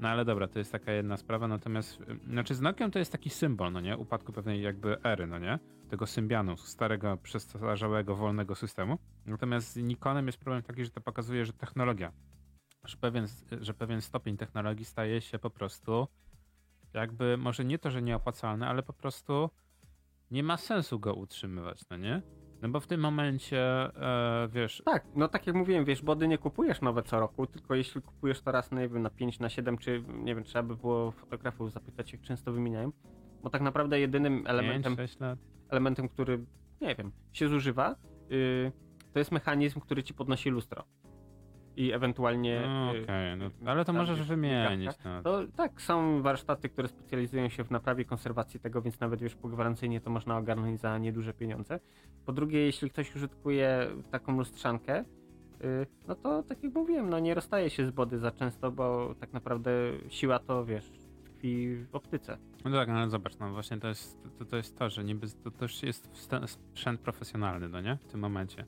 No 0.00 0.08
ale 0.08 0.24
dobra, 0.24 0.48
to 0.48 0.58
jest 0.58 0.72
taka 0.72 0.92
jedna 0.92 1.16
sprawa, 1.16 1.48
natomiast, 1.48 2.00
y, 2.00 2.30
znaczy 2.30 2.54
z 2.54 2.60
Nokią 2.60 2.90
to 2.90 2.98
jest 2.98 3.12
taki 3.12 3.30
symbol, 3.30 3.72
no 3.72 3.80
nie? 3.80 3.96
Upadku 3.96 4.32
pewnej 4.32 4.62
jakby 4.62 5.02
ery, 5.02 5.26
no 5.26 5.38
nie? 5.38 5.58
Tego 5.88 6.06
Symbianu, 6.06 6.56
starego, 6.56 7.16
przestarzałego, 7.16 8.16
wolnego 8.16 8.54
systemu. 8.54 8.98
Natomiast 9.26 9.72
z 9.72 9.76
Nikonem 9.76 10.26
jest 10.26 10.38
problem 10.38 10.62
taki, 10.62 10.84
że 10.84 10.90
to 10.90 11.00
pokazuje, 11.00 11.44
że 11.44 11.52
technologia, 11.52 12.12
że 12.84 12.96
pewien, 12.96 13.26
że 13.60 13.74
pewien 13.74 14.00
stopień 14.00 14.36
technologii 14.36 14.84
staje 14.84 15.20
się 15.20 15.38
po 15.38 15.50
prostu 15.50 16.08
jakby, 16.94 17.36
może 17.36 17.64
nie 17.64 17.78
to, 17.78 17.90
że 17.90 18.02
nieopłacalny, 18.02 18.66
ale 18.66 18.82
po 18.82 18.92
prostu 18.92 19.50
nie 20.30 20.42
ma 20.42 20.56
sensu 20.56 21.00
go 21.00 21.14
utrzymywać, 21.14 21.80
no 21.90 21.96
nie? 21.96 22.22
No 22.62 22.68
bo 22.68 22.80
w 22.80 22.86
tym 22.86 23.00
momencie, 23.00 23.60
e, 23.62 24.48
wiesz, 24.52 24.82
Tak, 24.84 25.04
no 25.14 25.28
tak 25.28 25.46
jak 25.46 25.56
mówiłem, 25.56 25.84
wiesz, 25.84 26.02
body 26.02 26.28
nie 26.28 26.38
kupujesz 26.38 26.80
nowe 26.80 27.02
co 27.02 27.20
roku, 27.20 27.46
tylko 27.46 27.74
jeśli 27.74 28.02
kupujesz 28.02 28.40
to 28.42 28.52
raz, 28.52 28.70
no 28.70 28.80
nie 28.80 28.88
wiem, 28.88 29.02
na 29.02 29.10
5, 29.10 29.38
na 29.38 29.48
7, 29.48 29.78
czy 29.78 30.02
nie 30.08 30.34
wiem, 30.34 30.44
trzeba 30.44 30.62
by 30.62 30.76
było 30.76 31.10
fotografów 31.10 31.72
zapytać, 31.72 32.12
jak 32.12 32.22
często 32.22 32.52
wymieniają. 32.52 32.92
Bo 33.42 33.50
tak 33.50 33.62
naprawdę 33.62 34.00
jedynym 34.00 34.44
elementem, 34.46 34.96
5-6 34.96 35.20
lat. 35.20 35.38
elementem, 35.68 36.08
który, 36.08 36.44
nie 36.80 36.94
wiem, 36.94 37.12
się 37.32 37.48
zużywa, 37.48 37.96
yy, 38.30 38.72
to 39.12 39.18
jest 39.18 39.32
mechanizm, 39.32 39.80
który 39.80 40.02
ci 40.02 40.14
podnosi 40.14 40.50
lustro. 40.50 40.84
I 41.76 41.92
ewentualnie. 41.92 42.62
No, 42.66 42.94
yy, 42.94 43.02
Okej, 43.02 43.36
no, 43.36 43.70
ale 43.70 43.84
to 43.84 43.92
możesz 43.92 44.22
wymienić. 44.22 44.90
No. 45.04 45.22
To 45.22 45.40
tak, 45.56 45.82
są 45.82 46.22
warsztaty, 46.22 46.68
które 46.68 46.88
specjalizują 46.88 47.48
się 47.48 47.64
w 47.64 47.70
naprawie 47.70 48.04
konserwacji 48.04 48.60
tego, 48.60 48.82
więc 48.82 49.00
nawet 49.00 49.22
wiesz, 49.22 49.34
po 49.34 49.48
gwarancyjnie 49.48 50.00
to 50.00 50.10
można 50.10 50.36
ogarnąć 50.36 50.80
za 50.80 50.98
nieduże 50.98 51.34
pieniądze. 51.34 51.80
Po 52.26 52.32
drugie, 52.32 52.58
jeśli 52.58 52.90
ktoś 52.90 53.16
użytkuje 53.16 53.90
taką 54.10 54.36
lustrzankę, 54.36 55.04
yy, 55.60 55.86
no 56.08 56.14
to 56.14 56.42
tak 56.42 56.62
jak 56.62 56.74
mówiłem, 56.74 57.10
no 57.10 57.18
nie 57.18 57.34
rozstaje 57.34 57.70
się 57.70 57.86
z 57.86 57.90
body 57.90 58.18
za 58.18 58.30
często, 58.30 58.72
bo 58.72 59.14
tak 59.20 59.32
naprawdę 59.32 59.70
siła 60.08 60.38
to, 60.38 60.64
wiesz, 60.64 60.92
tkwi 61.24 61.76
w 61.76 61.94
optyce. 61.94 62.38
No 62.64 62.70
tak, 62.70 62.88
ale 62.88 63.10
zobacz, 63.10 63.38
no 63.38 63.52
właśnie 63.52 63.78
to 63.78 63.88
jest 63.88 64.22
to, 64.38 64.44
to, 64.44 64.56
jest 64.56 64.78
to 64.78 64.90
że 64.90 65.04
niby 65.04 65.26
to 65.44 65.50
też 65.50 65.82
jest 65.82 66.10
sprzęt 66.46 67.00
profesjonalny, 67.00 67.68
no 67.68 67.80
nie? 67.80 67.96
W 67.96 68.06
tym 68.06 68.20
momencie. 68.20 68.64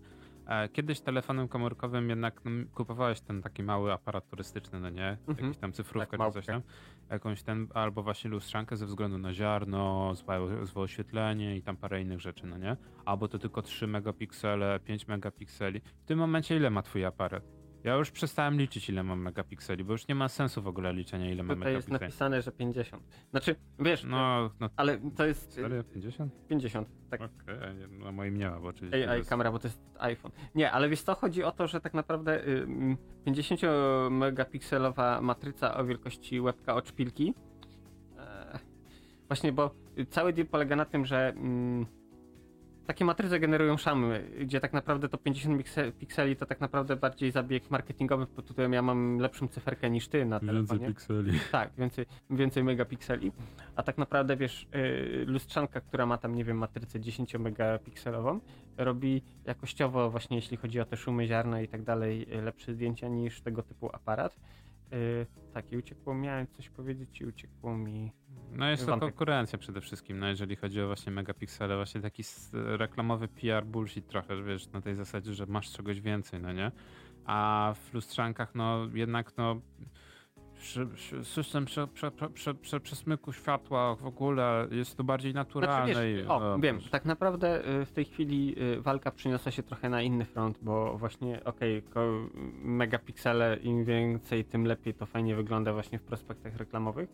E, 0.48 0.68
Kiedyś 0.68 1.00
telefonem 1.00 1.48
komórkowym 1.48 2.10
jednak 2.10 2.40
no, 2.44 2.50
kupowałeś 2.74 3.20
ten 3.20 3.42
taki 3.42 3.62
mały 3.62 3.92
aparat 3.92 4.28
turystyczny, 4.28 4.80
no 4.80 4.90
nie? 4.90 5.16
Mhm. 5.28 5.46
Jakiś 5.46 5.60
tam 5.60 5.72
cyfrówkę 5.72 6.18
Tak, 6.18 6.26
czy 6.26 6.32
coś 6.32 6.46
tam. 6.46 6.62
Jakąś 7.10 7.42
ten, 7.42 7.68
albo 7.74 8.02
właśnie 8.02 8.30
lustrzankę 8.30 8.76
ze 8.76 8.86
względu 8.86 9.18
na 9.18 9.34
ziarno, 9.34 10.14
złe, 10.14 10.66
złe 10.66 10.82
oświetlenie 10.82 11.56
i 11.56 11.62
tam 11.62 11.76
parę 11.76 12.02
innych 12.02 12.20
rzeczy, 12.20 12.46
no 12.46 12.58
nie? 12.58 12.76
Albo 13.04 13.28
to 13.28 13.38
tylko 13.38 13.62
3 13.62 13.86
megapiksele, 13.86 14.80
5 14.80 15.08
megapikseli. 15.08 15.80
W 15.80 16.04
tym 16.04 16.18
momencie 16.18 16.56
ile 16.56 16.70
ma 16.70 16.82
twój 16.82 17.04
aparat? 17.04 17.57
Ja 17.84 17.94
już 17.94 18.10
przestałem 18.10 18.58
liczyć 18.58 18.88
ile 18.88 19.02
mam 19.02 19.20
megapikseli, 19.22 19.84
bo 19.84 19.92
już 19.92 20.08
nie 20.08 20.14
ma 20.14 20.28
sensu 20.28 20.62
w 20.62 20.68
ogóle 20.68 20.92
liczenia 20.92 21.30
ile 21.30 21.42
ma 21.42 21.54
Tutaj 21.54 21.72
jest 21.72 21.88
megapikseli. 21.88 22.30
napisane, 22.30 22.42
że 22.42 22.52
50. 22.52 23.02
Znaczy, 23.30 23.56
wiesz, 23.78 24.04
No, 24.04 24.50
no 24.60 24.70
ale 24.76 24.98
to 25.16 25.26
jest 25.26 25.56
yy, 25.56 25.62
Serio? 25.62 25.84
50? 25.84 26.32
50. 26.48 26.88
Tak, 27.10 27.20
Okej, 27.20 27.56
nie, 27.78 28.04
na 28.04 28.12
moim 28.12 28.36
nie 28.38 28.50
ma, 28.50 28.60
bo 28.60 28.68
oczywiście. 28.68 29.04
to 29.06 29.10
AI 29.12 29.18
jest- 29.18 29.30
kamera, 29.30 29.52
bo 29.52 29.58
to 29.58 29.68
jest 29.68 29.80
iPhone. 29.98 30.32
Nie, 30.54 30.72
ale 30.72 30.88
wiesz 30.88 31.02
co, 31.02 31.14
chodzi 31.14 31.44
o 31.44 31.52
to, 31.52 31.66
że 31.66 31.80
tak 31.80 31.94
naprawdę 31.94 32.48
y, 32.48 32.62
mm, 32.62 32.96
50 33.24 33.60
megapikselowa 34.10 35.20
matryca 35.20 35.76
o 35.76 35.84
wielkości 35.84 36.40
łebka 36.40 36.74
od 36.74 36.88
szpilki. 36.88 37.34
E, 38.18 38.58
właśnie, 39.28 39.52
bo 39.52 39.74
cały 40.10 40.32
deal 40.32 40.46
polega 40.48 40.76
na 40.76 40.84
tym, 40.84 41.04
że 41.06 41.28
mm, 41.28 41.86
takie 42.88 43.04
matryce 43.04 43.40
generują 43.40 43.76
szamy, 43.76 44.30
gdzie 44.40 44.60
tak 44.60 44.72
naprawdę 44.72 45.08
to 45.08 45.18
50 45.18 45.60
pikse- 45.62 45.92
pikseli 45.92 46.36
to 46.36 46.46
tak 46.46 46.60
naprawdę 46.60 46.96
bardziej 46.96 47.30
zabieg 47.30 47.70
marketingowy, 47.70 48.26
bo 48.36 48.42
tutaj 48.42 48.70
ja 48.70 48.82
mam 48.82 49.18
lepszą 49.18 49.48
cyferkę 49.48 49.90
niż 49.90 50.08
ty 50.08 50.24
na 50.24 50.40
Więcej 50.40 50.48
telefonie. 50.56 50.86
pikseli. 50.88 51.32
Tak, 51.52 51.70
więcej, 51.78 52.06
więcej 52.30 52.64
megapikseli. 52.64 53.32
A 53.76 53.82
tak 53.82 53.98
naprawdę, 53.98 54.36
wiesz, 54.36 54.66
yy, 54.72 55.24
lustrzanka, 55.26 55.80
która 55.80 56.06
ma 56.06 56.18
tam, 56.18 56.34
nie 56.34 56.44
wiem, 56.44 56.58
matrycę 56.58 57.00
10 57.00 57.34
megapikselową, 57.34 58.40
robi 58.76 59.22
jakościowo, 59.44 60.10
właśnie 60.10 60.36
jeśli 60.36 60.56
chodzi 60.56 60.80
o 60.80 60.84
te 60.84 60.96
szumy 60.96 61.26
ziarna 61.26 61.60
i 61.60 61.68
tak 61.68 61.82
dalej, 61.82 62.26
lepsze 62.42 62.74
zdjęcia 62.74 63.08
niż 63.08 63.40
tego 63.40 63.62
typu 63.62 63.90
aparat. 63.92 64.36
Yy, 64.92 65.26
tak, 65.52 65.72
i 65.72 65.76
uciekło, 65.76 66.14
miałem 66.14 66.46
coś 66.46 66.70
powiedzieć 66.70 67.20
i 67.20 67.26
uciekło 67.26 67.76
mi. 67.76 68.12
No 68.52 68.70
jest 68.70 68.84
to 68.84 68.90
Wątek. 68.90 69.08
konkurencja 69.08 69.58
przede 69.58 69.80
wszystkim, 69.80 70.18
no 70.18 70.28
jeżeli 70.28 70.56
chodzi 70.56 70.80
o 70.80 70.86
właśnie 70.86 71.12
megapiksele, 71.12 71.76
właśnie 71.76 72.00
taki 72.00 72.22
reklamowy 72.52 73.28
PR 73.28 73.66
bullshit 73.66 74.06
trochę, 74.06 74.36
że 74.36 74.42
wiesz, 74.42 74.72
na 74.72 74.80
tej 74.80 74.94
zasadzie, 74.94 75.34
że 75.34 75.46
masz 75.46 75.72
czegoś 75.72 76.00
więcej, 76.00 76.40
no 76.40 76.52
nie? 76.52 76.72
A 77.24 77.74
w 77.76 77.94
lustrzankach, 77.94 78.54
no 78.54 78.88
jednak, 78.94 79.36
no 79.36 79.60
przy, 80.58 80.86
przy, 80.86 81.24
system 81.24 81.64
prze, 81.64 81.86
prze, 81.86 82.10
prze, 82.10 82.30
prze, 82.30 82.54
prze, 82.54 82.80
przesmyku 82.80 83.32
światła 83.32 83.94
w 83.94 84.06
ogóle 84.06 84.68
jest 84.70 84.96
to 84.96 85.04
bardziej 85.04 85.34
naturalne. 85.34 85.92
Znaczy, 85.92 86.14
wiesz, 86.16 86.26
o, 86.28 86.40
no, 86.40 86.58
wiem, 86.58 86.78
tak 86.90 87.04
naprawdę 87.04 87.68
y, 87.80 87.84
w 87.84 87.92
tej 87.92 88.04
chwili 88.04 88.54
y, 88.62 88.80
walka 88.80 89.10
przyniosła 89.10 89.52
się 89.52 89.62
trochę 89.62 89.88
na 89.88 90.02
inny 90.02 90.24
front, 90.24 90.58
bo 90.62 90.98
właśnie, 90.98 91.44
okej, 91.44 91.82
ko- 91.82 92.28
megapiksele, 92.62 93.56
im 93.56 93.84
więcej, 93.84 94.44
tym 94.44 94.66
lepiej 94.66 94.94
to 94.94 95.06
fajnie 95.06 95.34
wygląda 95.36 95.72
właśnie 95.72 95.98
w 95.98 96.02
prospektach 96.02 96.56
reklamowych. 96.56 97.08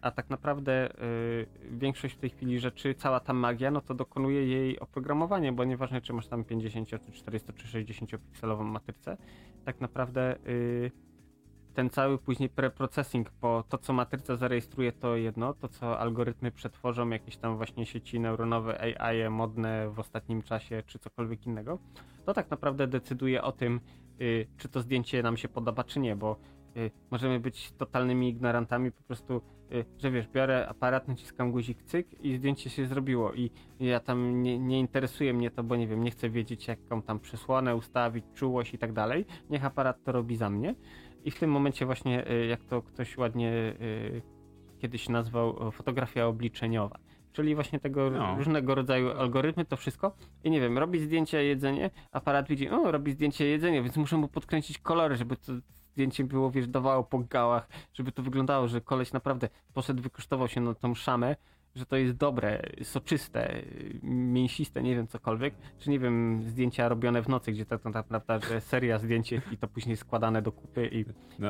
A 0.00 0.10
tak 0.10 0.30
naprawdę 0.30 1.02
y, 1.04 1.46
większość 1.70 2.14
w 2.14 2.18
tej 2.18 2.30
chwili 2.30 2.60
rzeczy, 2.60 2.94
cała 2.94 3.20
ta 3.20 3.32
magia, 3.32 3.70
no 3.70 3.80
to 3.80 3.94
dokonuje 3.94 4.46
jej 4.46 4.80
oprogramowanie, 4.80 5.52
bo 5.52 5.64
nieważne 5.64 6.00
czy 6.00 6.12
masz 6.12 6.26
tam 6.26 6.44
50, 6.44 6.88
czy 6.88 7.12
40, 7.12 7.52
czy 7.52 7.66
60 7.68 8.10
pikselową 8.10 8.64
matrycę, 8.64 9.16
tak 9.64 9.80
naprawdę 9.80 10.36
ten 11.74 11.90
cały 11.90 12.18
później 12.18 12.48
preprocessing, 12.48 13.30
bo 13.40 13.62
to 13.62 13.78
co 13.78 13.92
matryca 13.92 14.36
zarejestruje 14.36 14.92
to 14.92 15.16
jedno, 15.16 15.54
to 15.54 15.68
co 15.68 15.98
algorytmy 15.98 16.50
przetworzą, 16.50 17.10
jakieś 17.10 17.36
tam 17.36 17.56
właśnie 17.56 17.86
sieci 17.86 18.20
neuronowe, 18.20 18.80
AI 19.00 19.16
-e 19.16 19.30
modne 19.30 19.90
w 19.90 19.98
ostatnim 19.98 20.42
czasie, 20.42 20.82
czy 20.86 20.98
cokolwiek 20.98 21.46
innego, 21.46 21.78
to 22.24 22.34
tak 22.34 22.50
naprawdę 22.50 22.86
decyduje 22.86 23.42
o 23.42 23.52
tym, 23.52 23.80
y, 24.20 24.46
czy 24.56 24.68
to 24.68 24.80
zdjęcie 24.80 25.22
nam 25.22 25.36
się 25.36 25.48
podoba, 25.48 25.84
czy 25.84 26.00
nie, 26.00 26.16
bo 26.16 26.36
y, 26.76 26.90
możemy 27.10 27.40
być 27.40 27.72
totalnymi 27.72 28.28
ignorantami, 28.28 28.92
po 28.92 29.02
prostu, 29.02 29.42
y, 29.72 29.84
że 29.98 30.10
wiesz, 30.10 30.28
biorę 30.28 30.68
aparat, 30.68 31.08
naciskam 31.08 31.52
guzik 31.52 31.82
cyk 31.82 32.24
i 32.24 32.36
zdjęcie 32.36 32.70
się 32.70 32.86
zrobiło 32.86 33.34
i 33.34 33.50
ja 33.80 34.00
tam 34.00 34.42
nie, 34.42 34.58
nie 34.58 34.80
interesuje 34.80 35.32
mnie 35.32 35.50
to, 35.50 35.62
bo 35.64 35.76
nie 35.76 35.86
wiem, 35.86 36.04
nie 36.04 36.10
chcę 36.10 36.30
wiedzieć 36.30 36.68
jaką 36.68 37.02
tam 37.02 37.20
przesłonę 37.20 37.76
ustawić, 37.76 38.24
czułość 38.34 38.74
i 38.74 38.78
tak 38.78 38.92
dalej, 38.92 39.26
niech 39.50 39.64
aparat 39.64 40.04
to 40.04 40.12
robi 40.12 40.36
za 40.36 40.50
mnie 40.50 40.74
i 41.24 41.30
w 41.30 41.38
tym 41.38 41.50
momencie 41.50 41.86
właśnie, 41.86 42.30
y, 42.30 42.46
jak 42.46 42.64
to 42.64 42.82
ktoś 42.82 43.16
ładnie 43.18 43.52
y, 43.80 44.22
kiedyś 44.78 45.08
nazwał, 45.08 45.70
fotografia 45.72 46.26
obliczeniowa. 46.26 46.98
czyli 47.32 47.54
właśnie 47.54 47.80
tego 47.80 48.10
No. 48.10 48.36
różnego 48.36 48.74
rodzaju 48.74 49.10
algorytmy, 49.10 49.64
to 49.64 49.76
wszystko. 49.76 50.12
I 50.44 50.50
nie 50.50 50.60
wiem, 50.60 50.78
robi 50.78 50.98
zdjęcie 50.98 51.44
jedzenie, 51.44 51.90
aparat 52.12 52.48
widzi, 52.48 52.68
o, 52.70 52.92
robi 52.92 53.12
zdjęcie 53.12 53.46
jedzenie, 53.46 53.82
więc 53.82 53.96
muszę 53.96 54.16
mu 54.16 54.28
podkręcić 54.28 54.78
kolory, 54.78 55.16
żeby 55.16 55.36
to 55.36 55.52
zdjęcie 55.92 56.24
było, 56.24 56.50
wiesz, 56.50 56.68
dawało 56.68 57.04
po 57.04 57.18
gałach, 57.18 57.68
żeby 57.94 58.12
to 58.12 58.22
wyglądało, 58.22 58.68
że 58.68 58.80
koleś 58.80 59.12
naprawdę 59.12 59.48
poszedł, 59.74 60.02
wykosztował 60.02 60.48
się 60.48 60.60
na 60.60 60.74
tą 60.74 60.94
szamę, 60.94 61.36
że 61.80 61.86
to 61.86 61.96
jest 61.96 62.16
dobre, 62.16 62.62
soczyste, 62.82 63.62
mięsiste, 64.02 64.82
nie 64.82 64.96
wiem, 64.96 65.06
cokolwiek, 65.06 65.54
czy 65.78 65.90
nie 65.90 65.98
wiem, 65.98 66.42
zdjęcia 66.42 66.88
robione 66.88 67.22
w 67.22 67.28
nocy, 67.28 67.52
gdzie 67.52 67.66
tak 67.66 67.80
naprawdę 67.84 68.40
że 68.48 68.60
seria 68.60 68.98
zdjęć 68.98 69.32
i 69.32 69.56
to 69.60 69.68
później 69.68 69.96
składane 69.96 70.42
do 70.42 70.52
kupy 70.52 70.86
i 70.86 71.04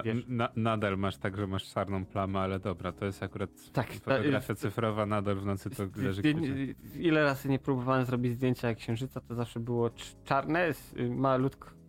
Wiesz. 0.04 0.24
na, 0.28 0.48
nadal 0.56 0.98
masz 0.98 1.16
tak, 1.16 1.36
że 1.36 1.46
masz 1.46 1.72
czarną 1.72 2.04
plamę, 2.04 2.38
ale 2.40 2.58
dobra, 2.60 2.92
to 2.92 3.04
jest 3.06 3.22
akurat 3.22 3.50
Tak, 3.72 3.92
fotografia 3.92 4.46
ta- 4.48 4.54
cyfrowa, 4.54 5.06
nadal 5.06 5.36
w 5.36 5.46
nocy 5.46 5.70
to 5.70 5.82
leży. 5.96 6.22
Ile 6.98 7.22
razy 7.24 7.48
nie 7.48 7.58
próbowałem 7.58 8.04
zrobić 8.04 8.32
zdjęcia 8.34 8.74
księżyca, 8.74 9.20
to 9.20 9.34
zawsze 9.34 9.60
było 9.60 9.88
cz- 9.88 10.14
czarne 10.24 10.74
z 10.74 10.94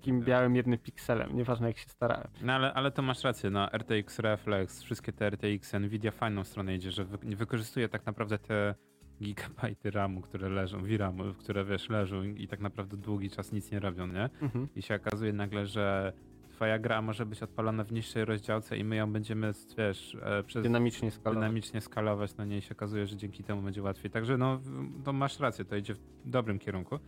malutkim 0.02 0.22
białym 0.22 0.56
jednym 0.56 0.80
pikselem, 0.80 1.36
nieważne 1.36 1.68
jak 1.68 1.78
się 1.78 1.90
starałem. 1.90 2.28
No 2.42 2.54
ale, 2.54 2.74
ale 2.74 2.92
to 2.92 3.02
masz 3.02 3.24
rację, 3.24 3.50
no 3.50 3.68
RTX 3.72 4.20
Reflex, 4.20 4.84
wszystkie 4.84 5.14
te 5.14 5.30
RTX, 5.30 5.74
Nvidia 5.74 6.12
fajną 6.12 6.44
stronę 6.44 6.76
idzie, 6.76 6.92
że 6.92 7.06
wy, 7.06 7.36
wykorzystuje 7.36 7.90
tak 7.90 8.06
naprawdę 8.06 8.38
te 8.38 8.76
gigabajty 9.22 9.92
RAMu, 9.92 10.22
które 10.22 10.50
leżą, 10.50 10.84
VRAMu, 10.84 11.34
które 11.34 11.66
wiesz, 11.66 11.90
leżą 11.90 12.24
i, 12.24 12.48
tak 12.48 12.60
naprawdę 12.60 12.98
długi 12.98 13.30
czas 13.30 13.52
nic 13.52 13.72
nie 13.72 13.80
robią, 13.80 14.08
nie? 14.08 14.30
Mhm. 14.42 14.68
I 14.76 14.82
się 14.82 14.96
okazuje 14.96 15.34
nagle, 15.34 15.68
że 15.68 16.14
twoja 16.50 16.80
gra 16.80 17.02
może 17.02 17.26
być 17.26 17.44
odpalona 17.44 17.84
w 17.84 17.92
niższej 17.92 18.26
rozdziałce 18.26 18.78
i 18.78 18.84
my 18.84 18.96
ją 18.96 19.14
będziemy, 19.14 19.52
wiesz, 19.78 20.18
e, 20.22 20.44
przez 20.44 20.64
Dynamicznie 20.64 21.12
skalować. 21.12 21.42
dynamicznie 21.42 21.82
skalować, 21.82 22.38
no 22.38 22.46
nie 22.46 22.58
i 22.58 22.62
się 22.62 22.76
okazuje, 22.76 23.08
że 23.08 23.18
dzięki 23.18 23.44
temu 23.44 23.62
będzie 23.62 23.82
łatwiej. 23.82 24.12
Także 24.12 24.38
no, 24.38 24.60
to 25.04 25.14
masz 25.14 25.40
rację, 25.40 25.66
to 25.66 25.76
idzie 25.76 25.94
w 25.94 26.00
dobrym 26.26 26.60
kierunku. 26.60 27.00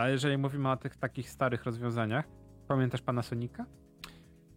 A 0.00 0.08
jeżeli 0.08 0.38
mówimy 0.38 0.70
o 0.70 0.76
tych 0.76 0.96
takich 0.96 1.30
starych 1.30 1.64
rozwiązaniach, 1.64 2.24
pamiętasz 2.68 3.02
Panasonica? 3.02 3.66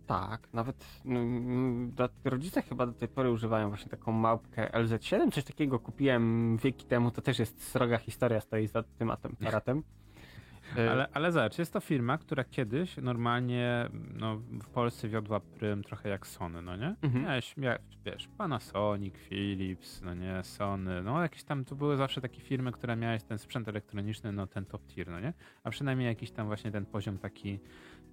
Tak, 0.05 0.53
nawet 0.53 0.85
no, 1.05 1.19
mm, 1.19 1.91
do- 1.95 2.09
rodzice 2.23 2.61
chyba 2.61 2.85
do 2.85 2.93
tej 2.93 3.07
pory 3.07 3.31
używają 3.31 3.69
właśnie 3.69 3.89
taką 3.91 4.11
małpkę 4.11 4.71
LZ7, 4.71 5.31
coś 5.31 5.43
takiego 5.43 5.79
kupiłem 5.79 6.57
wieki 6.57 6.85
temu, 6.85 7.11
to 7.11 7.21
też 7.21 7.39
jest 7.39 7.67
sroga 7.67 7.97
historia 7.97 8.41
stoi 8.41 8.67
za 8.67 8.83
tym 8.83 9.11
aparatem. 9.11 9.83
E, 10.77 10.91
Ale, 10.91 11.07
ale 11.13 11.31
zobacz, 11.31 11.57
jest 11.57 11.73
to 11.73 11.79
firma, 11.79 12.17
która 12.17 12.43
kiedyś 12.43 12.97
normalnie 12.97 13.89
no, 14.13 14.35
w 14.35 14.69
Polsce 14.69 15.09
wiodła 15.09 15.39
prym 15.39 15.83
trochę 15.83 16.09
jak 16.09 16.27
Sony, 16.27 16.61
no 16.61 16.75
nie? 16.75 16.95
Mhm. 17.01 17.23
Miałeś, 17.23 17.57
mia, 17.57 17.77
wiesz, 18.05 18.27
Panasonic, 18.37 19.15
Philips, 19.15 20.01
no 20.01 20.13
nie, 20.13 20.43
Sony, 20.43 21.03
no 21.03 21.21
jakieś 21.21 21.43
tam, 21.43 21.65
to 21.65 21.75
były 21.75 21.97
zawsze 21.97 22.21
takie 22.21 22.41
firmy, 22.41 22.71
które 22.71 22.95
miałeś 22.95 23.23
ten 23.23 23.37
sprzęt 23.37 23.67
elektroniczny, 23.67 24.31
no 24.31 24.47
ten 24.47 24.65
top 24.65 24.87
tier, 24.87 25.07
no 25.07 25.19
nie? 25.19 25.33
A 25.63 25.69
przynajmniej 25.69 26.07
jakiś 26.07 26.31
tam 26.31 26.47
właśnie 26.47 26.71
ten 26.71 26.85
poziom 26.85 27.17
taki 27.17 27.59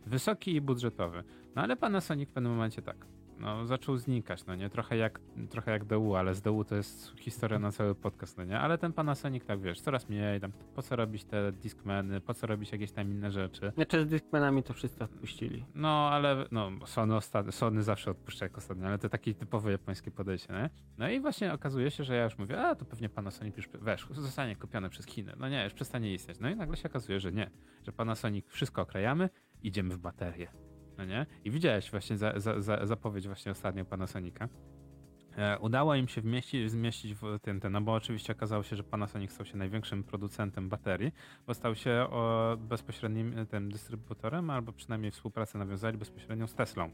wysoki 0.07 0.55
i 0.55 0.61
budżetowy. 0.61 1.25
No 1.55 1.63
ale 1.63 1.77
Panasonic 1.77 2.31
w 2.31 2.33
pewnym 2.33 2.53
momencie 2.53 2.83
tak, 2.83 3.07
no 3.41 3.67
zaczął 3.67 3.97
znikać, 3.97 4.47
no 4.47 4.55
nie? 4.55 4.71
Trochę 4.71 4.97
jak, 4.97 5.21
trochę 5.51 5.71
jak 5.71 5.85
DU, 5.85 6.15
ale 6.17 6.35
z 6.35 6.43
DU 6.43 6.65
to 6.65 6.75
jest 6.77 7.13
historia 7.19 7.59
na 7.59 7.73
cały 7.73 7.95
podcast, 7.95 8.39
no 8.39 8.45
nie? 8.45 8.61
Ale 8.61 8.79
ten 8.79 8.93
Panasonic, 8.93 9.45
tak 9.45 9.61
wiesz, 9.61 9.81
coraz 9.81 10.09
mniej, 10.09 10.41
tam 10.41 10.53
po 10.75 10.83
co 10.83 10.97
robić 10.97 11.25
te 11.25 11.53
Discmany, 11.53 12.21
po 12.21 12.35
co 12.35 12.47
robić 12.47 12.73
jakieś 12.73 12.93
tam 12.93 13.11
inne 13.11 13.31
rzeczy. 13.31 13.73
Znaczy 13.75 14.05
z 14.05 14.09
Discmanami 14.09 14.63
to 14.63 14.75
wszyscy 14.75 15.05
odpuścili. 15.05 15.65
No, 15.75 16.09
ale 16.13 16.45
no, 16.51 16.71
Sony, 16.87 17.15
osta- 17.15 17.53
Sony 17.53 17.83
zawsze 17.83 18.11
odpuszcza 18.11 18.45
jak 18.45 18.59
ostatnio, 18.59 18.87
ale 18.87 18.99
to 18.99 19.09
takie 19.09 19.35
typowe 19.35 19.73
japońskie 19.73 20.11
podejście, 20.11 20.53
nie? 20.53 20.71
No 20.99 21.09
i 21.11 21.21
właśnie 21.21 21.53
okazuje 21.53 21.91
się, 21.91 22.05
że 22.05 22.15
ja 22.15 22.25
już 22.25 22.39
mówię, 22.39 22.61
a 22.61 22.75
to 22.75 22.85
pewnie 22.85 23.09
Panasonic 23.09 23.57
już, 23.57 23.69
wiesz, 23.83 24.07
zostanie 24.11 24.57
kupiony 24.57 24.91
przez 24.91 25.07
Chiny. 25.07 25.33
No 25.39 25.49
nie, 25.49 25.65
już 25.65 25.73
przestanie 25.75 26.15
istnieć. 26.15 26.41
No 26.41 26.51
i 26.51 26.57
nagle 26.57 26.77
się 26.77 26.89
okazuje, 26.89 27.21
że 27.21 27.33
nie, 27.33 27.51
że 27.83 27.93
Panasonic 27.93 28.47
wszystko 28.49 28.83
okrajamy, 28.83 29.29
idziemy 29.63 29.95
w 29.95 29.99
baterię. 29.99 30.70
No 31.01 31.07
nie? 31.07 31.27
I 31.45 31.51
widziałeś 31.51 31.91
właśnie 31.91 32.17
za, 32.17 32.41
za, 32.41 32.61
za, 32.61 32.87
zapowiedź 32.87 33.27
właśnie 33.27 33.53
ostatnio 33.53 33.85
Panasonica. 33.85 34.49
E, 35.37 35.59
udało 35.59 35.95
im 35.95 36.09
się 36.09 36.21
wmieścić, 36.21 36.71
zmieścić 36.71 37.15
w 37.15 37.39
ten, 37.43 37.61
ten, 37.61 37.73
no 37.73 37.81
bo 37.81 37.95
oczywiście 37.95 38.33
okazało 38.33 38.63
się, 38.63 38.77
że 38.77 38.85
Panasonic 38.85 39.33
stał 39.33 39.47
się 39.47 39.57
największym 39.57 40.05
producentem 40.05 40.69
baterii, 40.69 41.13
bo 41.47 41.55
stał 41.55 41.75
się 41.75 41.91
o, 41.91 42.57
bezpośrednim 42.61 43.39
e, 43.39 43.47
tym 43.47 43.71
dystrybutorem, 43.71 44.51
albo 44.51 44.73
przynajmniej 44.73 45.11
współpracę 45.11 45.59
nawiązali 45.59 45.99
bezpośrednio 45.99 46.47
z 46.47 46.55
Teslą. 46.55 46.91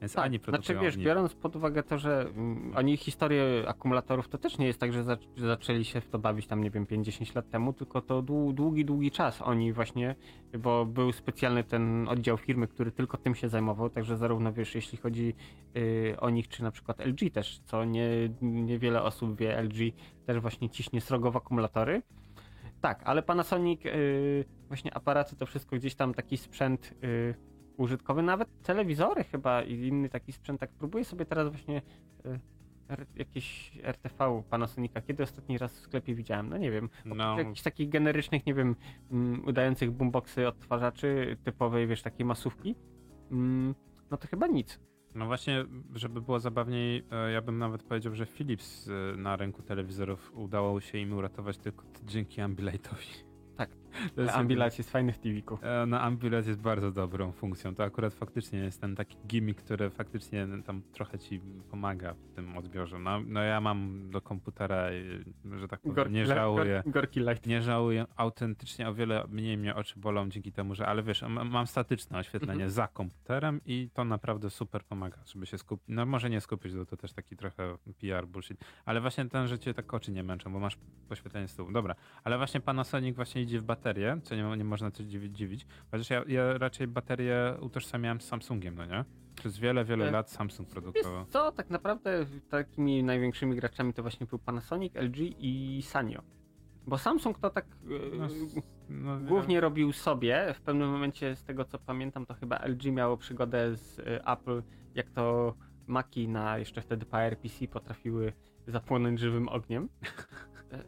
Więc 0.00 0.12
Tak, 0.14 0.24
ani 0.24 0.36
znaczy 0.38 0.50
produkują 0.52 0.80
wiesz, 0.82 0.94
oni- 0.94 1.04
biorąc 1.04 1.34
pod 1.34 1.56
uwagę 1.56 1.82
to, 1.82 1.98
że 1.98 2.20
mm, 2.20 2.72
oni 2.76 2.96
historię 2.96 3.64
akumulatorów 3.68 4.28
to 4.28 4.38
też 4.38 4.58
nie 4.58 4.66
jest 4.66 4.80
tak, 4.80 4.92
że 4.92 5.04
zac- 5.04 5.28
że 5.36 5.46
zaczęli 5.46 5.84
się 5.84 6.00
w 6.00 6.08
to 6.08 6.18
bawić 6.18 6.46
tam, 6.46 6.62
nie 6.62 6.70
wiem, 6.70 6.86
50 6.86 7.34
lat 7.34 7.50
temu, 7.50 7.72
tylko 7.72 8.00
to 8.00 8.22
dłu- 8.22 8.52
długi, 8.54 8.84
długi 8.84 9.10
czas 9.10 9.42
oni 9.42 9.72
właśnie, 9.72 10.14
bo 10.58 10.86
był 10.86 11.12
specjalny 11.12 11.64
ten 11.64 12.08
oddział 12.08 12.36
firmy, 12.36 12.68
który 12.68 12.92
tylko 12.92 13.16
tym 13.16 13.34
się 13.34 13.48
zajmował, 13.48 13.90
także 13.90 14.16
zarówno 14.16 14.52
wiesz, 14.52 14.74
jeśli 14.74 14.98
chodzi 14.98 15.34
y, 15.76 16.16
o 16.20 16.30
nich, 16.30 16.48
czy 16.48 16.62
na 16.62 16.70
przykład 16.70 17.00
LG 17.00 17.30
też, 17.32 17.58
co 17.64 17.84
nie, 17.84 18.08
niewiele 18.42 19.02
osób 19.02 19.36
wie, 19.38 19.62
LG 19.62 19.92
też 20.26 20.40
właśnie 20.40 20.70
ciśnie 20.70 21.00
srogo 21.00 21.30
w 21.30 21.36
akumulatory. 21.36 22.02
Tak, 22.80 23.02
ale 23.04 23.22
Panasonic, 23.22 23.86
y, 23.86 24.44
właśnie 24.68 24.94
aparaty, 24.96 25.36
to 25.36 25.46
wszystko 25.46 25.76
gdzieś 25.76 25.94
tam 25.94 26.14
taki 26.14 26.36
sprzęt 26.36 26.94
y, 27.04 27.34
użytkowy, 27.76 28.22
nawet 28.22 28.62
telewizory 28.62 29.24
chyba 29.24 29.62
i 29.62 29.86
inny 29.86 30.08
taki 30.08 30.32
sprzęt. 30.32 30.60
Tak 30.60 30.70
próbuję 30.78 31.04
sobie 31.04 31.24
teraz 31.24 31.48
właśnie 31.48 31.82
y, 32.26 32.40
R, 32.88 33.06
jakieś 33.16 33.78
RTV 33.82 34.42
Panasonica. 34.50 35.00
Kiedy 35.00 35.22
ostatni 35.22 35.58
raz 35.58 35.72
w 35.72 35.80
sklepie 35.80 36.14
widziałem? 36.14 36.48
No 36.48 36.56
nie 36.56 36.70
wiem. 36.70 36.88
No, 37.04 37.38
Jakichś 37.38 37.62
takich 37.62 37.88
generycznych, 37.88 38.46
nie 38.46 38.54
wiem, 38.54 38.76
mm, 39.10 39.44
udających 39.48 39.90
boomboxy 39.90 40.48
odtwarzaczy 40.48 41.36
typowej, 41.44 41.86
wiesz, 41.86 42.02
takiej 42.02 42.26
masówki. 42.26 42.74
Mm, 43.30 43.74
no 44.10 44.16
to 44.16 44.28
chyba 44.28 44.46
nic. 44.46 44.80
no 45.14 45.26
właśnie, 45.26 45.64
żeby 45.94 46.20
było 46.20 46.40
zabawniej, 46.40 47.04
e, 47.10 47.30
ja 47.32 47.42
bym 47.42 47.58
nawet 47.58 47.82
powiedział, 47.82 48.14
że 48.14 48.26
Philips 48.26 48.88
e, 48.88 49.16
na 49.16 49.36
rynku 49.36 49.62
telewizorów 49.62 50.32
udało 50.34 50.80
się 50.80 50.98
im 50.98 51.12
uratować 51.12 51.58
tylko 51.58 51.84
dzięki 52.04 52.40
Ambilightowi. 52.40 53.06
Tak. 53.56 53.70
Jest 54.16 54.34
Ambilight 54.34 54.78
jest 54.78 54.90
fajny 54.90 55.12
w 55.12 55.18
TV-ku. 55.18 55.58
E, 55.62 55.86
No, 55.86 56.00
Ambilight 56.00 56.46
jest 56.48 56.60
bardzo 56.60 56.92
dobrą 56.92 57.32
funkcją. 57.32 57.74
To 57.74 57.84
akurat 57.84 58.14
faktycznie 58.14 58.58
jest 58.58 58.80
ten 58.80 58.96
taki 58.96 59.16
gimmick, 59.26 59.62
który 59.62 59.90
faktycznie 59.90 60.46
tam 60.66 60.82
trochę 60.92 61.18
ci 61.18 61.40
pomaga 61.70 62.14
w 62.14 62.34
tym 62.34 62.56
odbiorze. 62.58 62.98
No, 62.98 63.20
no 63.26 63.40
ja 63.42 63.60
mam 63.60 64.10
do 64.10 64.20
komputera, 64.20 64.92
i, 64.92 65.24
że 65.58 65.68
tak 65.68 65.80
powiem, 65.80 66.12
nie 66.12 66.26
żałuję. 66.26 66.82
Gor, 66.84 66.92
gorki 66.92 67.20
light. 67.20 67.46
Nie 67.46 67.62
żałuję, 67.62 68.06
autentycznie 68.16 68.88
o 68.88 68.94
wiele 68.94 69.24
mniej 69.28 69.56
mnie 69.58 69.74
oczy 69.74 70.00
bolą 70.00 70.28
dzięki 70.28 70.52
temu, 70.52 70.74
że, 70.74 70.86
ale 70.86 71.02
wiesz, 71.02 71.22
mam 71.44 71.66
statyczne 71.66 72.18
oświetlenie 72.18 72.52
Mhm. 72.52 72.70
za 72.70 72.88
komputerem 72.88 73.60
i 73.66 73.90
to 73.94 74.04
naprawdę 74.04 74.50
super 74.50 74.84
pomaga, 74.84 75.18
żeby 75.26 75.46
się 75.46 75.58
skupić. 75.58 75.84
No 75.88 76.06
może 76.06 76.30
nie 76.30 76.40
skupić, 76.40 76.74
bo 76.74 76.86
to 76.86 76.96
też 76.96 77.12
taki 77.12 77.36
trochę 77.36 77.76
PR 78.00 78.26
bullshit, 78.26 78.64
ale 78.84 79.00
właśnie 79.00 79.24
ten, 79.28 79.46
że 79.48 79.58
cię 79.58 79.74
tak 79.74 79.94
oczy 79.94 80.12
nie 80.12 80.22
męczą, 80.22 80.52
bo 80.52 80.58
masz 80.60 80.78
poświetlenie 81.08 81.48
z 81.48 81.56
tyłu. 81.56 81.72
Dobra, 81.72 81.94
ale 82.24 82.36
właśnie 82.38 82.60
Panasonic 82.60 83.16
właśnie 83.16 83.42
idzie 83.42 83.60
w 83.60 83.64
baterię, 83.64 83.85
co 84.22 84.34
nie, 84.36 84.56
nie 84.56 84.64
można 84.64 84.90
coś 84.90 85.06
dziwić, 85.06 85.36
dziwić. 85.36 85.66
Chociaż 85.90 86.10
ja, 86.10 86.24
ja 86.28 86.58
raczej 86.58 86.86
baterię 86.86 87.56
utożsamiałem 87.60 88.20
z 88.20 88.24
Samsungiem, 88.24 88.74
no 88.74 88.86
nie? 88.86 89.04
Przez 89.34 89.58
wiele, 89.58 89.84
wiele 89.84 90.08
E, 90.08 90.10
lat 90.10 90.30
Samsung 90.30 90.68
produkował. 90.68 91.24
co, 91.28 91.52
tak 91.52 91.70
naprawdę 91.70 92.26
takimi 92.50 93.02
największymi 93.02 93.56
graczami 93.56 93.92
to 93.94 94.02
właśnie 94.02 94.26
był 94.26 94.38
Panasonic, 94.38 94.94
LG 94.94 95.16
i 95.38 95.82
Sanyo. 95.82 96.22
Bo 96.86 96.98
Samsung 96.98 97.38
to 97.38 97.50
tak 97.50 97.64
e, 97.66 98.16
No, 98.18 98.28
no, 98.88 99.20
głównie 99.20 99.60
robił 99.60 99.92
sobie. 99.92 100.54
W 100.54 100.60
pewnym 100.60 100.88
momencie, 100.90 101.36
z 101.36 101.44
tego 101.44 101.64
co 101.64 101.78
pamiętam, 101.78 102.26
to 102.26 102.34
chyba 102.34 102.58
LG 102.66 102.84
miało 102.84 103.16
przygodę 103.16 103.76
z 103.76 103.98
e, 103.98 104.26
Apple, 104.26 104.62
jak 104.94 105.10
to 105.10 105.54
Maki 105.86 106.28
na 106.28 106.58
jeszcze 106.58 106.82
wtedy 106.82 107.06
PowerPC 107.06 107.68
potrafiły 107.68 108.32
zapłonąć 108.66 109.20
żywym 109.20 109.48
ogniem. 109.48 109.88
E, 110.72 110.84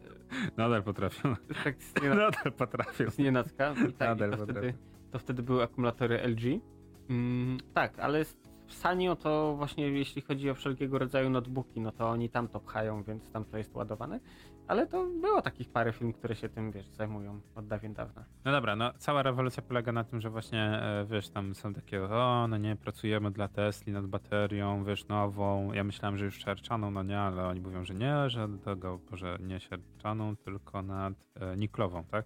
Nadal 0.57 0.83
potrafią. 0.83 1.35
tak 1.63 1.83
z 1.83 1.93
niena- 1.93 2.15
Nadal 2.31 2.51
potrafią. 2.53 3.09
z 3.09 3.17
nienacka. 3.17 3.73
I 3.89 3.93
tak, 3.93 4.09
Nadal 4.09 4.29
i 4.29 4.31
to, 4.31 4.37
potrafię. 4.37 4.61
wtedy, 4.61 4.73
to 5.11 5.19
wtedy 5.19 5.43
były 5.43 5.63
akumulatory 5.63 6.21
LG. 6.27 6.61
Mm, 7.09 7.57
tak, 7.73 7.99
ale 7.99 8.25
w 8.69 8.73
Sanyo 8.73 9.15
to 9.15 9.55
właśnie 9.57 9.87
jeśli 9.87 10.21
chodzi 10.21 10.49
o 10.49 10.55
wszelkiego 10.55 10.99
rodzaju 10.99 11.29
notebooki, 11.29 11.81
no 11.81 11.91
to 11.91 12.09
oni 12.09 12.29
tam 12.29 12.47
to 12.47 12.59
pchają, 12.59 13.03
więc 13.03 13.31
tam 13.31 13.45
to 13.45 13.57
jest 13.57 13.75
ładowane. 13.75 14.19
Ale 14.67 14.87
to 14.87 15.05
było 15.21 15.41
takich 15.41 15.69
parę 15.69 15.93
firm, 15.93 16.13
które 16.13 16.35
się 16.35 16.49
tym, 16.49 16.71
wiesz, 16.71 16.87
zajmują 16.87 17.41
od 17.55 17.67
dawien 17.67 17.93
dawna. 17.93 18.25
No 18.45 18.51
dobra, 18.51 18.75
no 18.75 18.93
cała 18.97 19.23
rewolucja 19.23 19.63
polega 19.63 19.91
na 19.91 20.03
tym, 20.03 20.21
że 20.21 20.29
właśnie, 20.29 20.61
e, 20.61 21.05
wiesz, 21.05 21.29
tam 21.29 21.55
są 21.55 21.73
takie, 21.73 22.03
o, 22.03 22.47
no 22.49 22.57
nie, 22.57 22.75
pracujemy 22.75 23.31
dla 23.31 23.47
Tesli 23.47 23.93
nad 23.93 24.07
baterią, 24.07 24.83
wiesz, 24.83 25.07
nową. 25.07 25.73
Ja 25.73 25.83
myślałem, 25.83 26.17
że 26.17 26.25
już 26.25 26.43
siarczaną, 26.43 26.91
no 26.91 27.03
nie, 27.03 27.19
ale 27.19 27.47
oni 27.47 27.61
mówią, 27.61 27.85
że 27.85 27.93
nie, 27.93 28.29
że 28.29 28.47
do 28.47 28.57
tego, 28.57 28.99
że 29.13 29.37
nie 29.41 29.59
siarczaną, 29.59 30.35
tylko 30.35 30.81
nad 30.81 31.13
e, 31.35 31.57
niklową, 31.57 32.03
tak? 32.03 32.25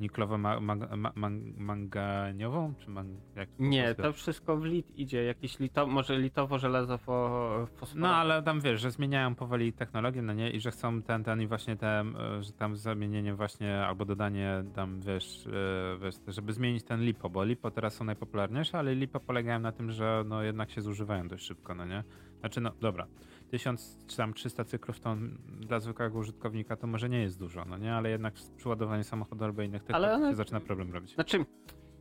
Niklowo 0.00 0.38
ma, 0.38 0.60
ma, 0.60 0.74
ma, 0.74 1.12
man- 1.14 1.52
manganiową? 1.56 2.74
Czy 2.78 2.90
man, 2.90 3.16
to 3.34 3.40
Nie, 3.58 3.94
to 3.94 4.12
wszystko 4.12 4.56
w 4.56 4.64
lit 4.64 4.98
idzie. 4.98 5.24
Jakieś 5.24 5.58
lito, 5.58 5.86
może 5.86 6.18
litowo, 6.18 6.58
żelazo, 6.58 6.98
fo, 6.98 7.66
fosfor. 7.76 8.00
No 8.00 8.14
ale 8.16 8.42
tam 8.42 8.60
wiesz, 8.60 8.80
że 8.80 8.90
zmieniają 8.90 9.34
powoli 9.34 9.72
technologię, 9.72 10.22
no 10.22 10.32
nie? 10.32 10.50
I 10.50 10.60
że 10.60 10.70
chcą 10.70 11.02
ten, 11.02 11.24
ten 11.24 11.42
i 11.42 11.46
właśnie 11.46 11.76
ten, 11.76 12.16
że 12.40 12.52
tam 12.52 12.76
zamienienie 12.76 13.34
właśnie 13.34 13.86
albo 13.86 14.04
dodanie 14.04 14.64
tam, 14.74 15.00
wiesz, 15.00 15.46
e, 15.46 15.98
wiesz, 16.02 16.14
żeby 16.28 16.52
zmienić 16.52 16.84
ten 16.84 17.00
lipo, 17.02 17.30
bo 17.30 17.44
lipo 17.44 17.70
teraz 17.70 17.94
są 17.94 18.04
najpopularniejsze, 18.04 18.78
ale 18.78 18.94
lipo 18.94 19.20
polegają 19.20 19.60
na 19.60 19.72
tym, 19.72 19.90
że 19.90 20.24
no 20.26 20.42
jednak 20.42 20.70
się 20.70 20.80
zużywają 20.80 21.28
dość 21.28 21.46
szybko, 21.46 21.74
no 21.74 21.84
nie? 21.86 22.04
Znaczy 22.40 22.60
no, 22.60 22.72
dobra, 22.80 23.06
1000 23.50 23.98
czy 24.06 24.16
tam 24.16 24.34
300 24.34 24.64
cyklów 24.64 25.00
to 25.00 25.16
dla 25.60 25.80
zwykłego 25.80 26.18
użytkownika 26.18 26.76
to 26.76 26.86
może 26.86 27.08
nie 27.08 27.22
jest 27.22 27.38
dużo, 27.38 27.64
no 27.64 27.78
nie? 27.78 27.94
Ale 27.94 28.10
jednak 28.10 28.34
przy 28.56 28.68
ładowaniu 28.68 29.04
samochodu 29.04 29.44
albo 29.44 29.62
innych 29.62 29.82
Ale 29.82 29.86
technologii 29.88 30.22
one- 30.24 30.32
się 30.32 30.36
zaczyna 30.36 30.60
problem 30.60 30.92
robić. 30.92 31.14
Znaczy, 31.14 31.44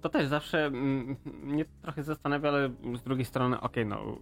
to 0.02 0.10
też 0.10 0.28
zawsze 0.28 0.66
mm, 0.66 1.16
mnie 1.44 1.66
trochę 1.82 2.04
zastanawia, 2.04 2.50
ale 2.50 2.70
z 2.96 3.04
drugiej 3.04 3.26
strony, 3.26 3.60
okej, 3.62 3.86
no, 3.86 4.18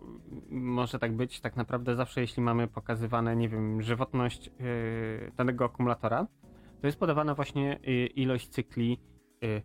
może 0.49 0.99
tak 0.99 1.15
być. 1.15 1.41
Tak 1.41 1.55
naprawdę 1.55 1.95
zawsze, 1.95 2.21
jeśli 2.21 2.43
mamy 2.43 2.67
pokazywane, 2.67 3.35
nie 3.35 3.49
wiem, 3.49 3.81
żywotność 3.81 4.47
yy, 4.47 5.31
danego 5.37 5.65
akumulatora, 5.65 6.27
to 6.81 6.87
jest 6.87 6.99
podawana 6.99 7.35
właśnie 7.35 7.79
yy, 7.83 8.05
ilość 8.07 8.47
cykli 8.49 8.99
yy, 9.41 9.61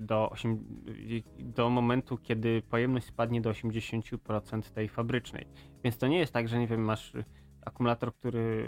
do, 0.00 0.30
osiem, 0.30 0.64
yy, 1.08 1.22
do 1.38 1.70
momentu, 1.70 2.18
kiedy 2.18 2.62
pojemność 2.62 3.06
spadnie 3.06 3.40
do 3.40 3.50
80% 3.50 4.62
tej 4.62 4.88
fabrycznej. 4.88 5.46
Więc 5.84 5.98
to 5.98 6.06
nie 6.06 6.18
jest 6.18 6.32
tak, 6.32 6.48
że, 6.48 6.58
nie 6.58 6.66
wiem, 6.66 6.80
masz 6.80 7.12
akumulator, 7.66 8.14
który 8.14 8.66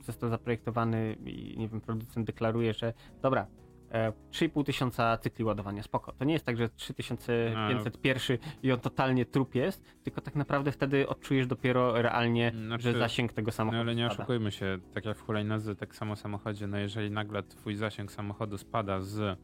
został 0.00 0.30
zaprojektowany 0.30 1.16
i, 1.24 1.58
nie 1.58 1.68
wiem, 1.68 1.80
producent 1.80 2.26
deklaruje, 2.26 2.74
że 2.74 2.92
dobra, 3.22 3.46
e, 3.90 4.12
3,5 4.30 4.64
tysiąca 4.64 5.18
cykli 5.18 5.44
ładowania, 5.44 5.82
spoko. 5.82 6.12
To 6.12 6.24
nie 6.24 6.32
jest 6.32 6.46
tak, 6.46 6.56
że 6.56 6.68
3501 6.68 8.38
i 8.62 8.72
on 8.72 8.80
totalnie 8.80 9.26
trup 9.26 9.54
jest, 9.54 9.84
tylko 10.02 10.20
tak 10.20 10.34
naprawdę 10.34 10.72
wtedy 10.72 11.08
odczujesz 11.08 11.46
dopiero 11.46 12.02
realnie, 12.02 12.52
Znaczy, 12.66 12.82
że 12.82 12.98
zasięg 12.98 13.32
tego 13.32 13.48
No 13.48 13.52
samochodu 13.52 13.80
ale 13.80 13.94
nie 13.94 14.06
spada. 14.06 14.22
oszukujmy 14.22 14.52
się, 14.52 14.78
tak 14.94 15.04
jak 15.04 15.16
w 15.16 15.22
hulajnodze, 15.22 15.76
tak 15.76 15.96
samo 15.96 16.16
samochodzie, 16.16 16.66
no 16.66 16.78
jeżeli 16.78 17.10
nagle 17.10 17.42
twój 17.42 17.74
zasięg 17.74 18.12
samochodu 18.12 18.58
spada 18.58 19.00
z 19.00 19.38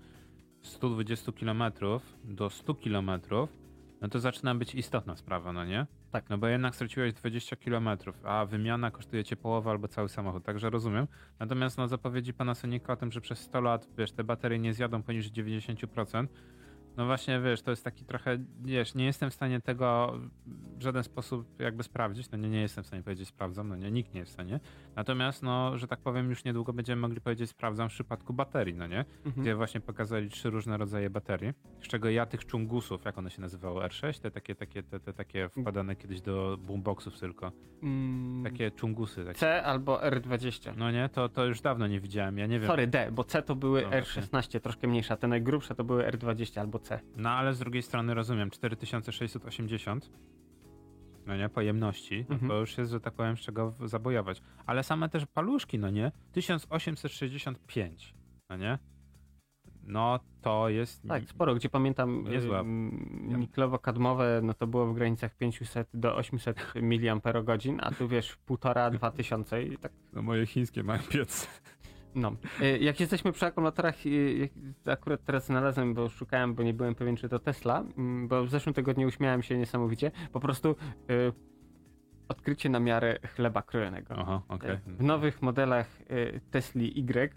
120 0.69 1.33
km 1.33 1.63
do 2.25 2.51
100 2.51 2.75
km, 2.75 3.11
no 4.01 4.09
to 4.09 4.21
zaczyna 4.21 4.55
być 4.55 4.75
istotna 4.75 5.17
sprawa, 5.17 5.53
no 5.53 5.65
nie? 5.65 5.87
Tak. 6.11 6.31
No 6.31 6.39
bo 6.39 6.47
jednak 6.47 6.75
straciłeś 6.75 7.15
20 7.15 7.57
km, 7.57 7.89
a 8.25 8.47
wymiana 8.47 8.91
kosztuje 8.91 9.25
cię 9.25 9.37
połowę 9.37 9.71
albo 9.71 9.89
cały 9.89 10.09
samochód, 10.09 10.45
także 10.45 10.71
rozumiem. 10.71 11.09
Natomiast 11.39 11.79
no 11.79 11.89
zapowiedzi 11.89 12.35
Panasonica 12.35 12.93
o 12.93 12.97
tym, 12.97 13.13
że 13.13 13.21
przez 13.21 13.39
100 13.39 13.61
lat, 13.61 13.89
wiesz, 13.99 14.13
te 14.13 14.25
baterie 14.25 14.59
nie 14.59 14.75
zjadą 14.75 15.03
poniżej 15.03 15.33
90%, 15.33 16.27
no 16.99 17.07
właśnie, 17.07 17.41
wiesz, 17.41 17.63
to 17.63 17.71
jest 17.71 17.85
taki 17.85 18.05
trochę, 18.05 18.39
wiesz, 18.61 18.95
nie 18.95 19.05
jestem 19.05 19.31
w 19.31 19.35
stanie 19.35 19.61
tego 19.61 20.19
w 20.79 20.83
żaden 20.83 21.03
sposób 21.05 21.61
jakby 21.61 21.83
sprawdzić, 21.83 22.31
no 22.31 22.39
nie, 22.39 22.49
nie 22.49 22.61
jestem 22.61 22.85
w 22.85 22.87
stanie 22.87 23.03
powiedzieć 23.03 23.29
sprawdzam, 23.29 23.69
no 23.69 23.77
nie, 23.77 23.91
nikt 23.91 24.15
nie 24.15 24.21
jest 24.21 24.31
w 24.31 24.35
stanie. 24.35 24.61
Natomiast, 24.97 25.43
no, 25.43 25.79
że 25.79 25.87
tak 25.87 26.01
powiem, 26.01 26.31
już 26.31 26.45
niedługo 26.45 26.73
będziemy 26.73 27.03
mogli 27.03 27.21
powiedzieć 27.21 27.51
sprawdzam 27.51 27.89
w 27.89 27.93
przypadku 27.93 28.33
baterii, 28.33 28.75
no 28.75 28.87
nie? 28.87 29.05
Mhm. 29.25 29.43
Gdzie 29.43 29.55
właśnie 29.55 29.81
pokazali 29.81 30.29
trzy 30.31 30.51
różne 30.51 30.77
rodzaje 30.77 31.11
baterii, 31.11 31.53
z 31.83 31.89
czego 31.89 32.11
ja 32.11 32.27
tych 32.27 32.47
czungusów, 32.47 33.05
jak 33.05 33.19
one 33.19 33.31
się 33.31 33.41
nazywały, 33.41 33.81
R6, 33.85 34.21
te 34.21 34.31
takie, 34.31 34.55
takie, 34.55 34.83
te, 34.83 35.01
te 35.01 35.13
takie 35.13 35.49
wkładane 35.49 35.97
kiedyś 35.97 36.21
do 36.21 36.59
boomboxów 36.61 37.19
tylko, 37.19 37.53
Mm, 37.83 38.45
takie 38.45 38.71
czungusy, 38.71 39.25
takie, 39.25 39.39
C 39.39 39.63
albo 39.63 39.99
R20. 39.99 40.77
no 40.77 40.91
nie, 40.91 41.09
to, 41.09 41.29
to 41.29 41.45
już 41.45 41.61
dawno 41.61 41.87
nie 41.87 42.01
widziałem, 42.01 42.39
ja 42.39 42.47
nie 42.47 42.61
wiem. 42.61 42.69
Sorry, 42.69 42.87
D, 42.87 43.09
bo 43.13 43.25
C 43.25 43.43
to 43.43 43.57
były 43.57 43.83
No, 43.83 43.89
R16, 43.91 44.61
troszkę 44.61 44.89
mniejsze, 44.89 45.15
a 45.15 45.17
te 45.17 45.29
najgrubsze 45.29 45.75
to 45.75 45.85
były 45.85 46.03
R20 46.05 46.61
albo 46.61 46.79
C. 46.79 46.88
No 47.17 47.31
ale 47.31 47.55
z 47.55 47.59
drugiej 47.59 47.83
strony 47.83 48.15
rozumiem, 48.15 48.51
4680 48.51 50.11
no 51.27 51.37
nie, 51.37 51.49
pojemności, 51.49 52.27
no 52.29 52.35
Mhm. 52.35 52.51
to 52.51 52.61
już 52.61 52.79
jest, 52.79 52.91
że 52.91 53.01
tak 53.01 53.15
powiem, 53.15 53.37
z 53.37 53.41
czego 53.41 53.75
zabojować. 53.85 54.43
Ale 54.67 54.83
same 54.83 55.09
też 55.09 55.27
paluszki, 55.27 55.79
no 55.79 55.91
nie, 55.91 56.13
1865, 56.33 58.15
no 58.51 58.57
nie, 58.57 58.79
no 59.89 60.21
to 60.43 60.69
jest... 60.69 61.03
Tak, 61.09 61.25
sporo, 61.25 61.55
gdzie 61.55 61.69
pamiętam 61.69 62.25
Niezła. 62.25 62.61
ym, 62.61 63.29
niklowo-kadmowe, 63.39 64.43
no 64.43 64.55
to 64.55 64.67
było 64.67 64.87
w 64.87 64.95
granicach 64.95 65.37
500 65.37 65.89
do 65.95 66.17
800 66.17 66.75
mAh, 66.83 67.23
a 67.81 67.91
tu 67.91 68.09
wiesz, 68.09 68.37
półtora, 68.37 68.91
dwa 68.91 69.11
tysiące 69.11 69.63
i 69.63 69.79
tak 69.79 69.93
No 70.13 70.23
moje 70.23 70.47
chińskie 70.47 70.83
mają 70.83 71.03
piec. 71.03 71.49
No. 72.15 72.33
Y, 72.63 72.79
Jak 72.79 73.01
jesteśmy 73.01 73.33
przy 73.33 73.47
akumulatorach, 73.47 74.07
jak- 74.39 74.51
akurat 74.99 75.25
teraz 75.25 75.47
znalazłem, 75.47 75.95
bo 75.95 76.09
szukałem, 76.09 76.55
bo 76.55 76.63
nie 76.63 76.75
byłem 76.75 76.95
pewien, 76.95 77.17
czy 77.17 77.29
to 77.29 77.39
Tesla, 77.39 77.81
mm, 77.99 78.29
bo 78.29 78.45
w 78.45 78.51
zeszłym 78.51 78.75
tygodniu 78.75 79.09
uśmiałem 79.09 79.43
się 79.43 79.59
niesamowicie. 79.59 80.11
Po 80.33 80.41
prostu 80.41 80.77
y, 81.11 81.33
odkrycie 82.29 82.69
na 82.69 82.81
miarę 82.81 83.19
chleba 83.35 83.63
krojonego. 83.63 84.15
Aha, 84.19 84.43
okej. 84.49 84.71
Y, 84.71 84.79
W 84.87 85.03
nowych 85.03 85.43
modelach 85.43 86.01
y, 86.11 86.41
Tesli 86.51 87.01
Y 87.01 87.35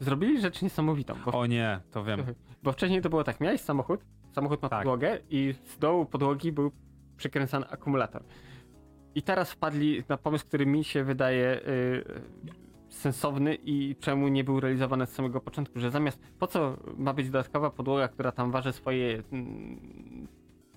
zrobili 0.00 0.40
rzecz 0.40 0.62
niesamowitą, 0.62 1.14
O 1.32 1.46
nie, 1.46 1.80
to 1.90 2.04
wiem. 2.04 2.20
bo 2.62 2.72
wcześniej 2.72 3.00
to 3.02 3.10
było 3.10 3.24
tak, 3.24 3.40
miałeś 3.40 3.60
samochód, 3.60 4.00
samochód 4.34 4.62
ma 4.62 4.68
Tak. 4.68 4.78
podłogę 4.78 5.18
i 5.30 5.54
z 5.64 5.78
dołu 5.78 6.06
podłogi 6.06 6.52
był 6.52 6.72
przykręcany 7.16 7.66
akumulator. 7.68 8.22
I 9.14 9.22
teraz 9.22 9.52
wpadli 9.52 10.02
na 10.08 10.16
pomysł, 10.16 10.46
który 10.46 10.66
mi 10.66 10.84
się 10.84 11.04
wydaje 11.04 11.60
y, 11.68 12.04
sensowny 13.06 13.58
i 13.64 13.96
czemu 14.00 14.28
nie 14.28 14.44
był 14.44 14.60
realizowany 14.60 15.04
od 15.04 15.10
samego 15.10 15.40
początku, 15.40 15.80
że 15.80 15.90
zamiast 15.90 16.18
po 16.38 16.46
co 16.46 16.76
ma 16.96 17.12
być 17.12 17.26
dodatkowa 17.26 17.70
podłoga, 17.70 18.08
która 18.08 18.32
tam 18.32 18.50
waży 18.50 18.72
swoje 18.72 19.22
mm, 19.32 20.28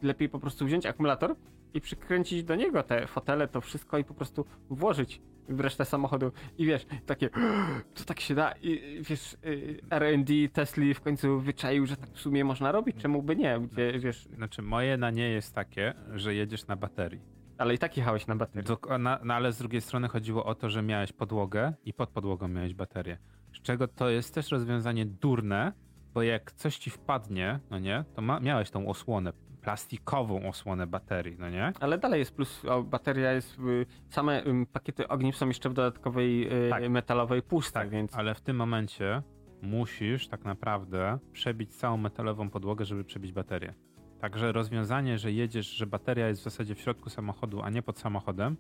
lepiej 0.02 0.30
po 0.30 0.40
prostu 0.40 0.66
wziąć 0.66 0.86
akumulator 0.86 1.36
i 1.74 1.82
przykręcić 1.82 2.44
do 2.44 2.56
niego 2.56 2.84
te 2.84 3.08
fotele, 3.08 3.48
to 3.48 3.62
wszystko 3.62 3.98
i 3.98 4.04
po 4.04 4.14
prostu 4.14 4.46
włożyć 4.70 5.22
w 5.50 5.60
resztę 5.60 5.86
samochodu. 5.86 6.32
I 6.58 6.66
wiesz, 6.66 6.86
takie 7.06 7.30
to 7.96 8.04
tak 8.06 8.20
się 8.20 8.36
da. 8.36 8.52
I 8.62 9.02
wiesz, 9.02 9.38
y, 9.46 9.80
R&D 9.90 10.34
Tesla 10.54 10.94
w 10.96 11.02
końcu 11.02 11.40
wyczaił, 11.40 11.86
że 11.86 11.98
tak 11.98 12.10
w 12.10 12.20
sumie 12.20 12.46
można 12.46 12.72
robić, 12.72 12.96
czemu 12.98 13.24
by 13.24 13.36
nie, 13.36 13.60
gdzie 13.72 14.00
wiesz, 14.00 14.28
Znaczy 14.36 14.62
moje 14.62 14.98
na 14.98 15.12
nie 15.12 15.30
jest 15.30 15.56
takie, 15.56 15.94
że 16.14 16.36
jedziesz 16.36 16.68
na 16.68 16.76
baterii. 16.76 17.39
Ale 17.60 17.74
i 17.74 17.78
tak 17.78 17.98
jechałeś 17.98 18.28
na 18.28 18.36
baterii. 18.36 18.68
Dok- 18.70 19.00
na, 19.00 19.20
no 19.24 19.34
ale 19.34 19.52
z 19.52 19.58
drugiej 19.58 19.82
strony 19.82 20.08
chodziło 20.08 20.46
o 20.46 20.56
to, 20.56 20.70
że 20.70 20.82
miałeś 20.82 21.12
podłogę 21.14 21.74
i 21.86 21.94
pod 21.94 22.10
podłogą 22.10 22.48
miałeś 22.48 22.74
baterię. 22.74 23.18
Z 23.54 23.62
czego 23.62 23.88
to 23.88 24.10
jest 24.10 24.34
też 24.34 24.52
rozwiązanie 24.52 25.06
durne, 25.06 25.74
bo 26.14 26.22
jak 26.24 26.52
coś 26.52 26.78
ci 26.78 26.90
wpadnie, 26.90 27.60
no 27.70 27.80
nie, 27.80 28.04
to 28.14 28.22
ma, 28.22 28.40
miałeś 28.40 28.70
tą 28.72 28.88
osłonę, 28.88 29.34
plastikową 29.62 30.50
osłonę 30.50 30.88
baterii, 30.88 31.36
no 31.40 31.50
nie? 31.50 31.72
Ale 31.80 31.98
dalej 31.98 32.20
jest 32.20 32.36
plus, 32.36 32.62
bateria 32.86 33.32
jest, 33.32 33.60
y, 33.60 33.86
same 34.10 34.44
pakiety 34.74 35.08
ogniw 35.08 35.38
są 35.38 35.48
jeszcze 35.48 35.70
w 35.70 35.74
dodatkowej 35.74 36.48
y, 36.68 36.70
Tak. 36.70 36.90
metalowej 36.90 37.42
puszce, 37.42 37.90
więc 37.90 38.16
Ale 38.16 38.36
w 38.36 38.42
tym 38.42 38.56
momencie 38.56 39.22
musisz 39.62 40.28
tak 40.28 40.44
naprawdę 40.46 41.20
przebić 41.32 41.76
całą 41.76 41.98
metalową 41.98 42.50
podłogę, 42.50 42.86
żeby 42.86 43.04
przebić 43.04 43.32
baterię. 43.34 43.74
Także 44.20 44.52
rozwiązanie, 44.52 45.18
że 45.18 45.32
jedziesz, 45.32 45.68
że 45.68 45.88
bateria 45.88 46.28
jest 46.28 46.42
w 46.42 46.44
zasadzie 46.44 46.76
w 46.76 46.80
środku 46.80 47.10
samochodu, 47.10 47.62
a 47.62 47.70
nie 47.70 47.82
pod 47.82 48.00
samochodem, 48.00 48.58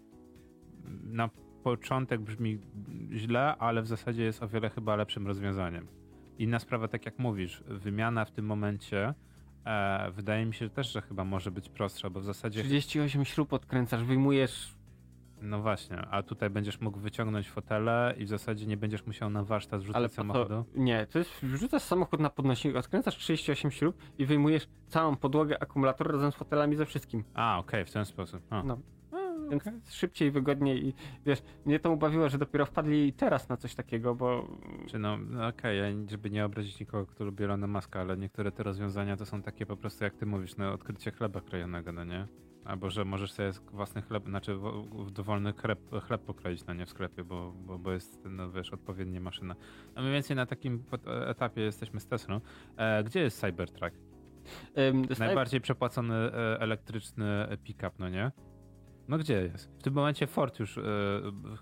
na 1.03 1.29
początek 1.63 2.21
brzmi 2.21 2.59
źle, 3.11 3.55
ale 3.57 3.81
w 3.81 3.87
zasadzie 3.87 4.23
jest 4.23 4.43
o 4.43 4.47
wiele 4.47 4.69
chyba 4.69 4.95
lepszym 4.95 5.27
rozwiązaniem. 5.27 5.87
Inna 6.37 6.59
sprawa, 6.59 6.87
tak 6.87 7.05
jak 7.05 7.19
mówisz, 7.19 7.63
wymiana 7.67 8.25
w 8.25 8.31
tym 8.31 8.45
momencie 8.45 9.13
e, 9.65 10.11
wydaje 10.11 10.45
mi 10.45 10.53
się 10.53 10.69
też, 10.69 10.91
że 10.91 11.01
chyba 11.01 11.23
może 11.23 11.51
być 11.51 11.69
prostsza, 11.69 12.09
bo 12.09 12.19
w 12.19 12.23
zasadzie 12.23 12.63
38 12.63 13.25
śrub 13.25 13.53
odkręcasz, 13.53 14.03
wyjmujesz 14.03 14.78
no 15.41 15.61
właśnie, 15.61 15.97
a 15.97 16.23
tutaj 16.23 16.49
będziesz 16.49 16.81
mógł 16.81 16.99
wyciągnąć 16.99 17.49
fotele 17.49 18.13
i 18.17 18.25
w 18.25 18.27
zasadzie 18.27 18.65
nie 18.65 18.77
będziesz 18.77 19.05
musiał 19.05 19.29
na 19.29 19.43
warsztat 19.43 19.81
wrzucać 19.81 19.95
Ale 19.97 20.09
samochodu. 20.09 20.47
to, 20.49 20.65
nie, 20.75 21.07
to 21.07 21.19
jest, 21.19 21.31
wrzucasz 21.43 21.81
samochód 21.81 22.19
na 22.19 22.29
podnośnik, 22.29 22.75
odkręcasz 22.75 23.17
38 23.17 23.71
śrub 23.71 23.97
i 24.17 24.25
wyjmujesz 24.25 24.67
całą 24.87 25.15
podłogę 25.15 25.63
akumulatora 25.63 26.11
razem 26.11 26.31
z 26.31 26.35
fotelami 26.35 26.75
ze 26.75 26.85
wszystkim. 26.85 27.23
A, 27.33 27.59
okej, 27.59 27.85
w 27.85 27.91
ten 27.91 28.05
sposób. 28.05 28.41
A. 28.49 28.63
No. 28.63 28.79
A, 29.11 29.49
Więc 29.49 29.67
okej. 29.67 29.79
szybciej, 29.89 30.31
wygodniej 30.31 30.85
i 30.87 30.93
wiesz, 31.25 31.39
mnie 31.65 31.79
to 31.79 31.91
ubawiło, 31.91 32.29
że 32.29 32.37
dopiero 32.37 32.65
wpadli 32.65 33.13
teraz 33.13 33.49
na 33.49 33.57
coś 33.57 33.75
takiego, 33.75 34.15
bo 34.15 34.47
Czy 34.87 34.99
no, 34.99 35.17
no 35.17 35.47
okej, 35.47 35.77
ja 35.77 35.85
żeby 36.09 36.29
nie 36.29 36.45
obrazić 36.45 36.79
nikogo, 36.79 37.05
kto 37.05 37.23
lubi 37.25 37.43
Elona 37.43 37.67
Muska, 37.67 38.01
ale 38.01 38.17
niektóre 38.17 38.51
te 38.51 38.63
rozwiązania 38.63 39.17
to 39.17 39.25
są 39.25 39.41
takie 39.41 39.65
po 39.65 39.77
prostu, 39.77 40.03
jak 40.03 40.13
ty 40.15 40.25
mówisz, 40.25 40.57
no 40.57 40.73
odkrycie 40.73 41.11
chleba 41.11 41.41
krojonego, 41.41 41.91
no 41.91 42.03
nie? 42.03 42.27
Albo, 42.69 42.89
że 42.89 43.05
możesz 43.05 43.31
sobie 43.31 43.51
własny 43.71 44.01
chleb, 44.01 44.25
znaczy 44.25 44.59
dowolny 45.11 45.53
chleb, 45.53 45.79
chleb 46.07 46.21
pokroić, 46.21 46.65
no 46.65 46.73
nie 46.73 46.85
w 46.85 46.89
sklepie, 46.89 47.23
bo, 47.23 47.51
bo, 47.51 47.79
bo 47.79 47.91
jest, 47.91 48.19
no 48.29 48.51
wiesz, 48.51 48.73
odpowiednia 48.73 49.19
maszyna. 49.19 49.55
No 49.95 50.01
mniej 50.01 50.13
więcej 50.13 50.35
na 50.35 50.45
takim 50.45 50.79
pot- 50.83 51.07
etapie 51.07 51.61
jesteśmy 51.61 51.99
z 51.99 52.07
Teslą. 52.07 52.41
E, 52.77 53.03
gdzie 53.03 53.19
jest 53.19 53.39
Cybertruck? 53.41 53.95
Skype- 54.75 55.19
Najbardziej 55.19 55.61
przepłacony 55.61 56.15
e, 56.15 56.59
elektryczny 56.59 57.57
pick-up, 57.63 57.91
no 57.99 58.09
nie? 58.09 58.31
No 59.07 59.17
gdzie 59.17 59.41
jest? 59.41 59.71
W 59.79 59.83
tym 59.83 59.93
momencie 59.93 60.27
Ford 60.27 60.59
już 60.59 60.77
e, 60.77 60.81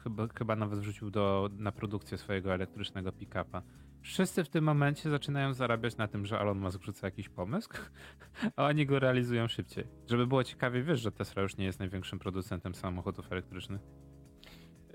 chyba, 0.03 0.27
chyba 0.38 0.55
nawet 0.55 0.79
wrzucił 0.79 1.11
do, 1.11 1.49
na 1.57 1.71
produkcję 1.71 2.17
swojego 2.17 2.53
elektrycznego 2.53 3.11
pick-upa. 3.11 3.61
Wszyscy 4.02 4.44
w 4.44 4.49
tym 4.49 4.64
momencie 4.64 5.10
zaczynają 5.10 5.53
zarabiać 5.53 5.98
na 5.98 6.07
tym, 6.07 6.26
że 6.26 6.40
Elon 6.40 6.60
Musk 6.60 6.84
rzuca 6.84 7.07
jakiś 7.07 7.30
pomysł, 7.30 7.69
a 8.56 8.65
oni 8.65 8.86
go 8.86 8.99
realizują 8.99 9.48
szybciej. 9.48 9.88
Żeby 10.10 10.28
było 10.28 10.44
ciekawie, 10.44 10.84
wiesz, 10.84 10.99
że 10.99 11.11
Tesla 11.11 11.41
już 11.41 11.57
nie 11.57 11.65
jest 11.65 11.80
największym 11.80 12.19
producentem 12.19 12.76
samochodów 12.76 13.32
elektrycznych. 13.32 13.82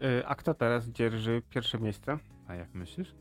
Y, 0.03 0.27
A 0.27 0.35
kto 0.35 0.55
teraz 0.55 0.89
dzierży 0.89 1.43
pierwsze 1.51 1.79
miejsce? 1.79 2.19
A 2.47 2.55
jak 2.55 2.74
myślisz? 2.74 3.15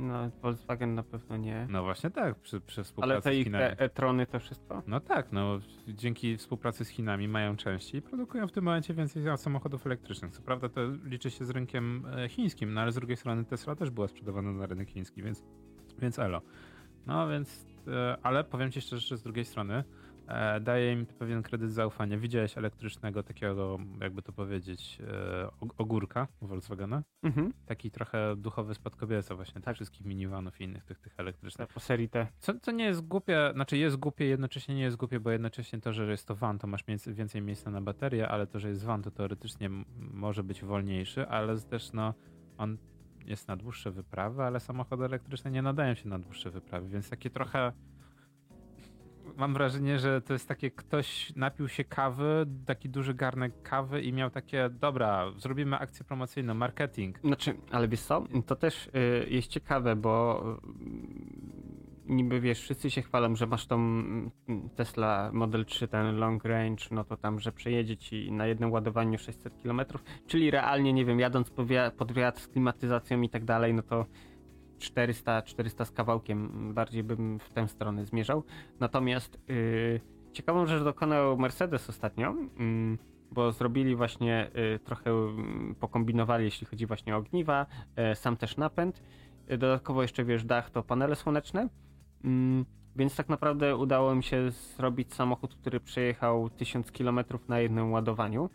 No, 0.00 0.30
Volkswagen 0.42 0.94
na 0.94 1.02
pewno 1.02 1.36
nie. 1.36 1.66
No 1.70 1.82
właśnie 1.82 2.10
tak, 2.10 2.38
przy, 2.38 2.60
przy 2.60 2.84
współpracy 2.84 3.12
Ale 3.12 3.22
te 3.22 3.42
z 3.42 3.44
Chinami. 3.44 3.64
te 3.64 3.80
e-trony 3.80 4.26
to 4.26 4.40
wszystko? 4.40 4.82
No 4.86 5.00
tak, 5.00 5.32
no 5.32 5.60
dzięki 5.88 6.36
współpracy 6.36 6.84
z 6.84 6.88
Chinami 6.88 7.28
mają 7.28 7.56
części 7.56 7.96
i 7.96 8.02
produkują 8.02 8.48
w 8.48 8.52
tym 8.52 8.64
momencie 8.64 8.94
więcej 8.94 9.22
samochodów 9.36 9.86
elektrycznych. 9.86 10.32
Co 10.32 10.42
prawda 10.42 10.68
to 10.68 10.80
liczy 11.04 11.30
się 11.30 11.44
z 11.44 11.50
rynkiem 11.50 12.06
e, 12.16 12.28
chińskim, 12.28 12.74
no 12.74 12.80
ale 12.80 12.92
z 12.92 12.94
drugiej 12.94 13.16
strony 13.16 13.44
Tesla 13.44 13.76
też 13.76 13.90
była 13.90 14.08
sprzedawana 14.08 14.52
na 14.52 14.66
rynek 14.66 14.90
chiński, 14.90 15.22
więc, 15.22 15.44
więc 15.98 16.18
elo. 16.18 16.42
No 17.06 17.28
więc, 17.28 17.66
e, 17.88 18.16
ale 18.22 18.44
powiem 18.44 18.70
ci 18.70 18.80
szczerze, 18.80 19.06
że 19.06 19.16
z 19.16 19.22
drugiej 19.22 19.44
strony 19.44 19.84
daje 20.60 20.92
im 20.92 21.06
pewien 21.06 21.42
kredyt 21.42 21.72
zaufania. 21.72 22.18
Widziałeś 22.18 22.58
elektrycznego 22.58 23.22
takiego, 23.22 23.78
jakby 24.00 24.22
to 24.22 24.32
powiedzieć, 24.32 24.98
e, 25.00 25.46
og- 25.60 25.74
ogórka 25.78 26.28
Volkswagena? 26.42 27.02
Mhm. 27.22 27.52
Taki 27.66 27.90
trochę 27.90 28.36
duchowy 28.36 28.74
spadkobierca 28.74 29.34
właśnie 29.34 29.60
tych 29.60 29.74
wszystkich 29.74 30.06
minivanów 30.06 30.60
i 30.60 30.64
innych 30.64 30.84
tych, 30.84 30.98
tych 30.98 31.14
elektrycznych. 31.20 31.68
Te 31.68 31.74
Po 31.74 31.80
serii 31.80 32.08
T. 32.08 32.26
Co, 32.38 32.60
co 32.60 32.72
nie 32.72 32.84
jest 32.84 33.00
głupie, 33.00 33.50
znaczy 33.54 33.76
jest 33.76 33.96
głupie, 33.96 34.24
jednocześnie 34.24 34.74
nie 34.74 34.82
jest 34.82 34.96
głupie, 34.96 35.20
bo 35.20 35.30
jednocześnie 35.30 35.80
to, 35.80 35.92
że 35.92 36.10
jest 36.10 36.26
to 36.28 36.34
van, 36.34 36.58
to 36.58 36.66
masz 36.66 36.84
więcej 37.06 37.42
miejsca 37.42 37.70
na 37.70 37.80
baterię, 37.80 38.28
ale 38.28 38.46
to, 38.46 38.58
że 38.58 38.68
jest 38.68 38.84
van, 38.84 39.02
to 39.02 39.10
teoretycznie 39.10 39.70
może 39.98 40.42
być 40.44 40.62
wolniejszy, 40.64 41.28
ale 41.28 41.58
też 41.60 41.92
no, 41.92 42.14
on 42.58 42.78
jest 43.26 43.48
na 43.48 43.56
dłuższe 43.56 43.90
wyprawy, 43.90 44.42
ale 44.42 44.60
samochody 44.60 45.04
elektryczne 45.04 45.50
nie 45.50 45.62
nadają 45.62 45.94
się 45.94 46.08
na 46.08 46.18
dłuższe 46.18 46.50
wyprawy, 46.50 46.88
więc 46.88 47.10
takie 47.10 47.30
trochę 47.30 47.72
mam 49.36 49.54
wrażenie, 49.54 49.98
że 49.98 50.20
to 50.20 50.32
jest 50.32 50.48
takie 50.48 50.70
ktoś 50.70 51.32
napił 51.36 51.68
się 51.68 51.84
kawy, 51.84 52.46
taki 52.66 52.88
duży 52.88 53.14
garnek 53.14 53.62
kawy 53.62 54.02
i 54.02 54.12
miał 54.12 54.30
takie, 54.30 54.70
dobra, 54.70 55.24
zrobimy 55.36 55.78
akcję 55.78 56.04
promocyjną, 56.04 56.54
marketing. 56.54 57.18
Znaczy, 57.24 57.56
ale 57.70 57.88
wiesz 57.88 58.00
co, 58.00 58.24
to 58.46 58.56
też 58.56 58.86
y, 58.86 59.26
jest 59.30 59.48
ciekawe, 59.48 59.96
bo 59.96 60.42
y, 62.08 62.12
niby 62.12 62.40
wiesz, 62.40 62.60
wszyscy 62.60 62.90
się 62.90 63.02
chwalą, 63.02 63.36
że 63.36 63.46
masz 63.46 63.66
tą 63.66 63.76
mm, 63.76 64.30
Tesla 64.76 65.30
Model 65.32 65.64
3, 65.64 65.88
ten 65.88 66.16
long 66.16 66.44
range, 66.44 66.84
no 66.90 67.04
to 67.04 67.16
tam, 67.16 67.40
że 67.40 67.52
przejedzie 67.52 67.96
ci 67.96 68.32
na 68.32 68.46
jednym 68.46 68.72
ładowaniu 68.72 69.18
600 69.18 69.62
km, 69.62 69.80
czyli 70.26 70.50
realnie, 70.50 70.92
nie 70.92 71.04
wiem, 71.04 71.20
jadąc 71.20 71.50
pod 71.96 72.12
wiatr 72.12 72.40
z 72.40 72.48
klimatyzacją 72.48 73.22
i 73.22 73.28
tak 73.28 73.44
dalej, 73.44 73.74
no 73.74 73.82
to 73.82 74.06
400, 74.80 75.42
400 75.42 75.84
z 75.84 75.90
kawałkiem 75.90 76.74
bardziej 76.74 77.02
bym 77.02 77.38
w 77.38 77.50
tę 77.50 77.68
stronę 77.68 78.04
zmierzał. 78.04 78.44
Natomiast 78.80 79.38
y, 79.50 80.00
ciekawą 80.32 80.66
rzecz 80.66 80.84
dokonał 80.84 81.38
Mercedes 81.38 81.88
ostatnio, 81.88 82.34
mm, 82.58 82.98
bo 83.30 83.52
zrobili 83.52 83.96
właśnie 83.96 84.50
y, 84.74 84.78
trochę 84.78 85.10
mm, 85.10 85.74
pokombinowali, 85.80 86.44
jeśli 86.44 86.66
chodzi 86.66 86.86
właśnie 86.86 87.14
o 87.14 87.18
ogniwa, 87.18 87.66
y, 88.12 88.14
sam 88.14 88.36
też 88.36 88.56
napęd. 88.56 89.02
Y, 89.50 89.58
dodatkowo 89.58 90.02
jeszcze 90.02 90.24
wiesz, 90.24 90.44
dach 90.44 90.70
to 90.70 90.82
panele 90.82 91.16
słoneczne. 91.16 91.68
Mm, 92.24 92.64
więc 92.96 93.16
tak 93.16 93.28
naprawdę 93.28 93.76
udało 93.76 94.14
mi 94.14 94.22
się 94.22 94.50
zrobić 94.50 95.14
samochód, 95.14 95.54
który 95.54 95.80
przejechał 95.80 96.50
1000 96.50 96.92
km 96.92 97.20
na 97.48 97.60
jednym 97.60 97.92
ładowaniu. 97.92 98.50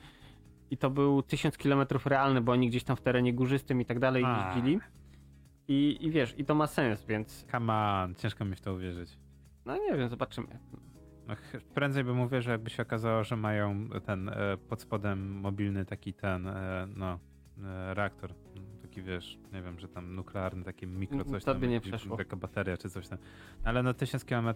I 0.71 0.77
to 0.77 0.89
był 0.89 1.21
1000 1.21 1.57
km 1.57 1.85
realny, 2.05 2.41
bo 2.41 2.51
oni 2.51 2.69
gdzieś 2.69 2.83
tam 2.83 2.95
w 2.95 3.01
terenie 3.01 3.33
górzystym 3.33 3.81
i 3.81 3.85
tak 3.85 3.99
dalej 3.99 4.23
jeździli. 4.23 4.79
I, 5.67 5.97
I 6.01 6.11
wiesz, 6.11 6.35
i 6.39 6.45
to 6.45 6.55
ma 6.55 6.67
sens, 6.67 7.05
więc 7.05 7.45
Come 7.51 7.73
on, 7.73 8.15
ciężko 8.15 8.45
mi 8.45 8.55
w 8.55 8.61
to 8.61 8.73
uwierzyć. 8.73 9.17
no 9.65 9.77
nie 9.77 9.97
wiem, 9.97 10.09
zobaczymy. 10.09 10.47
No, 11.27 11.35
prędzej 11.73 12.03
bym 12.03 12.19
uwierzył, 12.19 12.51
jakby 12.51 12.69
się 12.69 12.83
okazało, 12.83 13.23
że 13.23 13.35
mają 13.35 13.89
ten 14.05 14.29
e, 14.29 14.57
pod 14.69 14.81
spodem 14.81 15.39
mobilny 15.39 15.85
taki 15.85 16.13
ten, 16.13 16.47
e, 16.47 16.87
no, 16.95 17.19
e, 17.63 17.93
reaktor. 17.93 18.33
Taki 18.81 19.01
wiesz, 19.01 19.39
nie 19.53 19.61
wiem, 19.61 19.79
że 19.79 19.87
tam 19.87 20.15
nuklearny, 20.15 20.63
takie 20.63 20.87
mikro 20.87 21.25
coś 21.25 21.43
To 21.43 21.51
tam. 21.51 21.61
by 21.61 21.67
nie 21.67 21.81
przeszło. 21.81 22.17
Taka 22.17 22.35
bateria 22.35 22.77
czy 22.77 22.89
coś 22.89 23.07
tam. 23.07 23.19
Ale 23.63 23.83
no 23.83 23.93
1000 23.93 24.25
km, 24.25 24.47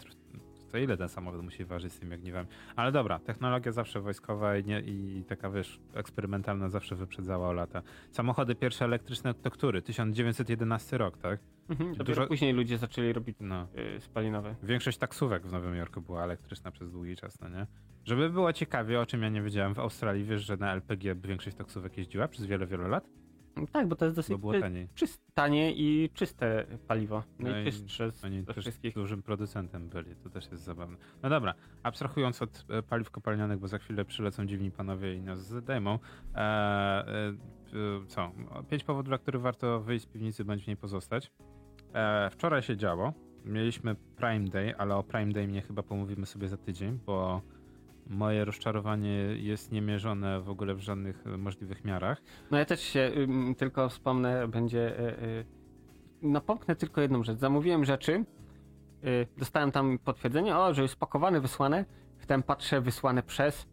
to 0.70 0.78
ile 0.78 0.98
ten 0.98 1.10
samochód 1.10 1.44
musi 1.44 1.66
ważyć 1.66 1.94
z 1.94 2.00
tymi 2.00 2.16
ogniwami? 2.16 2.48
Ale 2.76 2.92
dobra, 2.92 3.20
technologia 3.20 3.72
zawsze 3.72 4.02
wojskowa 4.02 4.58
i, 4.58 4.64
nie, 4.64 4.80
i 4.80 5.24
taka 5.28 5.50
wiesz, 5.50 5.80
eksperymentalna 5.94 6.70
zawsze 6.70 6.96
wyprzedzała 6.96 7.48
o 7.50 7.54
lata. 7.54 7.82
Samochody 8.12 8.56
pierwsze 8.56 8.86
elektryczne 8.86 9.34
to 9.34 9.52
który? 9.52 9.82
1911 9.82 10.98
rok, 10.98 11.18
tak? 11.18 11.40
Mhm, 11.70 11.90
dopiero 11.96 12.16
Dużo- 12.22 12.28
później 12.28 12.54
ludzie 12.54 12.78
zaczęli 12.78 13.14
robić 13.14 13.38
No. 13.40 13.68
y, 13.98 14.02
spalinowe. 14.02 14.56
Większość 14.64 14.98
taksówek 14.98 15.48
w 15.48 15.52
Nowym 15.52 15.76
Jorku 15.76 16.02
była 16.02 16.24
elektryczna 16.24 16.72
przez 16.72 16.92
długi 16.92 17.16
czas, 17.16 17.40
no 17.42 17.50
nie? 17.50 17.68
Żeby 18.06 18.30
było 18.30 18.54
ciekawie, 18.54 19.00
o 19.02 19.06
czym 19.06 19.22
ja 19.24 19.30
nie 19.30 19.42
wiedziałem, 19.42 19.74
w 19.76 19.80
Australii 19.80 20.24
wiesz, 20.24 20.46
że 20.46 20.58
na 20.58 20.72
LPG 20.74 21.16
większość 21.16 21.56
taksówek 21.58 21.98
jeździła 21.98 22.28
przez 22.28 22.46
wiele, 22.46 22.68
wiele 22.68 22.88
lat, 22.88 23.08
Tak, 23.72 23.88
bo 23.88 23.96
to 23.96 24.06
jest 24.06 24.16
bo 24.16 24.22
dosyć 24.22 24.56
y, 24.56 24.62
taniej. 24.62 24.88
czyst, 24.96 25.22
tanie 25.34 25.74
i 25.74 26.10
czyste 26.14 26.66
paliwo. 26.88 27.24
No 27.40 27.50
i 27.50 27.52
Najczystsze 27.52 28.12
z 28.12 28.26
Oni 28.26 28.46
też 28.46 28.58
wszystkich. 28.58 28.94
dużym 28.94 29.22
producentem 29.24 29.90
byli, 29.90 30.16
to 30.16 30.30
też 30.30 30.52
jest 30.52 30.64
zabawne. 30.64 30.98
No 31.24 31.30
dobra, 31.30 31.54
abstrahując 31.84 32.42
od 32.42 32.66
e, 32.70 32.84
paliw 32.84 33.12
kopalnianych, 33.12 33.60
bo 33.60 33.68
za 33.68 33.78
chwilę 33.78 34.06
przylecą 34.06 34.46
dziwni 34.46 34.72
panowie 34.72 35.16
i 35.16 35.22
nas 35.22 35.40
zdejmą. 35.40 36.00
E, 36.36 36.40
e, 36.40 37.28
e, 37.28 37.34
co? 38.08 38.32
Pięć 38.70 38.84
powodów, 38.84 39.10
dla 39.10 39.18
których 39.18 39.42
warto 39.42 39.80
wyjść 39.80 40.04
z 40.06 40.08
piwnicy, 40.08 40.46
bądź 40.46 40.64
w 40.64 40.68
niej 40.68 40.78
pozostać. 40.78 41.32
E, 41.94 42.30
wczoraj 42.30 42.62
się 42.62 42.78
działo. 42.78 43.14
Mieliśmy 43.46 43.96
Prime 43.96 44.46
Day, 44.46 44.78
ale 44.78 44.96
o 44.96 45.04
Prime 45.04 45.32
Day 45.32 45.48
mnie 45.48 45.62
chyba 45.62 45.84
pomówimy 45.84 46.26
sobie 46.26 46.48
za 46.48 46.58
tydzień, 46.58 47.00
bo 47.06 47.42
moje 48.10 48.46
rozczarowanie 48.46 49.14
jest 49.38 49.72
niemierzone 49.72 50.42
w 50.42 50.50
ogóle 50.50 50.76
w 50.76 50.80
żadnych 50.80 51.28
e, 51.28 51.38
możliwych 51.38 51.86
miarach. 51.86 52.22
No 52.52 52.58
ja 52.58 52.66
też 52.66 52.82
się 52.82 53.12
ym, 53.18 53.56
tylko 53.56 53.90
wspomnę, 53.90 54.48
będzie. 54.48 55.00
Y, 55.00 55.24
y, 55.24 55.46
napomknę 56.22 56.76
tylko 56.76 57.02
jedną 57.02 57.24
rzecz. 57.24 57.40
Zamówiłem 57.40 57.86
rzeczy, 57.86 58.26
y, 59.04 59.28
dostałem 59.38 59.72
tam 59.72 60.00
potwierdzenie, 60.00 60.58
o, 60.58 60.74
że 60.74 60.82
jest 60.82 60.94
spakowane, 60.94 61.42
wysłane. 61.42 61.86
Wtem 62.18 62.44
patrzę, 62.44 62.82
wysłane 62.82 63.24
przez. 63.24 63.68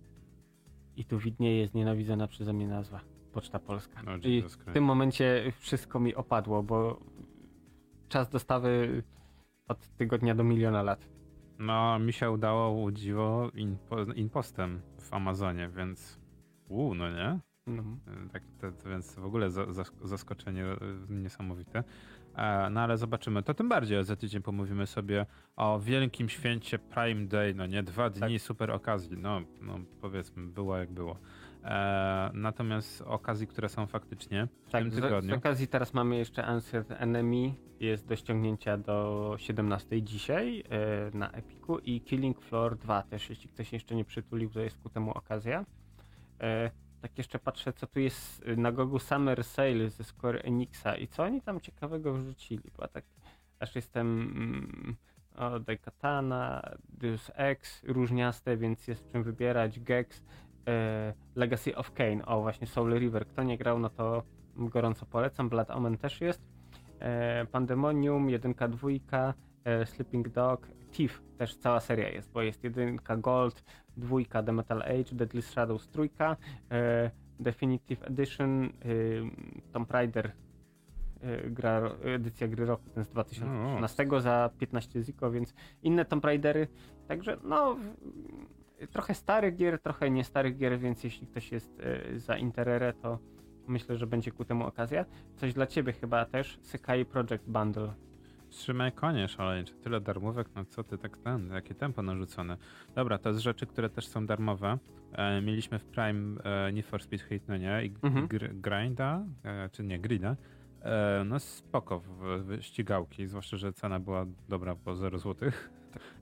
I 0.96 1.04
tu 1.04 1.18
widnieje 1.18 1.68
znienawidzona 1.68 2.26
przeze 2.28 2.52
mnie 2.52 2.68
nazwa. 2.68 3.00
Poczta 3.32 3.58
Polska. 3.58 4.02
No, 4.02 4.16
I 4.16 4.42
w 4.42 4.72
tym 4.72 4.84
momencie 4.84 5.52
wszystko 5.58 6.00
mi 6.00 6.14
opadło, 6.14 6.62
bo 6.62 7.00
czas 8.08 8.28
dostawy 8.28 9.02
od 9.68 9.88
tygodnia 9.88 10.34
do 10.34 10.44
miliona 10.44 10.82
lat. 10.82 11.15
No, 11.58 11.98
mi 11.98 12.12
się 12.12 12.30
udało, 12.30 12.82
u 12.82 12.90
dziwo, 12.90 13.50
impo, 13.54 14.02
impostem 14.02 14.80
w 15.00 15.14
Amazonie, 15.14 15.68
więc 15.68 16.18
u, 16.68 16.94
no 16.94 17.10
nie? 17.10 17.40
No. 17.66 17.82
Tak, 18.32 18.42
to, 18.60 18.72
to 18.72 18.90
więc 18.90 19.14
w 19.14 19.24
ogóle 19.24 19.50
za, 19.50 19.72
za, 19.72 19.84
zaskoczenie 20.04 20.64
e, 20.64 20.76
niesamowite. 21.08 21.84
E, 22.36 22.70
no 22.70 22.80
ale 22.80 22.98
zobaczymy. 22.98 23.42
To 23.42 23.54
tym 23.54 23.68
bardziej 23.68 24.04
za 24.04 24.16
tydzień 24.16 24.42
pomówimy 24.42 24.86
sobie 24.86 25.26
o 25.56 25.80
wielkim 25.80 26.28
święcie 26.28 26.78
Prime 26.78 27.26
Day, 27.26 27.54
no 27.54 27.66
nie? 27.66 27.82
Dwa 27.82 28.10
dni 28.10 28.38
super 28.38 28.70
okazji. 28.70 29.16
No, 29.18 29.40
no 29.60 29.78
powiedzmy, 30.00 30.46
było 30.46 30.76
jak 30.76 30.92
było. 30.92 31.18
E, 31.66 32.30
natomiast 32.34 33.02
okazji, 33.02 33.46
które 33.46 33.68
są 33.68 33.86
faktycznie 33.86 34.48
w 34.66 34.70
Tak, 34.70 34.82
tym 34.82 34.90
z, 34.90 34.94
z 34.94 35.00
tygodniu. 35.00 35.36
okazji 35.36 35.68
teraz 35.68 35.94
mamy 35.94 36.16
jeszcze 36.16 36.44
Answered 36.44 36.92
Enemy. 36.92 37.54
Jest 37.80 38.06
do 38.06 38.16
ściągnięcia 38.16 38.76
do 38.76 39.34
17 39.38 40.02
dzisiaj 40.02 40.64
e, 40.68 41.16
na 41.16 41.30
Epiku 41.30 41.78
i 41.78 42.00
Killing 42.00 42.40
Floor 42.42 42.76
2 42.78 43.02
też, 43.02 43.30
jeśli 43.30 43.48
ktoś 43.48 43.72
jeszcze 43.72 43.94
nie 43.94 44.04
przytulił, 44.04 44.50
to 44.50 44.60
jest 44.60 44.78
ku 44.78 44.88
temu 44.88 45.10
okazja. 45.10 45.64
E, 46.40 46.70
tak 47.00 47.18
jeszcze 47.18 47.38
patrzę, 47.38 47.72
co 47.72 47.86
tu 47.86 48.00
jest 48.00 48.44
na 48.56 48.72
Gogu 48.72 48.98
Summer 48.98 49.44
Sale 49.44 49.90
ze 49.90 50.04
Square 50.04 50.40
Enixa 50.44 50.96
i 50.98 51.08
co 51.08 51.22
oni 51.22 51.42
tam 51.42 51.60
ciekawego 51.60 52.12
wrzucili, 52.14 52.70
bo 52.76 52.88
tak 52.88 53.04
aż 53.60 53.74
jestem 53.76 54.06
mm, 54.20 54.96
o, 55.36 55.60
Daikatana, 55.60 56.62
Deus 56.88 57.30
Ex, 57.34 57.82
różniaste, 57.84 58.56
więc 58.56 58.88
jest 58.88 59.12
czym 59.12 59.22
wybierać, 59.22 59.80
Gex, 59.80 60.22
Legacy 61.34 61.76
of 61.76 61.92
Kane, 61.92 62.26
o 62.26 62.40
właśnie 62.40 62.66
Soul 62.66 62.98
River, 62.98 63.26
kto 63.26 63.42
nie 63.42 63.58
grał, 63.58 63.78
no 63.78 63.90
to 63.90 64.22
gorąco 64.56 65.06
polecam, 65.06 65.48
Blood 65.48 65.70
Omen 65.70 65.98
też 65.98 66.20
jest, 66.20 66.42
e, 67.00 67.46
Pandemonium, 67.46 68.30
jedynka, 68.30 68.68
dwójka, 68.68 69.34
e, 69.64 69.86
Sleeping 69.86 70.28
Dog, 70.28 70.68
Thief 70.92 71.22
też 71.38 71.56
cała 71.56 71.80
seria 71.80 72.08
jest, 72.08 72.32
bo 72.32 72.42
jest 72.42 72.64
jedynka 72.64 73.16
Gold, 73.16 73.64
dwójka 73.96 74.42
The 74.42 74.52
Metal 74.52 74.82
Age, 74.82 75.12
Deadly 75.12 75.42
Shadows 75.42 75.88
trójka, 75.88 76.36
e, 76.70 77.10
Definitive 77.40 78.06
Edition, 78.06 78.64
e, 78.64 78.68
Tomb 79.72 79.90
Raider 79.90 80.32
e, 81.20 81.50
gra, 81.50 81.90
edycja 82.04 82.48
gry 82.48 82.66
roku, 82.66 82.90
ten 82.90 83.04
z 83.04 83.08
2013 83.08 84.20
za 84.20 84.50
15 84.58 85.02
ziko, 85.02 85.30
więc 85.30 85.54
inne 85.82 86.04
Tomb 86.04 86.24
Raidery, 86.24 86.68
także 87.08 87.36
no 87.44 87.76
trochę 88.90 89.14
starych 89.14 89.56
gier, 89.56 89.82
trochę 89.82 90.10
nie 90.10 90.24
starych 90.24 90.56
gier, 90.56 90.78
więc 90.78 91.04
jeśli 91.04 91.26
ktoś 91.26 91.52
jest 91.52 91.80
e, 91.80 92.18
za 92.18 92.36
Interere, 92.36 92.92
to 92.92 93.18
Myślę, 93.68 93.96
że 93.96 94.06
będzie 94.06 94.32
ku 94.32 94.44
temu 94.44 94.66
okazja. 94.66 95.04
Coś 95.36 95.54
dla 95.54 95.66
ciebie 95.66 95.92
chyba 95.92 96.24
też, 96.24 96.58
Sekai 96.62 97.04
Project 97.04 97.44
Bundle. 97.46 97.94
Trzymaj 98.50 98.92
konie 98.92 99.28
szaleńcze. 99.28 99.74
Tyle 99.74 100.00
darmówek, 100.00 100.48
no 100.54 100.64
co 100.64 100.84
ty 100.84 100.98
tak 100.98 101.16
ten, 101.16 101.50
jakie 101.50 101.74
tempo 101.74 102.02
narzucone. 102.02 102.56
Dobra, 102.94 103.18
to 103.18 103.34
z 103.34 103.38
rzeczy, 103.38 103.66
które 103.66 103.90
też 103.90 104.06
są 104.08 104.26
darmowe. 104.26 104.78
E, 105.12 105.42
mieliśmy 105.42 105.78
w 105.78 105.84
Prime 105.84 106.42
e, 106.44 106.72
Need 106.72 106.86
for 106.86 107.02
Speed 107.02 107.24
Hit, 107.24 107.42
no 107.48 107.56
nie? 107.56 107.84
I 107.84 107.92
Mhm. 108.02 108.28
gr, 108.28 108.54
Grinda, 108.54 109.24
e, 109.44 109.68
czy 109.72 109.84
nie, 109.84 109.98
Grida. 109.98 110.36
E, 110.82 111.22
no 111.26 111.40
spoko 111.40 112.00
w, 112.00 112.18
w 112.18 112.62
ścigałki, 112.62 113.26
zwłaszcza, 113.26 113.56
że 113.56 113.72
cena 113.72 114.00
była 114.00 114.26
dobra, 114.48 114.76
po 114.76 114.94
0 114.94 115.18
zł. 115.18 115.50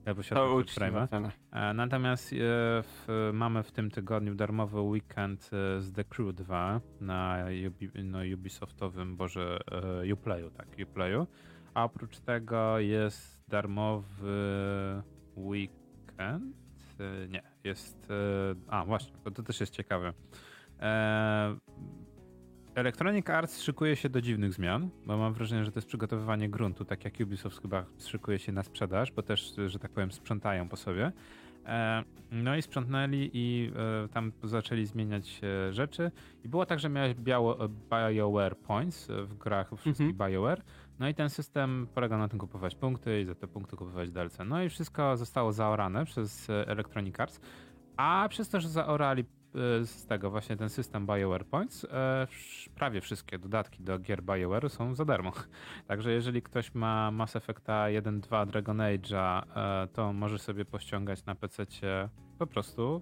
Ja 0.05 0.15
posiadam 0.15 0.47
To 0.47 0.55
uczciwa 0.55 1.07
cena. 1.07 1.31
E, 1.51 1.73
Natomiast 1.73 2.33
e, 2.33 2.35
w, 2.83 3.29
mamy 3.33 3.63
w 3.63 3.71
tym 3.71 3.91
tygodniu 3.91 4.35
darmowy 4.35 4.81
weekend 4.81 5.49
e, 5.53 5.81
z 5.81 5.91
The 5.93 6.03
Crew 6.03 6.35
2 6.35 6.81
na, 7.01 7.45
Ubi, 7.67 7.89
no, 8.03 8.19
Ubisoftowym, 8.33 9.17
boże, 9.17 9.59
Uplayu, 10.13 10.51
tak, 10.51 10.67
Uplayu. 10.83 11.27
A 11.73 11.83
oprócz 11.83 12.19
tego 12.19 12.79
jest 12.79 13.43
darmowy 13.47 15.03
weekend. 15.37 16.55
Nie, 17.29 17.41
jest. 17.63 18.07
A, 18.67 18.85
właśnie, 18.85 19.13
to 19.35 19.43
też 19.43 19.59
jest 19.59 19.73
ciekawe. 19.73 20.13
Electronic 22.75 23.29
Arts 23.29 23.61
szykuje 23.61 23.95
się 23.95 24.09
do 24.09 24.21
dziwnych 24.21 24.53
zmian, 24.53 24.89
bo 25.05 25.17
mam 25.17 25.33
wrażenie, 25.33 25.65
że 25.65 25.71
to 25.71 25.77
jest 25.77 25.87
przygotowywanie 25.87 26.49
gruntu, 26.49 26.85
tak 26.85 27.05
jak 27.05 27.13
Ubisoft 27.23 27.61
chyba 27.61 27.85
szykuje 27.99 28.39
się 28.39 28.51
na 28.51 28.63
sprzedaż, 28.63 29.11
bo 29.11 29.23
też, 29.23 29.53
że 29.67 29.79
tak 29.79 29.91
powiem, 29.91 30.11
sprzątają 30.11 30.69
po 30.69 30.77
sobie. 30.77 31.11
E, 31.65 32.03
No 32.31 32.55
i 32.55 32.61
sprzątnęli 32.61 33.29
i 33.33 33.71
e, 34.05 34.07
tam 34.07 34.31
zaczęli 34.43 34.85
zmieniać 34.85 35.41
e, 35.43 35.73
rzeczy. 35.73 36.11
I 36.43 36.49
było 36.49 36.65
tak, 36.65 36.79
że 36.79 36.89
miałeś 36.89 37.13
biało 37.13 37.57
BioWare 37.67 38.57
Points 38.57 39.07
w 39.07 39.37
grach 39.37 39.67
wszystkich 39.67 40.09
Mhm. 40.09 40.31
BioWare. 40.31 40.61
No 40.99 41.09
i 41.09 41.13
ten 41.13 41.29
system 41.29 41.87
polega 41.93 42.17
na 42.17 42.27
tym 42.27 42.39
kupować 42.39 42.75
punkty 42.75 43.21
i 43.21 43.25
za 43.25 43.35
te 43.35 43.47
punkty 43.47 43.75
kupować 43.75 44.11
DLC. 44.11 44.37
No 44.45 44.63
i 44.63 44.69
wszystko 44.69 45.17
zostało 45.17 45.53
zaorane 45.53 46.05
przez 46.05 46.49
Electronic 46.49 47.19
Arts. 47.19 47.39
A 47.97 48.27
przez 48.29 48.49
to, 48.49 48.59
że 48.59 48.69
zaorali 48.69 49.25
z 49.83 50.05
tego 50.05 50.31
właśnie 50.31 50.57
ten 50.57 50.69
system 50.69 51.05
BioWare 51.05 51.45
Points, 51.45 51.85
wsz- 51.85 52.69
prawie 52.69 53.01
wszystkie 53.01 53.39
dodatki 53.39 53.83
do 53.83 53.99
gier 53.99 54.23
BioWare 54.23 54.69
są 54.69 54.95
za 54.95 55.05
darmo. 55.05 55.31
Także 55.87 56.11
jeżeli 56.11 56.41
ktoś 56.41 56.75
ma 56.75 57.11
Mass 57.11 57.35
Effecta 57.35 57.85
1.2 57.85 58.47
Dragon 58.47 58.77
Age'a, 58.77 59.43
e, 59.83 59.87
to 59.87 60.13
może 60.13 60.39
sobie 60.39 60.65
pościągać 60.65 61.25
na 61.25 61.35
PC 61.35 61.65
po 62.39 62.47
prostu 62.47 63.01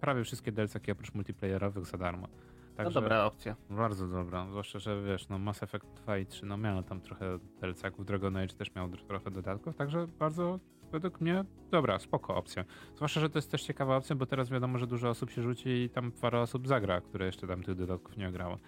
prawie 0.00 0.24
wszystkie 0.24 0.52
DLC 0.52 0.76
oprócz 0.92 1.14
multiplayerowych 1.14 1.86
za 1.86 1.98
darmo. 1.98 2.26
To 2.26 2.76
Także 2.76 3.00
dobra 3.00 3.24
opcja. 3.24 3.56
Bardzo 3.70 4.08
dobra, 4.08 4.46
zwłaszcza, 4.50 4.78
że 4.78 5.02
wiesz, 5.02 5.28
no 5.28 5.38
Mass 5.38 5.62
Effect 5.62 5.86
2 5.94 6.18
i 6.18 6.26
3 6.26 6.46
no 6.46 6.56
miały 6.56 6.82
tam 6.82 7.00
trochę 7.00 7.38
DLC-ków, 7.60 8.06
Dragon 8.06 8.36
Age 8.36 8.54
też 8.54 8.74
miał 8.74 8.88
trochę 8.88 9.30
dodatków, 9.30 9.76
także 9.76 10.06
bardzo 10.06 10.58
według 10.92 11.20
mnie 11.20 11.44
dobra, 11.70 11.98
spoko 11.98 12.36
opcja. 12.36 12.64
Zwłaszcza, 12.96 13.20
że 13.20 13.30
to 13.30 13.38
jest 13.38 13.50
też 13.50 13.62
ciekawa 13.62 13.96
opcja, 13.96 14.16
bo 14.16 14.26
teraz 14.26 14.50
wiadomo, 14.50 14.78
że 14.78 14.86
dużo 14.86 15.08
osób 15.08 15.30
się 15.30 15.42
rzuci 15.42 15.68
i 15.68 15.90
tam 15.90 16.12
parę 16.12 16.40
osób 16.40 16.68
zagra, 16.68 17.00
które 17.00 17.26
jeszcze 17.26 17.46
tam 17.46 17.62
tych 17.62 17.74
dodatków 17.74 18.16
nie 18.16 18.32
grało. 18.32 18.58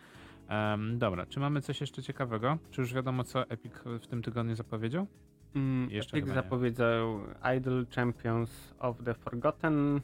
Em, 0.49 0.99
dobra, 0.99 1.27
czy 1.27 1.41
mamy 1.41 1.61
coś 1.63 1.81
jeszcze 1.81 2.03
ciekawego? 2.03 2.59
Czy 2.71 2.81
już 2.81 2.95
wiadomo, 2.95 3.25
co 3.25 3.49
Epic 3.51 3.73
w 3.85 4.07
tym 4.07 4.23
tygodniu 4.23 4.55
zapowiedział? 4.55 5.07
Mm, 5.55 5.91
Jeszcze 5.91 6.17
Epic 6.17 6.33
zapowiedział 6.35 7.21
Idol 7.59 7.87
Champions 7.97 8.75
of 8.79 8.97
the 9.05 9.15
Forgotten. 9.15 10.01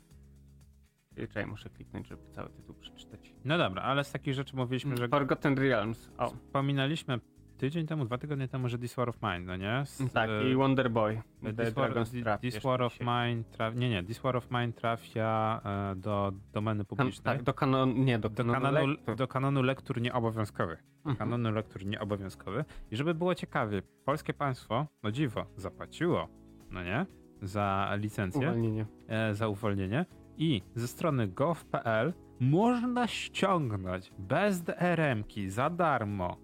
Czekaj, 1.17 1.47
muszę 1.47 1.71
kliknąć, 1.71 2.09
żeby 2.09 2.23
cały 2.31 2.49
tytuł 2.51 2.75
przeczytać. 2.75 3.35
No 3.45 3.59
dobra, 3.59 3.83
ale 3.83 4.05
z 4.05 4.13
takich 4.13 4.35
rzeczy 4.35 4.57
mówiliśmy, 4.57 4.97
że 4.97 5.09
Forgotten 5.09 5.59
Realms. 5.59 6.11
O, 6.19 6.27
wspominaliśmy 6.31 7.21
tydzień 7.59 7.87
temu, 7.87 8.05
dwa 8.05 8.19
tygodnie 8.19 8.49
temu, 8.49 8.69
że 8.69 8.79
This 8.79 8.95
War 8.95 9.09
of 9.09 9.23
Mine, 9.23 9.41
no 9.41 9.57
nie? 9.57 9.83
Z, 9.87 10.13
tak, 10.13 10.31
e, 10.31 10.51
i 10.51 10.55
Wonder 10.57 10.91
Boy. 10.91 11.23
The 11.43 11.53
This 11.53 11.75
War, 11.75 11.91
Dragon's 11.93 12.23
Trap 12.23 12.41
This 12.41 12.65
War 12.65 12.83
of. 12.83 13.01
Mine 13.01 13.45
traf, 13.53 13.75
nie, 13.75 13.89
nie, 13.91 14.05
This 14.05 14.19
War 14.23 14.37
of 14.37 14.51
Mine 14.51 14.73
trafia 14.73 15.61
e, 15.65 15.95
do 15.97 16.33
domeny 16.53 16.85
publicznej. 16.85 17.25
tak, 17.37 17.43
do 17.43 17.55
kanonu, 17.55 17.93
nie, 18.05 18.19
do 18.19 18.29
do, 18.29 18.45
kanonu 18.45 18.87
lektur. 18.87 19.17
do 19.17 19.29
kanonu 19.29 19.63
lektur 19.63 20.01
nieobowiązkowych. 20.01 20.83
Mhm. 20.99 21.17
Kanonu 21.17 21.51
lektur 21.53 21.87
nieobowiązkowych. 21.87 22.67
I 22.91 22.97
żeby 22.97 23.15
było 23.15 23.35
ciekawie, 23.35 23.83
polskie 24.05 24.35
państwo, 24.35 24.87
no 25.03 25.11
dziwo, 25.11 25.47
zapłaciło, 25.57 26.29
no 26.71 26.83
nie? 26.85 27.07
Za 27.43 27.91
licencję, 27.97 28.41
Uwolnienie. 28.49 28.87
e, 29.09 29.35
za 29.35 29.49
uwolnienie. 29.49 30.07
I 30.37 30.63
ze 30.75 30.89
strony 30.89 31.29
gov.pl 31.29 32.13
można 32.41 33.07
ściągnąć 33.07 34.13
bez 34.19 34.63
DRM-ki 34.63 35.51
za 35.51 35.71
darmo 35.71 36.37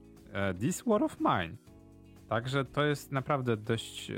This 0.60 0.82
War 0.86 1.02
of 1.02 1.20
Mine. 1.20 1.56
Także 2.28 2.64
to 2.64 2.84
jest 2.84 3.12
naprawdę 3.12 3.56
dość 3.56 4.10
e, 4.10 4.14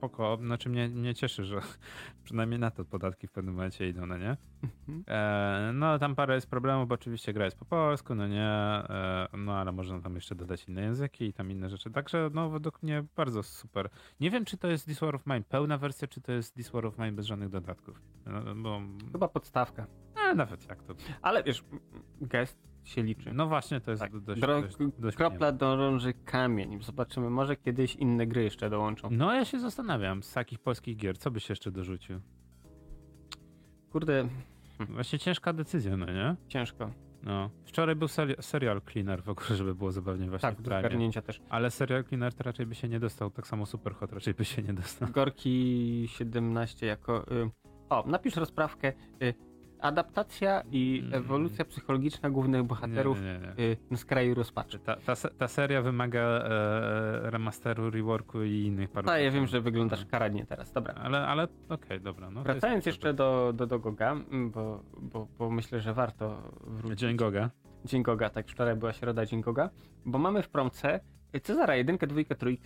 spoko. 0.00 0.38
Znaczy 0.40 0.68
mnie, 0.68 0.88
mnie 0.88 1.14
cieszy, 1.14 1.44
że 1.44 1.60
przynajmniej 2.24 2.60
na 2.60 2.70
to 2.70 2.84
podatki 2.84 3.26
w 3.26 3.32
pewnym 3.32 3.54
momencie 3.54 3.88
idą, 3.88 4.06
no 4.06 4.18
nie? 4.18 4.36
Mhm. 4.62 5.04
E, 5.08 5.72
no 5.74 5.98
tam 5.98 6.14
parę 6.14 6.34
jest 6.34 6.50
problemów, 6.50 6.88
bo 6.88 6.94
oczywiście 6.94 7.32
gra 7.32 7.44
jest 7.44 7.58
po 7.58 7.64
polsku, 7.64 8.14
no 8.14 8.26
nie? 8.28 8.48
E, 8.48 9.28
no 9.38 9.56
ale 9.56 9.72
można 9.72 10.00
tam 10.00 10.14
jeszcze 10.14 10.34
dodać 10.34 10.68
inne 10.68 10.82
języki 10.82 11.24
i 11.24 11.32
tam 11.32 11.50
inne 11.50 11.70
rzeczy. 11.70 11.90
Także 11.90 12.30
no 12.34 12.50
według 12.50 12.82
mnie 12.82 13.04
bardzo 13.16 13.42
super. 13.42 13.90
Nie 14.20 14.30
wiem, 14.30 14.44
czy 14.44 14.56
to 14.56 14.68
jest 14.68 14.86
This 14.86 15.00
War 15.00 15.14
of 15.14 15.26
Mine 15.26 15.42
pełna 15.42 15.78
wersja, 15.78 16.08
czy 16.08 16.20
to 16.20 16.32
jest 16.32 16.54
This 16.54 16.70
War 16.70 16.86
of 16.86 16.98
Mine 16.98 17.12
bez 17.12 17.26
żadnych 17.26 17.48
dodatków. 17.48 18.02
No, 18.26 18.54
bo 18.54 18.80
Chyba 19.12 19.28
podstawka. 19.28 19.86
a, 20.14 20.34
nawet 20.34 20.68
jak 20.68 20.82
to. 20.82 20.94
Ale 21.22 21.42
wiesz, 21.42 21.64
gest 22.20 22.69
się 22.90 23.02
liczy. 23.02 23.32
No 23.32 23.46
właśnie, 23.46 23.80
to 23.80 23.90
jest 23.90 24.02
Tak. 24.02 24.18
dość, 24.20 24.40
Dro- 24.40 24.62
dość, 24.62 24.76
dość 24.98 25.16
Kropla 25.16 25.52
dąży 25.52 26.12
kamień. 26.24 26.82
Zobaczymy, 26.82 27.30
może 27.30 27.56
kiedyś 27.56 27.96
inne 27.96 28.26
gry 28.26 28.42
jeszcze 28.42 28.70
dołączą. 28.70 29.08
No 29.12 29.34
ja 29.34 29.44
się 29.44 29.60
zastanawiam, 29.60 30.22
z 30.22 30.32
takich 30.32 30.58
polskich 30.58 30.96
gier, 30.96 31.18
co 31.18 31.30
byś 31.30 31.48
jeszcze 31.50 31.70
dorzucił? 31.70 32.20
Kurde, 33.92 34.28
Właśnie 34.88 35.18
ciężka 35.18 35.52
decyzja, 35.52 35.96
no 35.96 36.06
nie? 36.06 36.36
ciężko. 36.48 36.90
No. 37.22 37.50
Wczoraj 37.64 37.96
był 37.96 38.08
seri- 38.08 38.42
serial 38.42 38.80
Cleaner 38.92 39.22
w 39.22 39.28
ogóle, 39.28 39.56
żeby 39.56 39.74
było 39.74 39.92
zabawnie 39.92 40.30
właśnie 40.30 40.48
Tak, 40.48 40.58
w 40.60 40.64
zgarnięcia 40.66 41.22
też. 41.22 41.40
Ale 41.48 41.70
serial 41.70 42.04
Cleaner 42.04 42.34
to 42.34 42.42
raczej 42.44 42.66
by 42.66 42.74
się 42.74 42.88
nie 42.88 43.00
dostał, 43.00 43.30
tak 43.30 43.46
samo 43.46 43.66
Superhot 43.66 44.12
raczej 44.12 44.34
by 44.34 44.44
się 44.44 44.62
nie 44.62 44.72
dostał. 44.74 45.08
Gorki 45.08 46.04
17 46.08 46.86
jako. 46.86 47.32
Y, 47.32 47.50
o, 47.88 48.04
napisz 48.06 48.36
rozprawkę. 48.36 48.92
Y, 49.22 49.34
adaptacja 49.80 50.62
i 50.72 51.02
Mm. 51.04 51.14
ewolucja 51.14 51.64
psychologiczna 51.64 52.30
głównych 52.30 52.62
bohaterów 52.62 53.20
Nie, 53.22 53.26
nie, 53.38 53.54
nie. 53.58 53.64
Y, 53.64 53.76
na 53.90 53.96
skraju 53.96 54.34
rozpaczy. 54.34 54.78
Ta, 54.78 54.96
ta, 54.96 55.14
ta 55.38 55.48
seria 55.48 55.82
wymaga 55.82 56.20
e, 56.20 57.30
remasteru, 57.30 57.90
reworku 57.90 58.42
i 58.42 58.60
innych 58.62 58.90
paru 58.90 59.06
No, 59.06 59.16
ja 59.16 59.30
wiem, 59.30 59.46
że 59.46 59.60
wyglądasz 59.60 60.06
karadnie 60.06 60.46
teraz. 60.46 60.72
Dobra. 60.72 60.94
Ale, 60.94 61.26
ale 61.26 61.48
okej, 61.68 62.00
dobra. 62.00 62.30
No, 62.30 62.42
Wracając 62.42 62.86
jeszcze 62.86 63.14
do, 63.14 63.52
do, 63.56 63.66
do 63.66 63.78
Goga, 63.78 64.12
mm, 64.12 64.50
bo, 64.50 64.82
bo, 65.00 65.28
bo 65.38 65.50
myślę, 65.50 65.80
że 65.80 65.94
warto 65.94 66.52
wrócić. 66.66 66.98
Dzień 66.98 67.16
Goga. 67.16 67.50
Dzień 67.84 68.02
Goga, 68.02 68.30
tak, 68.30 68.48
wczoraj 68.48 68.76
była 68.76 68.92
środa 68.92 69.26
Dzień 69.26 69.40
Goga, 69.40 69.70
bo 70.06 70.18
mamy 70.18 70.42
w 70.42 70.48
promce 70.48 71.00
Cezara 71.38 71.76
1, 71.76 71.96
2, 71.96 72.06
3, 72.24 72.34
4 72.34 72.58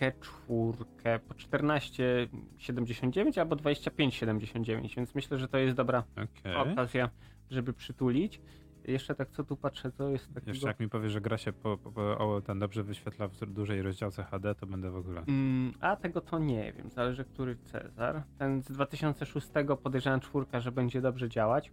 po 1.27 1.33
14,79 1.33 3.39
albo 3.39 3.55
25,79, 3.55 4.95
więc 4.95 5.15
myślę, 5.15 5.37
że 5.37 5.47
to 5.47 5.57
jest 5.57 5.77
dobra 5.77 6.03
Okej. 6.11 6.55
okazja, 6.55 7.09
żeby 7.49 7.73
przytulić. 7.73 8.41
Jeszcze 8.87 9.15
tak 9.15 9.29
co 9.29 9.43
tu 9.43 9.57
patrzę, 9.57 9.91
to 9.91 10.09
jest 10.09 10.33
takiego... 10.33 10.51
Jeszcze 10.51 10.67
jak 10.67 10.79
mi 10.79 10.89
powie, 10.89 11.09
że 11.09 11.21
gra 11.21 11.37
się 11.37 11.53
po, 11.53 11.77
po, 11.77 12.41
ten 12.41 12.59
dobrze 12.59 12.83
wyświetla 12.83 13.27
w 13.27 13.45
dużej 13.45 13.81
rozdziałce 13.81 14.23
HD, 14.23 14.55
to 14.55 14.65
będę 14.65 14.91
w 14.91 14.95
ogóle. 14.95 15.23
Mm, 15.27 15.73
a 15.81 15.95
tego 15.95 16.21
to 16.21 16.39
nie 16.39 16.73
wiem, 16.73 16.89
zależy 16.89 17.25
który 17.25 17.55
Cezar. 17.55 18.23
Ten 18.37 18.61
z 18.61 18.71
2006 18.71 19.47
podejrzewam 19.83 20.19
czwórka, 20.19 20.59
że 20.59 20.71
będzie 20.71 21.01
dobrze 21.01 21.29
działać. 21.29 21.71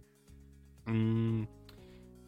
Mm, 0.85 1.47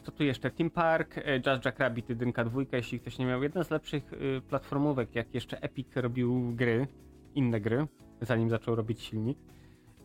co 0.06 0.12
tu 0.12 0.24
jeszcze? 0.24 0.52
Team 0.52 0.70
Park, 0.70 1.18
e, 1.18 1.40
Jazz 1.42 1.66
Jack 1.66 1.80
Rabbit 1.80 2.10
1, 2.10 2.32
2, 2.32 2.62
jeśli 2.72 3.00
ktoś 3.00 3.18
nie 3.18 3.26
miał. 3.26 3.44
Jedna 3.44 3.64
z 3.64 3.70
lepszych 3.70 4.14
y, 4.14 4.42
platformówek, 4.50 5.16
jak 5.16 5.34
jeszcze 5.34 5.62
Epic 5.62 5.96
robił 5.96 6.56
gry, 6.56 6.88
inne 7.36 7.62
gry, 7.62 7.88
zanim 8.22 8.50
zaczął 8.50 8.76
robić 8.76 9.02
silnik. 9.02 9.38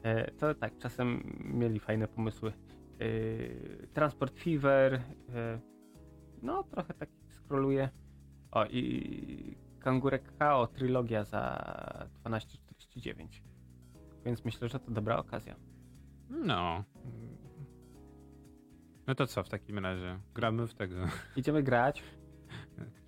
E, 0.03 0.31
to 0.31 0.55
tak, 0.55 0.79
czasem 0.79 1.37
mieli 1.45 1.81
fajne 1.81 2.09
pomysły. 2.09 2.53
E, 2.53 3.87
Transport 3.87 4.39
Fever, 4.39 5.03
no 6.43 6.63
trochę 6.63 6.95
tak 6.95 7.09
scrolluję. 7.29 7.89
O 8.51 8.67
i 8.67 9.57
Kangurek 9.79 10.37
KO 10.39 10.67
trylogia 10.67 11.25
za 11.25 11.65
12,49. 12.25 13.43
Więc 14.25 14.45
myślę, 14.45 14.69
że 14.69 14.81
to 14.81 14.91
dobra 14.91 15.17
okazja. 15.17 15.57
No. 16.31 16.85
No 19.11 19.15
to 19.15 19.27
co 19.27 19.43
w 19.43 19.49
takim 19.49 19.79
razie? 19.79 20.19
Gramy 20.35 20.67
w 20.67 20.75
tego. 20.75 20.97
Idziemy 21.37 21.63
grać. 21.63 22.03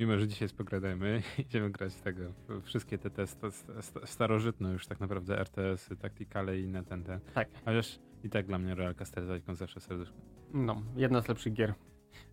Mimo, 0.00 0.18
że 0.18 0.28
dzisiaj 0.28 0.48
spogradajmy, 0.48 1.22
idziemy 1.46 1.70
grać 1.70 1.94
w 1.94 2.02
tego. 2.02 2.22
Wszystkie 2.62 2.98
te, 2.98 3.10
te 3.10 3.26
sta, 3.26 3.50
sta, 3.80 4.06
starożytne 4.06 4.72
już 4.72 4.86
tak 4.86 5.00
naprawdę 5.00 5.38
RTS-y, 5.38 5.96
taktykale 5.96 6.58
i 6.58 6.62
inne 6.62 6.84
ten, 6.84 7.04
te. 7.04 7.20
Tak. 7.34 7.48
Chociaż 7.64 7.98
i 8.24 8.30
tak 8.30 8.46
dla 8.46 8.58
mnie 8.58 8.74
Royal 8.74 8.94
Castle 8.94 9.40
z 9.40 9.58
zawsze 9.58 9.80
serduszko. 9.80 10.16
No, 10.52 10.82
jedna 10.96 11.20
z 11.20 11.28
lepszych 11.28 11.52
gier. 11.52 11.74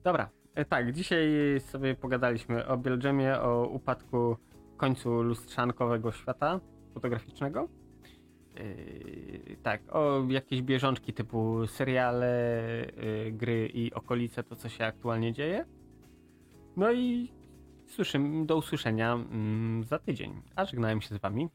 Dobra, 0.04 0.30
e, 0.56 0.66
tak, 0.66 0.92
dzisiaj 0.92 1.30
sobie 1.60 1.96
pogadaliśmy 1.96 2.68
o 2.68 2.78
Bieldżemie, 2.78 3.40
o 3.42 3.68
upadku, 3.68 4.38
końcu 4.78 5.22
lustrzankowego 5.22 6.12
świata 6.12 6.60
fotograficznego. 6.94 7.70
Yy, 8.60 9.58
tak, 9.64 9.82
o 9.96 10.24
jakieś 10.30 10.62
bieżączki 10.62 11.14
typu 11.14 11.68
seriale, 11.68 12.32
yy, 13.26 13.32
gry 13.32 13.70
i 13.74 13.94
okolice, 13.94 14.44
to 14.44 14.56
co 14.56 14.70
się 14.70 14.86
aktualnie 14.86 15.34
dzieje. 15.34 15.66
No 16.78 16.92
i 16.92 17.34
słyszymy, 17.88 18.46
do 18.46 18.58
usłyszenia 18.58 19.14
mm, 19.14 19.84
za 19.84 20.00
tydzień. 20.00 20.42
A 20.56 20.66
żegnałem 20.66 21.02
się 21.02 21.16
z 21.16 21.18
wami 21.18 21.50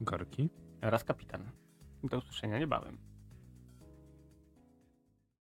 Gorki. 0.00 0.50
oraz 0.82 1.04
kapitan. 1.04 1.50
Do 2.04 2.18
usłyszenia 2.18 2.58
niebawem. 2.58 3.05